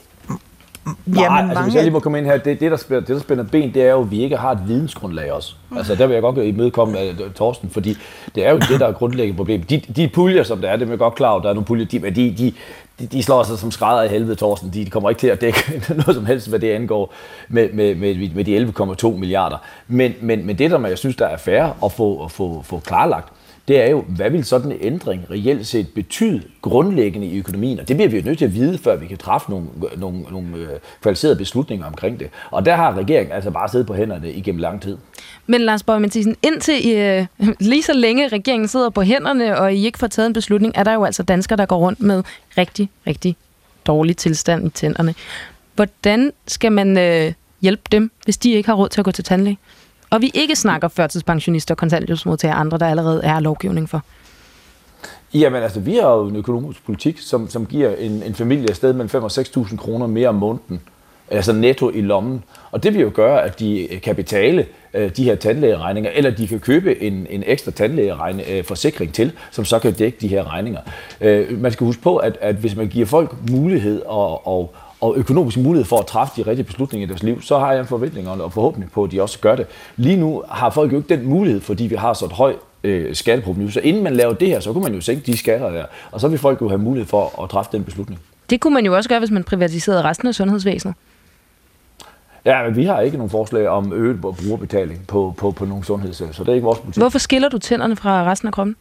Nej, 0.86 1.24
Jamen, 1.24 1.38
altså, 1.38 1.53
mange... 1.53 1.63
hvis 1.63 1.76
jeg 1.76 1.84
lige 1.84 1.93
må 1.93 1.99
komme 1.99 2.18
ind 2.18 2.26
her, 2.26 2.38
det, 2.38 2.59
det, 2.59 2.72
der 2.72 2.78
spænder, 2.78 3.01
det, 3.01 3.16
der 3.16 3.22
spænder 3.22 3.43
ben, 3.43 3.74
det 3.74 3.84
er 3.84 3.91
jo, 3.91 4.01
at 4.01 4.11
vi 4.11 4.24
ikke 4.24 4.38
har 4.38 4.51
et 4.51 4.59
vidensgrundlag 4.68 5.32
også. 5.32 5.53
Mm. 5.70 5.78
Altså, 5.78 5.95
der 5.95 6.07
vil 6.07 6.13
jeg 6.13 6.22
godt 6.22 6.38
imødekomme 6.38 6.97
uh, 7.09 7.34
Torsten, 7.34 7.70
fordi 7.70 7.97
det 8.36 8.45
er 8.45 8.51
jo 8.51 8.57
det, 8.57 8.80
der 8.80 8.88
er 8.88 8.91
grundlæggende 8.91 9.38
problem. 9.38 9.63
De, 9.63 9.82
de 9.95 10.07
puljer, 10.07 10.43
som 10.43 10.61
der 10.61 10.70
er, 10.70 10.76
det 10.76 10.86
er 10.86 10.89
jeg 10.89 10.99
godt 10.99 11.16
klar 11.16 11.30
over, 11.30 11.41
der 11.41 11.49
er 11.49 11.53
nogle 11.53 11.66
puljer, 11.66 11.86
de, 11.86 11.99
de, 11.99 12.36
de, 12.38 12.53
de, 13.00 13.06
de 13.08 13.24
slår 13.24 13.43
sig 13.43 13.58
som 13.58 13.72
skrædder 13.72 14.04
i 14.04 14.08
helvede, 14.08 14.36
Thorsten. 14.36 14.74
De, 14.74 14.86
de 14.86 14.89
kommer 14.89 15.10
ikke 15.10 15.20
til 15.20 15.28
at 15.28 15.41
dække 15.41 15.82
noget 15.89 16.16
som 16.16 16.26
helst, 16.26 16.50
hvad 16.50 16.60
det 16.60 16.72
angår 16.72 17.14
med, 17.50 17.70
med, 17.74 17.96
med, 17.96 18.30
med 18.30 18.43
de 18.46 18.58
11,2 19.12 19.18
milliarder. 19.18 19.58
Men, 19.88 20.14
men, 20.22 20.46
men 20.46 20.58
det, 20.58 20.72
der 20.72 20.88
jeg 20.88 20.98
synes, 20.98 21.16
der 21.16 21.26
er 21.26 21.38
fair 21.38 21.86
at 21.86 21.91
få, 21.91 22.24
at 22.26 22.32
få, 22.32 22.62
få 22.62 22.80
klarlagt, 22.80 23.34
det 23.68 23.82
er 23.82 23.89
jo, 23.89 24.01
hvad 24.01 24.30
vil 24.30 24.45
sådan 24.45 24.72
en 24.72 24.78
ændring 24.82 25.26
reelt 25.32 25.68
set 25.68 25.88
betyde 25.95 26.41
grundlæggende 26.61 27.28
i 27.28 27.38
økonomien? 27.39 27.80
Og 27.80 27.88
det 27.88 27.95
bliver 27.95 28.09
vi 28.09 28.18
jo 28.18 28.24
nødt 28.26 28.38
til 28.38 28.45
at 28.45 28.53
vide, 28.53 28.78
før 28.78 28.95
vi 28.95 29.07
kan 29.07 29.18
træffe 29.18 29.49
nogle, 29.49 29.68
nogle, 29.97 30.22
nogle 30.22 30.57
øh, 30.57 30.68
kvalificerede 31.01 31.36
beslutninger 31.36 31.86
omkring 31.86 32.20
det. 32.20 32.30
Og 32.51 32.66
der 32.66 32.76
har 32.76 32.97
regeringen 32.97 33.36
altså 33.36 33.51
bare 33.51 33.70
siddet 33.70 33.88
på 33.88 33.93
hænderne 33.93 34.32
igennem 34.32 34.59
lang 34.59 34.82
tid. 34.82 34.97
Men 35.47 35.61
Lars 35.61 35.84
Borg 35.84 36.01
Mathisen, 36.01 36.36
indtil 36.43 36.88
I, 36.88 36.93
øh, 36.93 37.26
lige 37.59 37.84
så 37.84 37.93
længe 37.93 38.28
regeringen 38.28 38.68
sidder 38.68 38.89
på 38.89 39.01
hænderne, 39.01 39.57
og 39.57 39.74
I 39.74 39.86
ikke 39.86 39.99
får 39.99 40.07
taget 40.07 40.28
en 40.28 40.34
beslutning, 40.34 40.74
er 40.78 40.84
der 40.84 40.93
jo 40.93 41.03
altså 41.03 41.24
danskere, 41.24 41.57
der 41.57 41.66
går 41.66 41.78
rundt 41.78 42.01
med 42.01 42.24
rigtig, 42.57 42.89
rigtig 43.07 43.36
dårlig 43.88 44.18
tilstand 44.18 44.68
i 44.68 44.70
tænderne. 44.70 45.16
Hvordan 45.76 46.32
skal 46.47 46.72
man 46.72 46.97
øh, 46.97 47.34
hjælpe 47.61 47.84
dem, 47.91 48.11
hvis 48.24 48.38
de 48.38 48.51
ikke 48.51 48.70
har 48.70 48.76
råd 48.76 48.89
til 48.89 49.01
at 49.01 49.05
gå 49.05 49.11
til 49.11 49.24
tandlæge? 49.24 49.57
Og 50.16 50.22
vi 50.22 50.32
ikke 50.34 50.55
snakker 50.55 50.88
førtidspensionister, 50.88 51.76
kontanthjælpsmodtagere 51.76 52.55
og 52.55 52.59
andre, 52.59 52.78
der 52.78 52.88
allerede 52.88 53.22
er 53.24 53.39
lovgivning 53.39 53.89
for. 53.89 54.01
Jamen 55.34 55.63
altså, 55.63 55.80
vi 55.80 55.95
har 55.95 56.11
jo 56.11 56.28
en 56.28 56.36
økonomisk 56.36 56.86
politik, 56.86 57.20
som, 57.20 57.49
som 57.49 57.66
giver 57.66 57.95
en, 57.95 58.24
en 58.24 58.36
familie 58.36 58.70
afsted 58.70 58.93
mellem 58.93 59.09
5.000 59.13 59.18
og 59.18 59.32
6.000 59.32 59.78
kroner 59.78 60.07
mere 60.07 60.30
om 60.30 60.36
måneden 60.36 60.82
altså 61.32 61.53
netto 61.53 61.89
i 61.89 62.01
lommen. 62.01 62.43
Og 62.72 62.84
det 62.84 62.93
vil 62.93 63.01
jo 63.01 63.11
gøre, 63.13 63.43
at 63.43 63.59
de 63.59 63.88
kan 64.03 64.16
betale 64.16 64.66
øh, 64.93 65.16
de 65.18 65.24
her 65.24 65.36
tandlægeregninger, 65.36 66.11
eller 66.13 66.32
de 66.32 66.47
kan 66.47 66.59
købe 66.59 67.03
en, 67.03 67.28
en 67.30 67.43
ekstra 67.47 67.72
tandlægeforsikring 67.72 69.09
øh, 69.09 69.13
til, 69.13 69.32
som 69.51 69.66
så 69.66 69.80
kan 69.80 69.93
dække 69.93 70.18
de 70.22 70.28
her 70.28 70.53
regninger. 70.53 70.82
Øh, 71.22 71.61
man 71.61 71.72
skal 71.72 71.86
huske 71.86 72.01
på, 72.01 72.18
at, 72.18 72.38
at 72.41 72.55
hvis 72.55 72.76
man 72.76 72.88
giver 72.88 73.05
folk 73.05 73.36
mulighed 73.51 74.01
og, 74.05 74.47
og, 74.47 74.76
og 75.06 75.18
økonomisk 75.18 75.58
mulighed 75.58 75.86
for 75.86 75.99
at 75.99 76.06
træffe 76.06 76.34
de 76.43 76.49
rigtige 76.49 76.66
beslutninger 76.66 77.08
i 77.08 77.10
deres 77.10 77.24
liv, 77.24 77.41
så 77.41 77.60
har 77.60 77.72
jeg 77.72 77.82
en 77.82 77.88
forventning 77.88 78.30
og 78.30 78.53
forhåbning 78.53 78.91
på, 78.91 79.03
at 79.03 79.12
de 79.12 79.22
også 79.22 79.39
gør 79.39 79.56
det. 79.56 79.66
Lige 79.95 80.18
nu 80.18 80.43
har 80.49 80.70
folk 80.70 80.91
jo 80.91 80.97
ikke 80.97 81.16
den 81.16 81.26
mulighed, 81.26 81.62
fordi 81.62 81.84
vi 81.84 81.95
har 81.95 82.14
så 82.14 82.26
et 82.26 82.32
højt 82.32 82.56
øh, 82.84 83.16
skatteprovenu. 83.16 83.70
Så 83.70 83.80
inden 83.80 84.03
man 84.03 84.16
laver 84.16 84.34
det 84.34 84.47
her, 84.47 84.60
så 84.60 84.74
kunne 84.74 84.84
man 84.84 84.93
jo 84.93 85.01
sænke 85.01 85.32
de 85.32 85.38
skatter 85.38 85.70
der, 85.70 85.86
og 86.12 86.22
så 86.22 86.28
vil 86.28 86.39
folk 86.39 86.62
jo 86.62 86.68
have 86.68 86.78
mulighed 86.78 87.08
for 87.08 87.43
at 87.43 87.49
træffe 87.49 87.72
den 87.72 87.84
beslutning. 87.84 88.20
Det 88.49 88.60
kunne 88.60 88.74
man 88.74 88.86
jo 88.86 88.95
også 88.95 89.10
gøre, 89.10 89.20
hvis 89.20 89.32
man 89.32 89.43
privatiserede 89.43 90.03
resten 90.03 90.28
af 90.28 90.36
sundhedsvæsenet. 90.36 90.95
Ja, 92.45 92.64
men 92.64 92.76
vi 92.76 92.86
har 92.86 93.01
ikke 93.01 93.18
nogen 93.18 93.30
forslag 93.30 93.68
om 93.68 93.93
øget 93.93 94.22
brugerbetaling 94.22 95.08
på, 95.08 95.34
på, 95.38 95.51
på 95.51 95.66
nogle 95.66 95.84
sundhedsvæsener, 95.84 96.34
så 96.34 96.43
det 96.43 96.49
er 96.49 96.53
ikke 96.53 96.66
vores 96.66 96.80
politik. 96.80 97.01
Hvorfor 97.01 97.20
skiller 97.20 97.49
du 97.49 97.58
tænderne 97.58 97.95
fra 97.95 98.32
resten 98.32 98.47
af 98.47 98.53
kroppen? 98.53 98.76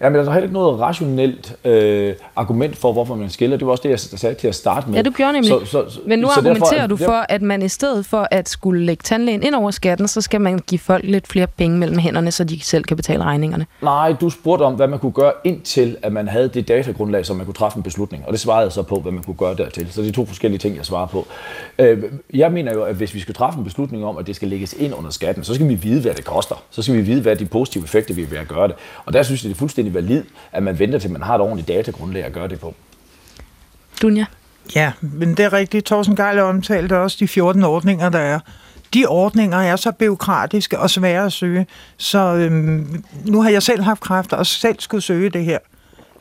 Ja, 0.00 0.08
men 0.08 0.14
der 0.14 0.20
er 0.20 0.32
heller 0.32 0.42
ikke 0.42 0.54
noget 0.54 0.80
rationelt 0.80 1.56
øh, 1.64 2.14
argument 2.36 2.76
for, 2.76 2.92
hvorfor 2.92 3.14
man 3.14 3.30
skiller. 3.30 3.56
Det 3.56 3.66
var 3.66 3.72
også 3.72 3.82
det, 3.82 3.90
jeg 3.90 4.00
sagde 4.00 4.34
til 4.34 4.48
at 4.48 4.54
starte 4.54 4.88
med. 4.88 4.96
Ja, 4.96 5.02
du 5.02 5.10
gjorde 5.10 5.32
nemlig. 5.32 5.48
Så, 5.48 5.64
så, 5.64 5.84
så, 5.88 6.00
men 6.06 6.18
nu 6.18 6.28
så 6.28 6.40
argumenterer 6.40 6.86
derfor, 6.86 6.86
du 6.86 6.96
for, 6.96 7.26
at 7.28 7.42
man 7.42 7.62
i 7.62 7.68
stedet 7.68 8.06
for 8.06 8.28
at 8.30 8.48
skulle 8.48 8.84
lægge 8.84 9.02
tandlægen 9.02 9.42
ind 9.42 9.54
over 9.54 9.70
skatten, 9.70 10.08
så 10.08 10.20
skal 10.20 10.40
man 10.40 10.58
give 10.58 10.78
folk 10.78 11.04
lidt 11.04 11.26
flere 11.28 11.46
penge 11.46 11.78
mellem 11.78 11.98
hænderne, 11.98 12.30
så 12.30 12.44
de 12.44 12.60
selv 12.60 12.84
kan 12.84 12.96
betale 12.96 13.24
regningerne. 13.24 13.66
Nej, 13.82 14.14
du 14.20 14.30
spurgte 14.30 14.62
om, 14.62 14.74
hvad 14.74 14.88
man 14.88 14.98
kunne 14.98 15.12
gøre 15.12 15.32
indtil, 15.44 15.96
at 16.02 16.12
man 16.12 16.28
havde 16.28 16.48
det 16.48 16.68
datagrundlag, 16.68 17.26
så 17.26 17.34
man 17.34 17.46
kunne 17.46 17.54
træffe 17.54 17.76
en 17.76 17.82
beslutning. 17.82 18.24
Og 18.26 18.32
det 18.32 18.40
svarede 18.40 18.64
jeg 18.64 18.72
så 18.72 18.82
på, 18.82 19.00
hvad 19.00 19.12
man 19.12 19.22
kunne 19.22 19.36
gøre 19.36 19.54
dertil. 19.54 19.92
Så 19.92 20.02
det 20.02 20.08
er 20.08 20.12
to 20.12 20.26
forskellige 20.26 20.58
ting, 20.58 20.76
jeg 20.76 20.86
svarer 20.86 21.06
på. 21.06 21.26
Øh, 21.78 22.02
jeg 22.34 22.52
mener 22.52 22.72
jo, 22.72 22.82
at 22.82 22.94
hvis 22.94 23.14
vi 23.14 23.20
skal 23.20 23.34
træffe 23.34 23.58
en 23.58 23.64
beslutning 23.64 24.04
om, 24.04 24.16
at 24.18 24.26
det 24.26 24.36
skal 24.36 24.48
lægges 24.48 24.72
ind 24.72 24.94
under 24.94 25.10
skatten, 25.10 25.44
så 25.44 25.54
skal 25.54 25.68
vi 25.68 25.74
vide, 25.74 26.00
hvad 26.00 26.14
det 26.14 26.24
koster. 26.24 26.62
Så 26.70 26.82
skal 26.82 26.94
vi 26.94 27.00
vide, 27.00 27.22
hvad 27.22 27.36
de 27.36 27.44
positive 27.44 27.84
effekter 27.84 28.14
vi 28.14 28.24
vil 28.24 28.36
at 28.36 28.48
gøre 28.48 28.68
det. 28.68 28.76
Og 29.04 29.12
der 29.12 29.22
synes 29.22 29.44
jeg, 29.44 29.48
det 29.48 29.54
er 29.54 29.58
fuldstændig 29.58 29.83
valid, 29.90 30.22
at 30.52 30.62
man 30.62 30.78
venter 30.78 30.98
til, 30.98 31.10
man 31.10 31.22
har 31.22 31.34
et 31.34 31.40
ordentligt 31.40 31.68
datagrundlag 31.68 32.24
at 32.24 32.32
gøre 32.32 32.48
det 32.48 32.60
på. 32.60 32.74
Dunja? 34.02 34.24
Ja, 34.74 34.92
men 35.00 35.30
det 35.34 35.40
er 35.40 35.52
rigtigt. 35.52 35.86
Thorsten 35.86 36.16
Geil 36.16 36.38
omtalte 36.38 36.98
også 36.98 37.16
de 37.20 37.28
14 37.28 37.62
ordninger, 37.64 38.08
der 38.08 38.18
er. 38.18 38.40
De 38.94 39.06
ordninger 39.06 39.58
er 39.58 39.76
så 39.76 39.92
byråkratiske 39.92 40.78
og 40.78 40.90
svære 40.90 41.26
at 41.26 41.32
søge, 41.32 41.66
så 41.96 42.18
øhm, 42.18 43.04
nu 43.24 43.42
har 43.42 43.50
jeg 43.50 43.62
selv 43.62 43.82
haft 43.82 44.00
kræfter 44.00 44.36
og 44.36 44.46
selv 44.46 44.76
skulle 44.78 45.02
søge 45.02 45.30
det 45.30 45.44
her 45.44 45.58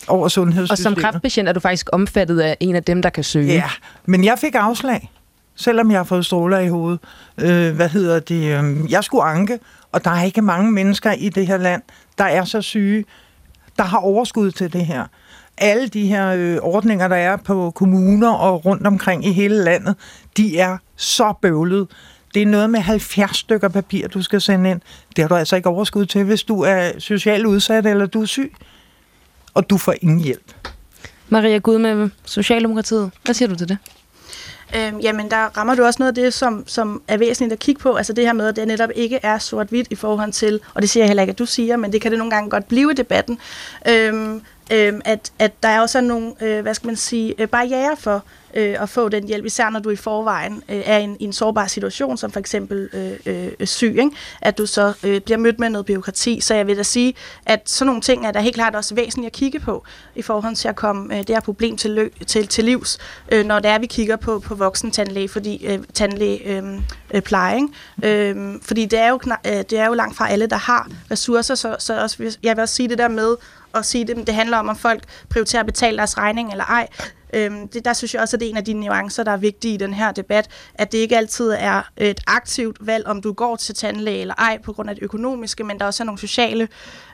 over 0.07 0.27
sundhedssystemet. 0.27 0.97
Og 0.97 1.01
som 1.01 1.11
kræftpatient 1.11 1.49
er 1.49 1.53
du 1.53 1.59
faktisk 1.59 1.89
omfattet 1.91 2.39
af 2.39 2.57
en 2.59 2.75
af 2.75 2.83
dem, 2.83 3.01
der 3.01 3.09
kan 3.09 3.23
søge? 3.23 3.53
Ja, 3.53 3.69
men 4.05 4.23
jeg 4.23 4.39
fik 4.39 4.55
afslag, 4.55 5.11
selvom 5.55 5.91
jeg 5.91 5.99
har 5.99 6.03
fået 6.03 6.25
stråler 6.25 6.59
i 6.59 6.67
hovedet. 6.67 6.99
Øh, 7.37 7.75
hvad 7.75 7.89
hedder 7.89 8.19
det? 8.19 8.63
Øh, 8.63 8.91
jeg 8.91 9.03
skulle 9.03 9.23
anke, 9.23 9.59
og 9.91 10.03
der 10.03 10.11
er 10.11 10.23
ikke 10.23 10.41
mange 10.41 10.71
mennesker 10.71 11.11
i 11.11 11.29
det 11.29 11.47
her 11.47 11.57
land, 11.57 11.81
der 12.17 12.23
er 12.23 12.45
så 12.45 12.61
syge, 12.61 13.05
der 13.77 13.83
har 13.83 13.97
overskud 13.97 14.51
til 14.51 14.73
det 14.73 14.85
her. 14.85 15.05
Alle 15.57 15.87
de 15.87 16.07
her 16.07 16.27
øh, 16.27 16.57
ordninger, 16.61 17.07
der 17.07 17.15
er 17.15 17.37
på 17.37 17.71
kommuner 17.75 18.31
og 18.31 18.65
rundt 18.65 18.87
omkring 18.87 19.25
i 19.25 19.31
hele 19.31 19.63
landet, 19.63 19.95
de 20.37 20.59
er 20.59 20.77
så 20.95 21.33
bøvlede. 21.41 21.87
Det 22.33 22.41
er 22.41 22.45
noget 22.45 22.69
med 22.69 22.79
70 22.79 23.37
stykker 23.37 23.67
papir, 23.67 24.07
du 24.07 24.21
skal 24.21 24.41
sende 24.41 24.71
ind. 24.71 24.81
Det 25.15 25.23
har 25.23 25.29
du 25.29 25.35
altså 25.35 25.55
ikke 25.55 25.69
overskud 25.69 26.05
til, 26.05 26.23
hvis 26.23 26.43
du 26.43 26.61
er 26.61 26.99
socialt 26.99 27.45
udsat 27.45 27.85
eller 27.85 28.05
du 28.05 28.21
er 28.21 28.25
syg. 28.25 28.53
Og 29.53 29.69
du 29.69 29.77
får 29.77 29.95
ingen 30.01 30.19
hjælp. 30.19 30.53
Maria 31.29 31.57
Gudme, 31.57 32.11
Socialdemokratiet. 32.25 33.11
Hvad 33.25 33.35
siger 33.35 33.49
du 33.49 33.55
til 33.55 33.69
det? 33.69 33.77
Øhm, 34.75 34.99
jamen, 34.99 35.31
der 35.31 35.57
rammer 35.57 35.75
du 35.75 35.83
også 35.83 35.97
noget 35.99 36.11
af 36.11 36.15
det, 36.15 36.33
som, 36.33 36.63
som 36.67 37.01
er 37.07 37.17
væsentligt 37.17 37.53
at 37.53 37.59
kigge 37.59 37.81
på. 37.81 37.95
Altså 37.95 38.13
det 38.13 38.25
her 38.25 38.33
med, 38.33 38.47
at 38.47 38.55
det 38.55 38.67
netop 38.67 38.89
ikke 38.95 39.19
er 39.23 39.37
sort-hvidt 39.37 39.87
i 39.89 39.95
forhold 39.95 40.31
til, 40.31 40.59
og 40.73 40.81
det 40.81 40.89
siger 40.89 41.03
jeg 41.03 41.09
heller 41.09 41.23
ikke, 41.23 41.31
at 41.31 41.39
du 41.39 41.45
siger, 41.45 41.77
men 41.77 41.93
det 41.93 42.01
kan 42.01 42.11
det 42.11 42.17
nogle 42.17 42.31
gange 42.31 42.49
godt 42.49 42.67
blive 42.67 42.91
i 42.91 42.95
debatten, 42.95 43.39
øhm, 43.87 44.41
øhm, 44.71 45.01
at, 45.05 45.31
at 45.39 45.63
der 45.63 45.69
er 45.69 45.81
også 45.81 46.01
nogle, 46.01 46.33
øh, 46.41 46.61
hvad 46.61 46.73
skal 46.73 46.87
man 46.87 46.95
sige, 46.95 47.35
øh, 47.41 47.47
barriere 47.47 47.97
for, 47.97 48.23
øh, 48.53 48.81
at 48.81 48.89
få 48.89 49.09
den 49.09 49.27
hjælp, 49.27 49.45
især 49.45 49.69
når 49.69 49.79
du 49.79 49.89
i 49.89 49.95
forvejen 49.95 50.63
øh, 50.69 50.81
er 50.85 50.97
i 50.97 51.03
en, 51.03 51.17
i 51.19 51.23
en 51.23 51.33
sårbar 51.33 51.67
situation, 51.67 52.17
som 52.17 52.31
for 52.31 52.39
eksempel 52.39 52.89
øh, 52.93 53.51
øh, 53.59 53.67
syg, 53.67 53.95
ikke? 53.99 54.11
at 54.41 54.57
du 54.57 54.65
så 54.65 54.93
øh, 55.03 55.21
bliver 55.21 55.37
mødt 55.37 55.59
med 55.59 55.69
noget 55.69 55.85
byråkrati. 55.85 56.39
Så 56.41 56.55
jeg 56.55 56.67
vil 56.67 56.77
da 56.77 56.83
sige, 56.83 57.13
at 57.45 57.69
sådan 57.69 57.85
nogle 57.85 58.01
ting 58.01 58.25
er 58.27 58.31
der 58.31 58.39
helt 58.39 58.55
klart 58.55 58.75
også 58.75 58.95
væsentligt 58.95 59.25
at 59.25 59.33
kigge 59.33 59.59
på, 59.59 59.83
i 60.15 60.21
forhold 60.21 60.55
til 60.55 60.67
at 60.67 60.75
komme 60.75 61.13
øh, 61.13 61.19
det 61.19 61.29
her 61.29 61.41
problem 61.41 61.77
til, 61.77 61.99
lø- 61.99 62.23
til, 62.25 62.47
til 62.47 62.63
livs, 62.63 62.97
øh, 63.31 63.45
når 63.45 63.59
det 63.59 63.71
er, 63.71 63.79
vi 63.79 63.85
kigger 63.85 64.15
på, 64.15 64.39
på 64.39 64.55
voksen 64.55 64.91
tandlæge, 64.91 65.29
fordi 65.29 65.65
øh, 65.65 65.79
tandlæge 65.93 66.47
øh, 66.47 66.63
øh, 67.13 67.21
pleje, 67.21 67.61
øh, 68.03 68.35
fordi 68.61 68.85
det 68.85 68.99
er, 68.99 69.09
jo, 69.09 69.19
øh, 69.47 69.51
det 69.53 69.73
er 69.73 69.85
jo 69.85 69.93
langt 69.93 70.17
fra 70.17 70.29
alle, 70.29 70.47
der 70.47 70.55
har 70.55 70.89
ressourcer, 71.11 71.55
så, 71.55 71.75
så 71.79 72.01
også, 72.01 72.37
jeg 72.43 72.55
vil 72.55 72.61
også 72.61 72.75
sige 72.75 72.89
det 72.89 72.97
der 72.97 73.07
med 73.07 73.35
at 73.73 73.85
sige 73.85 74.07
det, 74.07 74.27
det 74.27 74.35
handler 74.35 74.57
om, 74.57 74.69
om 74.69 74.75
folk 74.75 75.03
prioriterer 75.29 75.59
at 75.59 75.65
betale 75.65 75.97
deres 75.97 76.17
regning 76.17 76.51
eller 76.51 76.65
ej. 76.65 76.87
Øhm, 77.33 77.67
det, 77.67 77.85
der 77.85 77.93
synes 77.93 78.13
jeg 78.13 78.21
også, 78.21 78.35
at 78.35 78.39
det 78.39 78.45
er 78.45 78.49
en 78.49 78.57
af 78.57 78.65
de 78.65 78.73
nuancer, 78.73 79.23
der 79.23 79.31
er 79.31 79.37
vigtige 79.37 79.73
i 79.73 79.77
den 79.77 79.93
her 79.93 80.11
debat, 80.11 80.47
at 80.75 80.91
det 80.91 80.97
ikke 80.97 81.17
altid 81.17 81.55
er 81.57 81.81
et 81.97 82.19
aktivt 82.27 82.77
valg, 82.87 83.07
om 83.07 83.21
du 83.21 83.33
går 83.33 83.55
til 83.55 83.75
tandlæge 83.75 84.21
eller 84.21 84.33
ej, 84.33 84.57
på 84.63 84.73
grund 84.73 84.89
af 84.89 84.95
det 84.95 85.03
økonomiske, 85.03 85.63
men 85.63 85.79
der 85.79 85.85
også 85.85 86.03
er 86.03 86.05
nogle 86.05 86.19
sociale 86.19 86.67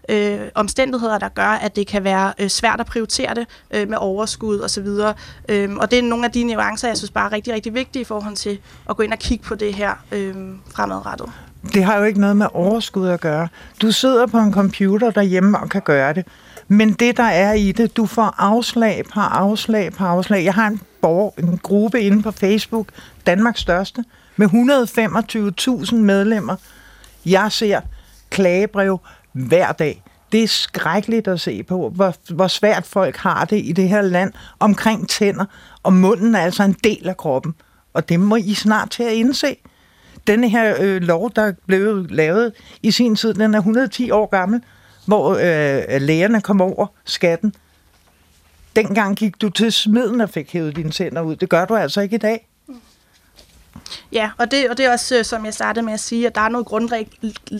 øh, 0.10 0.40
omstændigheder, 0.56 1.18
der 1.18 1.30
gør, 1.30 1.44
at 1.44 1.76
det 1.76 1.88
kan 1.88 2.04
være 2.04 2.34
øh, 2.40 2.50
svært 2.50 2.80
at 2.80 2.86
prioritere 2.86 3.36
det 3.36 3.48
øh, 3.72 3.90
med 3.90 3.98
overskud 4.02 4.60
osv. 4.60 4.88
Øhm, 5.50 5.78
og 5.78 5.92
det 5.92 6.00
er 6.00 6.04
nogle 6.04 6.26
af 6.26 6.32
de 6.32 6.44
nuancer, 6.44 6.88
jeg 6.88 6.98
synes 6.98 7.12
bare 7.12 7.26
er 7.26 7.32
rigtig, 7.32 7.54
rigtig 7.54 7.74
vigtige 7.74 8.02
i 8.02 8.06
forhold 8.06 8.36
til 8.36 8.60
at 8.90 8.98
gå 8.98 9.04
ind 9.04 9.14
og 9.14 9.20
kigge 9.20 9.44
på 9.44 9.56
det 9.56 9.74
her 9.74 9.94
øh, 10.12 10.36
fremadrettet. 10.76 11.30
Det 11.74 11.84
har 11.84 11.98
jo 11.98 12.04
ikke 12.04 12.20
noget 12.20 12.38
med 12.38 12.48
overskud 12.54 13.08
at 13.08 13.22
gøre. 13.22 13.48
Du 13.82 13.92
sidder 13.92 14.28
på 14.28 14.38
en 14.38 14.54
computer 14.54 15.12
derhjemme 15.12 15.60
og 15.60 15.70
kan 15.70 15.82
gøre 15.82 16.14
det. 16.14 16.26
Men 16.72 16.94
det, 16.94 17.18
der 17.18 17.24
er 17.24 17.54
i 17.54 17.72
det, 17.72 17.98
du 17.98 18.06
får 18.06 18.36
afslag 18.38 19.06
på 19.14 19.20
afslag 19.20 19.94
på 19.94 20.04
afslag. 20.04 20.44
Jeg 20.44 20.54
har 20.54 20.68
en, 20.68 20.82
borger, 21.02 21.32
en 21.38 21.58
gruppe 21.58 22.02
inde 22.02 22.24
på 22.24 22.32
Facebook, 22.32 22.88
Danmarks 23.26 23.60
største, 23.60 24.04
med 24.36 24.48
125.000 25.90 25.96
medlemmer. 25.96 26.56
Jeg 27.26 27.52
ser 27.52 27.82
klagebrev 28.30 29.00
hver 29.32 29.72
dag. 29.72 30.04
Det 30.32 30.44
er 30.44 30.48
skrækkeligt 30.48 31.28
at 31.28 31.40
se 31.40 31.64
på, 31.64 31.90
hvor, 31.96 32.34
hvor 32.34 32.48
svært 32.48 32.86
folk 32.86 33.18
har 33.18 33.46
det 33.46 33.62
i 33.66 33.72
det 33.72 33.90
her 33.90 34.02
land 34.02 34.34
omkring 34.60 35.10
tænder, 35.10 35.46
og 35.84 35.94
munden 35.94 36.36
er 36.36 36.40
altså 36.40 36.64
en 36.64 36.76
del 36.84 37.10
af 37.10 37.18
kroppen. 37.18 37.56
Og 37.94 38.10
det 38.10 38.20
må 38.20 38.36
I 38.36 38.54
snart 38.54 38.90
til 38.90 39.04
at 39.04 39.14
indse. 39.14 39.56
Denne 40.28 40.50
her 40.50 40.76
øh, 40.80 41.02
lov, 41.02 41.32
der 41.36 41.54
blev 41.68 42.06
lavet 42.10 42.54
i 42.84 42.92
sin 42.92 43.16
tid, 43.16 43.34
den 43.34 43.54
er 43.54 43.60
110 43.60 44.12
år 44.12 44.30
gammel, 44.30 44.62
hvor 45.10 45.30
øh, 45.30 46.02
lægerne 46.02 46.42
kom 46.42 46.62
over 46.62 46.88
skatten. 47.06 47.54
Dengang 48.76 49.16
gik 49.16 49.42
du 49.42 49.50
til 49.50 49.72
smeden 49.72 50.22
og 50.22 50.30
fik 50.30 50.54
hævet 50.54 50.76
dine 50.76 50.92
tænder 50.92 51.22
ud. 51.22 51.36
Det 51.36 51.50
gør 51.50 51.66
du 51.66 51.76
altså 51.76 52.02
ikke 52.02 52.16
i 52.16 52.20
dag. 52.20 52.48
Ja, 54.12 54.30
og 54.38 54.52
det, 54.52 54.70
og 54.70 54.78
det 54.78 54.86
er 54.86 54.92
også, 54.92 55.18
øh, 55.18 55.26
som 55.26 55.46
jeg 55.46 55.54
startede 55.54 55.86
med 55.86 55.94
at 55.94 56.00
sige, 56.00 56.28
at 56.28 56.36
der 56.36 56.42
er 56.42 56.50
noget 56.50 56.68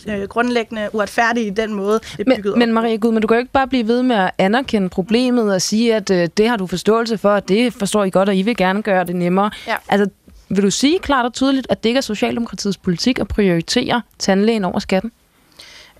øh, 0.06 0.28
grundlæggende 0.28 0.88
uretfærdigt 0.92 1.46
i 1.46 1.62
den 1.62 1.74
måde, 1.74 2.00
det 2.16 2.28
er 2.28 2.36
bygget 2.36 2.58
men, 2.58 2.58
Men 2.58 2.74
Maria 2.74 2.96
Gud, 2.96 3.12
men 3.12 3.22
du 3.22 3.28
kan 3.28 3.34
jo 3.34 3.38
ikke 3.38 3.52
bare 3.52 3.68
blive 3.68 3.88
ved 3.88 4.02
med 4.02 4.16
at 4.16 4.30
anerkende 4.38 4.88
problemet 4.88 5.54
og 5.54 5.62
sige, 5.62 5.94
at 5.94 6.10
øh, 6.10 6.28
det 6.36 6.48
har 6.48 6.56
du 6.56 6.66
forståelse 6.66 7.18
for, 7.18 7.30
og 7.30 7.48
det 7.48 7.72
forstår 7.72 8.04
I 8.04 8.10
godt, 8.10 8.28
og 8.28 8.36
I 8.36 8.42
vil 8.42 8.56
gerne 8.56 8.82
gøre 8.82 9.04
det 9.04 9.16
nemmere. 9.16 9.50
Ja. 9.66 9.76
Altså, 9.88 10.10
vil 10.48 10.62
du 10.62 10.70
sige 10.70 10.98
klart 10.98 11.24
og 11.24 11.32
tydeligt, 11.32 11.66
at 11.70 11.82
det 11.82 11.88
ikke 11.88 11.98
er 11.98 12.02
Socialdemokratiets 12.02 12.78
politik 12.78 13.18
at 13.18 13.28
prioritere 13.28 14.02
tandlægen 14.18 14.64
over 14.64 14.78
skatten? 14.78 15.12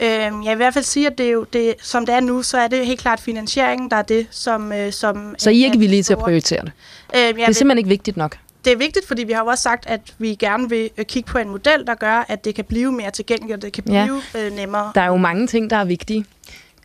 Øhm, 0.03 0.42
jeg 0.42 0.51
vil 0.51 0.53
i 0.53 0.57
hvert 0.57 0.74
fald 0.74 0.84
sige, 0.84 1.07
at 1.07 1.18
det 1.18 1.26
er 1.26 1.30
jo, 1.30 1.46
det, 1.53 1.74
som 1.82 2.07
det 2.07 2.14
er 2.14 2.20
nu, 2.20 2.42
så 2.42 2.59
er 2.59 2.68
det 2.68 2.86
helt 2.86 3.01
klart 3.01 3.20
finansieringen, 3.20 3.90
der 3.90 3.96
er 3.96 4.03
det, 4.03 4.26
som... 4.30 4.72
Øh, 4.72 4.92
som 4.92 5.34
så 5.38 5.51
I 5.51 5.62
er 5.62 5.64
ikke 5.64 5.78
villige 5.78 6.03
til 6.03 6.12
at 6.12 6.18
prioritere 6.18 6.61
det? 6.61 6.72
Øhm, 7.16 7.34
det 7.34 7.48
er 7.48 7.53
simpelthen 7.53 7.78
ikke 7.78 7.88
vigtigt 7.88 8.16
nok? 8.16 8.38
Det 8.64 8.72
er 8.72 8.76
vigtigt, 8.76 9.09
fordi 9.09 9.24
vi 9.24 9.32
har 9.32 9.40
jo 9.40 9.46
også 9.46 9.62
sagt, 9.62 9.86
at 9.86 10.01
vi 10.18 10.34
gerne 10.34 10.68
vil 10.68 10.90
øh, 10.98 11.05
kigge 11.05 11.26
på 11.30 11.38
en 11.38 11.48
model, 11.48 11.86
der 11.86 11.94
gør, 11.94 12.24
at 12.28 12.44
det 12.44 12.55
kan 12.55 12.64
blive 12.64 12.92
mere 12.92 13.11
tilgængeligt, 13.11 13.57
og 13.57 13.62
det 13.62 13.72
kan 13.72 13.84
blive 13.84 14.22
ja. 14.34 14.46
øh, 14.46 14.53
nemmere. 14.53 14.92
Der 14.94 15.01
er 15.01 15.07
jo 15.07 15.16
mange 15.16 15.46
ting, 15.46 15.70
der 15.70 15.76
er 15.76 15.84
vigtige. 15.84 16.24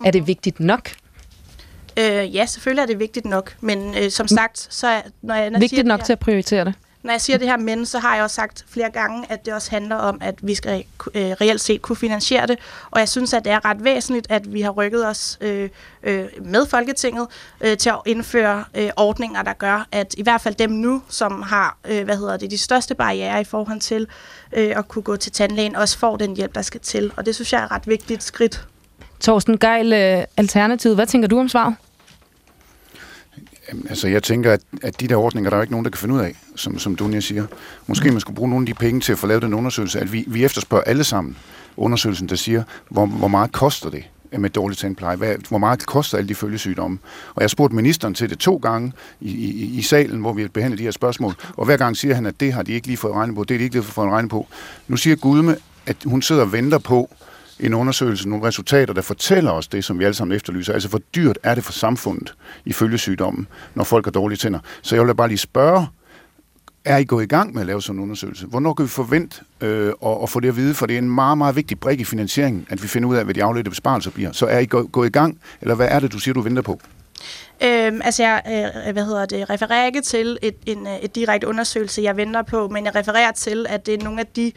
Er 0.06 0.12
det 0.12 0.28
vigtigt 0.28 0.60
nok? 0.60 0.92
Øh, 2.00 2.36
ja, 2.36 2.46
selvfølgelig 2.46 2.82
er 2.82 2.86
det 2.86 3.00
vigtigt 3.00 3.26
nok, 3.26 3.56
men 3.62 3.96
øh, 3.98 4.12
som 4.12 4.28
sagt, 4.28 4.68
så 4.70 5.02
når 5.22 5.36
jeg... 5.36 5.50
Når 5.50 5.60
vigtigt 5.60 5.80
siger, 5.80 5.88
nok 5.88 6.00
her, 6.00 6.06
til 6.06 6.14
at 6.14 6.20
prioritere 6.20 6.66
det? 6.66 6.74
Når 7.06 7.12
jeg 7.12 7.22
siger 7.22 7.38
det 7.38 7.48
her 7.48 7.58
men, 7.58 7.86
så 7.86 8.00
har 8.00 8.16
jeg 8.16 8.24
også 8.24 8.36
sagt 8.36 8.66
flere 8.70 8.90
gange, 8.90 9.26
at 9.30 9.46
det 9.46 9.54
også 9.54 9.72
handler 9.72 9.96
om, 9.96 10.18
at 10.22 10.36
vi 10.42 10.56
skal 10.56 10.84
øh, 11.14 11.32
reelt 11.32 11.62
set 11.62 11.82
kunne 11.82 11.96
finansiere 11.96 12.48
det. 12.48 12.60
Og 12.92 13.00
jeg 13.00 13.10
synes, 13.10 13.34
at 13.34 13.46
det 13.46 13.52
er 13.52 13.66
ret 13.66 13.84
væsentligt, 13.84 14.28
at 14.30 14.54
vi 14.54 14.62
har 14.62 14.72
rykket 14.72 15.08
os 15.08 15.38
øh, 15.42 15.70
øh, 16.04 16.26
med 16.42 16.66
Folketinget 16.66 17.28
øh, 17.62 17.78
til 17.78 17.90
at 17.90 18.00
indføre 18.06 18.64
øh, 18.76 18.90
ordninger, 18.98 19.42
der 19.42 19.54
gør, 19.54 19.88
at 19.92 20.16
i 20.18 20.24
hvert 20.24 20.42
fald 20.42 20.56
dem 20.56 20.70
nu, 20.70 21.02
som 21.10 21.42
har 21.42 21.78
øh, 21.86 22.04
hvad 22.04 22.18
hedder 22.18 22.38
det, 22.38 22.52
de 22.52 22.58
største 22.58 22.96
barriere 22.96 23.42
i 23.42 23.44
forhold 23.44 23.80
til 23.80 24.08
øh, 24.54 24.78
at 24.78 24.88
kunne 24.88 25.04
gå 25.04 25.16
til 25.16 25.32
tandlægen, 25.32 25.76
også 25.76 25.98
får 25.98 26.18
den 26.18 26.36
hjælp, 26.36 26.56
der 26.56 26.62
skal 26.62 26.82
til. 26.82 27.12
Og 27.18 27.26
det 27.26 27.36
synes 27.36 27.54
jeg 27.54 27.62
er 27.62 27.66
et 27.66 27.72
ret 27.72 27.88
vigtigt 27.88 28.24
skridt. 28.24 28.68
Torsten 29.20 29.58
Geil, 29.58 29.94
øh, 29.94 30.24
Alternativet, 30.38 30.96
hvad 30.96 31.08
tænker 31.08 31.28
du 31.28 31.40
om 31.40 31.50
svaret? 31.50 31.76
Øhm, 33.72 33.86
altså, 33.90 34.08
jeg 34.08 34.24
tænker, 34.24 34.52
at, 34.52 34.62
at 34.82 35.00
de 35.00 35.08
der 35.08 35.16
ordninger, 35.16 35.50
der 35.50 35.58
er 35.58 35.62
ikke 35.62 35.74
nogen, 35.74 35.86
der 35.86 35.92
kan 35.92 36.00
finde 36.00 36.16
ud 36.16 36.20
af, 36.20 36.36
som, 36.56 36.80
som 36.80 36.96
Dunja 36.96 37.20
siger. 37.20 37.46
Måske 37.88 38.12
man 38.12 38.20
skulle 38.20 38.36
bruge 38.36 38.50
nogle 38.50 38.64
af 38.64 38.68
de 38.68 38.74
penge 38.74 39.02
til 39.02 39.12
at 39.12 39.18
få 39.18 39.28
lavet 39.28 39.44
den 39.44 39.54
undersøgelse, 39.54 40.00
at 40.00 40.14
vi, 40.14 40.24
vi 40.28 40.46
efterspørger 40.46 40.84
alle 40.84 41.04
sammen 41.04 41.38
undersøgelsen, 41.78 42.30
der 42.30 42.36
siger, 42.36 42.64
hvor, 42.90 43.06
hvor 43.06 43.28
meget 43.28 43.52
koster 43.52 43.90
det 43.90 44.04
med 44.38 44.50
dårlig 44.50 44.78
tandpleje? 44.78 45.16
Hvad, 45.16 45.36
hvor 45.50 45.58
meget 45.58 45.86
koster 45.86 46.18
alle 46.18 46.28
de 46.28 46.36
følgesygdomme? 46.36 46.98
Og 47.36 47.42
jeg 47.42 47.50
spurgte 47.50 47.76
ministeren 47.76 48.14
til 48.14 48.30
det 48.30 48.40
to 48.40 48.56
gange 48.56 48.94
i, 49.22 49.32
i, 49.32 49.78
i 49.78 49.82
salen, 49.82 50.20
hvor 50.20 50.34
vi 50.34 50.42
har 50.42 50.50
behandlet 50.50 50.80
de 50.80 50.84
her 50.84 50.92
spørgsmål, 50.92 51.34
og 51.58 51.66
hver 51.66 51.78
gang 51.78 51.98
siger 51.98 52.16
han, 52.16 52.26
at 52.26 52.40
det 52.40 52.54
har 52.54 52.64
de 52.64 52.72
ikke 52.72 52.88
lige 52.88 52.98
fået 52.98 53.14
regnet 53.14 53.36
på, 53.36 53.44
det 53.44 53.54
er 53.54 53.58
de 53.58 53.64
ikke 53.64 53.76
lige 53.76 53.84
fået 53.84 54.12
regnet 54.12 54.32
på. 54.32 54.48
Nu 54.88 54.98
siger 54.98 55.16
Gudme, 55.16 55.58
at 55.86 55.98
hun 56.06 56.22
sidder 56.22 56.42
og 56.42 56.52
venter 56.52 56.78
på, 56.78 57.10
en 57.60 57.74
undersøgelse, 57.74 58.30
nogle 58.30 58.48
resultater, 58.48 58.94
der 58.94 59.02
fortæller 59.02 59.52
os 59.52 59.68
det, 59.68 59.84
som 59.84 60.00
vi 60.00 60.04
alle 60.04 60.14
sammen 60.14 60.36
efterlyser. 60.36 60.74
Altså, 60.74 60.90
hvor 60.90 61.02
dyrt 61.16 61.40
er 61.44 61.56
det 61.56 61.64
for 61.64 61.72
samfundet 61.72 62.36
ifølge 62.66 62.98
sygdommen, 62.98 63.48
når 63.76 63.84
folk 63.84 64.06
har 64.06 64.12
dårlige 64.12 64.38
tænder? 64.38 64.60
Så 64.82 64.96
jeg 64.96 65.08
vil 65.08 65.16
bare 65.16 65.28
lige 65.28 65.38
spørge, 65.38 65.88
er 66.86 66.98
I 66.98 67.04
gået 67.04 67.24
i 67.24 67.28
gang 67.28 67.54
med 67.54 67.62
at 67.62 67.68
lave 67.68 67.82
sådan 67.82 68.00
en 68.00 68.04
undersøgelse? 68.04 68.46
Hvornår 68.46 68.74
kan 68.74 68.84
vi 68.84 68.90
forvente 68.90 69.42
øh, 69.62 69.94
at, 70.06 70.18
at 70.24 70.30
få 70.30 70.40
det 70.40 70.48
at 70.48 70.56
vide? 70.56 70.74
For 70.74 70.86
det 70.86 70.94
er 70.94 70.98
en 70.98 71.10
meget, 71.10 71.38
meget 71.38 71.56
vigtig 71.56 71.80
brik 71.80 72.00
i 72.00 72.04
finansieringen, 72.04 72.68
at 72.70 72.84
vi 72.84 72.88
finder 72.88 73.10
ud 73.10 73.16
af, 73.16 73.24
hvad 73.24 73.34
de 73.34 73.44
afledte 73.44 73.70
besparelser 73.70 74.12
bliver. 74.12 74.32
Så 74.32 74.46
er 74.46 74.60
I 74.60 74.66
gået 74.66 75.08
i 75.08 75.12
gang, 75.12 75.40
eller 75.62 75.76
hvad 75.76 75.88
er 75.92 76.00
det, 76.00 76.12
du 76.12 76.20
siger, 76.20 76.34
du 76.34 76.42
venter 76.42 76.62
på? 76.62 76.80
Øhm, 77.64 78.02
altså 78.04 78.24
jeg 78.24 78.42
øh, 78.88 78.94
hvad 78.94 79.06
hedder 79.06 79.26
det, 79.26 79.50
refererer 79.50 79.86
ikke 79.86 80.02
til 80.02 80.38
et, 80.42 80.56
en, 80.66 80.88
øh, 80.88 80.96
et 80.96 81.16
direkte 81.16 81.48
undersøgelse, 81.48 82.02
jeg 82.02 82.18
venter 82.18 82.42
på, 82.42 82.68
men 82.68 82.86
jeg 82.86 82.96
refererer 82.96 83.32
til, 83.32 83.66
at 83.70 83.86
det 83.86 83.94
er 83.94 84.04
nogle 84.04 84.20
af 84.20 84.28
de 84.28 84.52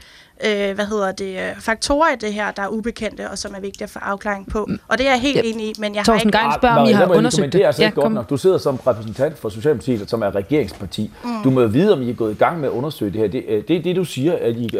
øh, 0.45 0.75
hvad 0.75 0.87
hedder 0.87 1.13
det, 1.13 1.39
øh, 1.39 1.61
faktorer 1.61 2.13
i 2.13 2.17
det 2.17 2.33
her, 2.33 2.51
der 2.51 2.63
er 2.63 2.69
ubekendte, 2.69 3.31
og 3.31 3.39
som 3.39 3.55
er 3.55 3.61
vigtige 3.61 3.85
at 3.85 3.91
få 3.91 3.99
afklaring 3.99 4.51
på. 4.51 4.65
Mm. 4.69 4.81
Og 4.89 4.99
det 4.99 5.07
er 5.07 5.11
jeg 5.11 5.21
helt 5.21 5.41
enig 5.45 5.67
i, 5.67 5.75
men 5.79 5.95
jeg 5.95 6.05
Torsten 6.05 6.35
har 6.35 6.41
ikke... 6.41 6.47
Torsten 6.47 6.61
spørger, 6.61 6.77
om 6.77 6.89
I 6.89 6.93
har 6.93 7.17
undersøgt 7.17 7.45
det. 7.45 7.53
Det 7.53 7.63
er 7.63 7.67
altså 7.67 7.83
ja, 7.83 7.89
ikke 7.89 8.01
godt 8.01 8.13
nok. 8.13 8.31
Du 8.31 8.37
sidder 8.37 8.59
som 8.59 8.77
repræsentant 8.87 9.39
for 9.39 9.49
Socialdemokratiet, 9.49 10.11
som 10.11 10.23
er 10.23 10.35
regeringsparti. 10.35 11.11
Mm. 11.25 11.43
Du 11.45 11.51
må 11.51 11.67
vide, 11.67 11.93
om 11.93 12.03
I 12.03 12.11
er 12.11 12.15
gået 12.15 12.33
i 12.33 12.39
gang 12.39 12.61
med 12.61 12.69
at 12.69 12.73
undersøge 12.73 13.13
det 13.13 13.21
her. 13.21 13.29
Det 13.29 13.59
er 13.59 13.63
det, 13.63 13.85
det, 13.85 13.97
du 13.97 14.05
siger, 14.05 14.39
at 14.41 14.57
I, 14.57 14.71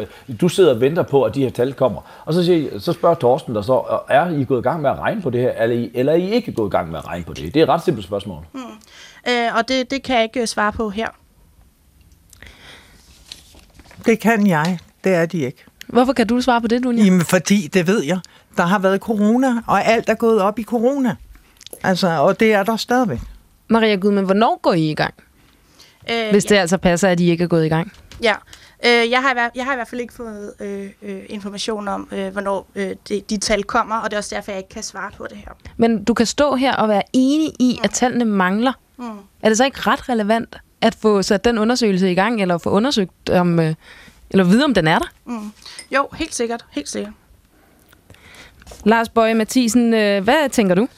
du 0.41 0.49
sidder 0.49 0.75
og 0.75 0.81
venter 0.81 1.03
på, 1.03 1.23
at 1.23 1.35
de 1.35 1.43
her 1.43 1.51
tal 1.51 1.73
kommer. 1.73 2.23
Og 2.25 2.35
så, 2.35 2.45
siger, 2.45 2.79
så 2.79 2.93
spørger 2.93 3.15
Torsten 3.15 3.55
dig 3.55 3.65
så, 3.65 4.03
er 4.09 4.29
I 4.29 4.45
gået 4.45 4.61
i 4.61 4.63
gang 4.63 4.83
med 4.83 4.91
at 4.91 4.99
regne 4.99 5.23
på 5.23 5.31
det 5.31 5.41
her, 5.41 5.53
eller, 5.63 5.77
I, 5.77 5.91
eller 5.95 6.13
er 6.13 6.17
I 6.17 6.31
ikke 6.31 6.53
gået 6.53 6.69
i 6.69 6.71
gang 6.71 6.91
med 6.91 6.99
at 6.99 7.07
regne 7.07 7.25
på 7.25 7.35
det? 7.35 7.55
Det 7.55 7.61
er 7.61 7.65
et 7.65 7.69
ret 7.69 7.85
simpelt 7.85 8.07
spørgsmål. 8.07 8.45
Mm. 8.53 8.61
Øh, 9.29 9.57
og 9.57 9.69
det, 9.69 9.91
det 9.91 10.03
kan 10.03 10.17
jeg 10.17 10.25
ikke 10.25 10.47
svare 10.47 10.73
på 10.73 10.91
her. 10.91 11.09
Det 14.07 14.21
kan 14.21 14.47
jeg. 14.47 14.79
Det 15.05 15.15
er 15.15 15.27
de 15.27 15.39
ikke. 15.39 15.65
Hvorfor 15.87 16.13
kan 16.13 16.27
du 16.27 16.41
svare 16.41 16.61
på 16.61 16.67
det, 16.67 16.85
Dunja? 16.85 17.05
Jamen, 17.05 17.21
fordi, 17.21 17.69
det 17.73 17.87
ved 17.87 18.03
jeg, 18.03 18.19
der 18.57 18.63
har 18.63 18.79
været 18.79 19.01
corona, 19.01 19.63
og 19.67 19.85
alt 19.85 20.09
er 20.09 20.15
gået 20.15 20.41
op 20.43 20.59
i 20.59 20.63
corona. 20.63 21.17
Altså, 21.83 22.09
og 22.09 22.41
det 22.41 22.53
er 22.53 22.63
der 22.63 22.77
stadigvæk. 22.77 23.19
Maria 23.69 23.97
Gud, 23.97 24.11
men 24.11 24.25
hvornår 24.25 24.61
går 24.63 24.73
I 24.73 24.91
i 24.91 24.95
gang? 24.95 25.15
Øh, 26.11 26.31
Hvis 26.31 26.45
det 26.45 26.55
ja. 26.55 26.61
altså 26.61 26.79
passer, 26.79 27.09
at 27.09 27.21
I 27.21 27.31
ikke 27.31 27.45
er 27.45 27.49
gået 27.49 27.67
i 27.67 27.69
gang. 27.69 27.93
Ja, 28.23 28.35
øh, 28.87 29.11
jeg, 29.11 29.23
har, 29.23 29.51
jeg 29.55 29.65
har 29.65 29.73
i 29.73 29.77
hvert 29.77 29.89
fald 29.89 30.01
ikke 30.01 30.15
fået 30.15 30.53
øh, 30.61 30.91
øh, 31.03 31.21
information 31.29 31.89
om, 31.89 32.09
øh, 32.13 32.33
hvornår 32.33 32.69
øh, 32.75 32.91
de, 33.09 33.23
de 33.31 33.37
tal 33.37 33.65
kommer, 33.65 33.97
og 33.97 34.11
det 34.11 34.13
er 34.13 34.19
også 34.19 34.35
derfor, 34.35 34.51
jeg 34.51 34.59
ikke 34.59 34.71
kan 34.71 34.83
svare 34.83 35.11
på 35.17 35.27
det 35.31 35.37
her. 35.37 35.53
Men 35.77 36.05
du 36.05 36.15
kan 36.15 36.27
stå 36.27 36.55
her 36.55 36.77
og 36.77 36.89
være 36.89 37.03
enig 37.13 37.53
i, 37.61 37.75
mm. 37.79 37.85
at 37.85 37.91
tallene 37.91 38.25
mangler. 38.25 38.73
Mm. 38.97 39.05
Er 39.43 39.49
det 39.49 39.57
så 39.57 39.65
ikke 39.65 39.81
ret 39.81 40.09
relevant 40.09 40.57
at 40.81 40.95
få 40.95 41.23
sat 41.23 41.45
den 41.45 41.59
undersøgelse 41.59 42.11
i 42.11 42.15
gang, 42.15 42.43
eller 42.43 42.59
få 42.59 42.71
undersøgt 42.71 43.31
om... 43.31 43.61
Øh, 43.61 43.75
eller 44.31 44.45
vide, 44.45 44.65
om 44.65 44.75
den 44.75 44.87
er 44.87 44.99
der? 44.99 45.07
Mm. 45.25 45.53
Jo, 45.97 46.09
helt 46.15 46.35
sikkert. 46.35 46.65
Helt 46.71 46.89
sikkert. 46.89 47.13
Lars 48.85 49.09
Bøje 49.09 49.35
Mathisen, 49.35 49.95
øh, 49.95 50.25
hvad 50.25 50.49
tænker 50.49 50.75
du? 50.75 50.89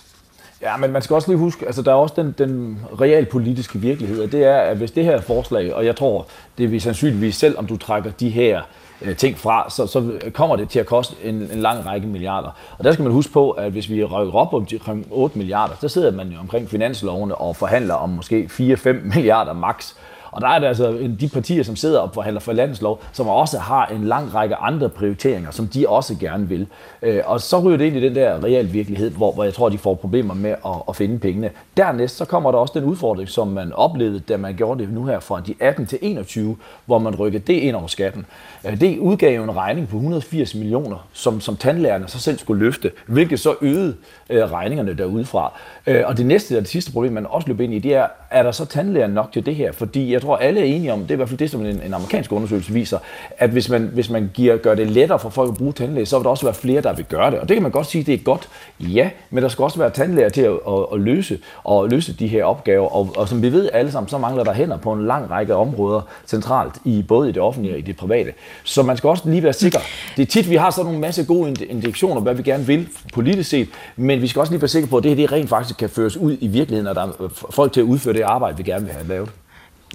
Ja, 0.63 0.77
men 0.77 0.93
man 0.93 1.03
skal 1.03 1.15
også 1.15 1.29
lige 1.29 1.39
huske, 1.39 1.67
altså 1.67 1.83
der 1.83 1.91
er 1.91 1.95
også 1.95 2.15
den, 2.17 2.35
den 2.39 2.81
realpolitiske 3.01 3.79
virkelighed, 3.79 4.23
og 4.23 4.33
det 4.33 4.45
er, 4.45 4.57
at 4.57 4.77
hvis 4.77 4.91
det 4.91 5.05
her 5.05 5.21
forslag, 5.21 5.75
og 5.75 5.87
jeg 5.87 5.97
tror, 5.97 6.27
det 6.59 6.71
vil 6.71 6.81
sandsynligvis 6.81 7.37
selv, 7.37 7.59
om 7.59 7.67
du 7.67 7.77
trækker 7.77 8.11
de 8.11 8.31
her 8.31 8.63
øh, 9.03 9.17
ting 9.17 9.39
fra, 9.39 9.71
så, 9.71 9.87
så 9.87 10.19
kommer 10.35 10.57
det 10.57 10.69
til 10.69 10.79
at 10.79 10.87
koste 10.87 11.15
en, 11.25 11.35
en 11.35 11.59
lang 11.61 11.87
række 11.87 12.07
milliarder. 12.07 12.51
Og 12.79 12.85
der 12.85 12.93
skal 12.93 13.03
man 13.03 13.13
huske 13.13 13.33
på, 13.33 13.51
at 13.51 13.73
hvis 13.73 13.91
vi 13.91 14.05
rykker 14.05 14.35
op 14.35 14.55
om 14.55 14.67
8 15.11 15.39
milliarder, 15.39 15.75
så 15.81 15.89
sidder 15.89 16.11
man 16.11 16.29
jo 16.29 16.39
omkring 16.39 16.71
finanslovene 16.71 17.35
og 17.35 17.57
forhandler 17.57 17.95
om 17.95 18.09
måske 18.09 18.51
4-5 18.53 18.89
milliarder 19.15 19.53
max. 19.53 19.95
Og 20.33 20.41
der 20.41 20.49
er 20.49 20.59
det 20.59 20.67
altså 20.67 21.11
de 21.21 21.29
partier, 21.29 21.63
som 21.63 21.77
sidder 21.77 21.99
og 22.01 22.11
forhandler 22.15 22.41
for 22.41 22.53
landslov, 22.53 23.03
som 23.13 23.29
også 23.29 23.59
har 23.59 23.87
en 23.87 24.05
lang 24.05 24.35
række 24.35 24.57
andre 24.57 24.89
prioriteringer, 24.89 25.51
som 25.51 25.67
de 25.67 25.89
også 25.89 26.17
gerne 26.21 26.49
vil. 26.49 26.67
Øh, 27.03 27.23
og 27.25 27.41
så 27.41 27.61
ryger 27.61 27.77
det 27.79 27.85
ind 27.85 27.97
i 27.97 28.01
den 28.01 28.15
der 28.15 28.45
real 28.45 28.73
virkelighed, 28.73 29.11
hvor, 29.11 29.33
hvor 29.33 29.45
jeg 29.45 29.55
tror, 29.55 29.69
de 29.69 29.79
får 29.79 29.95
problemer 29.95 30.35
med 30.35 30.51
at, 30.51 30.83
at 30.89 30.97
finde 30.97 31.19
pengene. 31.19 31.51
Dernæst 31.77 32.17
så 32.17 32.25
kommer 32.25 32.51
der 32.53 32.59
også 32.59 32.73
den 32.77 32.85
udfordring, 32.85 33.29
som 33.29 33.49
man 33.49 33.73
oplevede, 33.73 34.21
da 34.21 34.37
man 34.37 34.57
gjorde 34.57 34.83
det 34.83 34.93
nu 34.93 35.05
her 35.05 35.21
fra 35.21 35.41
de 35.47 35.55
18 35.61 35.87
til 35.87 35.99
21, 36.03 36.57
hvor 36.87 36.99
man 36.99 37.15
rykkede 37.15 37.43
det 37.47 37.53
ind 37.53 37.77
over 37.77 37.87
skatten. 37.87 38.27
Øh, 38.67 38.81
det 38.81 38.99
udgav 38.99 39.43
en 39.43 39.57
regning 39.57 39.89
på 39.89 39.97
180 39.97 40.55
millioner, 40.55 41.09
som, 41.13 41.41
som 41.41 41.57
tandlærerne 41.57 42.09
så 42.09 42.19
selv 42.19 42.39
skulle 42.39 42.65
løfte, 42.65 42.91
hvilket 43.07 43.41
så 43.41 43.55
øgede 43.61 43.97
øh, 44.31 44.53
regningerne 44.53 44.95
derudefra. 44.95 45.53
Øh, 45.87 46.03
og 46.07 46.17
det 46.17 46.27
næste 46.27 46.57
og 46.57 46.61
det 46.61 46.69
sidste 46.69 46.93
problem, 46.93 47.13
man 47.13 47.27
også 47.27 47.49
løb 47.49 47.61
ind 47.61 47.75
i, 47.75 47.79
det 47.79 47.95
er, 47.95 48.07
er 48.31 48.43
der 48.43 48.53
så 48.53 48.65
tandlæger 48.65 49.07
nok 49.07 49.33
til 49.33 49.47
det 49.47 49.55
her? 49.55 49.73
Fordi 49.73 50.13
jeg 50.13 50.23
tror, 50.23 50.37
alle 50.37 50.61
er 50.61 50.65
enige 50.65 50.93
om, 50.93 51.01
det 51.01 51.11
er 51.11 51.15
i 51.15 51.17
hvert 51.17 51.29
fald 51.29 51.39
det, 51.39 51.51
som 51.51 51.67
en, 51.67 51.83
en 51.83 51.95
amerikansk 51.95 52.33
undersøgelse 52.33 52.73
viser, 52.73 52.99
at 53.39 53.51
hvis 53.51 53.69
man, 53.69 53.91
hvis 53.93 54.11
man 54.11 54.31
giver, 54.35 54.57
gør 54.57 54.75
det 54.75 54.91
lettere 54.91 55.19
for 55.19 55.31
folk 55.31 55.51
at 55.51 55.57
bruge 55.57 55.73
tandlæge, 55.73 56.07
så 56.07 56.19
vil 56.19 56.25
der 56.25 56.31
også 56.31 56.47
være 56.47 56.55
flere, 56.55 56.81
der 56.81 56.90
vil 56.93 57.05
gøre 57.05 57.31
det. 57.31 57.39
Og 57.39 57.49
det 57.49 57.55
kan 57.55 57.63
man 57.63 57.73
godt 57.73 57.87
sige, 57.87 58.05
det 58.05 58.15
er 58.15 58.19
godt. 58.19 58.49
Ja, 58.81 59.11
men 59.31 59.43
der 59.43 59.49
skal 59.49 59.63
også 59.63 59.79
være 59.79 59.91
tandlæger 59.91 60.29
til 60.29 60.43
at, 60.43 60.53
at, 60.53 60.87
at 60.93 61.01
løse, 61.01 61.39
og 61.65 61.89
løse 61.89 62.13
de 62.13 62.27
her 62.27 62.45
opgaver. 62.45 62.89
Og, 62.89 63.13
og 63.17 63.29
som 63.29 63.43
vi 63.43 63.53
ved 63.53 63.71
alle 63.73 63.93
sammen, 63.93 64.09
så 64.09 64.19
mangler 64.19 64.45
der 64.45 64.53
hænder 64.53 64.77
på 64.77 64.93
en 64.93 65.07
lang 65.07 65.31
række 65.31 65.55
områder 65.55 66.01
centralt, 66.27 66.75
i 66.85 67.05
både 67.09 67.29
i 67.29 67.33
det 67.33 67.43
offentlige 67.43 67.75
og 67.75 67.79
i 67.79 67.83
det 67.83 67.97
private. 67.97 68.33
Så 68.65 68.83
man 68.83 68.97
skal 68.97 69.09
også 69.09 69.31
lige 69.31 69.43
være 69.43 69.53
sikker. 69.53 69.79
Det 70.17 70.23
er 70.23 70.27
tit, 70.27 70.51
vi 70.51 70.57
har 70.57 70.71
sådan 70.71 70.85
nogle 70.85 71.01
masse 71.01 71.25
gode 71.25 71.65
indikationer, 71.65 72.21
hvad 72.21 72.35
vi 72.35 72.43
gerne 72.43 72.67
vil 72.67 72.89
politisk 73.13 73.51
set, 73.51 73.69
men 73.97 74.23
vi 74.23 74.27
skal 74.27 74.41
også 74.41 74.53
lige 74.53 74.63
være 74.63 74.69
sikre 74.69 74.87
på, 74.87 74.97
at 74.97 75.03
det 75.03 75.17
her 75.17 75.21
det 75.21 75.33
rent 75.33 75.49
faktisk 75.49 75.77
kan 75.77 75.91
føres 75.91 76.17
ud 76.17 76.37
i 76.41 76.47
virkeligheden, 76.47 76.87
og 76.87 76.95
der 76.95 77.03
er 77.03 77.29
folk 77.51 77.73
til 77.73 77.81
at 77.81 77.85
udføre 77.85 78.15
det 78.15 78.23
arbejde, 78.23 78.57
vi 78.57 78.63
gerne 78.63 78.85
vil 78.85 78.95
have 78.95 79.09
lavet. 79.09 79.31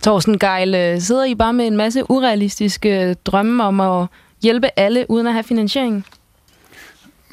Thorsten 0.03 0.39
Geil, 0.39 0.75
øh, 0.75 0.99
sidder 0.99 1.23
I 1.23 1.35
bare 1.35 1.53
med 1.53 1.67
en 1.67 1.77
masse 1.77 2.11
urealistiske 2.11 3.01
øh, 3.01 3.15
drømme 3.25 3.63
om 3.63 3.79
at 3.79 4.07
hjælpe 4.41 4.69
alle 4.75 5.05
uden 5.09 5.27
at 5.27 5.33
have 5.33 5.43
finansiering? 5.43 6.05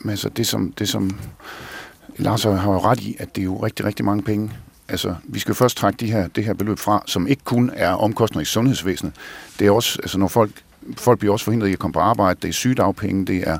Men 0.03 0.11
altså, 0.11 0.28
det 0.28 0.46
som, 0.46 0.72
det 0.72 0.88
som 0.88 1.11
Lars 2.16 2.42
har 2.42 2.72
jo 2.72 2.78
ret 2.78 3.00
i, 3.00 3.16
at 3.18 3.36
det 3.36 3.40
er 3.40 3.44
jo 3.44 3.64
rigtig, 3.64 3.86
rigtig 3.86 4.05
mange 4.05 4.22
penge. 4.22 4.50
Altså, 4.88 5.14
vi 5.24 5.38
skal 5.38 5.55
først 5.55 5.76
trække 5.76 5.96
de 5.96 6.12
her, 6.12 6.28
det 6.28 6.44
her 6.44 6.55
beløb 6.55 6.78
fra, 6.78 7.03
som 7.07 7.26
ikke 7.26 7.44
kun 7.44 7.70
er 7.74 7.92
omkostninger 7.92 8.42
i 8.42 8.44
sundhedsvæsenet. 8.44 9.12
Det 9.59 9.66
er 9.66 9.70
også, 9.70 9.98
altså 10.03 10.18
når 10.18 10.28
folk, 10.28 10.50
folk 10.96 11.18
bliver 11.18 11.32
også 11.32 11.44
forhindret 11.44 11.68
i 11.68 11.72
at 11.72 11.78
komme 11.78 11.92
på 11.92 12.00
arbejde, 12.00 12.38
det 12.42 12.48
er 12.48 12.53
sygedagpenge, 12.53 13.26
det 13.26 13.48
er 13.48 13.59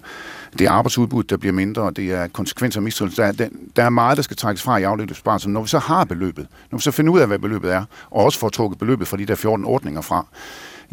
det 0.59 0.66
er 0.66 0.70
arbejdsudbud, 0.70 1.22
der 1.22 1.36
bliver 1.36 1.53
mindre, 1.53 1.82
og 1.82 1.97
det 1.97 2.12
er 2.12 2.26
konsekvenser 2.26 2.78
af 2.80 2.82
mistrivsel. 2.82 3.16
Der, 3.16 3.32
der, 3.32 3.49
der 3.76 3.84
er 3.84 3.90
meget, 3.90 4.16
der 4.16 4.22
skal 4.22 4.36
trækkes 4.36 4.62
fra 4.62 4.76
i 4.76 4.82
afledte 4.82 5.49
Når 5.49 5.62
vi 5.62 5.68
så 5.68 5.78
har 5.78 6.05
beløbet, 6.05 6.47
når 6.70 6.78
vi 6.78 6.82
så 6.82 6.90
finder 6.90 7.12
ud 7.12 7.20
af, 7.20 7.26
hvad 7.26 7.38
beløbet 7.38 7.72
er, 7.72 7.84
og 8.11 8.24
også 8.24 8.38
får 8.38 8.49
trukket 8.49 8.78
beløbet 8.78 9.09
fra 9.09 9.16
de 9.16 9.26
der 9.26 9.34
14 9.34 9.64
ordninger 9.64 10.01
fra, 10.01 10.26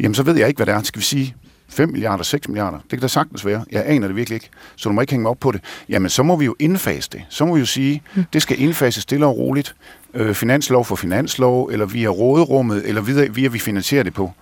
jamen 0.00 0.14
så 0.14 0.22
ved 0.22 0.36
jeg 0.36 0.48
ikke, 0.48 0.58
hvad 0.58 0.66
det 0.66 0.74
er. 0.74 0.82
Skal 0.82 1.00
vi 1.00 1.04
sige 1.04 1.34
5 1.70 1.88
milliarder, 1.88 2.24
6 2.24 2.48
milliarder? 2.48 2.78
Det 2.78 2.90
kan 2.90 3.00
da 3.00 3.08
sagtens 3.08 3.46
være. 3.46 3.64
Jeg 3.72 3.84
aner 3.86 4.06
det 4.06 4.16
virkelig 4.16 4.36
ikke, 4.36 4.50
så 4.76 4.88
du 4.88 4.92
må 4.92 5.00
ikke 5.00 5.12
hænge 5.12 5.22
mig 5.22 5.30
op 5.30 5.40
på 5.40 5.52
det. 5.52 5.60
Jamen 5.88 6.10
så 6.10 6.22
må 6.22 6.36
vi 6.36 6.44
jo 6.44 6.54
indfase 6.58 7.08
det. 7.12 7.22
Så 7.28 7.44
må 7.44 7.54
vi 7.54 7.60
jo 7.60 7.66
sige, 7.66 8.02
mm. 8.14 8.24
det 8.32 8.42
skal 8.42 8.60
indfases 8.60 9.02
stille 9.02 9.26
og 9.26 9.38
roligt. 9.38 9.74
Øh, 10.14 10.34
finanslov 10.34 10.84
for 10.84 10.96
finanslov, 10.96 11.68
eller 11.72 11.86
via 11.86 12.08
råderummet, 12.08 12.88
eller 12.88 13.00
via, 13.00 13.28
via 13.28 13.48
vi 13.48 13.58
finansierer 13.58 14.02
det 14.02 14.14
på 14.14 14.32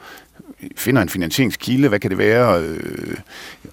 finder 0.76 1.03
en 1.03 1.09
finansieringskilde, 1.09 1.89
hvad 1.89 1.99
kan 1.99 2.11
det 2.11 2.18
være, 2.18 2.61
øh, 2.62 3.16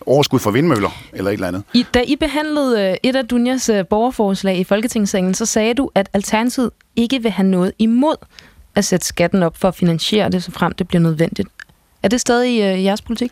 overskud 0.05 0.39
fra 0.39 0.51
vindmøller 0.51 1.03
eller 1.13 1.31
et 1.31 1.33
eller 1.33 1.47
andet. 1.47 1.63
I, 1.73 1.85
da 1.93 2.01
I 2.07 2.15
behandlede 2.15 2.81
øh, 2.81 2.97
et 3.03 3.15
af 3.15 3.25
Dunjas 3.25 3.69
øh, 3.69 3.85
borgerforslag 3.85 4.57
i 4.57 4.63
Folketingssalen, 4.63 5.33
så 5.33 5.45
sagde 5.45 5.73
du, 5.73 5.89
at 5.95 6.09
Alternativet 6.13 6.71
ikke 6.95 7.21
vil 7.21 7.31
have 7.31 7.47
noget 7.47 7.71
imod 7.79 8.15
at 8.75 8.85
sætte 8.85 9.05
skatten 9.05 9.43
op 9.43 9.57
for 9.57 9.67
at 9.67 9.75
finansiere 9.75 10.29
det, 10.29 10.43
så 10.43 10.51
frem 10.51 10.71
det 10.71 10.87
bliver 10.87 11.01
nødvendigt. 11.01 11.49
Er 12.03 12.07
det 12.07 12.21
stadig 12.21 12.61
øh, 12.61 12.83
jeres 12.83 13.01
politik? 13.01 13.31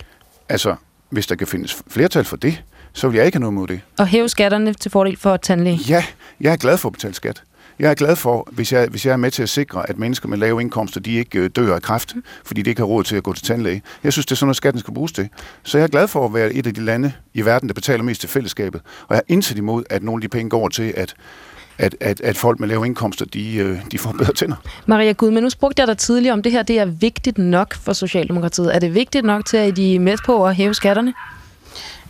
Altså, 0.54 0.76
hvis 1.10 1.28
der 1.28 1.36
kan 1.36 1.48
findes 1.48 1.84
flertal 1.88 2.26
for 2.26 2.38
det, 2.38 2.64
så 2.94 3.08
vil 3.08 3.18
jeg 3.18 3.26
ikke 3.26 3.36
have 3.36 3.40
noget 3.40 3.54
imod 3.54 3.68
det. 3.68 3.82
Og 4.00 4.08
hæve 4.08 4.30
skatterne 4.30 4.74
til 4.74 4.92
fordel 4.92 5.18
for 5.18 5.38
tandlæge? 5.38 5.80
Ja, 5.88 6.06
jeg 6.42 6.52
er 6.52 6.58
glad 6.58 6.78
for 6.78 6.90
at 6.90 6.94
betale 6.94 7.14
skat. 7.14 7.44
Jeg 7.80 7.92
er 7.92 7.96
glad 7.96 8.16
for, 8.16 8.48
hvis 8.52 8.74
jeg, 8.74 8.88
hvis 8.88 9.06
jeg 9.06 9.14
er 9.14 9.18
med 9.18 9.32
til 9.32 9.44
at 9.44 9.50
sikre, 9.50 9.90
at 9.90 9.98
mennesker 9.98 10.28
med 10.30 10.38
lave 10.38 10.62
indkomster, 10.62 11.00
de 11.00 11.14
ikke 11.14 11.40
øh, 11.40 11.50
dør 11.56 11.76
af 11.76 11.82
kræft, 11.82 12.16
fordi 12.46 12.62
de 12.62 12.70
ikke 12.70 12.82
har 12.82 12.86
råd 12.86 13.04
til 13.04 13.16
at 13.16 13.24
gå 13.24 13.34
til 13.34 13.44
tandlæge. 13.44 13.82
Jeg 14.04 14.14
synes, 14.14 14.26
det 14.26 14.32
er 14.32 14.36
sådan 14.36 14.48
noget, 14.48 14.58
skatten 14.58 14.80
skal 14.80 14.94
bruges 14.94 15.12
til. 15.12 15.30
Så 15.64 15.78
jeg 15.78 15.84
er 15.84 15.88
glad 15.88 16.08
for 16.08 16.26
at 16.26 16.34
være 16.34 16.54
et 16.54 16.68
af 16.68 16.74
de 16.74 16.82
lande 16.82 17.14
i 17.34 17.46
verden, 17.46 17.70
der 17.70 17.74
betaler 17.74 18.04
mest 18.04 18.22
til 18.22 18.30
fællesskabet. 18.30 18.82
Og 19.08 19.16
jeg 19.16 19.18
er 19.18 19.34
indsat 19.34 19.58
imod, 19.58 19.84
at 19.90 20.04
nogle 20.04 20.18
af 20.18 20.22
de 20.22 20.30
penge 20.30 20.50
går 20.50 20.70
til, 20.70 20.94
at 20.98 21.16
at, 21.78 21.96
at, 22.00 22.22
at 22.22 22.38
folk 22.38 22.60
med 22.60 22.68
lave 22.68 22.86
indkomster, 22.86 23.26
de, 23.26 23.56
øh, 23.56 23.80
de 23.92 23.98
får 23.98 24.12
bedre 24.12 24.34
tænder. 24.34 24.56
Maria 24.86 25.12
Gud, 25.12 25.32
men 25.32 25.44
nu 25.44 25.50
spurgte 25.50 25.80
jeg 25.80 25.88
dig 25.88 25.98
tidligere, 25.98 26.34
om 26.34 26.44
det 26.44 26.52
her 26.52 26.64
det 26.64 26.80
er 26.80 26.86
vigtigt 26.86 27.38
nok 27.38 27.74
for 27.74 27.94
Socialdemokratiet. 27.94 28.76
Er 28.76 28.80
det 28.80 28.94
vigtigt 28.94 29.26
nok 29.26 29.46
til, 29.46 29.58
at 29.58 29.76
de 29.76 29.96
er 29.96 30.00
med 30.00 30.18
på 30.26 30.48
at 30.48 30.56
hæve 30.56 30.74
skatterne? 30.74 31.14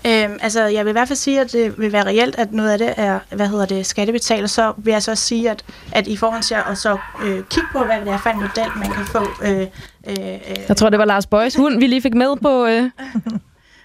Øhm, 0.07 0.37
altså, 0.41 0.65
jeg 0.65 0.85
vil 0.85 0.89
i 0.89 0.91
hvert 0.91 1.07
fald 1.07 1.17
sige, 1.17 1.41
at 1.41 1.51
det 1.51 1.79
vil 1.79 1.91
være 1.91 2.05
reelt, 2.05 2.35
at 2.35 2.53
noget 2.53 2.71
af 2.71 2.77
det 2.77 2.93
er, 2.97 3.19
hvad 3.35 3.47
hedder 3.47 3.65
det, 3.65 3.85
skattebetaler. 3.85 4.47
Så 4.47 4.73
vil 4.77 4.91
jeg 4.91 5.03
så 5.03 5.15
sige, 5.15 5.49
at, 5.49 5.65
at 5.91 6.07
i 6.07 6.17
forhold 6.17 6.43
til 6.43 6.55
at 6.69 6.77
så 6.77 6.97
øh, 7.23 7.35
kigge 7.35 7.69
på, 7.71 7.83
hvad 7.83 8.01
det 8.01 8.07
er 8.07 8.17
for 8.17 8.29
en 8.29 8.39
model, 8.39 8.71
man 8.75 8.91
kan 8.91 9.05
få. 9.05 9.27
Øh, 9.43 9.61
øh, 9.61 9.67
øh 10.07 10.57
jeg 10.67 10.77
tror, 10.77 10.89
det 10.89 10.99
var 10.99 11.05
Lars 11.05 11.27
Bøjs 11.27 11.55
hund, 11.55 11.79
vi 11.79 11.87
lige 11.87 12.01
fik 12.01 12.13
med 12.13 12.35
på... 12.41 12.65
Øh, 12.65 12.71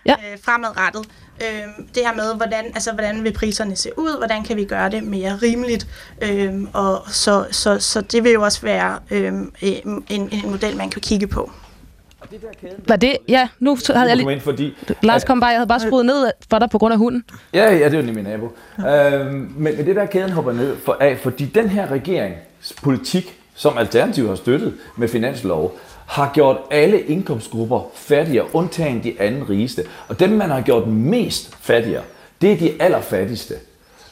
ja. 0.07 0.13
øh, 0.13 0.39
fremadrettet. 0.45 1.07
Øh, 1.43 1.85
det 1.95 2.03
her 2.07 2.15
med, 2.15 2.35
hvordan, 2.37 2.65
altså, 2.65 2.93
hvordan 2.93 3.25
vil 3.25 3.33
priserne 3.33 3.77
se 3.77 3.91
ud, 3.97 4.19
hvordan 4.19 4.45
kan 4.45 4.57
vi 4.57 4.65
gøre 4.65 4.91
det 4.91 5.03
mere 5.03 5.39
rimeligt. 5.43 5.87
Øh, 6.23 6.55
og 6.73 7.03
så, 7.07 7.45
så, 7.51 7.79
så 7.79 8.01
det 8.01 8.25
vil 8.25 8.33
jo 8.33 8.43
også 8.43 8.61
være 8.63 8.99
øh, 9.11 9.33
en, 9.61 10.05
en 10.09 10.51
model, 10.51 10.77
man 10.77 10.91
kan 10.91 11.01
kigge 11.01 11.27
på. 11.27 11.51
Var 12.89 12.97
det? 12.97 13.17
Ja, 13.29 13.49
nu 13.59 13.79
havde 13.95 14.09
jeg 14.09 14.17
lige... 14.17 14.41
fordi, 14.41 14.77
Lars 15.03 15.25
kom 15.25 15.41
bare, 15.41 15.51
jeg 15.51 15.59
havde 15.59 15.69
bare 15.69 15.81
skruet 15.81 16.07
ned 16.07 16.31
for 16.51 16.59
dig 16.59 16.71
på 16.71 16.79
grund 16.79 16.93
af 16.93 16.99
hunden. 16.99 17.25
Ja, 17.55 17.75
ja, 17.77 17.89
det 17.89 18.07
var 18.07 18.13
min 18.13 18.25
nabo. 18.25 18.53
øhm, 18.79 19.53
men, 19.57 19.77
men 19.77 19.87
det 19.87 19.97
der 19.97 20.07
kæden 20.07 20.31
hopper 20.31 20.53
ned 20.53 20.77
for, 20.85 20.97
af, 21.01 21.19
fordi 21.23 21.45
den 21.45 21.69
her 21.69 21.91
regerings 21.91 22.73
politik, 22.83 23.39
som 23.55 23.79
Alternativ 23.79 24.29
har 24.29 24.35
støttet 24.35 24.75
med 24.97 25.09
finanslov, 25.09 25.79
har 26.09 26.31
gjort 26.35 26.57
alle 26.71 27.01
indkomstgrupper 27.01 27.81
fattigere, 27.95 28.55
undtagen 28.55 29.03
de 29.03 29.21
anden 29.21 29.49
rigeste. 29.51 29.85
Og 30.09 30.21
dem, 30.21 30.31
man 30.31 30.51
har 30.51 30.61
gjort 30.61 30.87
mest 30.89 31.57
fattigere, 31.61 32.03
det 32.41 32.53
er 32.53 32.57
de 32.57 32.73
allerfattigste. 32.81 33.55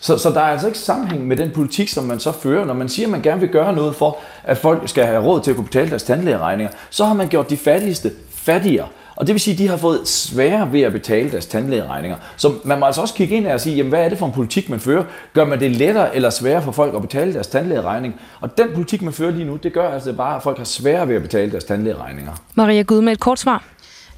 Så, 0.00 0.18
så 0.18 0.30
der 0.30 0.40
er 0.40 0.44
altså 0.44 0.66
ikke 0.66 0.78
sammenhæng 0.78 1.26
med 1.26 1.36
den 1.36 1.50
politik, 1.50 1.88
som 1.88 2.04
man 2.04 2.20
så 2.20 2.32
fører. 2.32 2.64
Når 2.64 2.74
man 2.74 2.88
siger, 2.88 3.06
at 3.06 3.10
man 3.10 3.22
gerne 3.22 3.40
vil 3.40 3.48
gøre 3.48 3.72
noget 3.72 3.96
for, 3.96 4.18
at 4.44 4.58
folk 4.58 4.88
skal 4.88 5.06
have 5.06 5.22
råd 5.22 5.40
til 5.40 5.50
at 5.50 5.56
kunne 5.56 5.66
betale 5.66 5.90
deres 5.90 6.02
tandlægeregninger, 6.02 6.72
så 6.90 7.04
har 7.04 7.14
man 7.14 7.28
gjort 7.28 7.50
de 7.50 7.56
fattigste 7.56 8.12
fattigere. 8.30 8.88
Og 9.16 9.26
det 9.26 9.32
vil 9.32 9.40
sige, 9.40 9.52
at 9.52 9.58
de 9.58 9.68
har 9.68 9.76
fået 9.76 10.08
sværere 10.08 10.72
ved 10.72 10.80
at 10.80 10.92
betale 10.92 11.30
deres 11.30 11.46
tandlægeregninger. 11.46 12.16
Så 12.36 12.52
man 12.64 12.78
må 12.78 12.86
altså 12.86 13.00
også 13.00 13.14
kigge 13.14 13.36
ind 13.36 13.46
og 13.46 13.60
sige, 13.60 13.76
jamen, 13.76 13.90
hvad 13.90 14.04
er 14.04 14.08
det 14.08 14.18
for 14.18 14.26
en 14.26 14.32
politik, 14.32 14.70
man 14.70 14.80
fører? 14.80 15.04
Gør 15.34 15.44
man 15.44 15.60
det 15.60 15.70
lettere 15.70 16.16
eller 16.16 16.30
sværere 16.30 16.62
for 16.62 16.72
folk 16.72 16.94
at 16.94 17.02
betale 17.02 17.34
deres 17.34 17.46
tandlægeregning? 17.46 18.14
Og 18.40 18.58
den 18.58 18.68
politik, 18.74 19.02
man 19.02 19.12
fører 19.12 19.30
lige 19.30 19.44
nu, 19.44 19.56
det 19.56 19.72
gør 19.72 19.88
altså 19.88 20.12
bare, 20.12 20.36
at 20.36 20.42
folk 20.42 20.58
har 20.58 20.64
sværere 20.64 21.08
ved 21.08 21.16
at 21.16 21.22
betale 21.22 21.52
deres 21.52 21.64
tandlægeregninger. 21.64 22.32
Maria 22.54 22.82
Gud 22.82 23.00
med 23.00 23.12
et 23.12 23.20
kort 23.20 23.38
svar. 23.38 23.64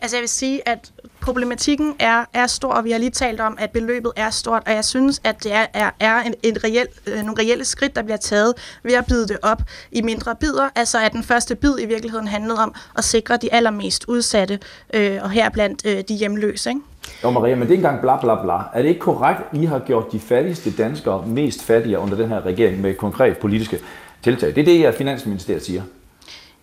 Altså 0.03 0.17
jeg 0.17 0.21
vil 0.21 0.29
sige, 0.29 0.69
at 0.69 0.93
problematikken 1.21 1.95
er, 1.99 2.25
er 2.35 2.47
stor, 2.47 2.73
og 2.73 2.85
vi 2.85 2.91
har 2.91 2.99
lige 2.99 3.11
talt 3.11 3.41
om, 3.41 3.57
at 3.61 3.71
beløbet 3.71 4.13
er 4.17 4.31
stort, 4.31 4.63
og 4.67 4.73
jeg 4.73 4.85
synes, 4.85 5.21
at 5.25 5.45
det 5.45 5.53
er, 5.55 5.67
er, 5.75 5.91
er 6.01 6.23
en, 6.23 6.35
en 6.43 6.65
reel, 6.65 6.87
øh, 7.07 7.15
nogle 7.15 7.43
reelle 7.43 7.65
skridt, 7.65 7.97
der 7.97 8.03
bliver 8.03 8.17
taget 8.17 8.55
ved 8.83 8.95
at 8.95 9.07
bide 9.07 9.29
det 9.29 9.39
op 9.43 9.63
i 9.93 10.03
mindre 10.03 10.37
bidder. 10.37 10.69
Altså 10.75 10.99
at 10.99 11.13
den 11.13 11.23
første 11.23 11.55
bid 11.55 11.75
i 11.81 11.87
virkeligheden 11.87 12.29
handlede 12.29 12.59
om 12.59 12.75
at 12.97 13.05
sikre 13.05 13.37
de 13.37 13.53
allermest 13.53 14.05
udsatte, 14.09 14.59
øh, 14.95 15.19
og 15.23 15.31
her 15.31 15.49
blandt 15.49 15.87
øh, 15.87 16.03
de 16.09 16.15
hjemløse. 16.15 16.71
Ikke? 16.71 16.81
Jo 17.25 17.31
Maria, 17.31 17.55
men 17.55 17.63
det 17.63 17.69
er 17.69 17.73
ikke 17.73 17.85
engang 17.85 18.01
bla 18.01 18.17
bla 18.21 18.43
bla. 18.43 18.55
Er 18.75 18.83
det 18.83 18.89
ikke 18.89 19.01
korrekt, 19.01 19.41
at 19.53 19.59
I 19.59 19.65
har 19.65 19.79
gjort 19.79 20.13
de 20.13 20.21
fattigste 20.21 20.73
danskere 20.73 21.27
mest 21.27 21.63
fattige 21.63 21.99
under 21.99 22.17
den 22.17 22.29
her 22.29 22.47
regering 22.47 22.81
med 22.81 22.95
konkret 22.95 23.39
politiske 23.39 23.79
tiltag? 24.23 24.55
Det 24.55 24.61
er 24.61 24.65
det, 24.65 24.81
jeg 24.81 24.95
Finansministeriet 24.95 25.65
siger. 25.65 25.83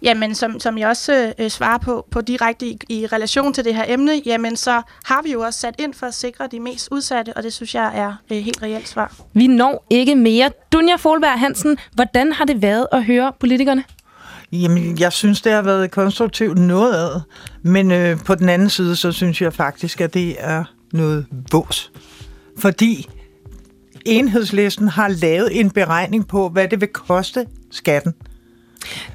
Jamen, 0.05 0.35
som, 0.35 0.59
som 0.59 0.77
jeg 0.77 0.87
også 0.87 1.33
øh, 1.39 1.49
svarer 1.49 1.77
på, 1.77 2.07
på 2.11 2.21
direkte 2.21 2.65
i, 2.65 2.79
i 2.89 3.07
relation 3.07 3.53
til 3.53 3.65
det 3.65 3.75
her 3.75 3.85
emne, 3.87 4.21
jamen 4.25 4.55
så 4.55 4.81
har 5.03 5.21
vi 5.21 5.31
jo 5.31 5.41
også 5.41 5.59
sat 5.59 5.75
ind 5.79 5.93
for 5.93 6.07
at 6.07 6.13
sikre 6.13 6.47
de 6.51 6.59
mest 6.59 6.87
udsatte, 6.91 7.33
og 7.33 7.43
det 7.43 7.53
synes 7.53 7.75
jeg 7.75 7.91
er 7.95 8.13
øh, 8.31 8.37
helt 8.37 8.61
reelt 8.63 8.87
svar. 8.87 9.15
Vi 9.33 9.47
når 9.47 9.85
ikke 9.89 10.15
mere. 10.15 10.51
Dunja 10.73 10.95
Folberg 10.95 11.39
Hansen, 11.39 11.77
hvordan 11.93 12.31
har 12.31 12.45
det 12.45 12.61
været 12.61 12.87
at 12.91 13.05
høre 13.05 13.33
politikerne? 13.39 13.83
Jamen, 14.51 14.99
jeg 14.99 15.13
synes, 15.13 15.41
det 15.41 15.51
har 15.51 15.61
været 15.61 15.91
konstruktivt 15.91 16.57
noget 16.57 16.93
af, 16.93 17.21
men 17.63 17.91
øh, 17.91 18.17
på 18.25 18.35
den 18.35 18.49
anden 18.49 18.69
side, 18.69 18.95
så 18.95 19.11
synes 19.11 19.41
jeg 19.41 19.53
faktisk, 19.53 20.01
at 20.01 20.13
det 20.13 20.35
er 20.39 20.63
noget 20.93 21.25
vås. 21.51 21.91
Fordi 22.59 23.09
enhedslisten 24.05 24.87
har 24.87 25.07
lavet 25.07 25.59
en 25.59 25.71
beregning 25.71 26.27
på, 26.27 26.49
hvad 26.49 26.67
det 26.67 26.81
vil 26.81 26.89
koste 26.89 27.45
skatten. 27.71 28.13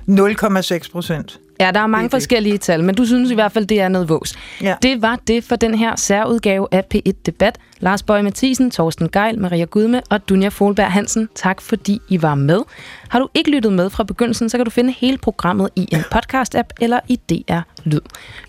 0,6 0.08 0.92
procent. 0.92 1.38
Ja, 1.60 1.70
der 1.70 1.80
er 1.80 1.86
mange 1.86 2.04
det 2.04 2.10
forskellige 2.10 2.52
det. 2.52 2.60
tal, 2.60 2.84
men 2.84 2.94
du 2.94 3.06
synes 3.06 3.30
i 3.30 3.34
hvert 3.34 3.52
fald, 3.52 3.66
det 3.66 3.80
er 3.80 3.88
noget 3.88 4.08
vås. 4.08 4.34
Ja. 4.62 4.74
Det 4.82 5.02
var 5.02 5.18
det 5.26 5.44
for 5.44 5.56
den 5.56 5.74
her 5.74 5.96
særudgave 5.96 6.68
af 6.72 6.84
P1 6.94 7.12
Debat. 7.26 7.58
Lars 7.80 8.02
Bøge 8.02 8.22
Mathisen, 8.22 8.70
Torsten 8.70 9.08
Geil, 9.08 9.38
Maria 9.38 9.64
Gudme 9.64 10.02
og 10.10 10.28
Dunja 10.28 10.48
Folberg 10.48 10.92
Hansen. 10.92 11.28
Tak 11.34 11.60
fordi 11.60 12.00
I 12.08 12.22
var 12.22 12.34
med. 12.34 12.60
Har 13.08 13.18
du 13.18 13.28
ikke 13.34 13.50
lyttet 13.50 13.72
med 13.72 13.90
fra 13.90 14.04
begyndelsen, 14.04 14.48
så 14.48 14.56
kan 14.56 14.64
du 14.64 14.70
finde 14.70 14.94
hele 14.98 15.18
programmet 15.18 15.70
i 15.76 15.88
en 15.92 16.00
podcast-app 16.14 16.68
eller 16.80 17.00
i 17.08 17.20
DR 17.30 17.60
Lyd. 17.84 18.00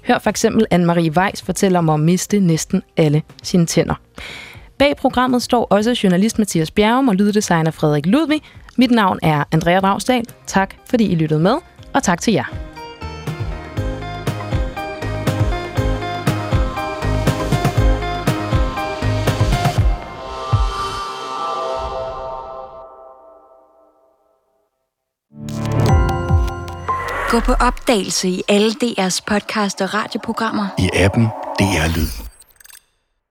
Hør 0.07 0.19
for 0.19 0.29
eksempel 0.29 0.65
Anne-Marie 0.73 1.17
Weiss 1.17 1.41
fortælle 1.41 1.77
om 1.77 1.89
at 1.89 1.99
miste 1.99 2.39
næsten 2.39 2.81
alle 2.97 3.21
sine 3.43 3.65
tænder. 3.65 3.95
Bag 4.79 4.97
programmet 4.97 5.41
står 5.41 5.67
også 5.69 5.99
journalist 6.03 6.39
Mathias 6.39 6.71
Bjergum 6.71 7.07
og 7.07 7.15
lyddesigner 7.15 7.71
Frederik 7.71 8.05
Ludvig. 8.05 8.41
Mit 8.77 8.91
navn 8.91 9.19
er 9.23 9.43
Andrea 9.51 9.79
Dragsdal. 9.79 10.25
Tak 10.47 10.75
fordi 10.89 11.05
I 11.05 11.15
lyttede 11.15 11.39
med, 11.39 11.57
og 11.93 12.03
tak 12.03 12.21
til 12.21 12.33
jer. 12.33 12.45
Gå 27.29 27.39
på 27.39 27.53
opdagelse 27.53 28.29
i 28.29 28.41
alle 28.49 28.71
DR's 28.71 29.19
podcast 29.27 29.81
og 29.81 29.93
radioprogrammer. 29.93 30.67
I 30.79 30.89
appen 30.93 31.25
DR 31.59 31.97
Lyd. 31.97 32.30